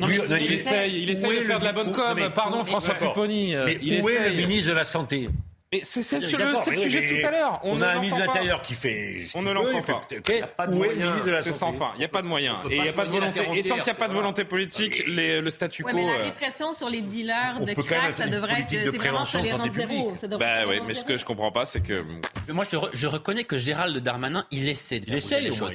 Non, 0.00 0.08
il, 0.08 0.24
il, 0.40 0.52
essaye, 0.52 1.02
il 1.02 1.10
essaye 1.10 1.38
de 1.38 1.44
faire 1.44 1.60
de 1.60 1.64
la 1.64 1.72
bonne 1.72 1.92
com. 1.92 2.18
Pardon, 2.34 2.64
François 2.64 2.94
Pupponi. 2.94 3.54
Mais 3.54 4.00
où 4.02 4.08
est 4.08 4.30
le 4.30 4.34
ministre 4.34 4.70
de 4.70 4.74
la 4.74 4.84
Santé? 4.84 5.28
Mais 5.72 5.80
c'est 5.82 6.00
le, 6.18 6.20
le 6.20 6.80
sujet 6.80 7.00
de 7.00 7.20
tout 7.20 7.26
à 7.26 7.30
l'heure. 7.30 7.60
On, 7.64 7.78
on 7.78 7.82
a 7.82 7.88
un 7.88 7.94
ministre 7.94 8.18
de 8.20 8.24
l'Intérieur 8.26 8.60
qui 8.60 8.74
fait. 8.74 9.24
On 9.34 9.42
ne 9.42 9.52
l'entend 9.52 9.80
pas. 9.82 10.00
Okay. 10.18 10.42
pas 10.56 10.68
Où 10.68 10.84
est 10.84 10.94
le 10.94 11.06
ministre 11.06 11.24
de 11.24 11.30
la 11.30 11.42
C'est 11.42 11.52
sans 11.52 11.72
fin. 11.72 11.92
Il 11.94 12.00
n'y 12.00 12.04
a 12.04 12.08
pas 12.08 12.22
de 12.22 12.26
moyens. 12.26 12.56
Et 12.70 12.76
il 12.76 12.82
n'y 12.82 12.88
a 12.88 12.92
pas 12.92 13.06
de 13.06 13.10
volonté. 13.10 13.40
Et 13.54 13.62
tant 13.64 13.76
qu'il 13.76 13.84
n'y 13.84 13.90
a 13.90 13.94
pas 13.94 14.08
de 14.08 14.14
volonté 14.14 14.44
politique, 14.44 15.02
les, 15.06 15.40
le 15.40 15.50
statu 15.50 15.82
quo. 15.82 15.90
Ouais, 15.90 15.94
mais 15.94 16.18
la 16.18 16.24
répression 16.24 16.74
sur 16.74 16.88
les 16.90 17.00
dealers 17.00 17.60
de 17.60 17.72
crack, 17.72 18.14
ça 18.14 18.28
devrait 18.28 18.60
être. 18.60 18.68
C'est 18.68 18.96
vraiment 18.96 19.24
tolérance 19.24 19.70
zéro. 19.70 20.14
Bah 20.38 20.66
oui, 20.68 20.80
mais 20.86 20.94
ce 20.94 21.04
que 21.04 21.16
je 21.16 21.24
comprends 21.24 21.52
pas, 21.52 21.64
c'est 21.64 21.80
que. 21.80 22.04
Moi, 22.48 22.64
je 22.92 23.06
reconnais 23.06 23.44
que 23.44 23.58
Gérald 23.58 23.96
Darmanin, 23.98 24.46
il 24.50 24.68
essaie 24.68 25.00
de 25.00 25.06
faire 25.06 25.20
bouger 25.20 25.40
les 25.40 25.52
choses. 25.52 25.72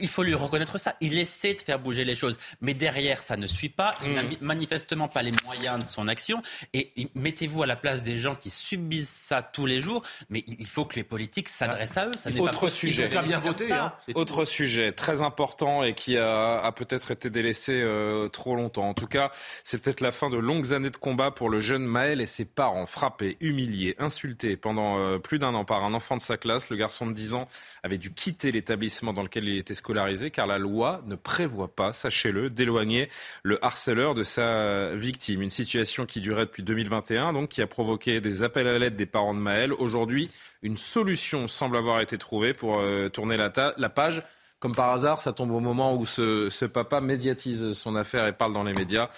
Il 0.00 0.08
faut 0.08 0.22
lui 0.22 0.34
reconnaître 0.34 0.78
ça. 0.78 0.94
Il 1.00 1.18
essaie 1.18 1.54
de 1.54 1.60
faire 1.60 1.78
bouger 1.78 2.04
les 2.04 2.14
choses. 2.14 2.38
Mais 2.60 2.74
derrière, 2.74 3.22
ça 3.22 3.36
ne 3.36 3.46
suit 3.46 3.70
pas. 3.70 3.94
Il 4.04 4.14
n'a 4.14 4.22
manifestement 4.40 5.08
pas 5.08 5.22
les 5.22 5.32
moyens 5.44 5.82
de 5.82 5.86
son 5.86 6.06
action. 6.06 6.42
Et 6.74 6.92
mettez-vous 7.14 7.62
à 7.64 7.66
la 7.66 7.76
place 7.76 8.02
des 8.02 8.18
gens 8.18 8.36
qui 8.36 8.50
subissent 8.50 9.31
ça 9.32 9.42
tous 9.42 9.66
les 9.66 9.80
jours 9.80 10.02
mais 10.28 10.44
il 10.46 10.66
faut 10.66 10.84
que 10.84 10.96
les 10.96 11.04
politiques 11.04 11.48
s'adressent 11.48 11.96
à 11.96 12.06
eux. 12.08 12.12
Ça 12.16 12.30
autre 12.38 12.60
pas 12.60 12.70
sujet. 12.70 13.08
Bien 13.08 13.38
voter. 13.38 13.72
Hein. 13.72 13.92
Autre 14.14 14.44
sujet 14.44 14.92
très 14.92 15.22
important 15.22 15.82
et 15.82 15.94
qui 15.94 16.16
a, 16.16 16.58
a 16.58 16.72
peut-être 16.72 17.10
été 17.10 17.30
délaissé 17.30 17.72
euh, 17.72 18.28
trop 18.28 18.56
longtemps. 18.56 18.88
En 18.88 18.94
tout 18.94 19.06
cas, 19.06 19.30
c'est 19.64 19.80
peut-être 19.80 20.00
la 20.00 20.12
fin 20.12 20.28
de 20.28 20.36
longues 20.36 20.74
années 20.74 20.90
de 20.90 20.96
combat 20.96 21.30
pour 21.30 21.48
le 21.50 21.60
jeune 21.60 21.84
Maël 21.84 22.20
et 22.20 22.26
ses 22.26 22.44
parents. 22.44 22.86
Frappés, 22.86 23.36
humiliés, 23.40 23.94
insultés 23.98 24.56
pendant 24.56 24.98
euh, 24.98 25.18
plus 25.18 25.38
d'un 25.38 25.54
an 25.54 25.64
par 25.64 25.84
un 25.84 25.94
enfant 25.94 26.16
de 26.16 26.20
sa 26.20 26.36
classe, 26.36 26.70
le 26.70 26.76
garçon 26.76 27.06
de 27.06 27.12
10 27.12 27.34
ans 27.34 27.48
avait 27.82 27.98
dû 27.98 28.12
quitter 28.12 28.50
l'établissement 28.50 29.12
dans 29.12 29.22
lequel 29.22 29.48
il 29.48 29.56
était 29.56 29.74
scolarisé 29.74 30.30
car 30.30 30.46
la 30.46 30.58
loi 30.58 31.02
ne 31.06 31.14
prévoit 31.14 31.74
pas, 31.74 31.92
sachez-le, 31.92 32.50
d'éloigner 32.50 33.08
le 33.42 33.64
harceleur 33.64 34.14
de 34.14 34.24
sa 34.24 34.94
victime. 34.94 35.42
Une 35.42 35.50
situation 35.50 36.06
qui 36.06 36.20
durait 36.20 36.46
depuis 36.46 36.62
2021, 36.62 37.32
donc 37.32 37.48
qui 37.50 37.62
a 37.62 37.66
provoqué 37.66 38.20
des 38.20 38.42
appels 38.42 38.66
à 38.66 38.78
l'aide 38.78 38.96
des 38.96 39.06
parents 39.06 39.21
de 39.32 39.38
Maël. 39.38 39.72
Aujourd'hui, 39.72 40.30
une 40.62 40.76
solution 40.76 41.48
semble 41.48 41.76
avoir 41.76 42.00
été 42.00 42.18
trouvée 42.18 42.52
pour 42.52 42.78
euh, 42.78 43.08
tourner 43.08 43.36
la, 43.36 43.52
la, 43.76 43.88
page. 43.88 44.22
Comme 44.58 44.74
par 44.74 44.90
hasard, 44.90 45.20
ça 45.20 45.32
tombe 45.32 45.50
au 45.50 45.60
moment 45.60 45.94
où 45.94 46.06
ce, 46.06 46.48
ce 46.50 46.64
papa 46.64 47.00
médiatise 47.00 47.72
son 47.72 47.96
affaire 47.96 48.26
et 48.26 48.32
parle 48.32 48.52
dans 48.52 48.64
les 48.64 48.74
médias. 48.74 49.08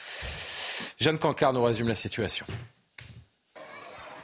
Jeanne 0.98 1.18
Cancard 1.18 1.52
nous 1.52 1.62
résume 1.62 1.88
la 1.88 1.94
situation. 1.94 2.46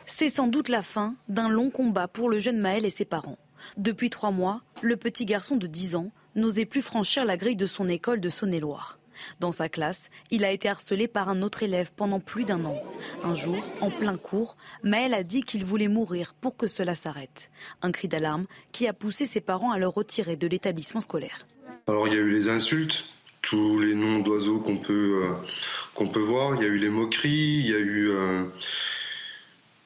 C'est 0.06 0.28
sans 0.28 0.48
doute 0.48 0.68
la 0.68 0.82
fin 0.82 1.14
d'un 1.28 1.48
long 1.48 1.70
combat 1.70 2.08
pour 2.08 2.28
le 2.28 2.38
jeune 2.38 2.58
Maël 2.58 2.84
et 2.84 2.90
ses 2.90 3.04
parents. 3.04 3.38
Depuis 3.76 4.10
trois 4.10 4.30
mois, 4.30 4.62
le 4.82 4.96
petit 4.96 5.24
garçon 5.24 5.56
de 5.56 5.66
10 5.66 5.96
ans 5.96 6.10
n'osait 6.34 6.64
plus 6.64 6.82
franchir 6.82 7.24
la 7.24 7.36
grille 7.36 7.56
de 7.56 7.66
son 7.66 7.88
école 7.88 8.20
de 8.20 8.30
Saône-et-Loire. 8.30 8.99
Dans 9.40 9.52
sa 9.52 9.68
classe, 9.68 10.10
il 10.30 10.44
a 10.44 10.50
été 10.50 10.68
harcelé 10.68 11.08
par 11.08 11.28
un 11.28 11.42
autre 11.42 11.62
élève 11.62 11.90
pendant 11.94 12.20
plus 12.20 12.44
d'un 12.44 12.64
an. 12.64 12.82
Un 13.22 13.34
jour, 13.34 13.62
en 13.80 13.90
plein 13.90 14.16
cours, 14.16 14.56
Maël 14.82 15.14
a 15.14 15.22
dit 15.22 15.42
qu'il 15.42 15.64
voulait 15.64 15.88
mourir 15.88 16.34
pour 16.40 16.56
que 16.56 16.66
cela 16.66 16.94
s'arrête. 16.94 17.50
Un 17.82 17.92
cri 17.92 18.08
d'alarme 18.08 18.46
qui 18.72 18.86
a 18.86 18.92
poussé 18.92 19.26
ses 19.26 19.40
parents 19.40 19.72
à 19.72 19.78
le 19.78 19.88
retirer 19.88 20.36
de 20.36 20.46
l'établissement 20.46 21.00
scolaire. 21.00 21.46
Alors 21.86 22.08
il 22.08 22.14
y 22.14 22.16
a 22.16 22.20
eu 22.20 22.30
les 22.30 22.48
insultes, 22.48 23.04
tous 23.42 23.78
les 23.78 23.94
noms 23.94 24.20
d'oiseaux 24.20 24.60
qu'on 24.60 24.78
peut, 24.78 25.24
euh, 25.24 26.20
voir, 26.20 26.54
il 26.54 26.62
y 26.62 26.64
a 26.64 26.68
eu 26.68 26.78
les 26.78 26.90
moqueries, 26.90 27.62
il 27.64 27.70
y 27.70 27.74
a 27.74 27.78
eu, 27.78 28.10
euh, 28.10 28.44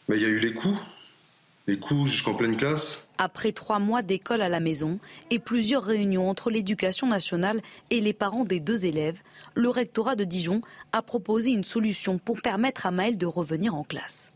ben, 0.08 0.16
il 0.16 0.22
y 0.22 0.26
a 0.26 0.28
eu 0.28 0.38
les 0.38 0.52
coups, 0.52 0.78
les 1.66 1.78
coups 1.78 2.10
jusqu'en 2.10 2.34
pleine 2.34 2.56
classe. 2.56 3.03
Après 3.16 3.52
trois 3.52 3.78
mois 3.78 4.02
d'école 4.02 4.42
à 4.42 4.48
la 4.48 4.58
maison 4.58 4.98
et 5.30 5.38
plusieurs 5.38 5.84
réunions 5.84 6.28
entre 6.28 6.50
l'éducation 6.50 7.06
nationale 7.06 7.60
et 7.90 8.00
les 8.00 8.12
parents 8.12 8.44
des 8.44 8.58
deux 8.58 8.86
élèves, 8.86 9.20
le 9.54 9.68
rectorat 9.68 10.16
de 10.16 10.24
Dijon 10.24 10.62
a 10.92 11.00
proposé 11.00 11.52
une 11.52 11.64
solution 11.64 12.18
pour 12.18 12.40
permettre 12.42 12.86
à 12.86 12.90
Maël 12.90 13.16
de 13.16 13.26
revenir 13.26 13.74
en 13.74 13.84
classe. 13.84 14.32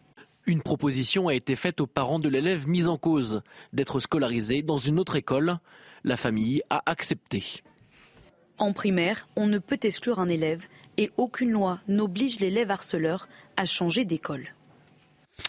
Une 0.46 0.62
proposition 0.62 1.28
a 1.28 1.34
été 1.34 1.56
faite 1.56 1.80
aux 1.80 1.86
parents 1.86 2.20
de 2.20 2.28
l'élève 2.28 2.68
mis 2.68 2.86
en 2.86 2.96
cause 2.96 3.42
d'être 3.72 4.00
scolarisé 4.00 4.62
dans 4.62 4.78
une 4.78 4.98
autre 4.98 5.16
école. 5.16 5.58
La 6.04 6.16
famille 6.16 6.62
a 6.70 6.82
accepté. 6.86 7.62
En 8.58 8.72
primaire, 8.72 9.28
on 9.36 9.46
ne 9.46 9.58
peut 9.58 9.78
exclure 9.82 10.20
un 10.20 10.28
élève 10.28 10.64
et 10.96 11.10
aucune 11.16 11.50
loi 11.50 11.80
n'oblige 11.86 12.40
l'élève 12.40 12.70
harceleur 12.70 13.28
à 13.56 13.64
changer 13.64 14.04
d'école. 14.04 14.54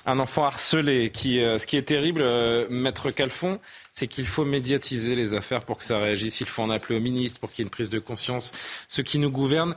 Un 0.05 0.19
enfant 0.19 0.45
harcelé, 0.45 1.11
qui, 1.11 1.39
euh, 1.39 1.57
ce 1.57 1.67
qui 1.67 1.75
est 1.77 1.83
terrible, 1.83 2.21
euh, 2.21 2.67
Maître 2.69 3.11
Calfon, 3.11 3.59
c'est 3.91 4.07
qu'il 4.07 4.25
faut 4.25 4.45
médiatiser 4.45 5.15
les 5.15 5.33
affaires 5.33 5.65
pour 5.65 5.77
que 5.77 5.83
ça 5.83 5.97
réagisse. 5.99 6.39
Il 6.41 6.47
faut 6.47 6.61
en 6.61 6.69
appeler 6.69 6.97
au 6.97 7.01
ministre 7.01 7.39
pour 7.39 7.51
qu'il 7.51 7.59
y 7.59 7.61
ait 7.63 7.67
une 7.67 7.71
prise 7.71 7.89
de 7.89 7.99
conscience. 7.99 8.53
Ceux 8.87 9.03
qui 9.03 9.19
nous 9.19 9.31
gouvernent, 9.31 9.75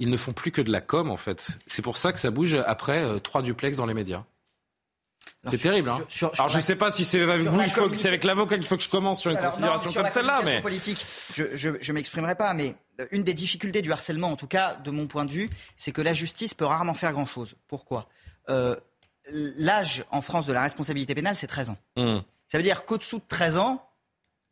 ils 0.00 0.10
ne 0.10 0.16
font 0.16 0.32
plus 0.32 0.52
que 0.52 0.60
de 0.60 0.70
la 0.70 0.80
com, 0.80 1.10
en 1.10 1.16
fait. 1.16 1.48
C'est 1.66 1.82
pour 1.82 1.96
ça 1.96 2.12
que 2.12 2.18
ça 2.18 2.30
bouge 2.30 2.54
après 2.66 3.02
euh, 3.02 3.18
trois 3.20 3.42
duplex 3.42 3.76
dans 3.76 3.86
les 3.86 3.94
médias. 3.94 4.24
C'est 5.48 5.58
terrible. 5.58 5.88
Hein. 5.88 6.04
sur- 6.08 6.34
sur 6.34 6.40
Alors 6.44 6.48
je 6.52 6.56
ne 6.58 6.62
sais 6.62 6.74
pas 6.76 6.90
si 6.90 7.04
c'est 7.04 7.20
avec 7.22 7.40
vous, 7.46 7.58
la 7.58 7.64
il 7.64 7.70
faut 7.70 7.76
que 7.76 7.80
communication- 7.80 8.02
c'est 8.02 8.08
avec 8.08 8.24
l'avocat 8.24 8.58
qu'il 8.58 8.66
faut 8.66 8.76
que 8.76 8.82
je 8.82 8.88
commence 8.88 9.20
sur 9.20 9.30
une 9.30 9.36
Alors, 9.36 9.50
considération 9.50 9.86
non, 9.86 9.92
sur 9.92 10.02
comme 10.02 10.10
celle-là, 10.10 10.40
mais 10.44 10.60
politique, 10.60 11.04
je, 11.32 11.44
je, 11.54 11.70
je 11.80 11.92
m'exprimerai 11.92 12.34
pas, 12.34 12.52
mais 12.54 12.74
une 13.12 13.22
des 13.22 13.34
difficultés 13.34 13.80
du 13.80 13.92
harcèlement, 13.92 14.30
en 14.32 14.36
tout 14.36 14.46
cas 14.48 14.74
de 14.76 14.90
mon 14.90 15.06
point 15.06 15.24
de 15.24 15.30
vue, 15.30 15.48
c'est 15.76 15.92
que 15.92 16.02
la 16.02 16.12
justice 16.12 16.54
peut 16.54 16.64
rarement 16.64 16.92
faire 16.94 17.12
grand-chose. 17.12 17.54
Pourquoi? 17.68 18.08
Euh, 18.50 18.76
L'âge 19.32 20.04
en 20.10 20.20
France 20.20 20.46
de 20.46 20.52
la 20.52 20.62
responsabilité 20.62 21.14
pénale, 21.14 21.36
c'est 21.36 21.46
13 21.46 21.70
ans. 21.70 21.76
Hum. 21.96 22.22
Ça 22.48 22.58
veut 22.58 22.64
dire 22.64 22.84
qu'au-dessous 22.84 23.18
de 23.18 23.24
13 23.28 23.56
ans, 23.58 23.84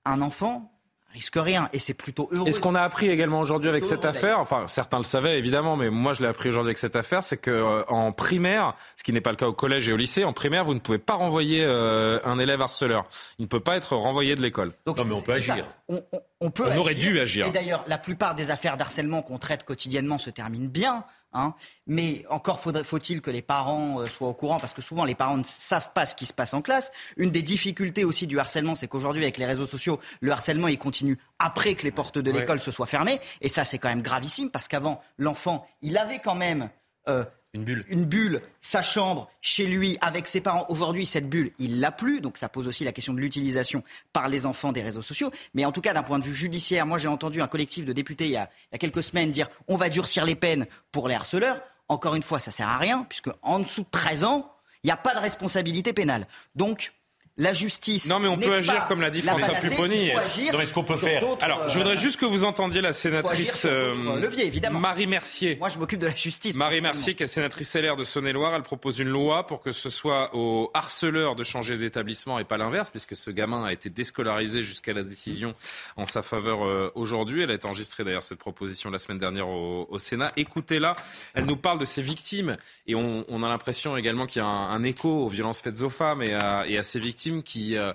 un 0.05 0.20
enfant 0.20 0.70
risque 1.12 1.36
rien, 1.36 1.70
et 1.73 1.78
c'est 1.78 1.94
plutôt 1.94 2.28
heureux. 2.31 2.47
Et 2.47 2.53
ce 2.53 2.61
qu'on 2.61 2.74
a 2.74 2.82
appris 2.82 3.09
également 3.09 3.40
aujourd'hui 3.40 3.70
avec 3.70 3.86
cette 3.86 4.05
heureux, 4.05 4.15
affaire, 4.15 4.39
enfin 4.39 4.66
certains 4.66 4.98
le 4.98 5.05
savaient 5.05 5.39
évidemment, 5.39 5.74
mais 5.74 5.89
moi 5.89 6.12
je 6.12 6.20
l'ai 6.20 6.28
appris 6.28 6.51
aujourd'hui 6.51 6.69
avec 6.70 6.77
cette 6.78 6.94
affaire, 6.94 7.24
c'est 7.24 7.39
que 7.39 7.51
euh, 7.51 7.85
en 7.89 8.12
primaire, 8.12 8.74
ce 8.98 9.03
qui 9.03 9.15
n'est 9.15 9.23
pas 9.23 9.31
le 9.31 9.36
cas 9.39 9.47
au 9.48 9.55
collège 9.55 9.89
et 9.89 9.94
au 9.94 9.97
lycée, 9.97 10.24
en 10.24 10.35
primaire 10.35 10.65
vous 10.66 10.74
ne 10.74 10.78
pouvez 10.78 10.98
pas 10.98 11.15
renvoyer 11.15 11.65
euh, 11.65 12.19
un 12.24 12.39
élève 12.39 12.61
harceleur. 12.61 13.07
Il 13.39 13.44
ne 13.44 13.48
peut 13.48 13.61
pas 13.61 13.77
être 13.78 13.97
renvoyé 13.97 14.35
de 14.35 14.43
l'école. 14.43 14.73
non, 14.86 14.94
mais 15.07 15.15
on 15.15 15.23
peut 15.23 15.32
agir. 15.32 15.66
On, 15.89 16.03
on- 16.12 16.20
on 16.41 16.51
peut 16.51 16.69
On 16.71 16.77
aurait 16.77 16.95
dû 16.95 17.19
agir. 17.19 17.47
Et 17.47 17.51
d'ailleurs, 17.51 17.85
la 17.87 17.99
plupart 17.99 18.35
des 18.35 18.51
affaires 18.51 18.77
d'harcèlement 18.77 19.23
qu'on 19.23 19.39
traite 19.39 19.65
quotidiennement 19.65 20.19
se 20.19 20.31
terminent 20.31 20.69
bien. 20.69 21.05
hein. 21.33 21.55
Mais 21.87 22.25
encore 22.31 22.61
faut-il 22.61 23.21
que 23.23 23.31
les 23.31 23.43
parents 23.43 24.01
euh, 24.01 24.07
soient 24.07 24.29
au 24.29 24.35
courant, 24.35 24.59
parce 24.61 24.75
que 24.75 24.83
souvent 24.83 25.05
les 25.05 25.15
parents 25.15 25.37
ne 25.39 25.45
savent 25.45 25.93
pas 25.95 26.05
ce 26.07 26.15
qui 26.15 26.27
se 26.27 26.33
passe 26.33 26.53
en 26.55 26.63
classe. 26.63 26.93
Une 27.17 27.31
des 27.31 27.43
difficultés 27.43 28.05
aussi 28.05 28.27
du 28.27 28.39
harcèlement, 28.39 28.75
c'est 28.75 28.89
qu'aujourd'hui, 28.89 29.23
avec 29.23 29.39
les 29.39 29.47
réseaux 29.47 29.67
sociaux, 29.67 29.99
le 30.21 30.33
harcèlement, 30.33 30.69
il 30.69 30.79
continue 30.79 31.19
après 31.39 31.75
que 31.75 31.83
les 31.85 31.91
portes 31.91 32.19
de 32.19 32.31
Ouais. 32.31 32.41
l'école 32.41 32.61
se 32.61 32.71
soient 32.71 32.87
fermées. 32.87 33.21
Et 33.41 33.49
ça, 33.49 33.65
c'est 33.65 33.79
quand 33.79 33.89
même 33.89 34.03
gravissime, 34.03 34.51
parce 34.51 34.69
qu'avant, 34.69 35.01
l'enfant, 35.19 35.67
il 35.83 35.97
avait 35.97 36.19
quand 36.19 36.35
même... 36.35 36.69
euh, 37.09 37.24
une 37.53 37.65
bulle. 37.65 37.85
Une 37.89 38.05
bulle, 38.05 38.43
sa 38.61 38.83
chambre, 38.83 39.31
chez 39.41 39.66
lui, 39.66 39.97
avec 40.03 40.28
ses 40.28 40.41
parents. 40.41 40.66
Aujourd'hui, 40.69 41.07
cette 41.07 41.28
bulle, 41.28 41.53
il 41.59 41.81
l'a 41.81 41.91
plus. 41.91 42.20
Donc 42.20 42.37
ça 42.37 42.49
pose 42.49 42.69
aussi 42.69 42.85
la 42.85 42.93
question 42.93 43.15
de 43.15 43.19
l'utilisation 43.19 43.83
par 44.12 44.28
les 44.28 44.45
enfants 44.45 44.73
des 44.73 44.83
réseaux 44.83 45.03
sociaux. 45.03 45.31
Mais 45.55 45.65
en 45.65 45.73
tout 45.73 45.81
cas, 45.81 45.95
d'un 45.95 46.03
point 46.03 46.19
de 46.19 46.24
vue 46.24 46.35
judiciaire, 46.35 46.85
moi 46.85 46.99
j'ai 46.99 47.09
entendu 47.09 47.41
un 47.41 47.49
collectif 47.49 47.85
de 47.87 47.93
députés 47.93 48.27
il 48.27 48.33
y, 48.33 48.37
a, 48.37 48.51
il 48.65 48.74
y 48.74 48.77
a 48.77 48.78
quelques 48.78 49.03
semaines 49.03 49.31
dire 49.31 49.49
on 49.69 49.77
va 49.77 49.89
durcir 49.89 50.27
les 50.27 50.35
peines 50.35 50.66
pour 50.93 51.09
les 51.09 51.15
harceleurs. 51.15 51.62
Encore 51.89 52.15
une 52.15 52.23
fois, 52.23 52.41
ça 52.41 52.51
sert 52.51 52.69
à 52.69 52.78
rien, 52.78 53.07
puisque 53.09 53.31
en 53.43 53.61
dessous 53.61 53.83
de 53.83 53.91
13 53.91 54.24
ans, 54.24 54.53
il 54.83 54.89
n'y 54.89 54.93
a 54.93 54.97
pas 54.97 55.15
de 55.15 55.20
responsabilité 55.20 55.93
pénale. 55.93 56.27
Donc, 56.55 56.93
la 57.39 57.53
justice. 57.53 58.09
Non, 58.09 58.19
mais 58.19 58.29
on 58.29 58.39
peut 58.39 58.55
agir 58.55 58.87
comme 58.87 59.03
l'a 59.03 59.11
dit 59.11 59.21
François 59.21 59.55
Pupponi. 59.55 60.11
Non, 60.53 60.59
mais 60.59 60.65
ce 60.65 60.73
qu'on 60.73 60.85
peut 60.85 60.97
faire. 60.97 61.21
d'autres, 61.21 61.45
Alors, 61.45 61.69
je 61.69 61.75
euh, 61.75 61.79
voudrais 61.83 61.97
juste 61.97 62.19
que 62.19 62.25
vous 62.25 62.45
entendiez 62.45 62.81
la 62.81 62.95
sénatrice 62.95 63.67
euh, 63.69 63.95
évidemment. 64.39 64.81
Marie 64.81 65.07
Mercier. 65.07 65.57
Moi, 65.57 65.69
je 65.69 65.79
m'occupe 65.79 65.99
de 65.99 66.07
la 66.07 66.15
justice. 66.15 66.57
Marie 66.57 66.81
Mercier, 66.81 67.15
qui 67.15 67.23
est 67.23 67.27
sénatrice 67.27 67.77
LR 67.77 67.97
de 67.97 68.05
Saône-et-Loire, 68.05 68.55
elle 68.55 68.63
propose 68.63 69.01
une 69.01 69.09
loi 69.09 69.47
pour 69.47 69.61
que 69.61 69.71
ce 69.71 69.91
soit 69.91 70.35
aux 70.35 70.71
harceleurs 70.73 71.35
de 71.37 71.45
changer 71.45 71.77
d'établissement 71.77 72.39
et 72.39 72.45
pas 72.45 72.57
l'inverse, 72.57 72.89
puisque 72.89 73.15
ce 73.15 73.31
gamin 73.31 73.65
a 73.65 73.73
été 73.73 73.91
déscolarisé 73.91 74.63
jusqu'à 74.63 74.95
la 74.95 75.03
décision 75.03 75.55
en 75.97 76.07
sa 76.07 76.23
faveur 76.23 76.65
euh, 76.65 76.91
aujourd'hui. 76.95 77.43
Elle 77.43 77.51
a 77.51 77.55
été 77.55 77.67
enregistrée 77.67 78.05
d'ailleurs 78.05 78.23
cette 78.23 78.39
proposition 78.39 78.91
la 78.91 78.99
semaine 78.99 79.19
dernière 79.19 79.49
au, 79.49 79.87
au 79.91 79.99
Sénat. 79.99 80.33
Écoutez-la, 80.39 80.95
elle 81.35 81.45
nous 81.45 81.57
parle 81.57 81.79
de 81.81 81.85
ces 81.85 82.01
victimes 82.01 82.57
et 82.87 82.95
on, 82.95 83.27
on 83.29 83.43
a 83.43 83.49
l'impression 83.49 83.95
également 83.99 84.25
qu'il 84.27 84.41
y 84.41 84.45
a 84.45 84.49
un, 84.49 84.71
un 84.71 84.83
écho 84.85 85.11
aux 85.11 85.29
violences 85.29 85.61
faites 85.61 85.83
aux 85.83 85.91
femmes 85.91 86.23
et 86.23 86.33
à, 86.33 86.65
et 86.67 86.79
à 86.79 86.83
ces 86.83 86.99
victimes 86.99 87.26
qui, 87.43 87.77
euh, 87.77 87.93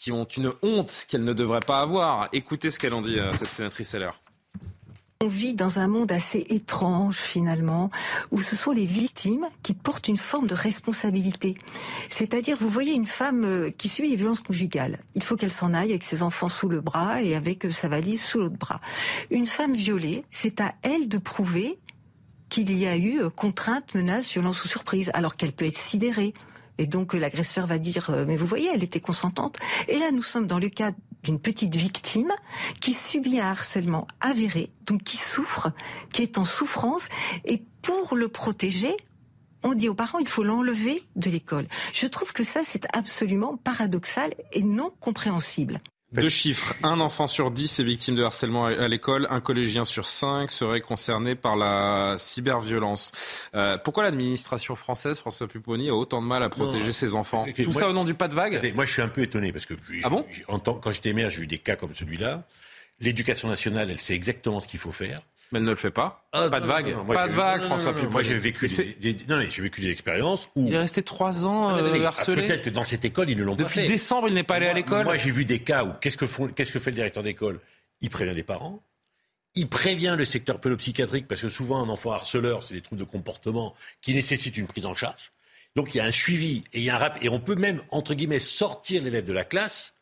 qui 0.00 0.12
ont 0.12 0.24
une 0.24 0.52
honte 0.62 1.04
qu'elles 1.08 1.24
ne 1.24 1.34
devraient 1.34 1.60
pas 1.60 1.80
avoir. 1.80 2.28
Écoutez 2.32 2.70
ce 2.70 2.78
qu'elle 2.78 2.94
en 2.94 3.02
dit, 3.02 3.18
euh, 3.18 3.32
cette 3.34 3.48
sénatrice 3.48 3.94
LR. 3.94 4.18
On 5.22 5.28
vit 5.28 5.52
dans 5.52 5.78
un 5.78 5.86
monde 5.86 6.10
assez 6.12 6.46
étrange 6.48 7.18
finalement, 7.18 7.90
où 8.30 8.40
ce 8.40 8.56
sont 8.56 8.72
les 8.72 8.86
victimes 8.86 9.46
qui 9.62 9.74
portent 9.74 10.08
une 10.08 10.16
forme 10.16 10.46
de 10.46 10.54
responsabilité. 10.54 11.58
C'est-à-dire, 12.08 12.56
vous 12.58 12.70
voyez 12.70 12.94
une 12.94 13.04
femme 13.04 13.44
euh, 13.44 13.68
qui 13.68 13.90
subit 13.90 14.08
des 14.08 14.16
violences 14.16 14.40
conjugales. 14.40 14.98
Il 15.14 15.22
faut 15.22 15.36
qu'elle 15.36 15.50
s'en 15.50 15.74
aille 15.74 15.90
avec 15.90 16.04
ses 16.04 16.22
enfants 16.22 16.48
sous 16.48 16.70
le 16.70 16.80
bras 16.80 17.20
et 17.20 17.36
avec 17.36 17.66
euh, 17.66 17.70
sa 17.70 17.88
valise 17.88 18.22
sous 18.22 18.38
l'autre 18.38 18.56
bras. 18.56 18.80
Une 19.30 19.44
femme 19.44 19.74
violée, 19.74 20.24
c'est 20.30 20.62
à 20.62 20.72
elle 20.80 21.06
de 21.10 21.18
prouver 21.18 21.78
qu'il 22.48 22.74
y 22.74 22.86
a 22.86 22.96
eu 22.96 23.28
contrainte, 23.36 23.94
menace, 23.94 24.32
violence 24.32 24.64
ou 24.64 24.68
surprise, 24.68 25.10
alors 25.12 25.36
qu'elle 25.36 25.52
peut 25.52 25.66
être 25.66 25.76
sidérée. 25.76 26.32
Et 26.80 26.86
donc 26.86 27.14
euh, 27.14 27.18
l'agresseur 27.18 27.66
va 27.66 27.78
dire 27.78 28.08
euh, 28.08 28.24
mais 28.26 28.36
vous 28.36 28.46
voyez 28.46 28.70
elle 28.72 28.82
était 28.82 29.00
consentante. 29.00 29.58
Et 29.86 29.98
là 29.98 30.10
nous 30.12 30.22
sommes 30.22 30.46
dans 30.46 30.58
le 30.58 30.70
cas 30.70 30.92
d'une 31.22 31.38
petite 31.38 31.76
victime 31.76 32.32
qui 32.80 32.94
subit 32.94 33.38
un 33.38 33.50
harcèlement 33.50 34.08
avéré, 34.20 34.70
donc 34.86 35.02
qui 35.02 35.18
souffre, 35.18 35.70
qui 36.10 36.22
est 36.22 36.38
en 36.38 36.44
souffrance 36.44 37.08
et 37.44 37.62
pour 37.82 38.16
le 38.16 38.28
protéger 38.28 38.96
on 39.62 39.74
dit 39.74 39.90
aux 39.90 39.94
parents 39.94 40.18
il 40.20 40.28
faut 40.28 40.42
l'enlever 40.42 41.02
de 41.16 41.28
l'école. 41.28 41.66
Je 41.92 42.06
trouve 42.06 42.32
que 42.32 42.44
ça 42.44 42.62
c'est 42.64 42.86
absolument 42.96 43.58
paradoxal 43.58 44.32
et 44.54 44.62
non 44.62 44.90
compréhensible. 45.00 45.80
Deux 46.12 46.28
chiffres. 46.28 46.74
Un 46.82 46.98
enfant 46.98 47.26
sur 47.28 47.50
dix 47.52 47.78
est 47.78 47.84
victime 47.84 48.16
de 48.16 48.22
harcèlement 48.24 48.66
à 48.66 48.88
l'école. 48.88 49.28
Un 49.30 49.40
collégien 49.40 49.84
sur 49.84 50.08
cinq 50.08 50.50
serait 50.50 50.80
concerné 50.80 51.36
par 51.36 51.54
la 51.54 52.16
cyberviolence. 52.18 53.12
Euh, 53.54 53.78
pourquoi 53.78 54.02
l'administration 54.02 54.74
française, 54.74 55.18
François 55.20 55.46
Pupponi, 55.46 55.88
a 55.88 55.94
autant 55.94 56.20
de 56.20 56.26
mal 56.26 56.42
à 56.42 56.48
protéger 56.48 56.86
Non. 56.86 56.92
ses 56.92 57.14
enfants? 57.14 57.44
Ok, 57.48 57.54
Tout 57.54 57.70
moi- 57.70 57.72
ça 57.80 57.88
au 57.88 57.92
nom 57.92 58.04
du 58.04 58.14
pas 58.14 58.26
de 58.26 58.34
vague? 58.34 58.72
Moi, 58.74 58.84
je 58.86 58.92
suis 58.92 59.02
un 59.02 59.08
peu 59.08 59.22
étonné 59.22 59.52
parce 59.52 59.66
que 59.66 59.74
j'ai- 59.88 60.00
Ah 60.02 60.08
bon? 60.08 60.26
j'ai- 60.30 60.44
en 60.48 60.58
tant- 60.58 60.74
quand 60.74 60.90
j'étais 60.90 61.12
maire, 61.12 61.30
j'ai 61.30 61.42
eu 61.42 61.46
des 61.46 61.58
cas 61.58 61.76
comme 61.76 61.94
celui-là. 61.94 62.42
L'éducation 62.98 63.48
nationale, 63.48 63.88
elle 63.90 64.00
sait 64.00 64.14
exactement 64.14 64.58
ce 64.60 64.66
qu'il 64.66 64.80
faut 64.80 64.92
faire. 64.92 65.22
Mais 65.52 65.58
elle 65.58 65.64
ne 65.64 65.70
le 65.70 65.76
fait 65.76 65.90
pas. 65.90 66.28
Ah, 66.32 66.48
pas 66.48 66.60
de 66.60 66.66
vague. 66.66 66.90
non, 66.90 66.98
non, 66.98 67.04
moi, 67.04 67.14
pas 67.16 67.26
de 67.28 67.32
vague, 67.34 67.62
François 67.62 67.92
Pupponi. 67.92 68.12
Moi, 68.12 68.22
j'ai 68.22 68.34
vécu 68.38 68.66
des, 68.68 68.72
c'est- 68.74 69.00
des- 69.00 69.16
non, 69.28 69.36
mais 69.38 69.50
j'ai 69.50 69.62
vécu 69.62 69.80
des 69.80 69.90
expériences 69.90 70.48
où. 70.54 70.66
Il 70.68 70.74
est 70.74 70.78
resté 70.78 71.02
trois 71.02 71.46
ans 71.46 71.74
mais 71.74 71.82
euh, 71.82 72.04
harcelé. 72.06 72.42
Peut-être 72.46 72.62
que 72.62 72.70
dans 72.70 72.84
cette 72.84 73.04
école, 73.04 73.30
ils 73.30 73.36
ne 73.36 73.42
l'ont 73.42 73.56
pas 73.56 73.64
Depuis 73.64 73.80
fait. 73.80 73.86
décembre, 73.88 74.28
il 74.28 74.34
n'est 74.34 74.42
pas 74.44 74.56
allé 74.56 74.66
à 74.68 74.72
l'école. 74.72 75.04
Moi, 75.04 75.16
j'ai 75.16 75.30
vu 75.32 75.44
des 75.44 75.58
cas 75.58 75.84
où 75.84 75.92
qu'est-ce 76.00 76.16
que, 76.16 76.26
font, 76.26 76.46
qu'est-ce 76.48 76.70
que 76.72 76.78
fait 76.78 76.90
le 76.90 76.96
directeur 76.96 77.22
d'école? 77.22 77.58
Il 78.00 78.10
prévient 78.10 78.32
les 78.34 78.42
parents. 78.44 78.82
Il 79.56 79.68
prévient 79.68 80.14
le 80.16 80.24
secteur 80.24 80.60
pédopsychiatrique 80.60 81.26
parce 81.26 81.40
que 81.40 81.48
souvent 81.48 81.82
un 81.82 81.88
enfant 81.88 82.12
harceleur, 82.12 82.62
c'est 82.62 82.74
des 82.74 82.80
troubles 82.80 83.00
de 83.00 83.04
comportement 83.10 83.74
qui 84.00 84.14
nécessitent 84.14 84.56
une 84.56 84.68
prise 84.68 84.86
en 84.86 84.94
charge. 84.94 85.32
Donc 85.74 85.92
il 85.94 85.98
y 85.98 86.00
a 86.00 86.04
un 86.04 86.12
suivi 86.12 86.62
et 86.72 86.78
il 86.78 86.84
y 86.84 86.90
a 86.90 86.94
un 86.94 86.98
rap 86.98 87.18
et 87.20 87.28
on 87.28 87.40
peut 87.40 87.56
même 87.56 87.82
entre 87.90 88.14
guillemets 88.14 88.38
sortir 88.38 89.02
l'élève 89.02 89.24
de 89.24 89.32
la 89.32 89.44
classe 89.44 89.94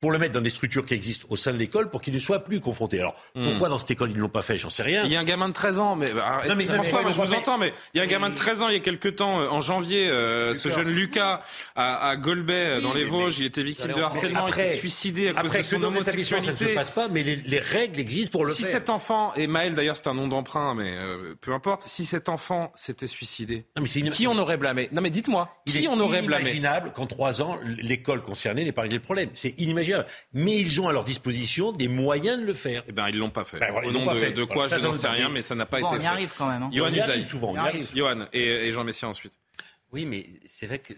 pour 0.00 0.12
le 0.12 0.18
mettre 0.18 0.32
dans 0.32 0.40
des 0.40 0.48
structures 0.50 0.86
qui 0.86 0.94
existent 0.94 1.26
au 1.28 1.36
sein 1.36 1.52
de 1.52 1.58
l'école 1.58 1.90
pour 1.90 2.00
qu'il 2.00 2.14
ne 2.14 2.18
soit 2.18 2.38
plus 2.42 2.60
confronté. 2.60 2.98
Alors, 3.00 3.14
Hmm. 3.34 3.44
pourquoi 3.50 3.68
dans 3.68 3.78
cette 3.78 3.90
école 3.90 4.10
ils 4.10 4.16
ne 4.16 4.20
l'ont 4.22 4.30
pas 4.30 4.40
fait? 4.40 4.56
J'en 4.56 4.70
sais 4.70 4.82
rien. 4.82 5.04
Il 5.04 5.12
y 5.12 5.16
a 5.16 5.20
un 5.20 5.24
gamin 5.24 5.48
de 5.48 5.52
13 5.52 5.78
ans, 5.78 5.94
mais, 5.94 6.10
bah, 6.12 6.40
Non, 6.48 6.54
mais- 6.56 6.64
François, 6.64 7.02
mais- 7.04 7.10
je 7.12 7.16
vous 7.20 7.28
mais- 7.30 7.36
entends, 7.36 7.58
mais 7.58 7.74
il 7.92 7.98
y 7.98 8.00
a 8.00 8.04
un 8.04 8.06
gamin 8.06 8.30
de 8.30 8.34
13 8.34 8.62
ans 8.62 8.68
il 8.68 8.72
y 8.74 8.76
a 8.76 8.80
quelques 8.80 9.16
temps, 9.16 9.40
euh, 9.42 9.48
en 9.48 9.60
janvier, 9.60 10.08
euh, 10.08 10.54
ce 10.54 10.70
jeune 10.70 10.88
Lucas 10.88 11.42
à, 11.76 12.08
à 12.08 12.16
Golbet, 12.16 12.52
euh, 12.54 12.80
dans 12.80 12.94
les 12.94 13.04
mais- 13.04 13.10
Vosges, 13.10 13.40
il 13.40 13.44
était 13.44 13.62
victime 13.62 13.92
de 13.92 14.00
harcèlement, 14.00 14.46
il 14.46 14.50
après- 14.50 14.68
s'est 14.68 14.76
suicidé 14.78 15.28
à 15.28 15.32
cause 15.32 15.40
après 15.40 15.58
de 15.58 15.62
que 15.64 15.68
son 15.68 15.78
dans 15.80 15.90
l'établissement, 15.90 16.40
ça 16.40 16.52
ne 16.52 16.56
se 16.56 16.64
homosexualité. 16.64 16.74
fasse 16.74 16.90
pas, 16.92 17.08
mais 17.08 17.22
les, 17.22 17.36
les 17.36 17.58
règles 17.58 18.00
existent 18.00 18.32
pour 18.32 18.46
le 18.46 18.52
si 18.54 18.62
faire. 18.62 18.70
cet 18.72 18.88
enfant, 18.88 19.34
et 19.34 19.46
Maël 19.46 19.74
d'ailleurs 19.74 19.96
c'est 19.96 20.08
un 20.08 20.14
nom 20.14 20.28
d'emprunt, 20.28 20.74
mais 20.74 20.94
euh, 20.96 21.34
peu 21.42 21.52
importe, 21.52 21.82
si 21.82 22.06
cet 22.06 22.30
enfant 22.30 22.72
s'était 22.74 23.06
suicidé, 23.06 23.66
qui 24.12 24.26
on 24.26 24.38
aurait 24.38 24.56
blâmé? 24.56 24.88
Non 24.92 25.02
mais 25.02 25.10
dites-moi, 25.10 25.54
Il 25.66 25.72
qui 25.74 25.88
on 25.88 26.00
aurait 26.00 26.22
blâmé? 26.22 26.44
inimaginable 26.44 26.92
qu'en 26.94 27.06
trois 27.06 27.42
ans, 27.42 27.58
l'école 27.82 28.22
concernée 28.22 28.64
n'ait 28.64 28.72
pas 28.72 28.82
réglé 28.82 28.96
le 28.96 29.02
problème. 29.02 29.28
C'est 29.34 29.50
inimaginable. 29.60 29.89
Mais 30.32 30.56
ils 30.58 30.80
ont 30.80 30.88
à 30.88 30.92
leur 30.92 31.04
disposition 31.04 31.72
des 31.72 31.88
moyens 31.88 32.40
de 32.40 32.44
le 32.46 32.52
faire. 32.52 32.82
Eh 32.88 32.92
ben, 32.92 33.08
ils 33.08 33.16
l'ont 33.18 33.30
pas 33.30 33.44
fait. 33.44 33.58
Ben 33.58 33.70
voilà, 33.72 33.88
Au 33.88 33.92
nom 33.92 34.06
de, 34.12 34.18
fait. 34.18 34.32
de 34.32 34.44
quoi, 34.44 34.66
Voilà, 34.66 34.78
je 34.82 34.86
n'en 34.86 34.92
sais 34.92 35.08
rien, 35.08 35.28
mais- 35.28 35.42
ça 35.42 35.54
n'a 35.54 35.66
pas 35.66 35.80
Bon, 35.80 35.86
été 35.88 35.96
on 35.96 35.98
y 35.98 36.02
fait. 36.02 36.06
arrive 36.06 36.32
quand 36.36 36.48
même, 36.48 36.62
hein. 36.62 36.70
Johan 36.72 36.88
On 36.90 36.94
y 36.94 37.00
arrive 37.00 37.26
souvent, 37.26 37.48
on 37.50 37.54
y 37.54 37.58
On 37.58 37.64
y 37.64 37.68
arrive. 37.68 37.88
Johan 37.94 38.26
et, 38.32 38.42
et 38.68 38.72
Jean 38.72 38.84
Messia 38.84 39.08
ensuite. 39.08 39.32
Oui, 39.92 40.06
mais 40.06 40.26
c'est 40.46 40.66
vrai 40.66 40.78
que 40.78 40.92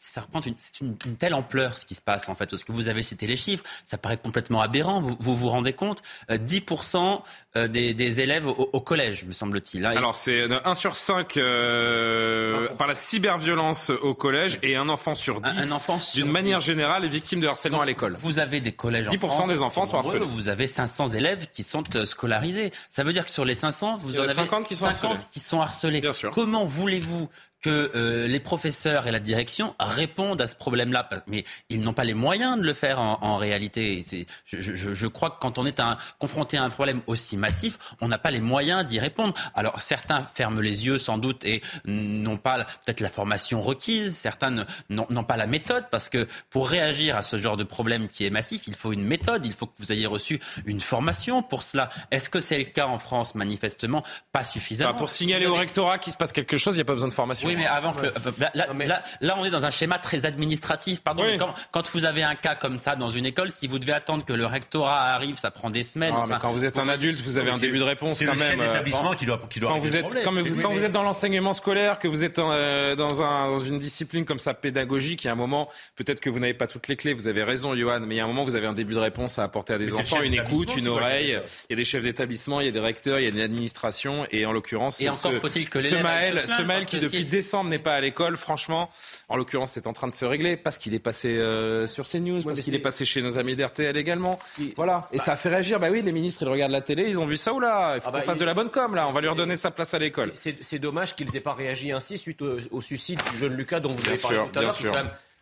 ça 0.00 0.22
reprend 0.22 0.40
une, 0.40 0.54
c'est 0.56 0.80
une, 0.80 0.96
une 1.06 1.16
telle 1.16 1.34
ampleur 1.34 1.76
ce 1.78 1.84
qui 1.86 1.94
se 1.94 2.02
passe 2.02 2.28
en 2.28 2.34
fait. 2.34 2.48
Parce 2.50 2.64
que 2.64 2.72
vous 2.72 2.88
avez 2.88 3.02
cité 3.02 3.26
les 3.26 3.36
chiffres, 3.36 3.64
ça 3.84 3.98
paraît 3.98 4.16
complètement 4.16 4.60
aberrant. 4.60 5.00
Vous 5.00 5.16
vous, 5.20 5.34
vous 5.34 5.48
rendez 5.48 5.72
compte 5.72 6.02
Euh, 6.30 6.38
10% 6.38 7.22
euh, 7.56 7.68
des, 7.68 7.94
des 7.94 8.20
élèves 8.20 8.46
au, 8.46 8.70
au 8.72 8.80
collège, 8.80 9.24
me 9.24 9.32
semble-t-il. 9.32 9.84
hein. 9.86 9.92
Alors 9.96 10.14
c'est 10.14 10.48
1 10.64 10.74
sur 10.74 10.96
5 10.96 11.36
euh, 11.36 12.68
par 12.78 12.86
la 12.86 12.94
cyberviolence 12.94 13.90
au 13.90 14.14
collège 14.14 14.58
et 14.62 14.76
un 14.76 14.88
enfant 14.88 15.14
sur 15.14 15.40
10 15.40 15.50
Un- 15.58 15.62
un 15.68 15.72
enfant 15.72 15.98
sur 16.00 16.22
d'une 16.22 16.32
manière 16.32 16.60
générale 16.60 17.04
est 17.04 17.08
victime 17.08 17.40
de 17.40 17.46
harcèlement 17.48 17.80
à 17.80 17.86
l'école. 17.86 18.16
Vous 18.18 18.38
avez 18.38 18.60
des 18.60 18.72
collèges 18.72 19.08
en 19.08 19.12
10% 19.12 19.18
France 19.18 19.48
des 19.48 19.60
enfants 19.62 19.86
sont 19.86 19.98
harcelés. 19.98 20.24
Vous 20.24 20.48
avez 20.48 20.66
500 20.66 21.08
élèves 21.08 21.46
qui 21.52 21.62
sont 21.62 21.84
euh, 21.94 22.04
scolarisés. 22.06 22.70
Ça 22.88 23.04
veut 23.04 23.12
dire 23.12 23.24
que 23.26 23.32
sur 23.32 23.44
les 23.44 23.54
500, 23.54 23.96
vous 23.98 24.16
en 24.16 24.20
en 24.20 24.24
avez 24.24 24.34
50 24.34 24.66
qui 24.66 24.76
sont 24.76 24.86
harcelés. 24.86 25.16
qui 25.32 25.40
sont 25.40 25.60
harcelés. 25.60 26.00
Bien 26.00 26.12
sûr. 26.12 26.30
Comment 26.30 26.64
voulez-vous 26.64 27.28
que 27.60 27.90
euh, 27.94 28.26
les 28.26 28.40
professeurs 28.40 29.06
et 29.06 29.10
la 29.10 29.20
direction 29.20 29.74
répondent 29.78 30.40
à 30.40 30.46
ce 30.46 30.56
problème-là 30.56 31.08
Mais 31.26 31.44
ils 31.68 31.80
n'ont 31.82 31.92
pas 31.92 32.04
les 32.04 32.14
moyens 32.14 32.56
de 32.58 32.62
le 32.64 32.72
faire 32.74 33.00
en, 33.00 33.18
en 33.22 33.36
réalité. 33.36 34.04
Je, 34.46 34.60
je- 34.60 34.94
je 34.94 35.06
crois 35.06 35.30
que 35.30 35.36
quand 35.40 35.58
on 35.58 35.66
est 35.66 35.80
un- 35.80 35.96
confronté 36.18 36.56
à 36.56 36.62
un 36.62 36.70
problème 36.70 37.02
aussi 37.06 37.36
massif, 37.36 37.78
on 38.00 38.08
n'a 38.08 38.18
pas 38.18 38.30
les 38.30 38.40
moyens 38.40 38.86
d'y 38.86 38.98
répondre. 38.98 39.34
Alors 39.54 39.82
certains 39.82 40.22
ferment 40.22 40.60
les 40.60 40.86
yeux 40.86 40.98
sans 40.98 41.18
doute 41.18 41.44
et 41.44 41.60
n'ont 41.84 42.36
pas 42.38 42.64
peut-être 42.64 43.00
la 43.00 43.08
formation 43.10 43.60
requise. 43.60 44.16
Certains 44.16 44.64
n'ont 44.88 45.24
pas 45.24 45.36
la 45.36 45.46
méthode 45.46 45.84
parce 45.90 46.08
que 46.08 46.26
pour 46.50 46.68
réagir 46.68 47.16
à 47.16 47.22
ce 47.22 47.36
genre 47.36 47.56
de 47.56 47.64
problème 47.64 48.08
qui 48.08 48.24
est 48.26 48.30
massif, 48.30 48.62
il 48.66 48.74
faut 48.74 48.92
une 48.92 49.04
méthode. 49.04 49.44
Il 49.44 49.52
faut 49.52 49.66
que 49.66 49.74
vous 49.78 49.92
ayez 49.92 50.06
reçu 50.06 50.40
une 50.66 50.80
formation 50.80 51.42
pour 51.42 51.62
cela. 51.62 51.90
Est-ce 52.10 52.28
que 52.30 52.40
c'est 52.40 52.58
le 52.58 52.64
cas 52.64 52.86
en 52.86 52.98
France 52.98 53.34
Manifestement, 53.34 54.02
pas 54.32 54.44
suffisamment. 54.44 54.90
Enfin, 54.90 54.98
pour 54.98 55.10
signaler 55.10 55.46
au 55.46 55.54
rectorat 55.54 55.98
qu'il 55.98 56.12
se 56.12 56.16
passe 56.16 56.32
quelque 56.32 56.56
chose, 56.56 56.74
il 56.74 56.78
n'y 56.78 56.82
a 56.82 56.84
pas 56.84 56.92
besoin 56.94 57.08
de 57.08 57.12
formation. 57.12 57.48
oui, 57.48 57.49
mais 57.56 57.66
avant 57.66 57.92
que. 57.92 58.06
Là, 58.38 58.50
là, 58.54 58.66
Non, 58.68 58.74
mais- 58.74 58.86
là- 58.86 59.02
là, 59.20 59.34
on 59.38 59.44
est 59.44 59.50
dans 59.50 59.64
un 59.66 59.70
schéma 59.70 59.98
très 59.98 60.26
administratif. 60.26 61.00
Pardon, 61.00 61.22
Oui. 61.24 61.30
mais 61.32 61.38
quand, 61.38 61.52
quand 61.70 61.90
vous 61.92 62.04
avez 62.04 62.22
un 62.22 62.34
cas 62.34 62.54
comme 62.54 62.78
ça 62.78 62.96
dans 62.96 63.10
une 63.10 63.26
école, 63.26 63.50
si 63.50 63.66
vous 63.66 63.78
devez 63.78 63.92
attendre 63.92 64.24
que 64.24 64.32
le 64.32 64.46
rectorat 64.46 65.12
arrive, 65.14 65.36
ça 65.36 65.50
prend 65.50 65.70
des 65.70 65.82
semaines. 65.82 66.14
Ah, 66.16 66.24
mais 66.26 66.34
Enfin, 66.34 66.40
quand 66.40 66.52
vous 66.52 66.64
êtes 66.66 66.78
un 66.78 66.88
adulte, 66.88 67.20
vous 67.20 67.38
avez 67.38 67.50
un 67.50 67.54
c'est- 67.54 67.62
début 67.62 67.78
de 67.78 67.82
réponse 67.84 68.18
c'est 68.18 68.24
quand 68.26 68.32
le 68.32 68.38
même. 68.38 68.50
chef 68.52 68.60
euh, 68.60 68.66
d'établissement 68.66 69.14
qui 69.14 69.26
doit, 69.26 69.40
qui 69.50 69.60
doit 69.60 69.70
quand 69.70 69.78
vous 69.78 69.96
êtes 69.96 70.02
problème. 70.04 70.24
quand, 70.24 70.32
vous, 70.32 70.38
Oui, 70.42 70.62
quand 70.62 70.68
mais- 70.70 70.74
vous 70.78 70.84
êtes 70.84 70.92
dans 70.92 71.02
l'enseignement 71.02 71.52
scolaire, 71.52 71.98
que 71.98 72.08
vous 72.08 72.24
êtes 72.24 72.38
euh, 72.38 72.96
dans, 72.96 73.22
un, 73.22 73.50
dans 73.50 73.58
une 73.58 73.78
discipline 73.78 74.24
comme 74.24 74.38
ça 74.38 74.54
pédagogique, 74.54 75.24
il 75.24 75.26
y 75.26 75.30
a 75.30 75.32
un 75.32 75.36
moment, 75.36 75.68
peut-être 75.96 76.20
que 76.20 76.30
vous 76.30 76.38
n'avez 76.38 76.54
pas 76.54 76.66
toutes 76.66 76.88
les 76.88 76.96
clés. 76.96 77.12
Vous 77.12 77.28
avez 77.28 77.42
raison, 77.42 77.74
Johan, 77.74 78.00
mais 78.00 78.16
il 78.16 78.18
y 78.18 78.20
a 78.20 78.24
un 78.24 78.28
moment, 78.28 78.44
vous 78.44 78.56
avez 78.56 78.66
un 78.66 78.72
début 78.72 78.94
de 78.94 78.98
réponse 78.98 79.38
à 79.38 79.44
apporter 79.44 79.74
à 79.74 79.78
des 79.78 79.86
Mais 79.86 79.90
c'est 79.90 80.14
enfants, 80.14 80.22
une 80.22 80.34
écoute, 80.34 80.76
une 80.76 80.88
oreille. 80.88 81.38
Il 81.68 81.72
y 81.72 81.74
a 81.74 81.76
des 81.76 81.84
chefs 81.84 82.02
d'établissement, 82.02 82.60
il 82.60 82.66
y 82.66 82.68
a 82.68 82.72
des 82.72 82.80
recteurs, 82.80 83.18
il 83.18 83.24
y 83.24 83.26
a 83.26 83.30
une 83.30 83.40
administration, 83.40 84.26
et 84.30 84.46
en 84.46 84.52
l'occurrence, 84.52 85.00
Et 85.00 85.08
encore 85.08 85.32
ce, 85.32 85.38
faut-il 85.38 85.68
que 85.68 85.80
ce 85.80 85.94
Maël, 85.96 86.44
ce 86.46 86.62
Maël 86.62 86.86
qui 86.86 86.98
que 86.98 87.04
depuis 87.04 87.24
décembre 87.40 87.70
n'est 87.70 87.78
pas 87.78 87.94
à 87.94 88.00
l'école, 88.00 88.36
franchement, 88.36 88.90
en 89.28 89.36
l'occurrence, 89.36 89.72
c'est 89.72 89.86
en 89.86 89.92
train 89.92 90.08
de 90.08 90.14
se 90.14 90.24
régler 90.24 90.56
parce 90.56 90.78
qu'il 90.78 90.94
est 90.94 90.98
passé 90.98 91.28
euh, 91.36 91.86
sur 91.86 92.06
CNews, 92.06 92.42
parce 92.42 92.56
mais 92.58 92.62
qu'il 92.62 92.74
est 92.74 92.78
passé 92.78 93.04
chez 93.04 93.22
nos 93.22 93.38
amis 93.38 93.56
d'RTL 93.56 93.96
également. 93.96 94.38
Voilà, 94.76 95.08
et 95.12 95.18
ça 95.18 95.32
a 95.32 95.36
fait 95.36 95.48
réagir. 95.48 95.80
Bah 95.80 95.88
oui, 95.90 96.02
les 96.02 96.12
ministres 96.12 96.42
ils 96.42 96.48
regardent 96.48 96.72
la 96.72 96.80
télé, 96.82 97.04
ils 97.08 97.18
ont 97.18 97.26
vu 97.26 97.36
ça 97.36 97.52
ou 97.52 97.60
là. 97.60 97.94
Il 97.96 98.00
faut 98.00 98.08
Ah 98.08 98.12
bah, 98.12 98.20
qu'on 98.20 98.26
fasse 98.26 98.36
il- 98.36 98.40
de 98.40 98.44
la 98.46 98.54
bonne 98.54 98.70
com 98.70 98.94
là. 98.94 99.06
On 99.08 99.10
va 99.10 99.20
lui 99.20 99.28
redonner 99.28 99.56
sa 99.56 99.70
place 99.70 99.94
à 99.94 99.98
l'école. 99.98 100.32
C'est 100.34 100.78
dommage 100.78 101.16
qu'ils 101.16 101.34
aient 101.36 101.40
pas 101.40 101.54
réagi 101.54 101.92
ainsi 101.92 102.18
suite 102.18 102.42
au, 102.42 102.58
au 102.70 102.80
suicide 102.80 103.20
du 103.32 103.38
jeune 103.38 103.54
Lucas 103.54 103.80
dont 103.80 103.90
vous 103.92 104.02
Bien 104.02 104.12
avez 104.12 104.20
parlé 104.20 104.36
sûr, 104.38 104.50
tout 104.52 104.58
à 104.58 104.62
l'heure, 104.62 104.72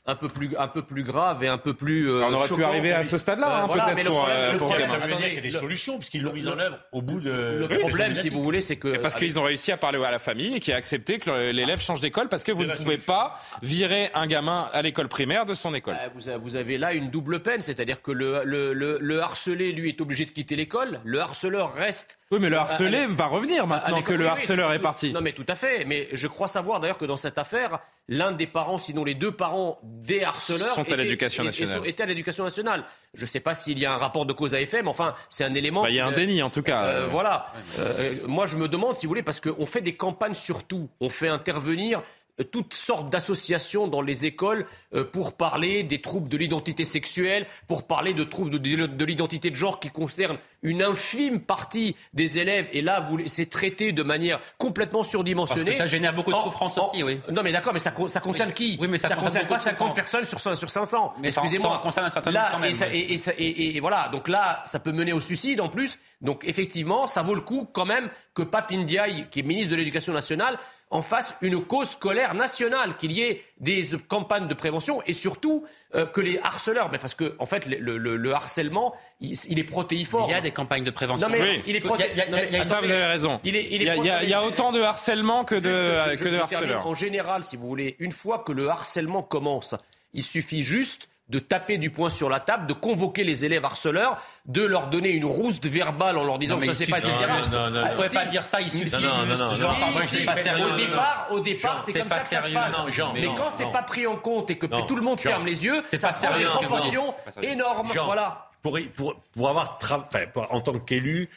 un 0.08 0.14
peu 0.14 0.26
plus, 0.28 0.50
un 0.58 0.68
peu 0.68 0.82
plus 0.82 1.02
grave 1.04 1.44
et 1.44 1.48
un 1.48 1.58
peu 1.58 1.74
plus. 1.74 2.10
euh, 2.10 2.24
On 2.24 2.32
aurait 2.32 2.48
pu 2.48 2.64
arriver 2.64 2.92
à 2.92 3.04
ce 3.04 3.18
stade-là, 3.18 3.46
Euh, 3.46 3.62
hein, 3.62 3.66
voilà, 3.66 3.84
peut-être 3.84 4.06
pour, 4.06 4.16
problème- 4.16 4.36
euh, 4.38 4.58
pour 4.58 4.68
ce 4.70 4.74
problème. 4.74 4.88
Ça 4.90 5.06
veut 5.06 5.14
dire 5.14 5.26
qu'il 5.26 5.34
y 5.34 5.38
a 5.38 5.40
des 5.42 5.50
le- 5.50 5.58
solutions, 5.58 5.98
puisqu'ils 5.98 6.22
l'ont 6.22 6.32
mis 6.32 6.48
en 6.48 6.58
œuvre 6.58 6.78
au 6.92 7.02
bout 7.02 7.20
de. 7.20 7.30
Le 7.30 7.66
Oui, 7.70 7.78
problème, 7.78 8.14
si 8.14 8.30
vous 8.30 8.42
voulez, 8.42 8.60
c'est 8.62 8.76
que. 8.76 8.88
Et 8.94 8.98
parce 8.98 9.14
qu'ils 9.16 9.38
ont 9.38 9.42
réussi 9.44 9.70
à 9.70 9.76
parler 9.76 10.02
à 10.02 10.10
la 10.10 10.18
famille 10.18 10.56
et 10.56 10.60
qui 10.60 10.72
a 10.72 10.76
accepté 10.76 11.18
que 11.18 11.50
l'élève 11.52 11.78
change 11.80 12.00
d'école 12.00 12.28
parce 12.28 12.42
que 12.42 12.52
vous 12.52 12.64
ne 12.64 12.74
pouvez 12.74 12.96
pas 12.98 13.38
virer 13.62 14.10
un 14.14 14.26
gamin 14.26 14.68
à 14.72 14.80
l'école 14.82 15.08
primaire 15.08 15.44
de 15.44 15.52
son 15.54 15.74
école. 15.74 15.96
Vous, 16.14 16.28
a- 16.30 16.38
vous 16.38 16.56
avez 16.56 16.78
là 16.78 16.94
une 16.94 17.10
double 17.10 17.40
peine, 17.42 17.60
c'est-à-dire 17.60 18.00
que 18.00 18.10
le, 18.10 18.42
le, 18.44 18.72
le, 18.72 18.98
le 19.00 19.20
harcelé, 19.22 19.72
lui, 19.72 19.90
est 19.90 20.00
obligé 20.00 20.24
de 20.24 20.30
quitter 20.30 20.56
l'école. 20.56 21.00
Le 21.04 21.20
harceleur 21.20 21.74
reste. 21.74 22.17
Oui, 22.30 22.38
mais 22.40 22.50
le 22.50 22.58
à- 22.58 22.60
harcelé 22.62 23.06
va 23.06 23.26
revenir 23.26 23.62
à 23.62 23.66
maintenant 23.66 23.96
que 24.02 24.10
l'école. 24.12 24.16
le 24.18 24.24
oui, 24.24 24.30
harceleur 24.30 24.72
est 24.74 24.80
parti. 24.80 25.12
Non, 25.12 25.22
mais 25.22 25.32
tout 25.32 25.46
à 25.48 25.54
fait. 25.54 25.84
Mais 25.86 26.08
je 26.12 26.26
crois 26.26 26.46
savoir 26.46 26.78
d'ailleurs 26.78 26.98
que 26.98 27.06
dans 27.06 27.16
cette 27.16 27.38
affaire, 27.38 27.78
l'un 28.08 28.32
des 28.32 28.46
parents, 28.46 28.76
sinon 28.76 29.02
les 29.02 29.14
deux 29.14 29.32
parents 29.32 29.78
des 29.82 30.24
harceleurs, 30.24 30.74
Sont 30.74 30.82
à 30.82 30.84
étaient- 30.84 30.96
l'éducation 30.96 31.42
nationale. 31.42 31.80
étaient 31.86 32.02
à 32.02 32.06
l'éducation 32.06 32.44
nationale. 32.44 32.84
Je 33.14 33.22
ne 33.22 33.26
sais 33.26 33.40
pas 33.40 33.54
s'il 33.54 33.78
y 33.78 33.86
a 33.86 33.94
un 33.94 33.96
rapport 33.96 34.26
de 34.26 34.34
cause 34.34 34.54
à 34.54 34.60
effet, 34.60 34.82
mais 34.82 34.88
enfin, 34.90 35.14
c'est 35.30 35.44
un 35.44 35.54
élément. 35.54 35.82
Bah, 35.82 35.88
il 35.88 35.96
y 35.96 36.00
a 36.00 36.06
un 36.06 36.12
déni 36.12 36.42
en 36.42 36.50
tout 36.50 36.62
cas. 36.62 36.84
euh, 36.84 37.04
Euh, 37.04 37.06
voilà. 37.06 37.46
Euh, 37.78 38.12
moi, 38.26 38.44
je 38.44 38.56
me 38.56 38.68
demande, 38.68 38.96
si 38.98 39.06
vous 39.06 39.10
voulez, 39.10 39.22
parce 39.22 39.40
qu'on 39.40 39.64
fait 39.64 39.80
des 39.80 39.94
campagnes 39.96 40.34
sur 40.34 40.64
tout. 40.64 40.90
On 41.00 41.08
fait 41.08 41.28
intervenir 41.28 42.02
toutes 42.44 42.74
sortes 42.74 43.10
d'associations 43.10 43.88
dans 43.88 44.00
les 44.00 44.26
écoles 44.26 44.66
euh, 44.94 45.04
pour 45.04 45.32
parler 45.32 45.82
des 45.82 46.00
troubles 46.00 46.28
de 46.28 46.36
l'identité 46.36 46.84
sexuelle, 46.84 47.46
pour 47.66 47.86
parler 47.86 48.14
de 48.14 48.24
troubles 48.24 48.50
de, 48.50 48.58
de- 48.58 48.86
de 48.86 49.04
l'identité 49.04 49.50
de 49.50 49.56
genre 49.56 49.80
qui 49.80 49.90
concernent 49.90 50.38
une 50.62 50.82
infime 50.82 51.40
partie 51.40 51.96
des 52.14 52.38
élèves. 52.38 52.68
Et 52.72 52.82
là, 52.82 53.00
vous- 53.00 53.20
c'est 53.26 53.46
traité 53.50 53.92
de 53.92 54.02
manière 54.02 54.40
complètement 54.58 55.02
surdimensionnée. 55.02 55.64
Parce 55.64 55.76
que 55.76 55.82
ça 55.82 55.86
génère 55.86 56.14
beaucoup 56.14 56.32
de 56.32 56.38
souffrance 56.38 56.76
aussi, 56.78 57.02
oui. 57.02 57.20
Non, 57.30 57.42
mais 57.42 57.52
d'accord, 57.52 57.72
mais 57.72 57.78
ça, 57.78 57.92
ça 58.06 58.20
concerne 58.20 58.52
qui? 58.52 58.78
Oui, 58.80 58.88
mais 58.88 58.98
ça 58.98 59.08
concerne 59.16 59.46
concerne 59.46 59.46
pas 59.46 59.54
beaucoup 59.56 59.58
de 59.58 59.60
50 59.64 59.78
souffrance. 59.78 59.94
personnes 59.94 60.24
sur, 60.24 60.56
sur 60.56 60.70
500. 60.70 61.14
Mais 61.20 61.30
ça 61.30 61.40
en- 61.40 61.44
Excusez-moi. 61.44 61.74
ça 61.76 61.82
concerne 61.82 62.06
un 62.06 62.10
certain 62.10 62.30
nombre 62.30 62.42
Là, 62.44 62.50
quand 62.52 62.58
même, 62.60 62.70
et, 62.70 62.74
ça- 62.74 62.88
et- 62.92 63.12
et 63.12 63.18
ça- 63.18 63.32
et- 63.38 63.76
et 63.76 63.80
voilà, 63.80 64.08
donc 64.10 64.28
là, 64.28 64.62
ça 64.66 64.78
peut 64.78 64.92
mener 64.92 65.12
au 65.12 65.20
suicide 65.20 65.60
en 65.60 65.68
plus. 65.68 65.98
Donc 66.20 66.42
effectivement, 66.46 67.06
ça 67.06 67.22
vaut 67.22 67.34
le 67.34 67.40
coup 67.40 67.68
quand 67.72 67.84
même 67.84 68.08
que 68.34 68.42
Papendiaï, 68.42 69.26
qui 69.30 69.40
est 69.40 69.42
ministre 69.42 69.70
de 69.72 69.76
l'Éducation 69.76 70.12
nationale, 70.12 70.58
en 70.90 71.02
fasse 71.02 71.36
une 71.42 71.62
cause 71.64 71.90
scolaire 71.90 72.32
nationale, 72.34 72.96
qu'il 72.96 73.12
y 73.12 73.20
ait 73.22 73.42
des 73.60 73.86
campagnes 74.08 74.48
de 74.48 74.54
prévention 74.54 75.02
et 75.06 75.12
surtout 75.12 75.66
euh, 75.94 76.06
que 76.06 76.20
les 76.22 76.38
harceleurs, 76.38 76.90
mais 76.90 76.98
parce 76.98 77.14
que 77.14 77.34
en 77.38 77.44
fait 77.46 77.66
le, 77.66 77.98
le- 77.98 78.16
le 78.16 78.32
harcèlement, 78.32 78.94
il, 79.20 79.36
il 79.48 79.58
est 79.58 79.64
protéiforme. 79.64 80.30
Il 80.30 80.32
y 80.32 80.34
a 80.34 80.40
des 80.40 80.50
campagnes 80.50 80.84
de 80.84 80.90
prévention. 80.90 81.28
Non 81.28 81.32
mais 81.36 81.42
Oui. 81.42 81.62
il 81.66 81.76
est 81.76 81.78
Il 81.80 81.84
y 81.84 81.86
a- 81.86 81.88
proté... 81.90 82.04
il 82.12 82.16
y 82.18 82.20
a- 82.22 82.26
non, 82.26 82.36
mais 82.38 82.46
il 82.50 82.52
y 82.54 82.56
a- 82.56 82.66
Ça, 82.66 82.76
attendez, 82.76 82.86
vous 82.86 82.92
avez 82.94 83.04
raison. 83.04 83.40
Il 83.44 83.54
est, 83.56 83.64
il 83.70 83.82
est 83.86 83.96
Il 83.98 84.28
y 84.30 84.34
a, 84.34 84.44
autant 84.44 84.72
de 84.72 84.80
harcèlement 84.80 85.44
que 85.44 85.54
de, 85.56 85.60
Juste, 85.60 85.74
je- 85.74 86.16
je- 86.16 86.24
que 86.24 86.28
de 86.28 86.34
je 86.34 86.36
termine. 86.36 86.40
harceleurs. 86.42 86.86
En 86.86 86.94
général, 86.94 87.42
si 87.42 87.56
vous 87.56 87.66
voulez, 87.68 87.96
une 87.98 88.12
fois 88.12 88.38
que 88.38 88.52
le 88.52 88.68
harcèlement 88.70 89.22
commence, 89.22 89.74
il 90.14 90.22
suffit 90.22 90.62
juste 90.62 91.08
de 91.28 91.38
taper 91.38 91.76
du 91.76 91.90
poing 91.90 92.08
sur 92.08 92.30
la 92.30 92.40
table, 92.40 92.66
de 92.66 92.72
convoquer 92.72 93.22
les 93.22 93.44
élèves 93.44 93.64
harceleurs, 93.64 94.22
de 94.46 94.62
leur 94.64 94.86
donner 94.88 95.10
une 95.10 95.26
rouste 95.26 95.66
verbale 95.66 96.16
en 96.16 96.24
leur 96.24 96.38
disant 96.38 96.54
Non, 96.54 96.60
mais 96.62 96.68
que 96.68 96.72
ça 96.72 96.84
il 96.84 96.86
c'est 96.86 96.90
pas 96.90 96.98
etc. 96.98 97.12
Non, 97.52 97.58
non, 97.58 97.70
non, 97.70 97.82
Ah, 97.84 98.08
si. 98.08 98.14
pas 98.14 98.24
dire 98.26 98.46
ça, 98.46 98.60
il 98.62 98.70
suffit. 98.70 98.96
Au 98.96 100.76
départ, 100.76 101.28
au 101.30 101.40
départ, 101.40 101.80
c'est 101.80 101.92
comme 101.92 102.08
ça 102.08 102.18
que 102.18 102.24
ça 102.24 102.40
se 102.42 102.50
passe. 102.52 102.78
Non, 102.78 102.88
Jean, 102.90 103.12
mais 103.12 103.26
quand 103.36 103.50
c'est 103.50 103.70
pas 103.72 103.82
pris 103.82 104.06
en 104.06 104.16
compte 104.16 104.50
et 104.50 104.58
que 104.58 104.66
Non, 104.66 104.82
tout 104.86 104.96
le 104.96 105.02
monde 105.02 105.18
Jean, 105.18 105.30
ferme 105.30 105.46
les 105.46 105.64
yeux, 105.64 105.82
c'est 105.84 105.96
ça 105.96 106.08
pas 106.10 106.28
prend 106.28 106.38
des 106.38 106.44
proportions 106.44 107.14
énormes. 107.42 107.92
Jean, 107.92 108.06
Voilà. 108.06 108.50
Pour, 108.62 108.78
pour, 108.96 109.14
pour 109.32 109.48
avoir 109.48 109.78
tra- 109.80 110.02
enfin, 110.06 110.26
pour- 110.32 110.52
en 110.52 110.60
tant 110.60 110.78
qu'élu, 110.80 111.28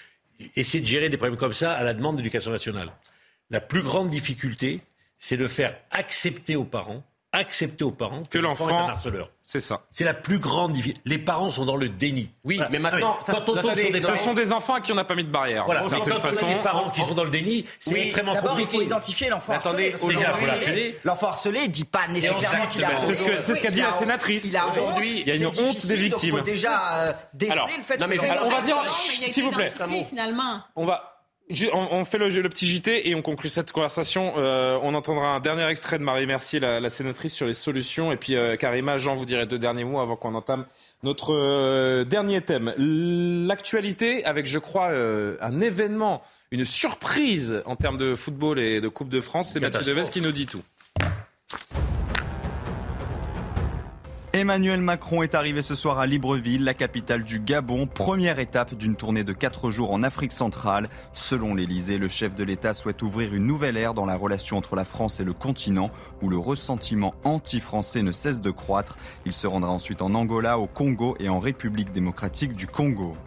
essayer 0.55 0.81
de 0.81 0.87
gérer 0.87 1.07
des 1.09 1.17
problèmes 1.17 1.37
comme 1.37 1.53
ça 1.53 1.73
à 1.73 1.83
la 1.83 1.93
demande 1.93 2.15
de 2.15 2.21
l'éducation 2.21 2.51
nationale. 2.51 2.91
La 3.51 3.61
plus 3.61 3.83
grande 3.83 4.09
difficulté, 4.09 4.81
c'est 5.19 5.37
de 5.37 5.45
faire 5.47 5.75
accepter 5.91 6.55
aux 6.55 6.63
parents, 6.63 7.03
accepter 7.33 7.83
aux 7.85 7.91
parents 7.91 8.23
Que 8.29 8.37
l'enfant 8.39 8.67
l'enfant- 8.67 8.79
est 8.85 8.87
un 8.89 8.89
harceleur. 8.93 9.29
C'est 9.43 9.59
ça. 9.59 9.81
C'est 9.89 10.03
la 10.05 10.13
plus 10.13 10.39
grande 10.39 10.71
difficulté. 10.73 11.01
Les 11.05 11.17
parents 11.17 11.49
sont 11.49 11.65
dans 11.65 11.75
le 11.75 11.89
déni. 11.89 12.29
Oui, 12.45 12.55
Voilà. 12.55 12.69
mais 12.71 12.79
maintenant, 12.79 13.15
Ah 13.19 13.21
ça 13.21 13.33
quand 13.33 13.37
se- 13.39 13.43
on 13.43 13.45
tombe 13.47 13.57
attendez, 13.59 13.81
sur 13.81 13.91
des 13.91 13.99
Ce 14.01 14.07
parents- 14.07 14.19
sont 14.19 14.33
des 14.33 14.53
enfants 14.53 14.73
à 14.75 14.81
qui 14.81 14.91
on 14.93 14.95
n'a 14.95 15.03
pas 15.03 15.15
mis 15.15 15.23
de 15.25 15.29
barrière. 15.29 15.65
voilà, 15.65 15.81
d'une 15.81 15.89
quand 15.89 15.95
certaine 15.95 16.13
on 16.13 16.17
a 16.17 16.33
façon. 16.33 16.47
des 16.47 16.55
parents 16.61 16.89
qui 16.89 17.01
sont 17.01 17.13
dans 17.13 17.23
le 17.25 17.29
déni, 17.29 17.65
c'est 17.79 17.93
Oui, 17.93 17.99
extrêmement 18.03 18.33
D'abord, 18.35 18.51
il 18.59 18.61
compliqué. 18.63 18.77
faut 18.77 18.81
identifier 18.83 19.29
l'enfant 19.29 19.53
harcelé. 19.53 19.91
l'enfant 19.91 20.07
harcelé- 20.07 20.95
L'enfant 21.03 21.27
harcelé 21.27 21.61
ne 21.63 21.67
dit 21.67 21.83
pas 21.83 22.07
nécessairement 22.07 22.67
qu'il 22.67 22.83
a 22.85 22.99
c'est 22.99 23.13
ce 23.13 23.23
que- 23.23 23.31
honte. 23.33 23.41
c'est 23.41 23.55
ce 23.55 23.61
qu'a 23.61 23.71
dit 23.71 23.81
la 23.81 23.91
sénatrice. 23.91 24.45
Il 24.51 24.57
a 24.57 24.67
Aujourd'hui, 24.67 25.11
honte. 25.11 25.19
il 25.21 25.27
y 25.27 25.31
a 25.31 25.35
une 25.35 25.45
honte 25.47 25.55
des 25.55 25.87
donc 25.87 25.97
victimes. 25.97 26.29
Il 26.35 26.37
faut 26.39 26.43
déjà 26.45 26.93
euh, 26.93 27.07
déceler 27.33 27.51
Alors, 27.53 27.67
le 27.67 27.83
fait 27.83 27.97
que 27.97 28.03
on 28.45 28.49
va 28.49 28.61
dire- 28.61 28.89
s'il 28.89 29.43
vous 29.43 29.51
plaît. 29.51 29.71
finalement. 30.07 30.61
On 30.75 30.85
va. 30.85 31.10
On, 31.73 32.05
fait 32.05 32.17
le, 32.17 32.29
le, 32.29 32.49
petit 32.49 32.67
JT 32.67 33.09
et 33.09 33.15
on 33.15 33.21
conclut 33.21 33.49
cette 33.49 33.71
conversation. 33.71 34.33
Euh, 34.37 34.77
on 34.81 34.93
entendra 34.93 35.29
un 35.29 35.39
dernier 35.39 35.65
extrait 35.67 35.97
de 35.97 36.03
Marie 36.03 36.27
Mercier, 36.27 36.59
la, 36.59 36.79
la 36.79 36.89
sénatrice, 36.89 37.33
sur 37.33 37.47
les 37.47 37.53
solutions. 37.53 38.11
Et 38.11 38.17
puis 38.17 38.35
euh, 38.35 38.55
Karima, 38.55 38.97
Jean, 38.97 39.13
vous 39.13 39.25
direz 39.25 39.45
deux 39.45 39.59
derniers 39.59 39.83
mots 39.83 39.99
avant 39.99 40.15
qu'on 40.15 40.35
entame 40.35 40.65
notre 41.03 41.33
euh, 41.33 42.03
dernier 42.03 42.41
thème. 42.41 42.73
L'actualité 42.77 44.23
avec, 44.25 44.45
je 44.45 44.59
crois, 44.59 44.91
euh, 44.91 45.37
un 45.41 45.59
événement, 45.61 46.21
une 46.51 46.65
surprise 46.65 47.63
en 47.65 47.75
termes 47.75 47.97
de 47.97 48.15
football 48.15 48.59
et 48.59 48.81
de 48.81 48.87
Coupe 48.87 49.09
de 49.09 49.21
France. 49.21 49.51
C'est 49.53 49.59
Mathieu 49.59 49.81
Deves 49.81 50.09
qui 50.09 50.21
nous 50.21 50.31
dit 50.31 50.45
tout. 50.45 50.61
Emmanuel 54.33 54.81
Macron 54.81 55.23
est 55.23 55.35
arrivé 55.35 55.61
ce 55.61 55.75
soir 55.75 55.99
à 55.99 56.05
Libreville, 56.05 56.63
la 56.63 56.73
capitale 56.73 57.25
du 57.25 57.41
Gabon, 57.41 57.85
première 57.85 58.39
étape 58.39 58.75
d'une 58.75 58.95
tournée 58.95 59.25
de 59.25 59.33
quatre 59.33 59.71
jours 59.71 59.91
en 59.91 60.03
Afrique 60.03 60.31
centrale. 60.31 60.87
Selon 61.11 61.53
l'Elysée, 61.53 61.97
le 61.97 62.07
chef 62.07 62.33
de 62.33 62.45
l'État 62.45 62.73
souhaite 62.73 63.01
ouvrir 63.01 63.33
une 63.33 63.45
nouvelle 63.45 63.75
ère 63.75 63.93
dans 63.93 64.05
la 64.05 64.15
relation 64.15 64.55
entre 64.55 64.77
la 64.77 64.85
France 64.85 65.19
et 65.19 65.25
le 65.25 65.33
continent, 65.33 65.91
où 66.21 66.29
le 66.29 66.37
ressentiment 66.37 67.13
anti-français 67.25 68.03
ne 68.03 68.13
cesse 68.13 68.39
de 68.39 68.51
croître. 68.51 68.97
Il 69.25 69.33
se 69.33 69.47
rendra 69.47 69.69
ensuite 69.69 70.01
en 70.01 70.15
Angola, 70.15 70.59
au 70.59 70.65
Congo 70.65 71.17
et 71.19 71.27
en 71.27 71.39
République 71.39 71.91
démocratique 71.91 72.55
du 72.55 72.67
Congo. 72.67 73.17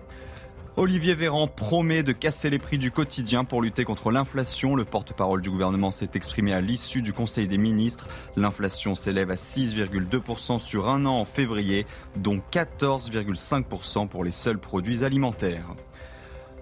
Olivier 0.77 1.15
Véran 1.15 1.47
promet 1.47 2.03
de 2.03 2.11
casser 2.11 2.51
les 2.51 2.59
prix 2.59 2.79
du 2.79 2.91
quotidien 2.91 3.45
pour 3.45 3.63
lutter 3.63 3.85
contre 3.85 4.11
l'inflation. 4.11 4.75
Le 4.75 4.85
porte-parole 4.85 5.41
du 5.41 5.49
gouvernement 5.49 5.93
s'est 5.93 6.11
exprimé 6.15 6.53
à 6.53 6.61
l'issue 6.61 7.01
du 7.01 7.13
Conseil 7.13 7.47
des 7.47 7.59
ministres. 7.59 8.09
L'inflation 8.37 8.97
s'élève 8.97 9.31
à 9.31 9.37
6,2% 9.37 10.59
sur 10.59 10.89
un 10.89 11.07
an 11.07 11.21
en 11.21 11.25
février, 11.25 11.87
dont 12.17 12.43
14,5% 12.51 14.09
pour 14.09 14.25
les 14.25 14.33
seuls 14.33 14.59
produits 14.59 15.05
alimentaires. 15.05 15.77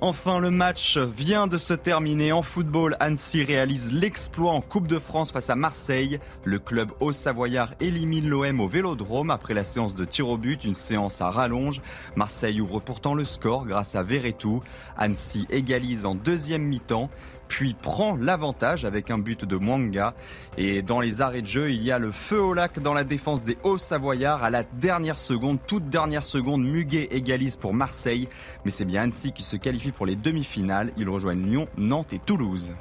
Enfin, 0.05 0.41
le 0.41 0.51
match 0.51 0.99
vient 0.99 1.47
de 1.47 1.59
se 1.59 1.75
terminer. 1.75 2.33
En 2.33 2.43
football, 2.43 2.97
Annecy 2.99 3.45
réalise 3.45 3.93
l'exploit 3.93 4.51
en 4.51 4.61
Coupe 4.61 4.89
de 4.89 4.99
France 4.99 5.31
face 5.31 5.49
à 5.49 5.55
Marseille. 5.55 6.19
Le 6.43 6.59
club 6.59 6.91
haut-savoyard 6.99 7.75
élimine 7.79 8.29
l'OM 8.29 8.61
au 8.61 8.67
Vélodrome 8.67 9.31
après 9.31 9.55
la 9.55 9.63
séance 9.63 9.95
de 9.95 10.05
tir 10.05 10.29
au 10.29 10.37
but, 10.37 10.65
une 10.65 10.75
séance 10.75 11.21
à 11.21 11.31
rallonge. 11.31 11.81
Marseille 12.17 12.61
ouvre 12.61 12.81
pourtant 12.81 13.15
le 13.15 13.25
score 13.25 13.65
grâce 13.65 13.95
à 13.95 14.03
Verretou. 14.03 14.61
Annecy 14.97 15.47
égalise 15.51 16.05
en 16.05 16.17
deuxième 16.17 16.65
mi-temps 16.65 17.09
puis 17.53 17.75
prend 17.75 18.17
l'avantage 18.17 18.87
avec 18.87 19.11
un 19.11 19.19
but 19.19 19.45
de 19.45 19.57
Mwanga. 19.57 20.15
Et 20.57 20.81
dans 20.81 21.01
les 21.01 21.21
arrêts 21.21 21.43
de 21.43 21.47
jeu, 21.47 21.71
il 21.71 21.83
y 21.83 21.93
a 21.93 21.99
le 21.99 22.11
feu 22.11 22.41
au 22.41 22.55
lac 22.55 22.79
dans 22.79 22.95
la 22.95 23.05
défense 23.05 23.45
des 23.45 23.59
Hauts-Savoyards. 23.63 24.43
À 24.43 24.49
la 24.49 24.63
dernière 24.63 25.19
seconde, 25.19 25.59
toute 25.67 25.91
dernière 25.91 26.25
seconde, 26.25 26.65
Muguet 26.65 27.09
égalise 27.11 27.59
pour 27.59 27.75
Marseille. 27.75 28.27
Mais 28.65 28.71
c'est 28.71 28.87
bien 28.87 29.03
Annecy 29.03 29.33
qui 29.33 29.43
se 29.43 29.57
qualifie 29.57 29.93
pour 29.93 30.07
les 30.07 30.17
demi-finales. 30.17 30.95
Ils 30.97 31.11
rejoignent 31.11 31.45
Lyon, 31.45 31.69
Nantes 31.77 32.15
et 32.15 32.19
Toulouse. 32.19 32.73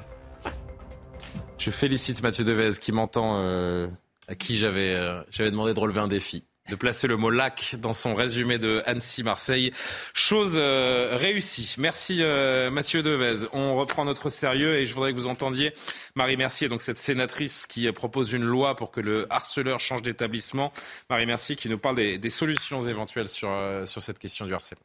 Je 1.58 1.70
félicite 1.70 2.22
Mathieu 2.22 2.42
Devez 2.42 2.70
qui 2.80 2.92
m'entend, 2.92 3.40
euh, 3.40 3.88
à 4.26 4.34
qui 4.34 4.56
j'avais 4.56 4.94
euh, 4.94 5.22
j'avais 5.28 5.50
demandé 5.50 5.74
de 5.74 5.80
relever 5.80 6.00
un 6.00 6.08
défi 6.08 6.44
de 6.68 6.76
placer 6.76 7.08
le 7.08 7.16
mot 7.16 7.30
lac 7.30 7.76
dans 7.78 7.92
son 7.92 8.14
résumé 8.14 8.58
de 8.58 8.82
Annecy-Marseille. 8.86 9.72
Chose 10.14 10.56
euh, 10.58 11.16
réussie. 11.16 11.74
Merci 11.78 12.18
euh, 12.20 12.70
Mathieu 12.70 13.02
Devez. 13.02 13.48
On 13.52 13.76
reprend 13.76 14.04
notre 14.04 14.30
sérieux 14.30 14.76
et 14.76 14.86
je 14.86 14.94
voudrais 14.94 15.12
que 15.12 15.18
vous 15.18 15.26
entendiez 15.26 15.72
Marie 16.14 16.36
Mercier, 16.36 16.68
donc 16.68 16.80
cette 16.80 16.98
sénatrice 16.98 17.66
qui 17.66 17.90
propose 17.92 18.32
une 18.32 18.44
loi 18.44 18.76
pour 18.76 18.90
que 18.90 19.00
le 19.00 19.26
harceleur 19.32 19.80
change 19.80 20.02
d'établissement. 20.02 20.72
Marie 21.10 21.26
Mercier 21.26 21.56
qui 21.56 21.68
nous 21.68 21.78
parle 21.78 21.96
des, 21.96 22.30
solutions 22.30 22.80
éventuelles 22.80 23.28
sur, 23.28 23.50
euh, 23.50 23.84
sur 23.84 24.00
cette 24.00 24.18
question 24.18 24.46
du 24.46 24.54
harcèlement 24.54 24.84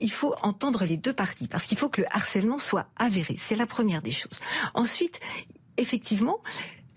il 0.00 0.12
faut 0.12 0.32
entendre 0.42 0.84
les 0.84 0.96
deux 0.96 1.12
parties 1.12 1.48
parce 1.48 1.64
qu'il 1.64 1.76
faut 1.76 1.88
que 1.88 2.02
le 2.02 2.06
harcèlement 2.14 2.60
soit 2.60 2.86
avéré. 2.96 3.34
C'est 3.36 3.56
la 3.56 3.66
première 3.66 4.00
des 4.00 4.12
choses. 4.12 4.38
Ensuite, 4.74 5.18
effectivement, 5.76 6.40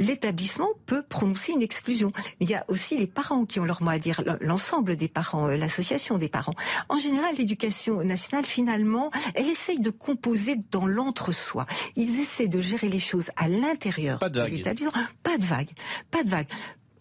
l'établissement 0.01 0.69
peut 0.85 1.03
prononcer 1.03 1.53
une 1.53 1.61
exclusion. 1.61 2.11
Mais 2.39 2.47
il 2.47 2.49
y 2.49 2.55
a 2.55 2.65
aussi 2.67 2.97
les 2.97 3.07
parents 3.07 3.45
qui 3.45 3.59
ont 3.59 3.65
leur 3.65 3.81
mot 3.81 3.91
à 3.91 3.99
dire, 3.99 4.21
l'ensemble 4.41 4.97
des 4.97 5.07
parents, 5.07 5.47
euh, 5.47 5.55
l'association 5.55 6.17
des 6.17 6.27
parents. 6.27 6.55
En 6.89 6.97
général, 6.97 7.35
l'éducation 7.37 8.03
nationale, 8.03 8.45
finalement, 8.45 9.11
elle 9.35 9.47
essaye 9.47 9.79
de 9.79 9.91
composer 9.91 10.57
dans 10.71 10.85
l'entre-soi. 10.85 11.65
Ils 11.95 12.19
essaient 12.19 12.47
de 12.47 12.59
gérer 12.59 12.89
les 12.89 12.99
choses 12.99 13.29
à 13.37 13.47
l'intérieur 13.47 14.19
de 14.19 14.41
l'établissement. 14.41 14.91
Pas 15.23 15.37
de 15.37 15.45
vague. 15.45 15.69
Pas 16.09 16.23
de 16.23 16.29
vague 16.29 16.47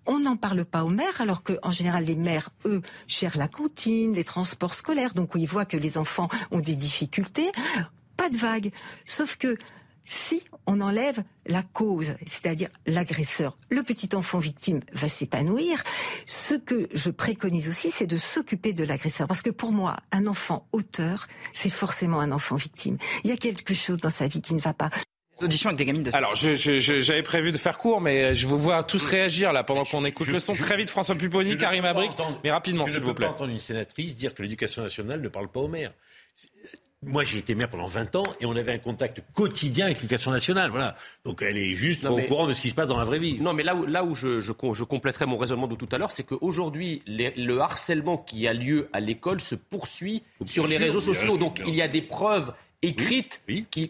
on 0.07 0.19
n'en 0.19 0.37
parle 0.37 0.65
pas 0.65 0.83
aux 0.83 0.89
mères, 0.89 1.21
alors 1.21 1.45
que 1.45 1.53
en 1.63 1.71
général 1.71 2.05
les 2.05 2.17
mères, 2.17 2.49
eux, 2.65 2.83
gèrent 3.07 3.39
la 3.39 3.47
cantine, 3.47 4.13
les 4.13 4.25
transports 4.25 4.75
scolaires, 4.75 5.15
donc 5.15 5.35
où 5.35 5.39
ils 5.39 5.47
voient 5.47 5.67
que 5.67 5.77
les 5.77 5.99
enfants 5.99 6.29
ont 6.51 6.59
des 6.59 6.75
difficultés. 6.75 7.53
Pas 8.17 8.29
de 8.29 8.37
vague. 8.37 8.73
Sauf 9.07 9.37
que 9.37 9.57
si 10.11 10.43
on 10.67 10.81
enlève 10.81 11.23
la 11.47 11.63
cause, 11.63 12.15
c'est-à-dire 12.27 12.69
l'agresseur, 12.85 13.57
le 13.71 13.85
petit 13.85 14.09
enfant 14.17 14.39
victime 14.39 14.81
va 14.93 15.09
s'épanouir. 15.09 15.85
Ce 16.27 16.55
que 16.55 16.89
je 16.93 17.11
préconise 17.11 17.69
aussi, 17.69 17.91
c'est 17.91 18.09
de 18.09 18.17
s'occuper 18.17 18.73
de 18.73 18.83
l'agresseur. 18.83 19.29
Parce 19.29 19.41
que 19.41 19.51
pour 19.51 19.73
moi, 19.73 19.99
un 20.11 20.27
enfant 20.27 20.67
auteur, 20.73 21.29
c'est 21.53 21.71
forcément 21.71 22.19
un 22.19 22.33
enfant 22.33 22.57
victime. 22.57 22.99
Il 23.23 23.31
y 23.31 23.33
a 23.33 23.37
quelque 23.37 23.73
chose 23.73 23.99
dans 23.99 24.11
sa 24.11 24.27
vie 24.27 24.43
qui 24.43 24.55
ne 24.55 24.61
va 24.61 24.75
pas. 24.75 24.91
Auditions 25.41 25.69
avec 25.69 25.79
des 25.79 25.85
gamines 25.85 26.03
de 26.03 26.15
Alors, 26.15 26.35
j'avais 26.35 27.23
prévu 27.23 27.53
de 27.53 27.59
faire 27.59 27.79
court, 27.79 28.01
mais 28.01 28.35
je 28.35 28.49
vous 28.49 28.59
vois 28.59 28.83
tous 28.83 29.05
réagir 29.05 29.53
là 29.53 29.63
pendant 29.63 29.85
qu'on 29.85 30.05
écoute 30.05 30.27
le 30.27 30.41
son. 30.41 30.55
Très 30.55 30.77
vite, 30.77 30.91
François 30.91 31.15
Pupponi, 31.15 31.57
Karim 31.57 31.85
Abric, 31.85 32.11
mais 32.43 32.51
rapidement, 32.51 32.89
s'il 32.89 33.01
vous 33.01 33.15
plaît. 33.15 33.27
Je 33.27 33.31
ne 33.31 33.35
peux 33.35 33.37
pas 33.37 33.45
entendre 33.45 33.53
une 33.53 33.61
sénatrice 33.61 34.17
dire 34.17 34.35
que 34.35 34.43
l'éducation 34.43 34.83
nationale 34.83 35.23
ne 35.23 35.29
parle 35.29 35.49
pas 35.49 35.61
aux 35.61 35.69
maires. 35.69 35.93
Moi, 37.07 37.25
j'ai 37.25 37.39
été 37.39 37.55
maire 37.55 37.71
pendant 37.71 37.87
20 37.87 38.15
ans 38.17 38.27
et 38.41 38.47
on 38.47 38.55
avait 38.55 38.75
un 38.75 38.79
contact 38.79 39.23
quotidien 39.33 39.87
avec 39.87 39.99
l'éducation 39.99 40.31
nationale. 40.31 40.71
Voilà. 40.71 40.95
Donc 41.25 41.41
elle 41.41 41.57
est 41.57 41.73
juste 41.73 42.05
au 42.05 42.19
courant 42.19 42.47
de 42.47 42.53
ce 42.53 42.61
qui 42.61 42.69
se 42.69 42.75
passe 42.75 42.89
dans 42.89 42.99
la 42.99 43.07
vraie 43.07 43.19
vie. 43.19 43.41
Non, 43.41 43.55
mais 43.55 43.63
là 43.63 43.75
où, 43.75 43.87
là 43.87 44.05
où 44.05 44.15
je, 44.15 44.41
je, 44.41 44.53
je 44.53 44.85
compléterai 44.85 45.25
mon 45.25 45.39
raisonnement 45.39 45.67
de 45.67 45.77
tout 45.77 45.89
à 45.93 45.97
l'heure, 45.97 46.13
c'est 46.13 46.25
qu'aujourd'hui, 46.25 47.03
le 47.07 47.59
harcèlement 47.59 48.19
qui 48.19 48.47
a 48.47 48.53
lieu 48.53 48.91
à 48.93 49.01
l'école 49.01 49.41
se 49.41 49.55
poursuit 49.55 50.23
sur 50.45 50.67
les 50.67 50.77
réseaux 50.77 51.01
sociaux. 51.01 51.39
Donc 51.39 51.63
il 51.67 51.75
y 51.75 51.81
a 51.81 51.89
des 51.89 52.03
preuves 52.03 52.53
écrites 52.83 53.43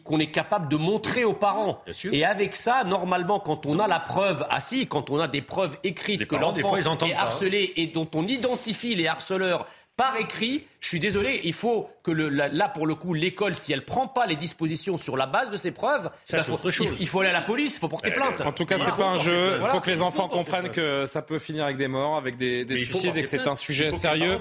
qu'on 0.04 0.20
est 0.20 0.30
capable 0.30 0.68
de 0.68 0.76
montrer 0.76 1.24
aux 1.24 1.34
parents. 1.34 1.82
Et 2.12 2.24
avec 2.24 2.54
ça, 2.54 2.84
normalement, 2.84 3.40
quand 3.40 3.66
on 3.66 3.80
a 3.80 3.88
la 3.88 3.98
preuve 3.98 4.46
assis, 4.50 4.86
quand 4.86 5.10
on 5.10 5.18
a 5.18 5.26
des 5.26 5.42
preuves 5.42 5.76
écrites 5.82 6.26
que 6.26 6.36
l'enfant 6.36 6.76
est 6.76 7.12
harcelé 7.12 7.72
et 7.76 7.88
dont 7.88 8.08
on 8.14 8.28
identifie 8.28 8.94
les 8.94 9.08
harceleurs 9.08 9.66
par 10.00 10.16
écrit, 10.16 10.64
je 10.80 10.88
suis 10.88 10.98
désolé, 10.98 11.42
il 11.44 11.52
faut 11.52 11.90
que 12.02 12.10
le, 12.10 12.28
là, 12.28 12.68
pour 12.68 12.86
le 12.86 12.94
coup, 12.94 13.14
l'école, 13.14 13.54
si 13.54 13.72
elle 13.72 13.84
prend 13.84 14.08
pas 14.08 14.26
les 14.26 14.36
dispositions 14.36 14.96
sur 14.96 15.16
la 15.16 15.26
base 15.26 15.50
de 15.50 15.56
ses 15.56 15.70
preuves, 15.70 16.10
bah, 16.30 16.38
il, 16.98 17.06
faut 17.08 17.20
aller 17.20 17.30
à 17.30 17.32
la 17.32 17.42
police, 17.42 17.76
il 17.76 17.80
faut 17.80 17.88
porter 17.88 18.10
plainte. 18.10 18.40
En 18.40 18.52
tout 18.52 18.66
cas, 18.66 18.78
c'est 18.78 18.96
pas 18.96 19.06
un 19.06 19.18
jeu. 19.18 19.58
Il 19.60 19.66
faut 19.68 19.80
que 19.80 19.90
les 19.90 20.02
enfants 20.02 20.28
comprennent 20.28 20.70
que 20.70 21.06
ça 21.06 21.22
peut 21.22 21.38
finir 21.38 21.64
avec 21.64 21.76
des 21.76 21.88
morts, 21.88 22.16
avec 22.16 22.36
des, 22.36 22.66
suicides, 22.76 23.16
et 23.16 23.22
que 23.22 23.28
c'est 23.28 23.46
un 23.46 23.54
sujet 23.54 23.90
sérieux 23.90 24.38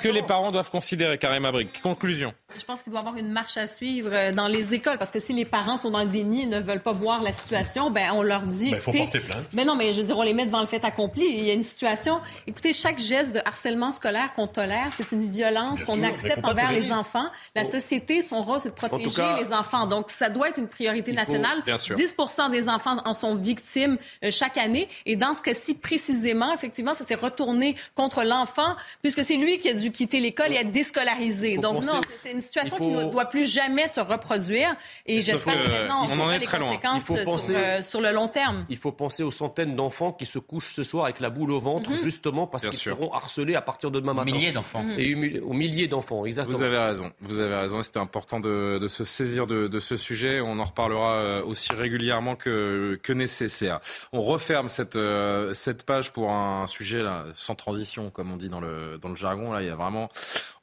que 0.00 0.08
les 0.08 0.22
parents 0.22 0.50
doivent 0.50 0.70
considérer. 0.70 1.18
Karim 1.18 1.44
Abric. 1.44 1.80
Conclusion. 1.82 2.32
Je 2.58 2.64
pense 2.64 2.82
qu'il 2.82 2.92
doit 2.92 3.00
y 3.00 3.04
avoir 3.04 3.16
une 3.16 3.30
marche 3.30 3.56
à 3.56 3.66
suivre 3.66 4.10
euh, 4.12 4.32
dans 4.32 4.48
les 4.48 4.74
écoles, 4.74 4.98
parce 4.98 5.10
que 5.10 5.20
si 5.20 5.32
les 5.32 5.44
parents 5.44 5.76
sont 5.76 5.90
dans 5.90 6.02
le 6.02 6.08
déni 6.08 6.42
et 6.42 6.46
ne 6.46 6.60
veulent 6.60 6.82
pas 6.82 6.92
voir 6.92 7.22
la 7.22 7.32
situation, 7.32 7.90
ben 7.90 8.10
on 8.14 8.22
leur 8.22 8.42
dit. 8.42 8.70
Ben, 8.70 8.76
il 8.76 8.80
faut 8.80 8.92
porter 8.92 9.20
plainte. 9.20 9.44
Mais 9.52 9.64
non, 9.64 9.76
mais 9.76 9.92
je 9.92 10.00
veux 10.00 10.06
dire, 10.06 10.16
on 10.16 10.22
les 10.22 10.34
met 10.34 10.46
devant 10.46 10.60
le 10.60 10.66
fait 10.66 10.84
accompli. 10.84 11.24
Il 11.26 11.44
y 11.44 11.50
a 11.50 11.54
une 11.54 11.62
situation. 11.62 12.20
Écoutez, 12.46 12.72
chaque 12.72 12.98
geste 12.98 13.34
de 13.34 13.40
harcèlement 13.44 13.92
scolaire 13.92 14.32
qu'on 14.34 14.46
tolère, 14.46 14.88
c'est 14.92 15.12
une 15.12 15.30
violence 15.30 15.84
qu'on 15.84 16.02
accepte 16.02 16.44
envers 16.44 16.72
les 16.72 16.85
enfants. 16.92 17.26
La 17.54 17.62
oh. 17.62 17.70
société, 17.70 18.20
son 18.20 18.42
rôle, 18.42 18.60
c'est 18.60 18.70
de 18.70 18.74
protéger 18.74 19.22
les 19.38 19.52
enfants. 19.52 19.86
Donc, 19.86 20.10
ça 20.10 20.28
doit 20.28 20.48
être 20.48 20.58
une 20.58 20.68
priorité 20.68 21.12
nationale. 21.12 21.62
10 21.66 22.16
des 22.50 22.68
enfants 22.68 22.96
en 23.04 23.14
sont 23.14 23.34
victimes 23.34 23.98
euh, 24.24 24.30
chaque 24.30 24.56
année. 24.56 24.88
Et 25.04 25.16
dans 25.16 25.34
ce 25.34 25.42
cas-ci, 25.42 25.74
précisément, 25.74 26.52
effectivement, 26.52 26.94
ça 26.94 27.04
s'est 27.04 27.14
retourné 27.14 27.76
contre 27.94 28.24
l'enfant, 28.24 28.76
puisque 29.02 29.24
c'est 29.24 29.36
lui 29.36 29.58
qui 29.58 29.68
a 29.68 29.74
dû 29.74 29.90
quitter 29.90 30.20
l'école 30.20 30.52
et 30.52 30.56
être 30.56 30.70
déscolarisé. 30.70 31.58
Donc, 31.58 31.84
non, 31.84 32.00
c'est 32.22 32.32
une 32.32 32.40
situation 32.40 32.76
qui 32.76 32.88
ne 32.88 33.04
doit 33.04 33.26
plus 33.26 33.46
jamais 33.46 33.86
se 33.86 34.00
reproduire. 34.00 34.74
Et 35.06 35.20
j'espère 35.20 35.54
que 35.62 35.68
maintenant, 35.68 36.08
on, 36.10 36.28
les 36.28 36.46
conséquences 36.46 37.50
euh, 37.50 37.82
sur, 37.82 38.00
le 38.00 38.12
long 38.12 38.28
terme. 38.28 38.66
Il 38.68 38.76
faut 38.76 38.92
penser 38.92 39.22
aux 39.22 39.30
centaines 39.30 39.76
d'enfants 39.76 40.12
qui 40.12 40.26
se 40.26 40.38
couchent 40.38 40.74
ce 40.74 40.82
soir 40.82 41.04
avec 41.04 41.20
la 41.20 41.30
boule 41.30 41.52
au 41.52 41.60
ventre, 41.60 41.90
mhm. 41.90 41.98
justement 41.98 42.46
parce 42.46 42.64
qu'ils 42.64 42.72
seront 42.72 43.12
harcelés 43.12 43.54
à 43.54 43.62
partir 43.62 43.90
de 43.90 44.00
demain 44.00 44.14
matin. 44.14 44.32
Milliers 44.32 44.52
d'enfants. 44.52 44.84
Et 44.98 45.40
aux 45.40 45.52
milliers 45.52 45.88
d'enfants, 45.88 46.24
exactement. 46.24 46.56
Vous 46.56 46.64
avez 46.64 46.75
raison, 46.76 47.12
vous 47.20 47.38
avez 47.38 47.54
raison. 47.54 47.82
C'était 47.82 47.98
important 47.98 48.40
de, 48.40 48.78
de, 48.80 48.88
se 48.88 49.04
saisir 49.04 49.46
de, 49.46 49.68
de, 49.68 49.80
ce 49.80 49.96
sujet. 49.96 50.40
On 50.40 50.58
en 50.58 50.64
reparlera 50.64 51.14
euh, 51.14 51.42
aussi 51.44 51.72
régulièrement 51.72 52.36
que, 52.36 52.98
que 53.02 53.12
nécessaire. 53.12 53.80
On 54.12 54.22
referme 54.22 54.68
cette, 54.68 54.96
euh, 54.96 55.54
cette 55.54 55.84
page 55.84 56.12
pour 56.12 56.30
un 56.30 56.66
sujet 56.66 57.02
là, 57.02 57.26
sans 57.34 57.54
transition, 57.54 58.10
comme 58.10 58.32
on 58.32 58.36
dit 58.36 58.48
dans 58.48 58.60
le, 58.60 58.98
dans 58.98 59.08
le 59.08 59.16
jargon. 59.16 59.52
Là, 59.52 59.62
il 59.62 59.68
y 59.68 59.70
a 59.70 59.76
vraiment 59.76 60.08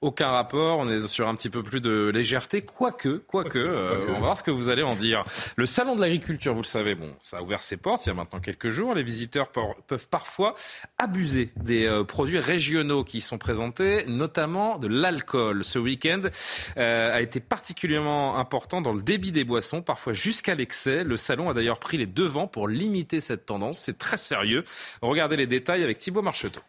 aucun 0.02 0.30
rapport. 0.30 0.80
On 0.80 0.90
est 0.90 1.08
sur 1.08 1.28
un 1.28 1.36
petit 1.36 1.50
peu 1.50 1.64
plus 1.64 1.82
de 1.82 2.10
légèreté, 2.14 2.62
quoique, 2.62 3.22
quoique. 3.28 3.58
Euh, 3.58 4.06
on 4.10 4.14
va 4.14 4.20
voir 4.20 4.38
ce 4.38 4.44
que 4.44 4.52
vous 4.52 4.70
allez 4.70 4.84
en 4.84 4.96
dire. 4.96 5.24
Le 5.56 5.66
salon 5.66 5.96
de 5.96 6.02
l'agriculture, 6.02 6.54
vous 6.54 6.62
le 6.62 6.68
savez, 6.68 6.96
bon, 6.96 7.14
ça 7.22 7.38
a 7.38 7.42
ouvert 7.42 7.64
ses 7.64 7.78
portes 7.78 8.06
il 8.06 8.10
y 8.10 8.12
a 8.12 8.16
maintenant 8.16 8.40
quelques 8.40 8.70
jours. 8.70 8.94
Les 8.94 9.04
visiteurs 9.04 9.50
peuvent 9.50 10.08
parfois 10.08 10.56
abuser 10.98 11.52
des 11.58 12.04
produits 12.08 12.40
régionaux 12.40 13.04
qui 13.04 13.22
sont 13.22 13.38
présentés 13.38 14.04
notamment 14.08 14.78
de 14.78 14.88
l'alcool. 14.88 15.64
Ce 15.64 15.80
euh, 16.06 17.14
a 17.14 17.22
été 17.22 17.40
particulièrement 17.40 18.38
important 18.38 18.82
dans 18.82 18.94
le 18.94 19.02
débit 19.02 19.32
des 19.32 19.44
boissons, 19.44 19.82
parfois 19.82 20.14
jusqu'à 20.14 20.56
l'excès. 20.56 21.04
Le 21.04 21.18
salon 21.18 21.50
a 21.50 21.54
d'ailleurs 21.54 21.80
pris 21.80 21.98
les 21.98 22.08
devants 22.08 22.48
pour 22.48 22.68
limiter 22.68 23.20
cette 23.20 23.46
tendance. 23.46 23.80
C'est 23.80 23.98
très 23.98 24.18
sérieux. 24.18 24.64
Regardez 25.02 25.38
les 25.38 25.48
détails 25.48 25.84
avec 25.84 26.00
Thibaut 26.00 26.22
Marcheteau. 26.22 26.62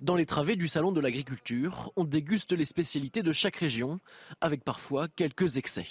Dans 0.00 0.16
les 0.16 0.26
travées 0.26 0.56
du 0.56 0.68
salon 0.68 0.92
de 0.92 1.00
l'agriculture, 1.00 1.90
on 1.96 2.04
déguste 2.04 2.52
les 2.52 2.66
spécialités 2.66 3.22
de 3.22 3.32
chaque 3.32 3.56
région, 3.56 4.00
avec 4.40 4.62
parfois 4.62 5.08
quelques 5.08 5.56
excès. 5.56 5.86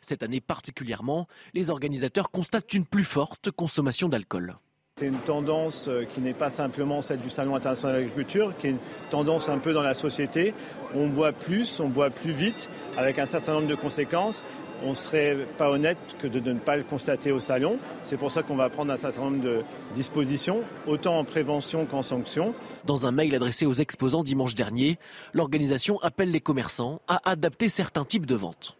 Cette 0.00 0.22
année 0.22 0.40
particulièrement, 0.40 1.26
les 1.54 1.70
organisateurs 1.70 2.30
constatent 2.30 2.72
une 2.72 2.86
plus 2.86 3.04
forte 3.04 3.50
consommation 3.50 4.08
d'alcool. 4.08 4.58
C'est 4.98 5.06
une 5.06 5.20
tendance 5.20 5.86
euh, 5.86 6.02
qui 6.10 6.20
n'est 6.20 6.34
pas 6.34 6.50
simplement 6.50 7.02
celle 7.02 7.20
du 7.20 7.30
Salon 7.30 7.54
international 7.54 7.94
de 7.94 8.00
l'agriculture, 8.00 8.52
qui 8.58 8.66
est 8.66 8.70
une 8.70 8.78
tendance 9.12 9.48
un 9.48 9.58
peu 9.58 9.72
dans 9.72 9.84
la 9.84 9.94
société. 9.94 10.54
On 10.92 11.06
boit 11.06 11.30
plus, 11.30 11.78
on 11.78 11.86
boit 11.86 12.10
plus 12.10 12.32
vite, 12.32 12.68
avec 12.96 13.20
un 13.20 13.24
certain 13.24 13.52
nombre 13.52 13.68
de 13.68 13.76
conséquences. 13.76 14.42
On 14.82 14.90
ne 14.90 14.94
serait 14.96 15.36
pas 15.56 15.70
honnête 15.70 15.98
que 16.18 16.26
de 16.26 16.40
ne 16.50 16.58
pas 16.58 16.76
le 16.76 16.82
constater 16.82 17.30
au 17.30 17.38
salon. 17.38 17.78
C'est 18.02 18.16
pour 18.16 18.32
ça 18.32 18.42
qu'on 18.42 18.56
va 18.56 18.70
prendre 18.70 18.90
un 18.90 18.96
certain 18.96 19.20
nombre 19.20 19.40
de 19.40 19.62
dispositions, 19.94 20.62
autant 20.88 21.16
en 21.16 21.22
prévention 21.22 21.86
qu'en 21.86 22.02
sanction. 22.02 22.52
Dans 22.84 23.06
un 23.06 23.12
mail 23.12 23.32
adressé 23.36 23.66
aux 23.66 23.74
exposants 23.74 24.24
dimanche 24.24 24.56
dernier, 24.56 24.98
l'organisation 25.32 26.00
appelle 26.00 26.32
les 26.32 26.40
commerçants 26.40 27.00
à 27.06 27.20
adapter 27.30 27.68
certains 27.68 28.04
types 28.04 28.26
de 28.26 28.34
ventes. 28.34 28.76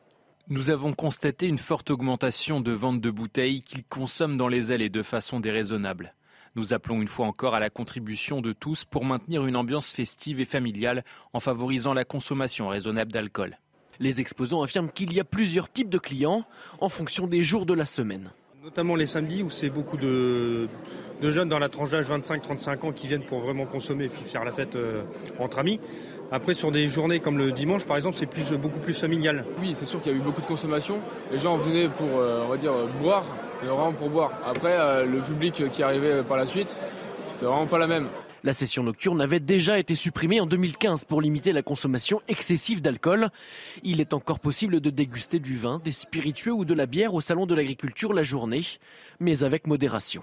Nous 0.51 0.71
avons 0.71 0.95
constaté 0.95 1.47
une 1.47 1.59
forte 1.59 1.91
augmentation 1.91 2.63
de 2.63 2.73
ventes 2.73 3.03
de 3.03 3.11
bouteilles 3.11 3.61
qu'ils 3.61 3.85
consomment 3.85 4.39
dans 4.39 4.49
les 4.49 4.71
allées 4.71 4.89
de 4.89 5.03
façon 5.03 5.41
déraisonnable. 5.41 6.15
Nous 6.57 6.73
appelons 6.73 7.03
une 7.03 7.09
fois 7.09 7.27
encore 7.27 7.55
à 7.55 7.61
la 7.61 7.69
contribution 7.69 8.41
de 8.41 8.55
tous 8.55 8.87
pour 8.87 9.05
maintenir 9.05 9.45
une 9.45 9.57
ambiance 9.57 9.93
festive 9.93 10.41
et 10.41 10.47
familiale 10.47 11.05
en 11.35 11.41
favorisant 11.41 11.93
la 11.93 12.07
consommation 12.07 12.69
raisonnable 12.69 13.13
d'alcool. 13.13 13.59
Les 14.01 14.23
exposants 14.23 14.63
affirment 14.63 14.91
qu'il 14.91 15.13
y 15.13 15.21
a 15.21 15.25
plusieurs 15.25 15.71
types 15.71 15.91
de 15.91 15.99
clients 15.99 16.47
en 16.81 16.89
fonction 16.89 17.27
des 17.27 17.43
jours 17.43 17.67
de 17.67 17.75
la 17.75 17.85
semaine. 17.85 18.31
Notamment 18.65 18.97
les 18.97 19.07
samedis 19.07 19.43
où 19.43 19.51
c'est 19.51 19.71
beaucoup 19.71 19.99
de, 19.99 20.67
de 21.21 21.31
jeunes 21.31 21.51
dans 21.51 21.59
la 21.59 21.69
tranche 21.69 21.91
d'âge 21.91 22.09
25-35 22.09 22.87
ans 22.87 22.93
qui 22.93 23.07
viennent 23.07 23.25
pour 23.25 23.41
vraiment 23.41 23.67
consommer 23.67 24.07
et 24.07 24.09
puis 24.09 24.25
faire 24.25 24.45
la 24.45 24.53
fête 24.53 24.77
euh, 24.77 25.03
entre 25.39 25.59
amis. 25.59 25.79
Après, 26.31 26.55
sur 26.55 26.71
des 26.71 26.89
journées 26.89 27.21
comme 27.21 27.39
le 27.39 27.53
dimanche, 27.53 27.87
par 27.87 27.97
exemple, 27.97 28.17
c'est 28.19 28.27
plus, 28.27 28.53
beaucoup 28.53 28.79
plus 28.79 28.93
familial. 28.93 29.45
Oui, 29.61 29.73
c'est 29.75 29.87
sûr 29.87 30.01
qu'il 30.01 30.13
y 30.13 30.15
a 30.15 30.19
eu 30.19 30.21
beaucoup 30.21 30.43
de 30.43 30.47
consommation. 30.47 31.01
Les 31.33 31.39
gens 31.39 31.57
venaient 31.57 31.89
pour, 31.89 32.19
euh, 32.19 32.43
on 32.45 32.49
va 32.49 32.57
dire, 32.59 32.73
boire, 33.01 33.25
vraiment 33.63 33.93
pour 33.93 34.11
boire. 34.11 34.33
Après, 34.47 34.77
euh, 34.79 35.05
le 35.05 35.21
public 35.21 35.71
qui 35.71 35.83
arrivait 35.83 36.23
par 36.23 36.37
la 36.37 36.45
suite, 36.45 36.77
c'était 37.29 37.47
vraiment 37.47 37.67
pas 37.67 37.79
la 37.79 37.87
même. 37.87 38.09
La 38.45 38.53
session 38.53 38.83
nocturne 38.83 39.21
avait 39.21 39.41
déjà 39.41 39.79
été 39.79 39.95
supprimée 39.95 40.41
en 40.41 40.47
2015 40.47 41.07
pour 41.07 41.21
limiter 41.21 41.53
la 41.53 41.63
consommation 41.63 42.21
excessive 42.29 42.83
d'alcool. 42.83 43.31
Il 43.83 44.01
est 44.01 44.13
encore 44.13 44.39
possible 44.39 44.81
de 44.81 44.91
déguster 44.91 45.41
du 45.41 45.57
vin, 45.57 45.81
des 45.83 45.93
spiritueux 45.93 46.53
ou 46.53 46.65
de 46.65 46.75
la 46.75 46.87
bière 46.87 47.15
au 47.15 47.21
salon 47.21 47.47
de 47.47 47.55
l'agriculture 47.55 48.13
la 48.13 48.23
journée, 48.23 48.65
mais 49.19 49.43
avec 49.43 49.67
modération. 49.67 50.23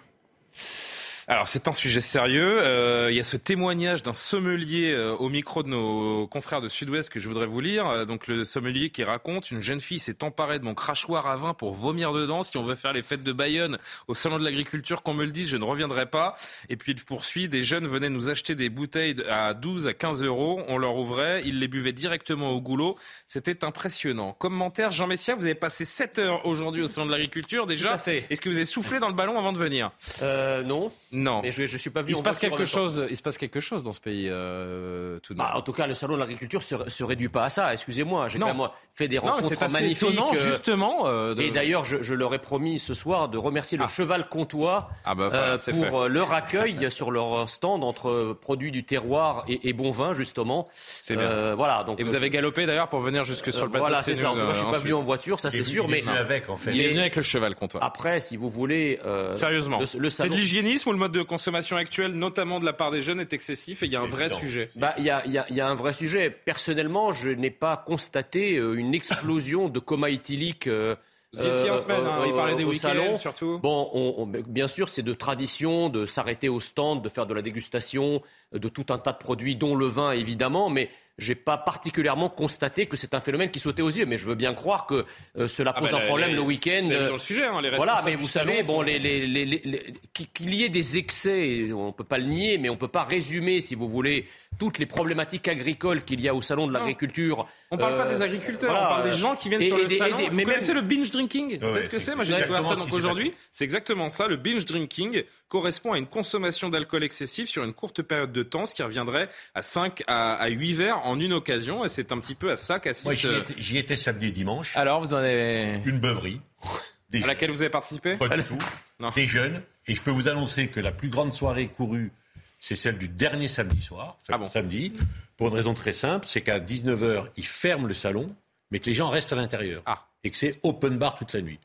Alors 1.27 1.47
c'est 1.47 1.67
un 1.67 1.73
sujet 1.73 2.01
sérieux. 2.01 2.59
Euh, 2.61 3.07
il 3.09 3.17
y 3.17 3.19
a 3.19 3.23
ce 3.23 3.35
témoignage 3.35 4.03
d'un 4.03 4.13
sommelier 4.13 4.91
euh, 4.91 5.15
au 5.15 5.29
micro 5.29 5.63
de 5.63 5.69
nos 5.69 6.27
confrères 6.27 6.61
de 6.61 6.67
Sud-Ouest 6.67 7.09
que 7.09 7.19
je 7.19 7.27
voudrais 7.27 7.47
vous 7.47 7.61
lire. 7.61 7.87
Euh, 7.87 8.05
donc 8.05 8.27
le 8.27 8.45
sommelier 8.45 8.91
qui 8.91 9.03
raconte 9.03 9.49
une 9.49 9.61
jeune 9.61 9.79
fille 9.79 9.97
s'est 9.97 10.23
emparée 10.23 10.59
de 10.59 10.65
mon 10.65 10.75
crachoir 10.75 11.25
à 11.25 11.35
vin 11.35 11.55
pour 11.55 11.73
vomir 11.73 12.13
dedans. 12.13 12.43
Si 12.43 12.57
on 12.57 12.63
veut 12.63 12.75
faire 12.75 12.93
les 12.93 13.01
fêtes 13.01 13.23
de 13.23 13.31
Bayonne 13.33 13.79
au 14.07 14.13
salon 14.13 14.37
de 14.37 14.43
l'agriculture, 14.43 15.01
qu'on 15.01 15.15
me 15.15 15.25
le 15.25 15.31
dise, 15.31 15.49
je 15.49 15.57
ne 15.57 15.63
reviendrai 15.63 16.05
pas. 16.05 16.35
Et 16.69 16.75
puis 16.77 16.91
il 16.91 17.03
poursuit. 17.03 17.49
Des 17.49 17.63
jeunes 17.63 17.87
venaient 17.87 18.11
nous 18.11 18.29
acheter 18.29 18.53
des 18.53 18.69
bouteilles 18.69 19.15
à 19.27 19.55
12 19.55 19.87
à 19.87 19.95
15 19.95 20.23
euros. 20.23 20.61
On 20.67 20.77
leur 20.77 20.95
ouvrait, 20.95 21.41
ils 21.43 21.59
les 21.59 21.67
buvaient 21.67 21.91
directement 21.91 22.51
au 22.51 22.61
goulot. 22.61 22.97
C'était 23.27 23.65
impressionnant. 23.65 24.33
Commentaire 24.33 24.91
Jean 24.91 25.07
Messia, 25.07 25.33
vous 25.33 25.45
avez 25.45 25.55
passé 25.55 25.85
7 25.85 26.19
heures 26.19 26.45
aujourd'hui 26.45 26.83
au 26.83 26.87
salon 26.87 27.07
de 27.07 27.11
l'agriculture 27.11 27.65
déjà. 27.65 27.95
Est-ce 28.29 28.41
que 28.41 28.49
vous 28.49 28.57
avez 28.57 28.65
soufflé 28.65 28.99
dans 28.99 29.09
le 29.09 29.15
ballon 29.15 29.39
avant 29.39 29.53
de 29.53 29.57
venir? 29.57 29.89
Euh, 30.21 30.61
Non. 30.61 30.91
Non. 31.15 31.41
Mais 31.43 31.51
je, 31.51 31.65
je 31.65 31.77
suis 31.77 31.89
pas 31.89 32.01
venu 32.01 32.11
il 32.11 32.15
se 32.15 32.21
passe 32.21 32.39
quelque 32.39 32.65
chose. 32.65 33.05
Il 33.09 33.15
se 33.15 33.21
passe 33.21 33.37
quelque 33.37 33.59
chose 33.59 33.83
dans 33.83 33.93
ce 33.93 34.01
pays 34.01 34.27
euh, 34.29 35.19
tout 35.19 35.33
de 35.33 35.39
même. 35.39 35.47
Bah, 35.47 35.57
en 35.57 35.61
tout 35.61 35.71
cas, 35.73 35.87
le 35.87 35.93
salon 35.93 36.15
de 36.15 36.19
l'agriculture 36.19 36.61
se, 36.61 36.75
se 36.87 37.03
réduit 37.03 37.29
pas 37.29 37.45
à 37.45 37.49
ça. 37.49 37.71
Excusez-moi, 37.73 38.27
j'ai 38.27 38.39
Non. 38.39 38.47
quand 38.47 38.55
même 38.55 38.67
fait 38.93 39.07
des 39.07 39.17
Non, 39.17 39.23
rencontres 39.23 39.47
c'est 39.47 39.63
assez 39.63 39.73
magnifiques. 39.73 40.09
étonnant, 40.09 40.29
euh, 40.33 40.35
justement, 40.35 41.07
euh, 41.07 41.33
de- 41.33 41.41
Et 41.41 41.51
d'ailleurs, 41.51 41.85
je, 41.85 42.01
je 42.01 42.13
leur 42.13 42.33
ai 42.33 42.39
promis 42.39 42.79
ce 42.79 42.93
soir 42.93 43.29
de 43.29 43.37
remercier 43.37 43.77
le 43.77 43.87
cheval 43.87 44.27
comtois 44.29 44.89
Ah 45.05 45.15
bah, 45.15 45.29
voilà, 45.29 45.43
euh, 45.53 45.57
pour 45.89 46.03
fait. 46.03 46.09
leur 46.09 46.33
accueil 46.33 46.77
sur 46.91 47.11
leur 47.11 47.47
stand 47.49 47.83
entre 47.83 48.37
produits 48.41 48.71
du 48.71 48.83
terroir 48.83 49.45
et, 49.47 49.69
et 49.69 49.73
bon 49.73 49.91
vin, 49.91 50.13
justement. 50.13 50.67
C'est 50.75 51.15
bien. 51.15 51.23
Euh, 51.23 51.53
voilà. 51.55 51.83
Donc, 51.83 51.99
Et 51.99 52.03
vous 52.03 52.15
avez 52.15 52.29
galopé 52.29 52.65
d'ailleurs 52.65 52.89
pour 52.89 52.99
venir 52.99 53.23
jusque 53.23 53.51
sur 53.53 53.65
le 53.65 53.71
plateau. 53.71 53.85
Voilà, 53.85 54.01
c'est 54.01 54.15
ça. 54.15 54.31
En 54.31 54.33
tout 54.33 54.39
cas, 54.41 54.53
je 54.53 54.57
suis 54.59 54.71
pas 54.71 54.79
venu 54.79 54.93
en 54.93 55.01
voiture, 55.01 55.39
ça 55.39 55.49
c'est 55.49 55.63
sûr. 55.63 55.85
il 55.87 55.91
est 55.93 55.95
mais 55.97 56.01
venu 56.01 56.17
avec, 56.17 56.49
en 56.49 56.55
fait. 56.55 56.71
Il 56.73 56.81
est 56.81 56.89
venu 56.89 56.99
avec 56.99 57.15
le 57.15 57.21
cheval 57.21 57.55
comtois. 57.55 57.83
Après, 57.83 58.19
si 58.19 58.35
vous 58.37 58.49
voulez. 58.49 58.99
Sérieusement, 59.35 59.79
c'est 59.85 60.29
de 60.29 60.35
l'hygiénisme 60.35 60.89
ou 60.89 60.91
le 60.93 60.97
mode 61.05 61.11
de 61.13 61.21
consommation 61.23 61.77
actuel, 61.77 62.11
notamment 62.13 62.59
de 62.59 62.65
la 62.65 62.73
part 62.73 62.91
des 62.91 63.01
jeunes, 63.01 63.19
est 63.19 63.33
excessif 63.33 63.83
et 63.83 63.85
il 63.85 63.91
y 63.91 63.95
a 63.95 64.01
un 64.01 64.07
vrai 64.07 64.29
sujet. 64.29 64.69
Bah, 64.75 64.93
il 64.97 65.03
y 65.03 65.09
a, 65.09 65.25
y 65.27 65.37
a- 65.37 65.45
y 65.51 65.61
a 65.61 65.67
un 65.67 65.75
vrai 65.75 65.93
sujet. 65.93 66.29
Personnellement, 66.29 67.11
je 67.11 67.29
n'ai 67.29 67.51
pas 67.51 67.77
constaté 67.85 68.57
euh, 68.57 68.73
une 68.75 68.93
explosion 68.93 69.69
de 69.69 69.79
coma 69.79 70.09
éthylique. 70.09 70.67
euh, 70.67 70.95
Vous 71.33 71.45
étiez 71.45 71.69
en 71.69 71.77
semaine, 71.77 72.01
hein, 72.05 72.23
il 72.25 72.33
parlait 72.33 72.55
des 72.55 72.63
week-ends, 72.63 73.17
surtout. 73.17 73.59
Bon, 73.59 73.89
on- 73.93 74.15
on- 74.19 74.25
bien 74.25 74.67
sûr, 74.67 74.87
c'est 74.89 75.01
de 75.03 75.13
tradition 75.13 75.89
de 75.89 76.05
s'arrêter 76.05 76.47
au 76.49 76.59
stand, 76.61 77.01
de 77.03 77.09
faire 77.09 77.25
de 77.25 77.33
la 77.33 77.41
dégustation 77.41 78.21
euh, 78.53 78.59
de 78.59 78.67
tout 78.69 78.85
un 78.89 78.97
tas 78.97 79.11
de 79.11 79.17
produits, 79.17 79.55
dont 79.57 79.75
le 79.75 79.85
vin 79.87 80.11
évidemment, 80.13 80.69
mais 80.69 80.89
j'ai 81.17 81.35
pas 81.35 81.57
particulièrement 81.57 82.29
constaté 82.29 82.87
que 82.87 82.97
c'est 82.97 83.13
un 83.13 83.21
phénomène 83.21 83.49
qui 83.51 83.59
sautait 83.59 83.81
aux 83.81 83.89
yeux. 83.89 84.05
Mais 84.05 84.17
je 84.17 84.25
veux 84.25 84.35
bien 84.35 84.53
croire 84.53 84.85
que 84.85 85.05
euh, 85.37 85.47
cela 85.47 85.71
Ah 85.75 85.79
pose 85.79 85.91
bah, 85.91 85.99
un 86.01 86.05
problème 86.07 86.29
les- 86.31 86.35
le 86.35 86.41
week-end. 86.41 86.89
euh, 86.91 87.07
dans 87.07 87.11
le 87.13 87.17
sujet, 87.17 87.45
hein, 87.45 87.61
les 87.61 87.69
voilà, 87.71 88.01
mais 88.05 88.15
vous 88.15 88.27
savez, 88.27 88.63
bon, 88.63 88.75
sont- 88.75 88.81
les, 88.81 88.99
les- 88.99 89.25
les- 89.27 89.45
les- 89.45 89.61
les- 89.63 89.93
qu'il 90.33 90.53
y 90.53 90.63
ait 90.63 90.69
des 90.69 90.97
excès, 90.97 91.71
on 91.73 91.91
peut 91.91 92.03
pas 92.03 92.17
le 92.17 92.25
nier, 92.25 92.57
mais 92.57 92.69
on 92.69 92.77
peut 92.77 92.87
pas 92.87 93.03
résumer, 93.03 93.61
si 93.61 93.75
vous 93.75 93.87
voulez, 93.87 94.25
toutes 94.59 94.77
les 94.77 94.85
problématiques 94.85 95.47
agricoles 95.47 96.03
qu'il 96.03 96.21
y 96.21 96.29
a 96.29 96.35
au 96.35 96.41
salon 96.41 96.67
de 96.67 96.73
l'agriculture. 96.73 97.45
On 97.71 97.77
parle 97.77 97.97
pas 97.97 98.05
Euh, 98.05 98.13
des 98.13 98.21
agriculteurs, 98.21 98.69
voilà, 98.71 98.85
on 98.85 98.89
parle 98.89 99.07
euh, 99.07 99.11
des 99.11 99.17
gens 99.17 99.35
qui 99.35 99.49
viennent 99.49 99.61
et- 99.61 99.67
sur 99.67 99.77
et 99.79 99.81
le 99.81 99.87
des- 99.87 99.95
et 99.95 99.97
salon. 99.97 100.17
Vous 100.17 100.35
mais 100.35 100.43
connaissez 100.43 100.73
même- 100.73 100.83
le 100.83 100.87
binge 100.87 101.11
drinking? 101.11 101.59
Vous 101.59 101.65
Ouais, 101.65 101.71
savez 101.73 101.83
ce 101.83 101.89
que 101.89 101.99
c'est- 101.99 102.05
c'est 102.11 102.15
Moi 102.15 102.23
j'ai 102.23 102.33
c'est 102.33 102.39
découvert 102.41 102.63
ça 102.63 102.75
ce 102.75 102.79
donc 102.79 102.93
aujourd'hui. 102.93 103.33
C'est 103.51 103.63
exactement 103.65 104.09
ça. 104.09 104.27
Le 104.27 104.37
binge 104.37 104.63
drinking 104.63 105.23
correspond 105.49 105.93
à 105.93 105.97
une 105.97 106.05
consommation 106.07 106.69
d'alcool 106.69 107.03
excessif 107.03 107.49
sur 107.49 107.63
une 107.63 107.73
courte 107.73 108.01
période 108.01 108.31
de 108.31 108.43
temps, 108.43 108.65
ce 108.65 108.73
qui 108.75 108.83
reviendrait 108.83 109.29
à 109.55 109.61
5 109.61 110.03
à, 110.07 110.35
à 110.35 110.47
8 110.47 110.73
verres 110.73 111.04
en 111.05 111.19
une 111.19 111.33
occasion. 111.33 111.85
Et 111.85 111.89
c'est 111.89 112.11
un 112.11 112.19
petit 112.19 112.35
peu 112.35 112.51
à 112.51 112.57
ça 112.57 112.79
qu'assiste. 112.79 113.05
Moi, 113.05 113.13
j'y 113.15 113.27
euh, 113.27 113.41
étais, 113.41 113.53
j'y 113.57 113.77
étais 113.77 113.95
samedi 113.95 114.27
et 114.27 114.31
dimanche. 114.31 114.75
Alors 114.75 114.99
vous 115.01 115.13
en 115.13 115.17
avez. 115.17 115.81
Une 115.85 115.99
beuverie. 115.99 116.41
À 117.13 117.17
jeunes. 117.19 117.27
laquelle 117.27 117.51
vous 117.51 117.61
avez 117.61 117.69
participé 117.69 118.17
Pas 118.17 118.27
du 118.35 118.43
tout. 118.43 118.57
Des 119.15 119.25
jeunes. 119.25 119.61
Et 119.87 119.95
je 119.95 120.01
peux 120.01 120.11
vous 120.11 120.27
annoncer 120.27 120.67
que 120.67 120.81
la 120.81 120.91
plus 120.91 121.07
grande 121.07 121.33
soirée 121.33 121.67
courue, 121.69 122.11
c'est 122.59 122.75
celle 122.75 122.97
du 122.97 123.07
dernier 123.07 123.47
samedi 123.47 123.79
soir. 123.79 124.17
Ah 124.27 124.37
bon 124.37 124.43
Samedi. 124.45 124.91
Pour 125.37 125.47
une 125.47 125.53
raison 125.53 125.73
très 125.73 125.93
simple, 125.93 126.27
c'est 126.27 126.41
qu'à 126.41 126.59
19h, 126.59 127.27
ils 127.37 127.45
ferment 127.45 127.87
le 127.87 127.93
salon, 127.93 128.27
mais 128.69 128.79
que 128.79 128.87
les 128.87 128.93
gens 128.93 129.09
restent 129.09 129.31
à 129.31 129.37
l'intérieur. 129.37 129.81
Ah. 129.85 130.07
Et 130.25 130.31
que 130.31 130.35
c'est 130.35 130.59
open 130.63 130.97
bar 130.97 131.15
toute 131.15 131.31
la 131.31 131.41
nuit. 131.41 131.59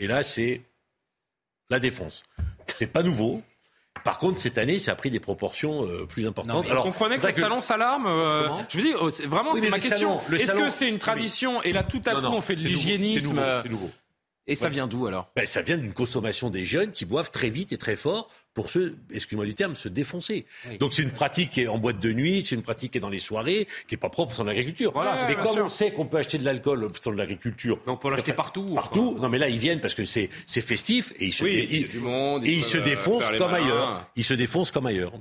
Et 0.00 0.08
là, 0.08 0.24
c'est 0.24 0.62
la 1.70 1.78
défonce. 1.78 2.24
C'est 2.66 2.86
pas 2.86 3.04
nouveau. 3.04 3.42
Par 4.06 4.18
contre, 4.18 4.38
cette 4.38 4.56
année, 4.56 4.78
ça 4.78 4.92
a 4.92 4.94
pris 4.94 5.10
des 5.10 5.18
proportions 5.18 5.84
euh, 5.84 6.06
plus 6.06 6.26
importantes. 6.28 6.64
vous 6.64 6.82
comprenez 6.82 7.16
que 7.16 7.26
le 7.26 7.32
vrai 7.32 7.40
salon 7.40 7.58
s'alarme 7.58 8.06
euh, 8.06 8.48
Je 8.68 8.78
vous 8.78 8.84
dis, 8.84 8.94
oh, 8.98 9.10
vraiment, 9.26 9.52
Oui, 9.52 9.60
c'est 9.60 9.68
ma 9.68 9.80
question. 9.80 10.20
Est-ce 10.32 10.54
que 10.54 10.68
c'est 10.68 10.88
une 10.88 10.98
tradition? 10.98 11.60
Et 11.62 11.72
là, 11.72 11.82
tout 11.82 12.00
à 12.06 12.12
Non, 12.12 12.18
coup, 12.18 12.22
non, 12.22 12.36
on 12.36 12.40
fait 12.40 12.54
de 12.54 12.62
nouveau, 12.62 12.70
c'est 12.70 12.96
l'hygiénisme 12.96 13.28
nouveau, 13.30 13.40
euh, 13.40 13.60
C'est 13.62 13.68
nouveau. 13.68 13.90
Et 14.48 14.54
ça 14.54 14.66
Ouais. 14.66 14.70
vient 14.72 14.86
d'où 14.86 15.06
alors? 15.06 15.28
Ben, 15.34 15.44
Ça 15.44 15.60
vient 15.60 15.76
d'une 15.76 15.92
consommation 15.92 16.50
des 16.50 16.64
jeunes 16.64 16.92
qui 16.92 17.04
boivent 17.04 17.30
très 17.32 17.50
vite 17.50 17.72
et 17.72 17.78
très 17.78 17.96
fort 17.96 18.30
pour 18.54 18.70
se, 18.70 18.94
excusez-moi 19.12 19.44
du 19.44 19.54
terme, 19.54 19.74
se 19.74 19.88
défoncer. 19.88 20.46
Donc 20.78 20.94
c'est 20.94 21.02
une 21.02 21.10
pratique 21.10 21.50
qui 21.50 21.62
est 21.62 21.66
en 21.68 21.78
boîte 21.78 21.98
de 21.98 22.12
nuit, 22.12 22.42
c'est 22.42 22.54
une 22.54 22.62
pratique 22.62 22.92
qui 22.92 22.98
est 22.98 23.00
dans 23.00 23.08
les 23.10 23.18
soirées, 23.18 23.66
qui 23.88 23.96
est 23.96 23.98
pas 23.98 24.08
propre 24.08 24.30
au 24.32 24.34
salon 24.34 24.44
de 24.44 24.50
l'agriculture. 24.50 24.92
Voilà, 24.92 25.14
Mais 25.20 25.26
c'est 25.26 25.34
comme 25.34 25.58
on 25.64 25.68
sait 25.68 25.90
qu'on 25.90 26.06
peut 26.06 26.16
acheter 26.18 26.38
de 26.38 26.44
l'alcool 26.44 26.80
de 26.90 27.10
l'agriculture, 27.10 27.80
on 27.86 27.96
peut 27.96 28.08
l'acheter 28.10 28.32
partout. 28.32 28.74
Partout. 28.74 29.16
Non 29.20 29.28
mais 29.28 29.38
là 29.38 29.48
ils 29.48 29.58
viennent 29.58 29.80
parce 29.80 29.94
que 29.94 30.04
c'est 30.04 30.30
c'est 30.46 30.60
festif 30.60 31.12
et 31.18 31.26
ils 31.26 31.32
se, 31.32 31.42
Oui, 31.44 31.50
dé- 31.56 31.68
il 31.70 31.80
y 31.80 31.84
a 31.84 31.88
du 31.88 31.98
monde, 31.98 32.44
ils 32.44 32.50
et 32.50 32.52
ils 32.54 32.62
se 32.64 32.78
euh, 32.78 32.82
défoncent 32.82 33.28
comme 33.36 33.50
malins. 33.50 33.64
ailleurs. 33.64 34.10
Ils 34.16 34.24
se 34.24 34.34
défoncent 34.34 34.70
comme 34.70 34.86
ailleurs. 34.86 35.12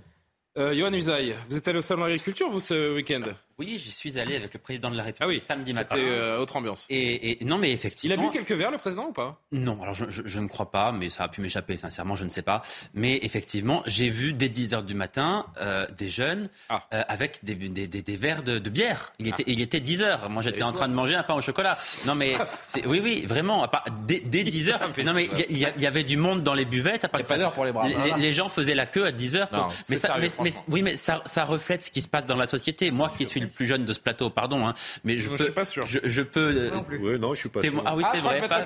Euh, 0.58 0.74
Johan 0.74 0.94
Usaï, 0.94 1.36
vous 1.50 1.58
êtes 1.58 1.68
allé 1.68 1.80
au 1.80 1.82
salon 1.82 2.04
de 2.04 2.08
l'agriculture, 2.10 2.48
vous, 2.50 2.62
ce 2.62 2.94
week-end? 2.96 3.24
Oui, 3.58 3.80
j'y 3.82 3.90
suis 3.92 4.20
allé 4.20 4.36
avec 4.36 4.54
le 4.54 4.60
président 4.60 4.92
de 4.92 4.98
la 4.98 5.04
République 5.04 5.42
samedi 5.42 5.72
matin. 5.72 5.96
C'était 5.96 6.10
euh, 6.10 6.40
autre 6.40 6.58
ambiance. 6.58 6.86
Et, 6.90 7.42
et- 7.42 7.46
non, 7.46 7.58
mais 7.58 7.70
Il 7.70 7.74
effectivement. 7.74 8.22
a 8.22 8.30
bu 8.30 8.32
quelques 8.38 8.52
verres, 8.52 8.70
le 8.72 8.78
président, 8.78 9.06
ou 9.08 9.14
pas? 9.14 9.40
Non, 9.54 9.82
alors 9.82 9.94
je, 9.94 10.04
je- 10.10 10.24
je 10.26 10.40
ne 10.42 10.48
crois 10.50 10.72
pas, 10.72 10.92
mais 10.92 11.10
ça 11.10 11.24
a 11.24 11.28
pu 11.30 11.40
m'échapper, 11.40 11.78
sincèrement, 11.78 12.16
je 12.16 12.26
ne 12.26 12.30
sais 12.30 12.42
pas. 12.42 12.62
Mais 12.94 13.18
effectivement, 13.22 13.82
j'ai 13.86 14.10
vu 14.10 14.34
dès 14.34 14.50
10 14.50 14.74
heures 14.74 14.84
du 14.84 14.94
matin 14.94 15.46
euh, 15.62 15.86
des 15.98 16.10
jeunes 16.10 16.50
Ah. 16.68 16.84
euh, 16.94 17.04
avec 17.08 17.46
des, 17.46 17.56
des, 17.56 17.88
des- 17.88 18.02
des 18.02 18.16
verres 18.18 18.44
de, 18.44 18.60
de 18.60 18.70
bière. 18.70 19.14
Il 19.20 19.30
était, 19.30 19.44
il 19.48 19.62
était 19.62 19.80
10 19.80 20.02
heures. 20.02 20.30
Moi, 20.30 20.42
j'étais 20.42 20.64
en 20.64 20.74
train 20.74 20.90
de 20.90 20.94
manger 20.94 21.16
un 21.16 21.24
pain 21.24 21.36
au 21.36 21.42
chocolat. 21.42 21.78
Non, 22.08 22.16
mais 22.16 22.36
c'est- 22.68 22.86
oui, 22.86 23.00
oui, 23.02 23.26
vraiment. 23.26 23.64
à 23.64 23.70
part- 23.70 23.86
dès, 24.06 24.20
dès 24.20 24.44
10 24.44 24.70
heures. 24.70 24.82
fait 24.90 25.04
Non, 25.04 25.14
mais 25.14 25.30
il 25.50 25.58
y, 25.60 25.66
il 25.78 25.88
avait 25.88 26.04
du 26.04 26.18
monde 26.18 26.44
dans 26.44 26.54
les 26.56 26.66
buvettes. 26.66 27.06
À 27.06 27.08
part 27.08 27.22
Il 27.22 27.26
pas 27.26 27.38
d'heure 27.38 27.54
pour 27.54 27.64
les 27.64 27.72
braves. 27.72 27.88
Les, 28.18 28.22
les 28.22 28.34
gens 28.34 28.50
faisaient 28.50 28.76
la 28.76 28.86
queue 28.86 29.06
à 29.06 29.14
10 29.14 29.38
heures. 29.38 29.48
pour- 29.48 29.60
Non, 29.60 29.68
mais 29.90 30.52
oui, 30.68 30.82
mais 30.82 30.98
ça, 30.98 31.22
ça 31.26 31.46
reflète 31.46 31.84
ce 31.84 31.92
qui 31.92 32.02
se 32.02 32.10
passe 32.10 32.26
dans 32.26 32.36
la 32.36 32.48
société. 32.48 32.92
Moi, 32.92 33.10
qui 33.18 33.26
suis 33.26 33.45
le 33.46 33.50
plus 33.52 33.66
jeune 33.68 33.86
de 33.86 33.94
ce 33.94 34.00
plateau, 34.00 34.30
pardon, 34.30 34.68
hein, 34.68 34.74
mais 35.04 35.18
je, 35.20 35.30
peux, 35.30 35.38
suis 35.44 35.52
pas 35.54 35.66
sûr. 35.66 35.86
Je, 35.88 36.00
je 36.04 36.22
peux. 36.22 36.70
euh, 36.72 36.72
Oui, 37.00 37.20
non, 37.20 37.34
je 37.34 37.40
suis 37.40 37.50
pas 37.50 37.62
sûr. 37.62 37.82
Ah 37.86 37.96
oui, 37.96 38.04
Ah, 38.06 38.12
c'est 38.14 38.22
vrai. 38.22 38.42
pas- 38.48 38.60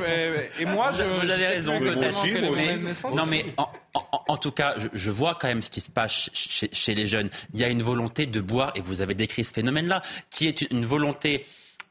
ouais. 0.00 0.50
et 0.60 0.64
moi, 0.64 0.90
je- 0.92 1.02
vous 1.04 1.26
je 1.26 1.32
avez 1.32 1.46
raison, 1.46 1.78
plus 1.80 1.90
peut-être. 1.90 2.22
Non, 3.14 3.26
mais 3.26 3.44
en, 3.56 3.68
en- 3.94 4.22
en 4.28 4.36
tout 4.36 4.52
cas, 4.52 4.74
je, 4.78 4.88
je 4.92 5.10
vois 5.10 5.36
quand 5.40 5.48
même 5.48 5.62
ce 5.62 5.70
qui 5.70 5.80
se 5.80 5.90
passe 5.90 6.30
chez, 6.32 6.68
chez 6.72 6.94
les 6.94 7.06
jeunes. 7.06 7.30
Il 7.54 7.60
y 7.60 7.64
a 7.64 7.68
une 7.68 7.82
volonté 7.82 8.26
de 8.26 8.40
boire, 8.40 8.72
et 8.74 8.80
vous 8.80 9.00
avez 9.00 9.14
décrit 9.14 9.44
ce 9.44 9.52
phénomène-là, 9.52 10.02
qui 10.30 10.46
est 10.48 10.62
une 10.70 10.84
volonté. 10.84 11.44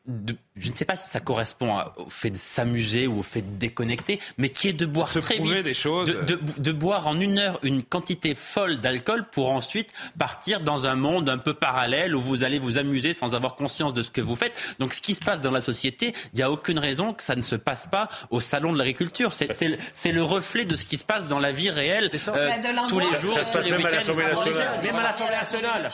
De, 0.08 0.36
je 0.56 0.70
ne 0.70 0.76
sais 0.76 0.86
pas 0.86 0.96
si 0.96 1.10
ça 1.10 1.20
correspond 1.20 1.76
à- 1.76 1.94
au 1.98 2.10
fait 2.12 2.30
de 2.30 2.38
s'amuser 2.38 3.08
ou 3.08 3.20
au 3.20 3.24
fait 3.24 3.42
de 3.42 3.58
déconnecter, 3.58 4.20
mais 4.38 4.50
qui 4.50 4.68
est 4.68 4.74
de 4.74 4.86
boire 4.86 5.10
Se 5.10 5.18
très 5.18 5.40
vite, 5.40 5.64
des 5.64 5.74
choses. 5.74 6.08
De, 6.10 6.36
de- 6.36 6.40
de 6.60 6.72
boire 6.72 7.08
en 7.08 7.20
une 7.20 7.40
heure 7.40 7.58
une 7.64 7.82
quantité 7.82 8.36
folle 8.36 8.82
d'alcool 8.82 9.26
pour 9.32 9.52
ensuite 9.52 9.92
partir 10.20 10.60
dans 10.60 10.86
un 10.86 10.94
monde 10.96 11.28
un 11.28 11.40
peu 11.40 11.56
parallèle 11.56 12.14
où 12.16 12.22
vous 12.22 12.44
allez 12.44 12.60
vous 12.60 12.78
amuser 12.78 13.16
sans 13.16 13.34
avoir 13.34 13.56
conscience 13.56 13.96
de 13.96 14.04
ce 14.04 14.12
que 14.12 14.22
vous 14.22 14.36
faites. 14.36 14.54
Donc, 14.78 14.94
ce 14.94 15.02
qui 15.02 15.16
se 15.16 15.22
passe 15.22 15.42
dans 15.42 15.50
la 15.50 15.62
société, 15.62 16.14
il 16.34 16.38
n'y 16.38 16.44
a 16.44 16.52
aucune 16.52 16.78
raison 16.78 17.12
que 17.14 17.24
ça 17.24 17.36
ne 17.36 17.42
se 17.42 17.56
passe 17.56 17.88
pas 17.88 18.08
au 18.30 18.42
salon 18.42 18.72
de 18.74 18.78
l'agriculture. 18.78 19.34
C'est 19.34 20.12
le, 20.12 20.22
reflet 20.24 20.66
de 20.66 20.76
ce 20.76 20.86
qui 20.86 20.98
se 20.98 21.04
passe 21.04 21.26
dans 21.26 21.40
la 21.40 21.52
vie 21.52 21.72
réelle 21.72 22.12
euh, 22.28 22.50
Bah, 22.62 22.82
tous 22.88 23.00
les 23.00 23.08
jours, 23.18 23.32
ça 23.32 23.44
se 23.44 23.52
passe 23.52 23.68
même 23.72 23.84
à 23.84 23.90
l'Assemblée 23.90 24.26
nationale. 24.26 24.80
Même 24.84 24.96
à 24.98 25.02
l'Assemblée 25.02 25.36
nationale. 25.36 25.92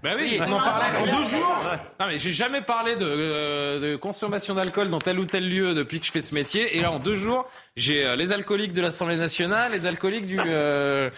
Bah 0.00 0.10
oui, 0.16 0.28
Oui. 0.30 0.40
on 0.46 0.52
en 0.52 0.62
parlait 0.62 0.96
en 0.96 1.04
deux 1.06 1.28
jours. 1.28 1.62
Non 1.98 2.06
mais 2.06 2.18
j'ai 2.20 2.32
jamais 2.32 2.62
parlé 2.62 2.94
de, 2.94 3.04
euh, 3.04 3.47
de 3.80 3.96
consommation 3.96 4.54
d'alcool 4.54 4.90
dans 4.90 4.98
tel 4.98 5.18
ou 5.18 5.24
tel 5.24 5.48
lieu 5.48 5.74
depuis 5.74 6.00
que 6.00 6.06
je 6.06 6.12
fais 6.12 6.20
ce 6.20 6.34
métier. 6.34 6.76
Et 6.76 6.80
là, 6.80 6.90
en 6.92 6.98
deux 6.98 7.16
jours, 7.16 7.46
j'ai 7.76 8.04
euh, 8.04 8.16
les 8.16 8.32
alcooliques 8.32 8.72
de 8.72 8.80
l'Assemblée 8.82 9.16
nationale, 9.16 9.70
les 9.72 9.86
alcooliques 9.86 10.26
du 10.26 10.38
euh, 10.44 11.10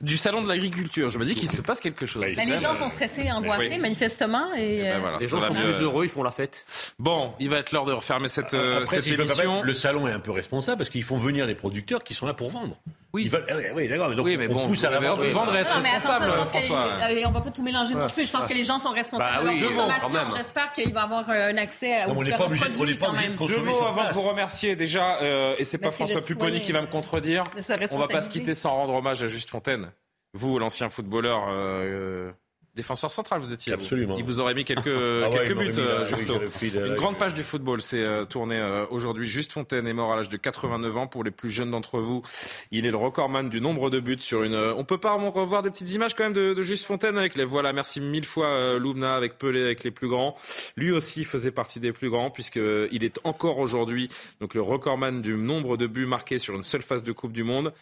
du 0.00 0.16
salon 0.16 0.42
de 0.42 0.48
l'agriculture. 0.48 1.10
Je 1.10 1.18
me 1.18 1.24
dis 1.24 1.34
qu'il 1.34 1.50
se 1.50 1.60
passe 1.60 1.80
quelque 1.80 2.06
chose. 2.06 2.24
Ben, 2.36 2.48
les 2.48 2.58
gens 2.58 2.74
sont 2.76 2.88
stressés, 2.88 3.30
angoissés, 3.30 3.68
Oui. 3.70 3.78
manifestement. 3.78 4.52
Et, 4.54 4.80
ben 4.82 4.96
euh, 4.96 4.98
voilà, 5.00 5.18
Les 5.20 5.28
gens 5.28 5.40
sont 5.40 5.54
mieux. 5.54 5.62
plus 5.64 5.82
heureux, 5.82 6.04
ils 6.04 6.10
font 6.10 6.22
la 6.22 6.30
fête. 6.30 6.64
Bon, 6.98 7.32
il 7.38 7.48
va 7.50 7.58
être 7.58 7.72
l'heure 7.72 7.84
de 7.86 7.92
refermer 7.92 8.28
cette, 8.28 8.54
euh, 8.54 8.78
Après, 8.82 8.96
cette 8.96 9.04
si 9.04 9.14
émission. 9.14 9.62
le 9.62 9.74
salon 9.74 10.08
est 10.08 10.12
un 10.12 10.20
peu 10.20 10.32
responsable 10.32 10.78
parce 10.78 10.90
qu'ils 10.90 11.04
font 11.04 11.16
venir 11.18 11.46
les 11.46 11.54
producteurs 11.54 12.02
qui 12.02 12.14
sont 12.14 12.26
là 12.26 12.34
pour 12.34 12.50
vendre. 12.50 12.76
Oui. 13.14 13.22
Ils 13.24 13.30
veulent- 13.30 13.46
eh 13.48 13.72
oui, 13.72 13.88
d'accord, 13.88 14.10
mais 14.10 14.16
donc 14.16 14.26
Oui, 14.26 14.36
mais 14.36 14.48
on 14.48 14.52
bon, 14.52 14.66
pousse 14.66 14.84
à 14.84 14.90
la 14.90 15.00
vente. 15.00 15.18
avez 15.20 15.30
vendre 15.32 15.56
et 15.56 15.60
être 15.60 15.74
Non, 15.74 15.82
mais 15.82 15.88
attends, 15.88 15.94
responsable, 15.94 16.24
ça, 16.26 16.30
je 16.30 16.36
pense 16.36 16.48
François. 16.50 16.88
que, 17.08 17.14
euh, 17.24 17.26
on 17.26 17.30
va 17.32 17.40
pas 17.40 17.50
tout 17.50 17.62
mélanger 17.62 17.94
non 17.94 18.06
plus. 18.06 18.26
Je 18.26 18.32
pense 18.32 18.46
que 18.46 18.52
les 18.52 18.64
gens 18.64 18.78
sont 18.78 18.90
responsables 18.90 19.46
Bah 19.46 19.54
de 19.54 19.60
leur 19.60 19.68
consommation. 19.70 20.08
quand 20.08 20.12
même. 20.14 20.30
J'espère 20.36 20.72
qu'il 20.72 20.92
va 20.92 21.00
y 21.00 21.04
avoir 21.04 21.30
euh, 21.30 21.50
un 21.50 21.56
accès 21.56 22.06
Non, 22.06 22.08
aux 22.08 22.12
on 22.12 22.14
pas 22.18 22.22
différents 22.24 22.44
obligé- 22.44 22.64
on 22.68 22.74
produits 22.74 22.92
n'est 22.94 22.98
pas 22.98 23.06
quand 23.06 23.12
obligé 23.12 23.28
même. 23.28 23.38
de 23.38 23.46
Deux 23.46 23.62
mots 23.62 23.82
avant 23.82 24.04
de 24.08 24.12
vous 24.12 24.20
remercier 24.22 24.76
déjà, 24.76 25.16
euh, 25.22 25.54
et 25.56 25.64
c'est 25.64 25.80
Mais 25.80 25.88
pas 25.88 25.90
François 25.94 26.20
Pupponi 26.20 26.60
qui 26.60 26.72
va 26.72 26.82
me 26.82 26.86
contredire. 26.86 27.44
On 27.92 27.98
va 27.98 28.08
pas 28.08 28.20
se 28.20 28.28
quitter 28.28 28.52
sans 28.52 28.70
rendre 28.70 28.92
hommage 28.94 29.22
à 29.22 29.26
Juste 29.28 29.48
Fontaine. 29.50 29.90
Vous, 30.34 30.58
l'ancien 30.58 30.90
footballeur, 30.90 31.46
euh, 31.48 32.30
défenseur 32.78 33.10
central, 33.10 33.40
vous 33.40 33.52
étiez. 33.52 33.74
vous. 33.74 33.80
Absolument. 33.80 34.16
Il 34.16 34.24
vous 34.24 34.40
aurait 34.40 34.54
mis 34.54 34.64
quelques, 34.64 34.86
Ah 34.86 34.90
il 34.90 35.20
m'aurait 35.24 35.48
buts, 35.54 35.54
mis 35.70 35.76
là, 35.76 35.82
euh, 35.82 36.46
oui, 36.62 36.72
Une 36.74 36.94
grande 36.94 37.18
page 37.18 37.34
du 37.34 37.42
football 37.42 37.82
s'est 37.82 38.08
euh, 38.08 38.24
tournée 38.24 38.58
euh, 38.58 38.86
aujourd'hui. 38.90 39.26
Juste 39.26 39.52
Fontaine 39.52 39.86
est 39.86 39.92
mort 39.92 40.12
à 40.12 40.16
l'âge 40.16 40.28
de 40.28 40.36
89 40.36 40.96
ans. 40.96 41.06
Pour 41.08 41.24
les 41.24 41.30
plus 41.30 41.50
jeunes 41.50 41.70
d'entre 41.72 42.00
vous, 42.00 42.22
il 42.70 42.86
est 42.86 42.90
le 42.90 42.96
recordman 42.96 43.48
du 43.48 43.60
nombre 43.60 43.90
de 43.90 43.98
buts 44.00 44.16
sur 44.18 44.44
une. 44.44 44.54
euh, 44.54 44.72
On 44.76 44.84
peut 44.84 44.98
pas 44.98 45.12
revoir 45.30 45.62
des 45.62 45.70
petites 45.70 45.92
images 45.92 46.14
quand 46.14 46.24
même 46.24 46.32
de, 46.32 46.54
de 46.54 46.62
Juste 46.62 46.86
Fontaine 46.86 47.18
avec 47.18 47.34
les. 47.36 47.44
Voilà, 47.44 47.72
merci 47.72 48.00
mille 48.00 48.24
fois 48.24 48.46
euh, 48.46 48.78
Loubna 48.78 49.14
avec 49.16 49.36
Pelé 49.38 49.60
avec 49.62 49.82
les 49.84 49.90
plus 49.90 50.08
grands. 50.08 50.36
Lui 50.76 50.92
aussi 50.92 51.24
faisait 51.24 51.50
partie 51.50 51.80
des 51.80 51.92
plus 51.92 52.10
grands 52.10 52.30
puisque 52.30 52.58
euh, 52.58 52.88
il 52.92 53.02
est 53.04 53.18
encore 53.24 53.58
aujourd'hui 53.58 54.08
donc 54.40 54.54
le 54.54 54.62
recordman 54.62 55.20
du 55.20 55.34
nombre 55.34 55.76
de 55.76 55.86
buts 55.88 56.06
marqués 56.06 56.38
sur 56.38 56.54
une 56.54 56.62
seule 56.62 56.82
phase 56.82 57.02
de 57.02 57.12
Coupe 57.12 57.32
du 57.32 57.42
Monde. 57.42 57.72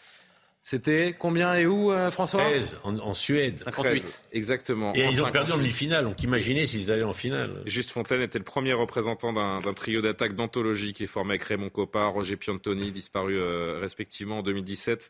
C'était 0.69 1.15
combien 1.17 1.53
et 1.55 1.65
où, 1.65 1.93
euh, 1.93 2.11
François? 2.11 2.41
13 2.41 2.79
en, 2.83 2.97
en 2.99 3.13
Suède. 3.13 3.57
13, 3.71 4.05
exactement. 4.33 4.91
Et 4.95 5.05
En 5.05 5.09
ils 5.09 5.21
ont 5.23 5.31
perdu 5.31 5.51
en 5.53 5.55
58. 5.55 5.57
demi-finale. 5.59 6.03
Donc 6.03 6.21
imaginez 6.23 6.65
s'ils 6.65 6.91
allaient 6.91 7.03
en 7.03 7.13
finale. 7.13 7.61
Juste 7.65 7.91
Fontaine 7.91 8.21
était 8.21 8.37
le 8.37 8.43
premier 8.43 8.73
représentant 8.73 9.31
d'un 9.31 9.61
trio 9.73 10.01
d'attaque 10.01 10.35
d'anthologie 10.35 10.91
qui 10.91 11.05
est 11.05 11.07
formé 11.07 11.35
avec 11.35 11.43
Raymond 11.43 11.69
Coppa, 11.69 12.07
Roger 12.07 12.35
Piantoni, 12.35 12.91
disparu 12.91 13.37
euh, 13.37 13.77
respectivement 13.79 14.39
en 14.39 14.43
2017 14.43 15.09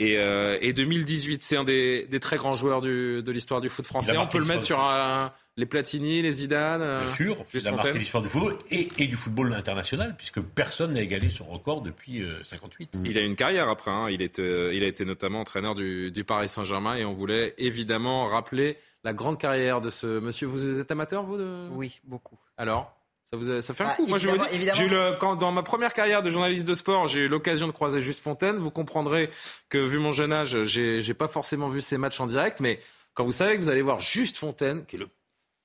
et, 0.00 0.18
euh, 0.18 0.58
et 0.60 0.72
2018. 0.72 1.44
C'est 1.44 1.56
un 1.56 1.62
des, 1.62 2.08
des 2.10 2.18
très 2.18 2.36
grands 2.36 2.56
joueurs 2.56 2.80
du- 2.80 3.22
de 3.22 3.30
l'histoire 3.30 3.60
du 3.60 3.68
foot 3.68 3.86
français. 3.86 4.16
On 4.18 4.26
peut 4.26 4.38
le 4.40 4.46
mettre 4.46 4.64
sur 4.64 4.80
un- 4.80 5.32
les 5.58 5.66
Platini, 5.66 6.22
les 6.22 6.30
Zidane. 6.32 6.80
euh, 6.80 7.04
Bien 7.04 7.12
sûr, 7.12 7.44
il 7.52 7.68
a 7.68 7.72
marqué 7.72 7.98
l'histoire 7.98 8.22
du 8.22 8.28
football 8.30 8.56
et, 8.70 8.88
et 8.98 9.06
du 9.08 9.16
football 9.16 9.52
international, 9.52 10.14
puisque 10.16 10.40
personne 10.40 10.92
n'a 10.92 11.02
égalé 11.02 11.28
son 11.28 11.44
record 11.44 11.82
depuis 11.82 12.22
euh, 12.22 12.42
58. 12.44 12.92
Il 13.04 13.18
a 13.18 13.20
une 13.20 13.36
carrière 13.36 13.68
après. 13.68 13.90
hein. 13.90 14.08
Il, 14.08 14.22
est, 14.22 14.38
euh, 14.38 14.72
il 14.72 14.82
a 14.82 14.86
été 14.86 15.04
notamment 15.04 15.40
entraîneur 15.40 15.74
du, 15.74 16.10
du 16.10 16.24
Paris 16.24 16.48
Saint-Germain 16.48 16.94
et 16.94 17.04
on 17.04 17.12
voulait 17.12 17.54
évidemment 17.58 18.28
rappeler 18.28 18.78
la 19.04 19.12
grande 19.12 19.38
carrière 19.38 19.80
de 19.80 19.90
ce 19.90 20.20
monsieur. 20.20 20.46
Vous 20.46 20.80
êtes 20.80 20.90
amateur, 20.90 21.24
vous 21.24 21.36
de... 21.36 21.68
Oui, 21.72 22.00
beaucoup. 22.04 22.38
Alors 22.56 22.94
ça, 23.30 23.36
vous 23.36 23.50
a- 23.50 23.60
ça 23.60 23.74
fait 23.74 23.84
un 23.84 23.88
Ah, 23.90 23.94
coup. 23.96 24.06
Moi, 24.06 24.18
je 24.18 24.28
vous 24.28 24.38
dis, 24.38 24.44
évidemment, 24.52 24.76
j'ai 24.78 24.84
eu 24.84 24.86
évidemment. 24.86 25.10
le- 25.10 25.16
quand, 25.18 25.36
dans 25.36 25.52
ma 25.52 25.62
première 25.62 25.92
carrière 25.92 26.22
de 26.22 26.30
journaliste 26.30 26.66
de 26.66 26.72
sport, 26.74 27.08
j'ai 27.08 27.20
eu 27.20 27.28
l'occasion 27.28 27.66
de 27.66 27.72
croiser 27.72 28.00
Juste 28.00 28.22
Fontaine. 28.22 28.56
Vous 28.56 28.70
comprendrez 28.70 29.28
que, 29.68 29.78
vu 29.78 29.98
mon 29.98 30.12
jeune 30.12 30.32
âge, 30.32 30.62
j'ai, 30.64 31.02
j'ai 31.02 31.14
pas 31.14 31.28
forcément 31.28 31.68
vu 31.68 31.80
ses 31.82 31.98
matchs 31.98 32.20
en 32.20 32.26
direct, 32.26 32.60
mais 32.60 32.80
quand 33.14 33.24
vous 33.24 33.32
savez 33.32 33.56
que 33.56 33.60
vous 33.62 33.68
allez 33.70 33.82
voir 33.82 33.98
Juste 34.00 34.36
Fontaine, 34.38 34.86
qui 34.86 34.96
est 34.96 35.00
le, 35.00 35.08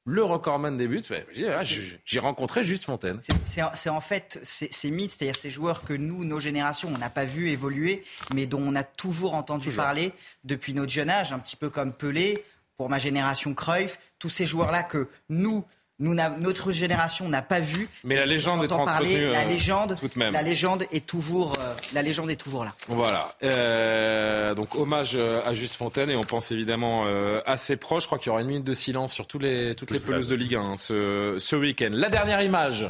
le 0.06 0.24
recordman 0.24 0.76
des 0.78 0.88
buts, 0.88 1.04
j'ai, 1.32 2.20
rencontré 2.20 2.64
Juste 2.64 2.84
Fontaine. 2.86 3.22
C'est 3.46 3.90
en 3.90 4.02
fait 4.02 4.40
ces 4.44 4.68
ces 4.72 4.92
mythes, 4.92 5.12
c'est-à-dire 5.12 5.40
ces 5.40 5.50
joueurs 5.50 5.84
que 5.84 5.94
nous, 5.94 6.26
nos 6.26 6.40
générations, 6.40 6.90
on 6.94 6.98
n'a 6.98 7.10
pas 7.10 7.26
vu 7.26 7.50
évoluer, 7.50 8.04
mais 8.34 8.46
dont 8.46 8.62
on 8.62 8.76
a 8.76 8.84
toujours 8.84 9.34
entendu 9.34 9.72
parler 9.72 10.12
depuis 10.44 10.74
notre 10.74 10.92
jeune 10.92 11.10
âge, 11.10 11.32
un 11.32 11.40
petit 11.40 11.56
peu 11.56 11.70
comme 11.70 11.94
Pelé, 11.94 12.44
pour 12.76 12.90
ma 12.90 13.00
génération 13.00 13.54
Cruyff, 13.54 14.00
tous 14.20 14.30
ces 14.30 14.46
joueurs-là 14.46 14.84
que 14.84 15.08
nous, 15.30 15.64
nous 16.00 16.14
notre 16.14 16.72
génération 16.72 17.30
n'a 17.30 17.42
pas 17.42 17.60
vu. 17.60 17.88
Mais 18.04 18.16
la 18.16 18.26
légende 18.26 18.60
on 18.60 18.64
est 18.64 18.72
entend 18.72 18.86
parler, 18.86 19.10
entretenue, 19.10 19.32
la 19.32 19.42
euh, 19.42 19.46
légende, 19.46 19.96
tout 20.00 20.08
de 20.08 20.20
même. 20.20 20.34
la 20.34 20.42
légende 20.42 20.86
est 20.92 21.06
toujours, 21.06 21.54
euh, 21.60 21.74
la 21.94 22.02
légende 22.02 22.32
est 22.32 22.36
toujours 22.36 22.66
là. 22.66 22.74
Voilà. 22.88 23.30
Euh, 23.44 24.56
donc 24.56 24.76
hommage 24.76 25.16
à 25.16 25.54
Juste 25.54 25.76
Fontaine 25.76 26.10
et 26.10 26.16
on 26.16 26.22
pense 26.22 26.52
évidemment 26.52 27.06
euh, 27.06 27.42
à 27.46 27.58
ses 27.58 27.78
proches. 27.78 28.04
Je 28.04 28.08
crois 28.08 28.18
qu'il 28.18 28.28
y 28.28 28.32
aura 28.32 28.42
une 28.42 28.48
minute 28.48 28.64
de 28.64 28.74
silence 28.74 29.14
sur 29.14 29.28
tous 29.28 29.40
les, 29.40 29.76
toutes 29.76 29.92
les 29.92 30.00
pelouses 30.00 30.28
de 30.28 30.36
Ligue 30.36 30.56
1 30.56 30.62
hein, 30.62 30.76
ce, 30.78 31.36
ce 31.40 31.56
week-end. 31.56 31.90
La 31.92 32.10
dernière 32.10 32.42
image. 32.42 32.86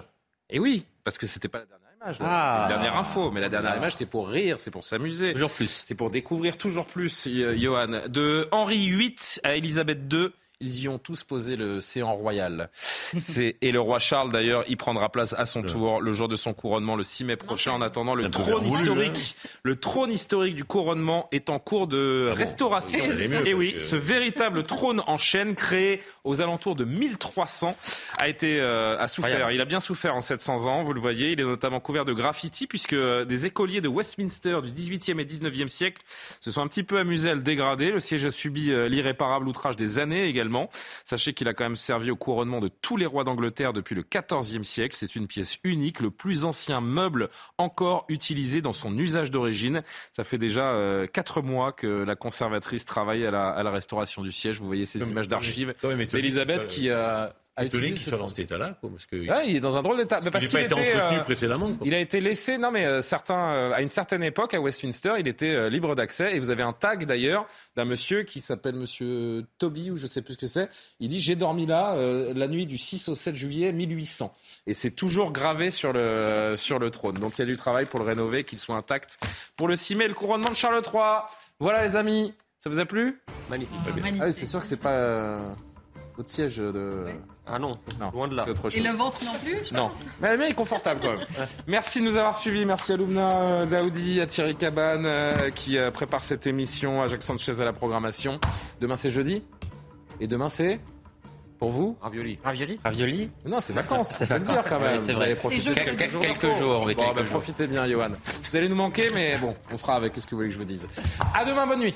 Et 0.50 0.60
oui, 0.60 0.86
parce 1.04 1.18
que 1.18 1.26
c'était 1.28 1.48
pas 1.50 1.60
la 1.60 1.66
dernière 1.66 1.90
image. 2.02 2.20
là. 2.20 2.26
Ah. 2.30 2.64
C'était 2.64 2.74
une 2.76 2.82
dernière 2.82 3.00
info, 3.00 3.32
mais 3.32 3.42
la 3.42 3.50
dernière 3.50 3.76
image 3.76 3.94
c'était 3.94 4.06
pour 4.06 4.30
rire, 4.30 4.60
c'est 4.60 4.72
pour 4.72 4.86
s'amuser. 4.86 5.34
Toujours 5.34 5.52
plus. 5.52 5.84
C'est 5.86 5.96
pour 5.96 6.10
découvrir 6.10 6.58
toujours 6.58 6.86
plus, 6.88 7.28
Johan. 7.58 8.08
De 8.08 8.48
Henri 8.52 8.90
VIII 8.90 9.16
à 9.44 9.56
Élisabeth 9.56 10.00
II. 10.12 10.30
Ils 10.64 10.84
y 10.84 10.88
ont 10.88 10.98
tous 10.98 11.24
posé 11.24 11.58
le 11.58 11.82
séant 11.82 12.14
royal. 12.16 12.70
Et 13.62 13.72
le 13.72 13.80
roi 13.82 14.00
Charles, 14.00 14.32
d'ailleurs, 14.32 14.64
y 14.70 14.78
prendra 14.78 15.10
place 15.10 15.34
à 15.38 15.46
son 15.46 15.62
tour 15.62 16.02
le 16.02 16.14
jour 16.14 16.30
de 16.30 16.38
son 16.38 16.54
couronnement 16.54 16.96
le 16.96 17.04
6 17.04 17.26
mai 17.26 17.36
prochain. 17.36 17.72
En 17.74 17.82
attendant, 17.82 18.16
le 18.16 18.30
trône 18.32 18.46
vermoulu, 18.64 18.82
historique, 18.82 19.36
le 19.64 19.76
trône 19.76 20.12
historique 20.12 20.56
du 20.56 20.64
couronnement 20.64 21.28
est 21.34 21.50
en 21.50 21.60
cours 21.60 21.88
de 21.88 22.32
restauration. 22.34 23.00
ça 23.04 23.12
allait 23.12 23.28
mieux, 23.28 23.46
et 23.46 23.54
oui, 23.54 23.74
que- 23.74 23.80
ce 23.80 23.96
véritable 23.98 24.64
trône 24.64 25.02
en 25.06 25.18
chêne 25.18 25.54
créé 25.56 26.02
aux 26.24 26.42
alentours 26.42 26.76
de 26.76 26.86
1300 26.86 27.76
a 28.20 28.30
été, 28.30 28.60
euh, 28.62 28.98
a 28.98 29.08
souffert. 29.10 29.52
Il 29.52 29.60
a 29.60 29.66
bien 29.66 29.82
souffert 29.82 30.16
en 30.16 30.22
700 30.22 30.68
ans, 30.68 30.84
vous 30.84 30.94
le 30.94 31.02
voyez. 31.02 31.32
Il 31.34 31.40
est 31.42 31.44
notamment 31.44 31.82
couvert 31.82 32.06
de 32.06 32.14
graffiti 32.14 32.68
puisque 32.68 32.96
des 32.96 33.46
écoliers 33.46 33.82
de 33.82 33.90
Westminster 33.90 34.60
du 34.64 34.72
18e 34.72 35.20
et 35.20 35.26
19e 35.26 35.68
siècle 35.68 36.02
se 36.40 36.52
sont 36.52 36.62
un 36.62 36.68
petit 36.68 36.84
peu 36.84 37.00
amusés 37.00 37.32
à 37.32 37.36
le 37.36 37.42
dégrader. 37.42 37.92
Le 37.92 38.00
siège 38.00 38.24
a 38.26 38.32
subi 38.32 38.72
euh, 38.72 38.88
l'irréparable 38.88 39.48
outrage 39.48 39.76
des 39.76 40.00
années 40.00 40.26
également. 40.28 40.53
Sachez 41.06 41.34
qu'il 41.34 41.48
a 41.48 41.54
quand 41.54 41.64
même 41.64 41.76
servi 41.76 42.12
au 42.12 42.16
couronnement 42.16 42.60
de 42.60 42.68
tous 42.68 42.98
les 42.98 43.06
rois 43.06 43.24
d'Angleterre 43.24 43.74
depuis 43.74 43.96
le 43.96 44.04
14e 44.04 44.64
siècle. 44.64 44.96
C'est 44.98 45.16
une 45.16 45.28
pièce 45.28 45.58
unique, 45.64 46.00
le 46.00 46.12
plus 46.12 46.46
ancien 46.46 46.82
meuble 46.82 47.30
encore 47.58 48.06
utilisé 48.10 48.62
dans 48.62 48.74
son 48.74 48.98
usage 48.98 49.32
d'origine. 49.32 49.84
Ça 50.12 50.24
fait 50.24 50.38
déjà 50.38 50.74
euh, 50.74 51.08
quatre 51.08 51.42
mois 51.42 51.72
que 51.72 51.88
la 52.04 52.16
conservatrice 52.16 52.86
travaille 52.86 53.26
à 53.26 53.32
la, 53.32 53.50
à 53.50 53.64
la 53.64 53.72
restauration 53.72 54.22
du 54.22 54.32
siège. 54.32 54.60
Vous 54.60 54.68
voyez 54.68 54.86
ces 54.86 55.10
images 55.10 55.28
d'archives 55.28 55.74
d'Elisabeth 56.12 56.68
qui 56.68 56.90
a 56.90 57.36
Étonné 57.62 57.92
qu'il 57.92 58.00
soit 58.00 58.18
dans 58.18 58.30
cet 58.30 58.40
état-là, 58.40 58.78
quoi, 58.82 58.90
parce 58.90 59.06
que 59.06 59.16
Ouais, 59.16 59.48
il 59.48 59.56
est 59.58 59.60
dans 59.60 59.78
un 59.78 59.84
drôle 59.84 59.98
d'état. 59.98 60.20
Mais 60.24 60.32
parce 60.32 60.46
n'a 60.46 60.50
qu'il 60.50 60.58
pas 60.60 60.66
été 60.66 60.74
était, 60.82 60.96
entretenu 60.96 61.20
euh, 61.20 61.24
précédemment. 61.24 61.68
quoi. 61.74 61.86
Il 61.86 61.94
a 61.94 62.00
été 62.00 62.20
laissé, 62.20 62.58
non 62.58 62.72
mais 62.72 62.86
euh, 62.86 63.00
certains, 63.02 63.54
euh, 63.54 63.74
à 63.74 63.82
une 63.82 63.90
certaine 63.90 64.24
époque 64.24 64.56
à 64.56 64.60
Westminster, 64.60 65.14
il 65.20 65.28
était 65.28 65.52
euh, 65.52 65.70
libre 65.70 65.94
d'accès 65.94 66.36
et 66.36 66.40
vous 66.40 66.50
avez 66.50 66.64
un 66.64 66.74
tag 66.74 67.06
d'ailleurs 67.06 67.46
d'un 67.76 67.86
monsieur 67.86 68.24
qui 68.24 68.42
s'appelle 68.42 68.74
monsieur 68.74 69.46
Toby 69.60 69.92
ou 69.92 69.98
je 69.98 70.08
sais 70.08 70.24
plus 70.24 70.34
ce 70.34 70.40
que 70.40 70.48
c'est. 70.48 70.68
Il 71.00 71.10
dit 71.10 71.20
j'ai 71.20 71.36
dormi 71.36 71.68
là 71.68 71.94
euh, 71.96 72.34
la 72.36 72.48
nuit 72.48 72.66
du 72.66 72.80
6 72.80 73.10
au 73.10 73.16
7 73.16 73.36
juillet 73.36 73.72
1800 73.72 74.36
et 74.66 74.74
c'est 74.74 74.92
toujours 74.92 75.32
gravé 75.32 75.70
sur 75.70 75.94
le 75.94 76.56
sur 76.58 76.80
le 76.80 76.90
trône. 76.90 77.16
Donc 77.16 77.38
il 77.38 77.42
y 77.42 77.44
a 77.44 77.46
du 77.48 77.56
travail 77.56 77.86
pour 77.86 78.00
le 78.00 78.06
rénover, 78.06 78.44
qu'il 78.46 78.58
soit 78.58 78.76
intact 78.76 79.20
pour 79.58 79.68
le 79.68 79.76
6 79.76 79.94
mai, 79.96 80.08
le 80.08 80.16
couronnement 80.16 80.50
de 80.50 80.56
Charles 80.56 80.82
III. 80.84 81.02
Voilà 81.60 81.84
les 81.86 81.96
amis, 81.96 82.34
ça 82.60 82.70
vous 82.72 82.80
a 82.80 82.86
plu? 82.86 83.22
Magnifique. 83.50 83.76
Ah 84.20 84.26
oui, 84.26 84.34
c'est 84.34 84.48
sûr 84.48 84.60
que 84.60 84.66
c'est 84.66 84.78
pas 84.78 84.94
euh, 84.94 85.54
votre 86.18 86.30
siège 86.30 86.58
de. 86.58 87.06
Ah 87.46 87.60
non, 87.60 87.78
non 88.00 88.12
loin 88.12 88.28
de 88.28 88.36
là. 88.36 88.48
Autre 88.48 88.70
chose. 88.70 88.78
Et 88.78 88.82
le 88.82 88.92
vôtre 88.92 89.18
non 89.26 89.34
plus, 89.44 89.58
je 89.70 89.74
Non, 89.74 89.90
pense. 89.90 90.06
mais 90.22 90.32
le 90.32 90.38
mien 90.38 90.46
est 90.46 90.54
confortable 90.54 91.02
quand 91.02 91.10
même. 91.12 91.26
Merci 91.68 92.00
de 92.00 92.06
nous 92.06 92.18
avoir 92.18 92.38
suivis. 92.38 92.66
Merci 92.66 92.94
à 92.94 92.98
Loubna 92.98 93.32
euh, 93.36 93.66
Daoudi, 93.66 94.22
à 94.22 94.28
Thierry 94.28 94.56
Cabane 94.56 95.06
euh, 95.06 95.50
qui 95.50 95.78
euh, 95.78 95.92
prépare 95.92 96.24
cette 96.24 96.48
émission, 96.48 97.02
à 97.02 97.08
Jacques 97.08 97.24
Sanchez 97.24 97.60
à 97.60 97.66
la 97.66 97.74
programmation. 97.74 98.40
Demain 98.80 98.96
c'est 98.96 99.10
jeudi. 99.10 99.44
Et 100.22 100.28
demain 100.28 100.48
c'est 100.50 100.80
pour 101.60 101.72
vous 101.72 101.98
Ravioli. 102.02 102.40
Ravioli 102.44 102.80
Ravioli 102.84 103.32
Non, 103.46 103.60
c'est 103.62 103.74
vacances. 103.74 104.16
C'est 104.18 104.26
vacances. 104.26 104.48
dire 104.50 104.64
quand 104.66 104.80
même. 104.80 104.94
Oui, 104.96 105.00
c'est 105.04 105.12
vous 105.14 105.18
vrai. 105.18 105.26
allez 105.28 105.36
profiter 105.36 105.72
quelques 105.74 106.10
jours. 106.10 106.22
quelques 106.22 106.40
Quelques 106.42 106.58
jours, 106.60 106.84
oui, 106.86 106.94
Bon, 106.96 107.04
quelques 107.04 107.16
bah, 107.16 107.22
jours. 107.22 107.30
profitez 107.32 107.68
bien, 107.68 107.88
Johan. 107.88 108.10
Vous 108.50 108.58
allez 108.58 108.70
nous 108.70 108.76
manquer, 108.76 109.10
mais 109.14 109.38
bon, 109.38 109.56
on 109.72 109.78
fera 109.78 109.96
avec. 109.96 110.14
Qu'est-ce 110.14 110.26
que 110.28 110.32
vous 110.32 110.38
voulez 110.38 110.50
que 110.50 110.54
je 110.54 110.60
vous 110.60 110.66
dise 110.66 110.88
À 111.34 111.44
demain, 111.46 111.66
bonne 111.68 111.80
nuit. 111.80 111.96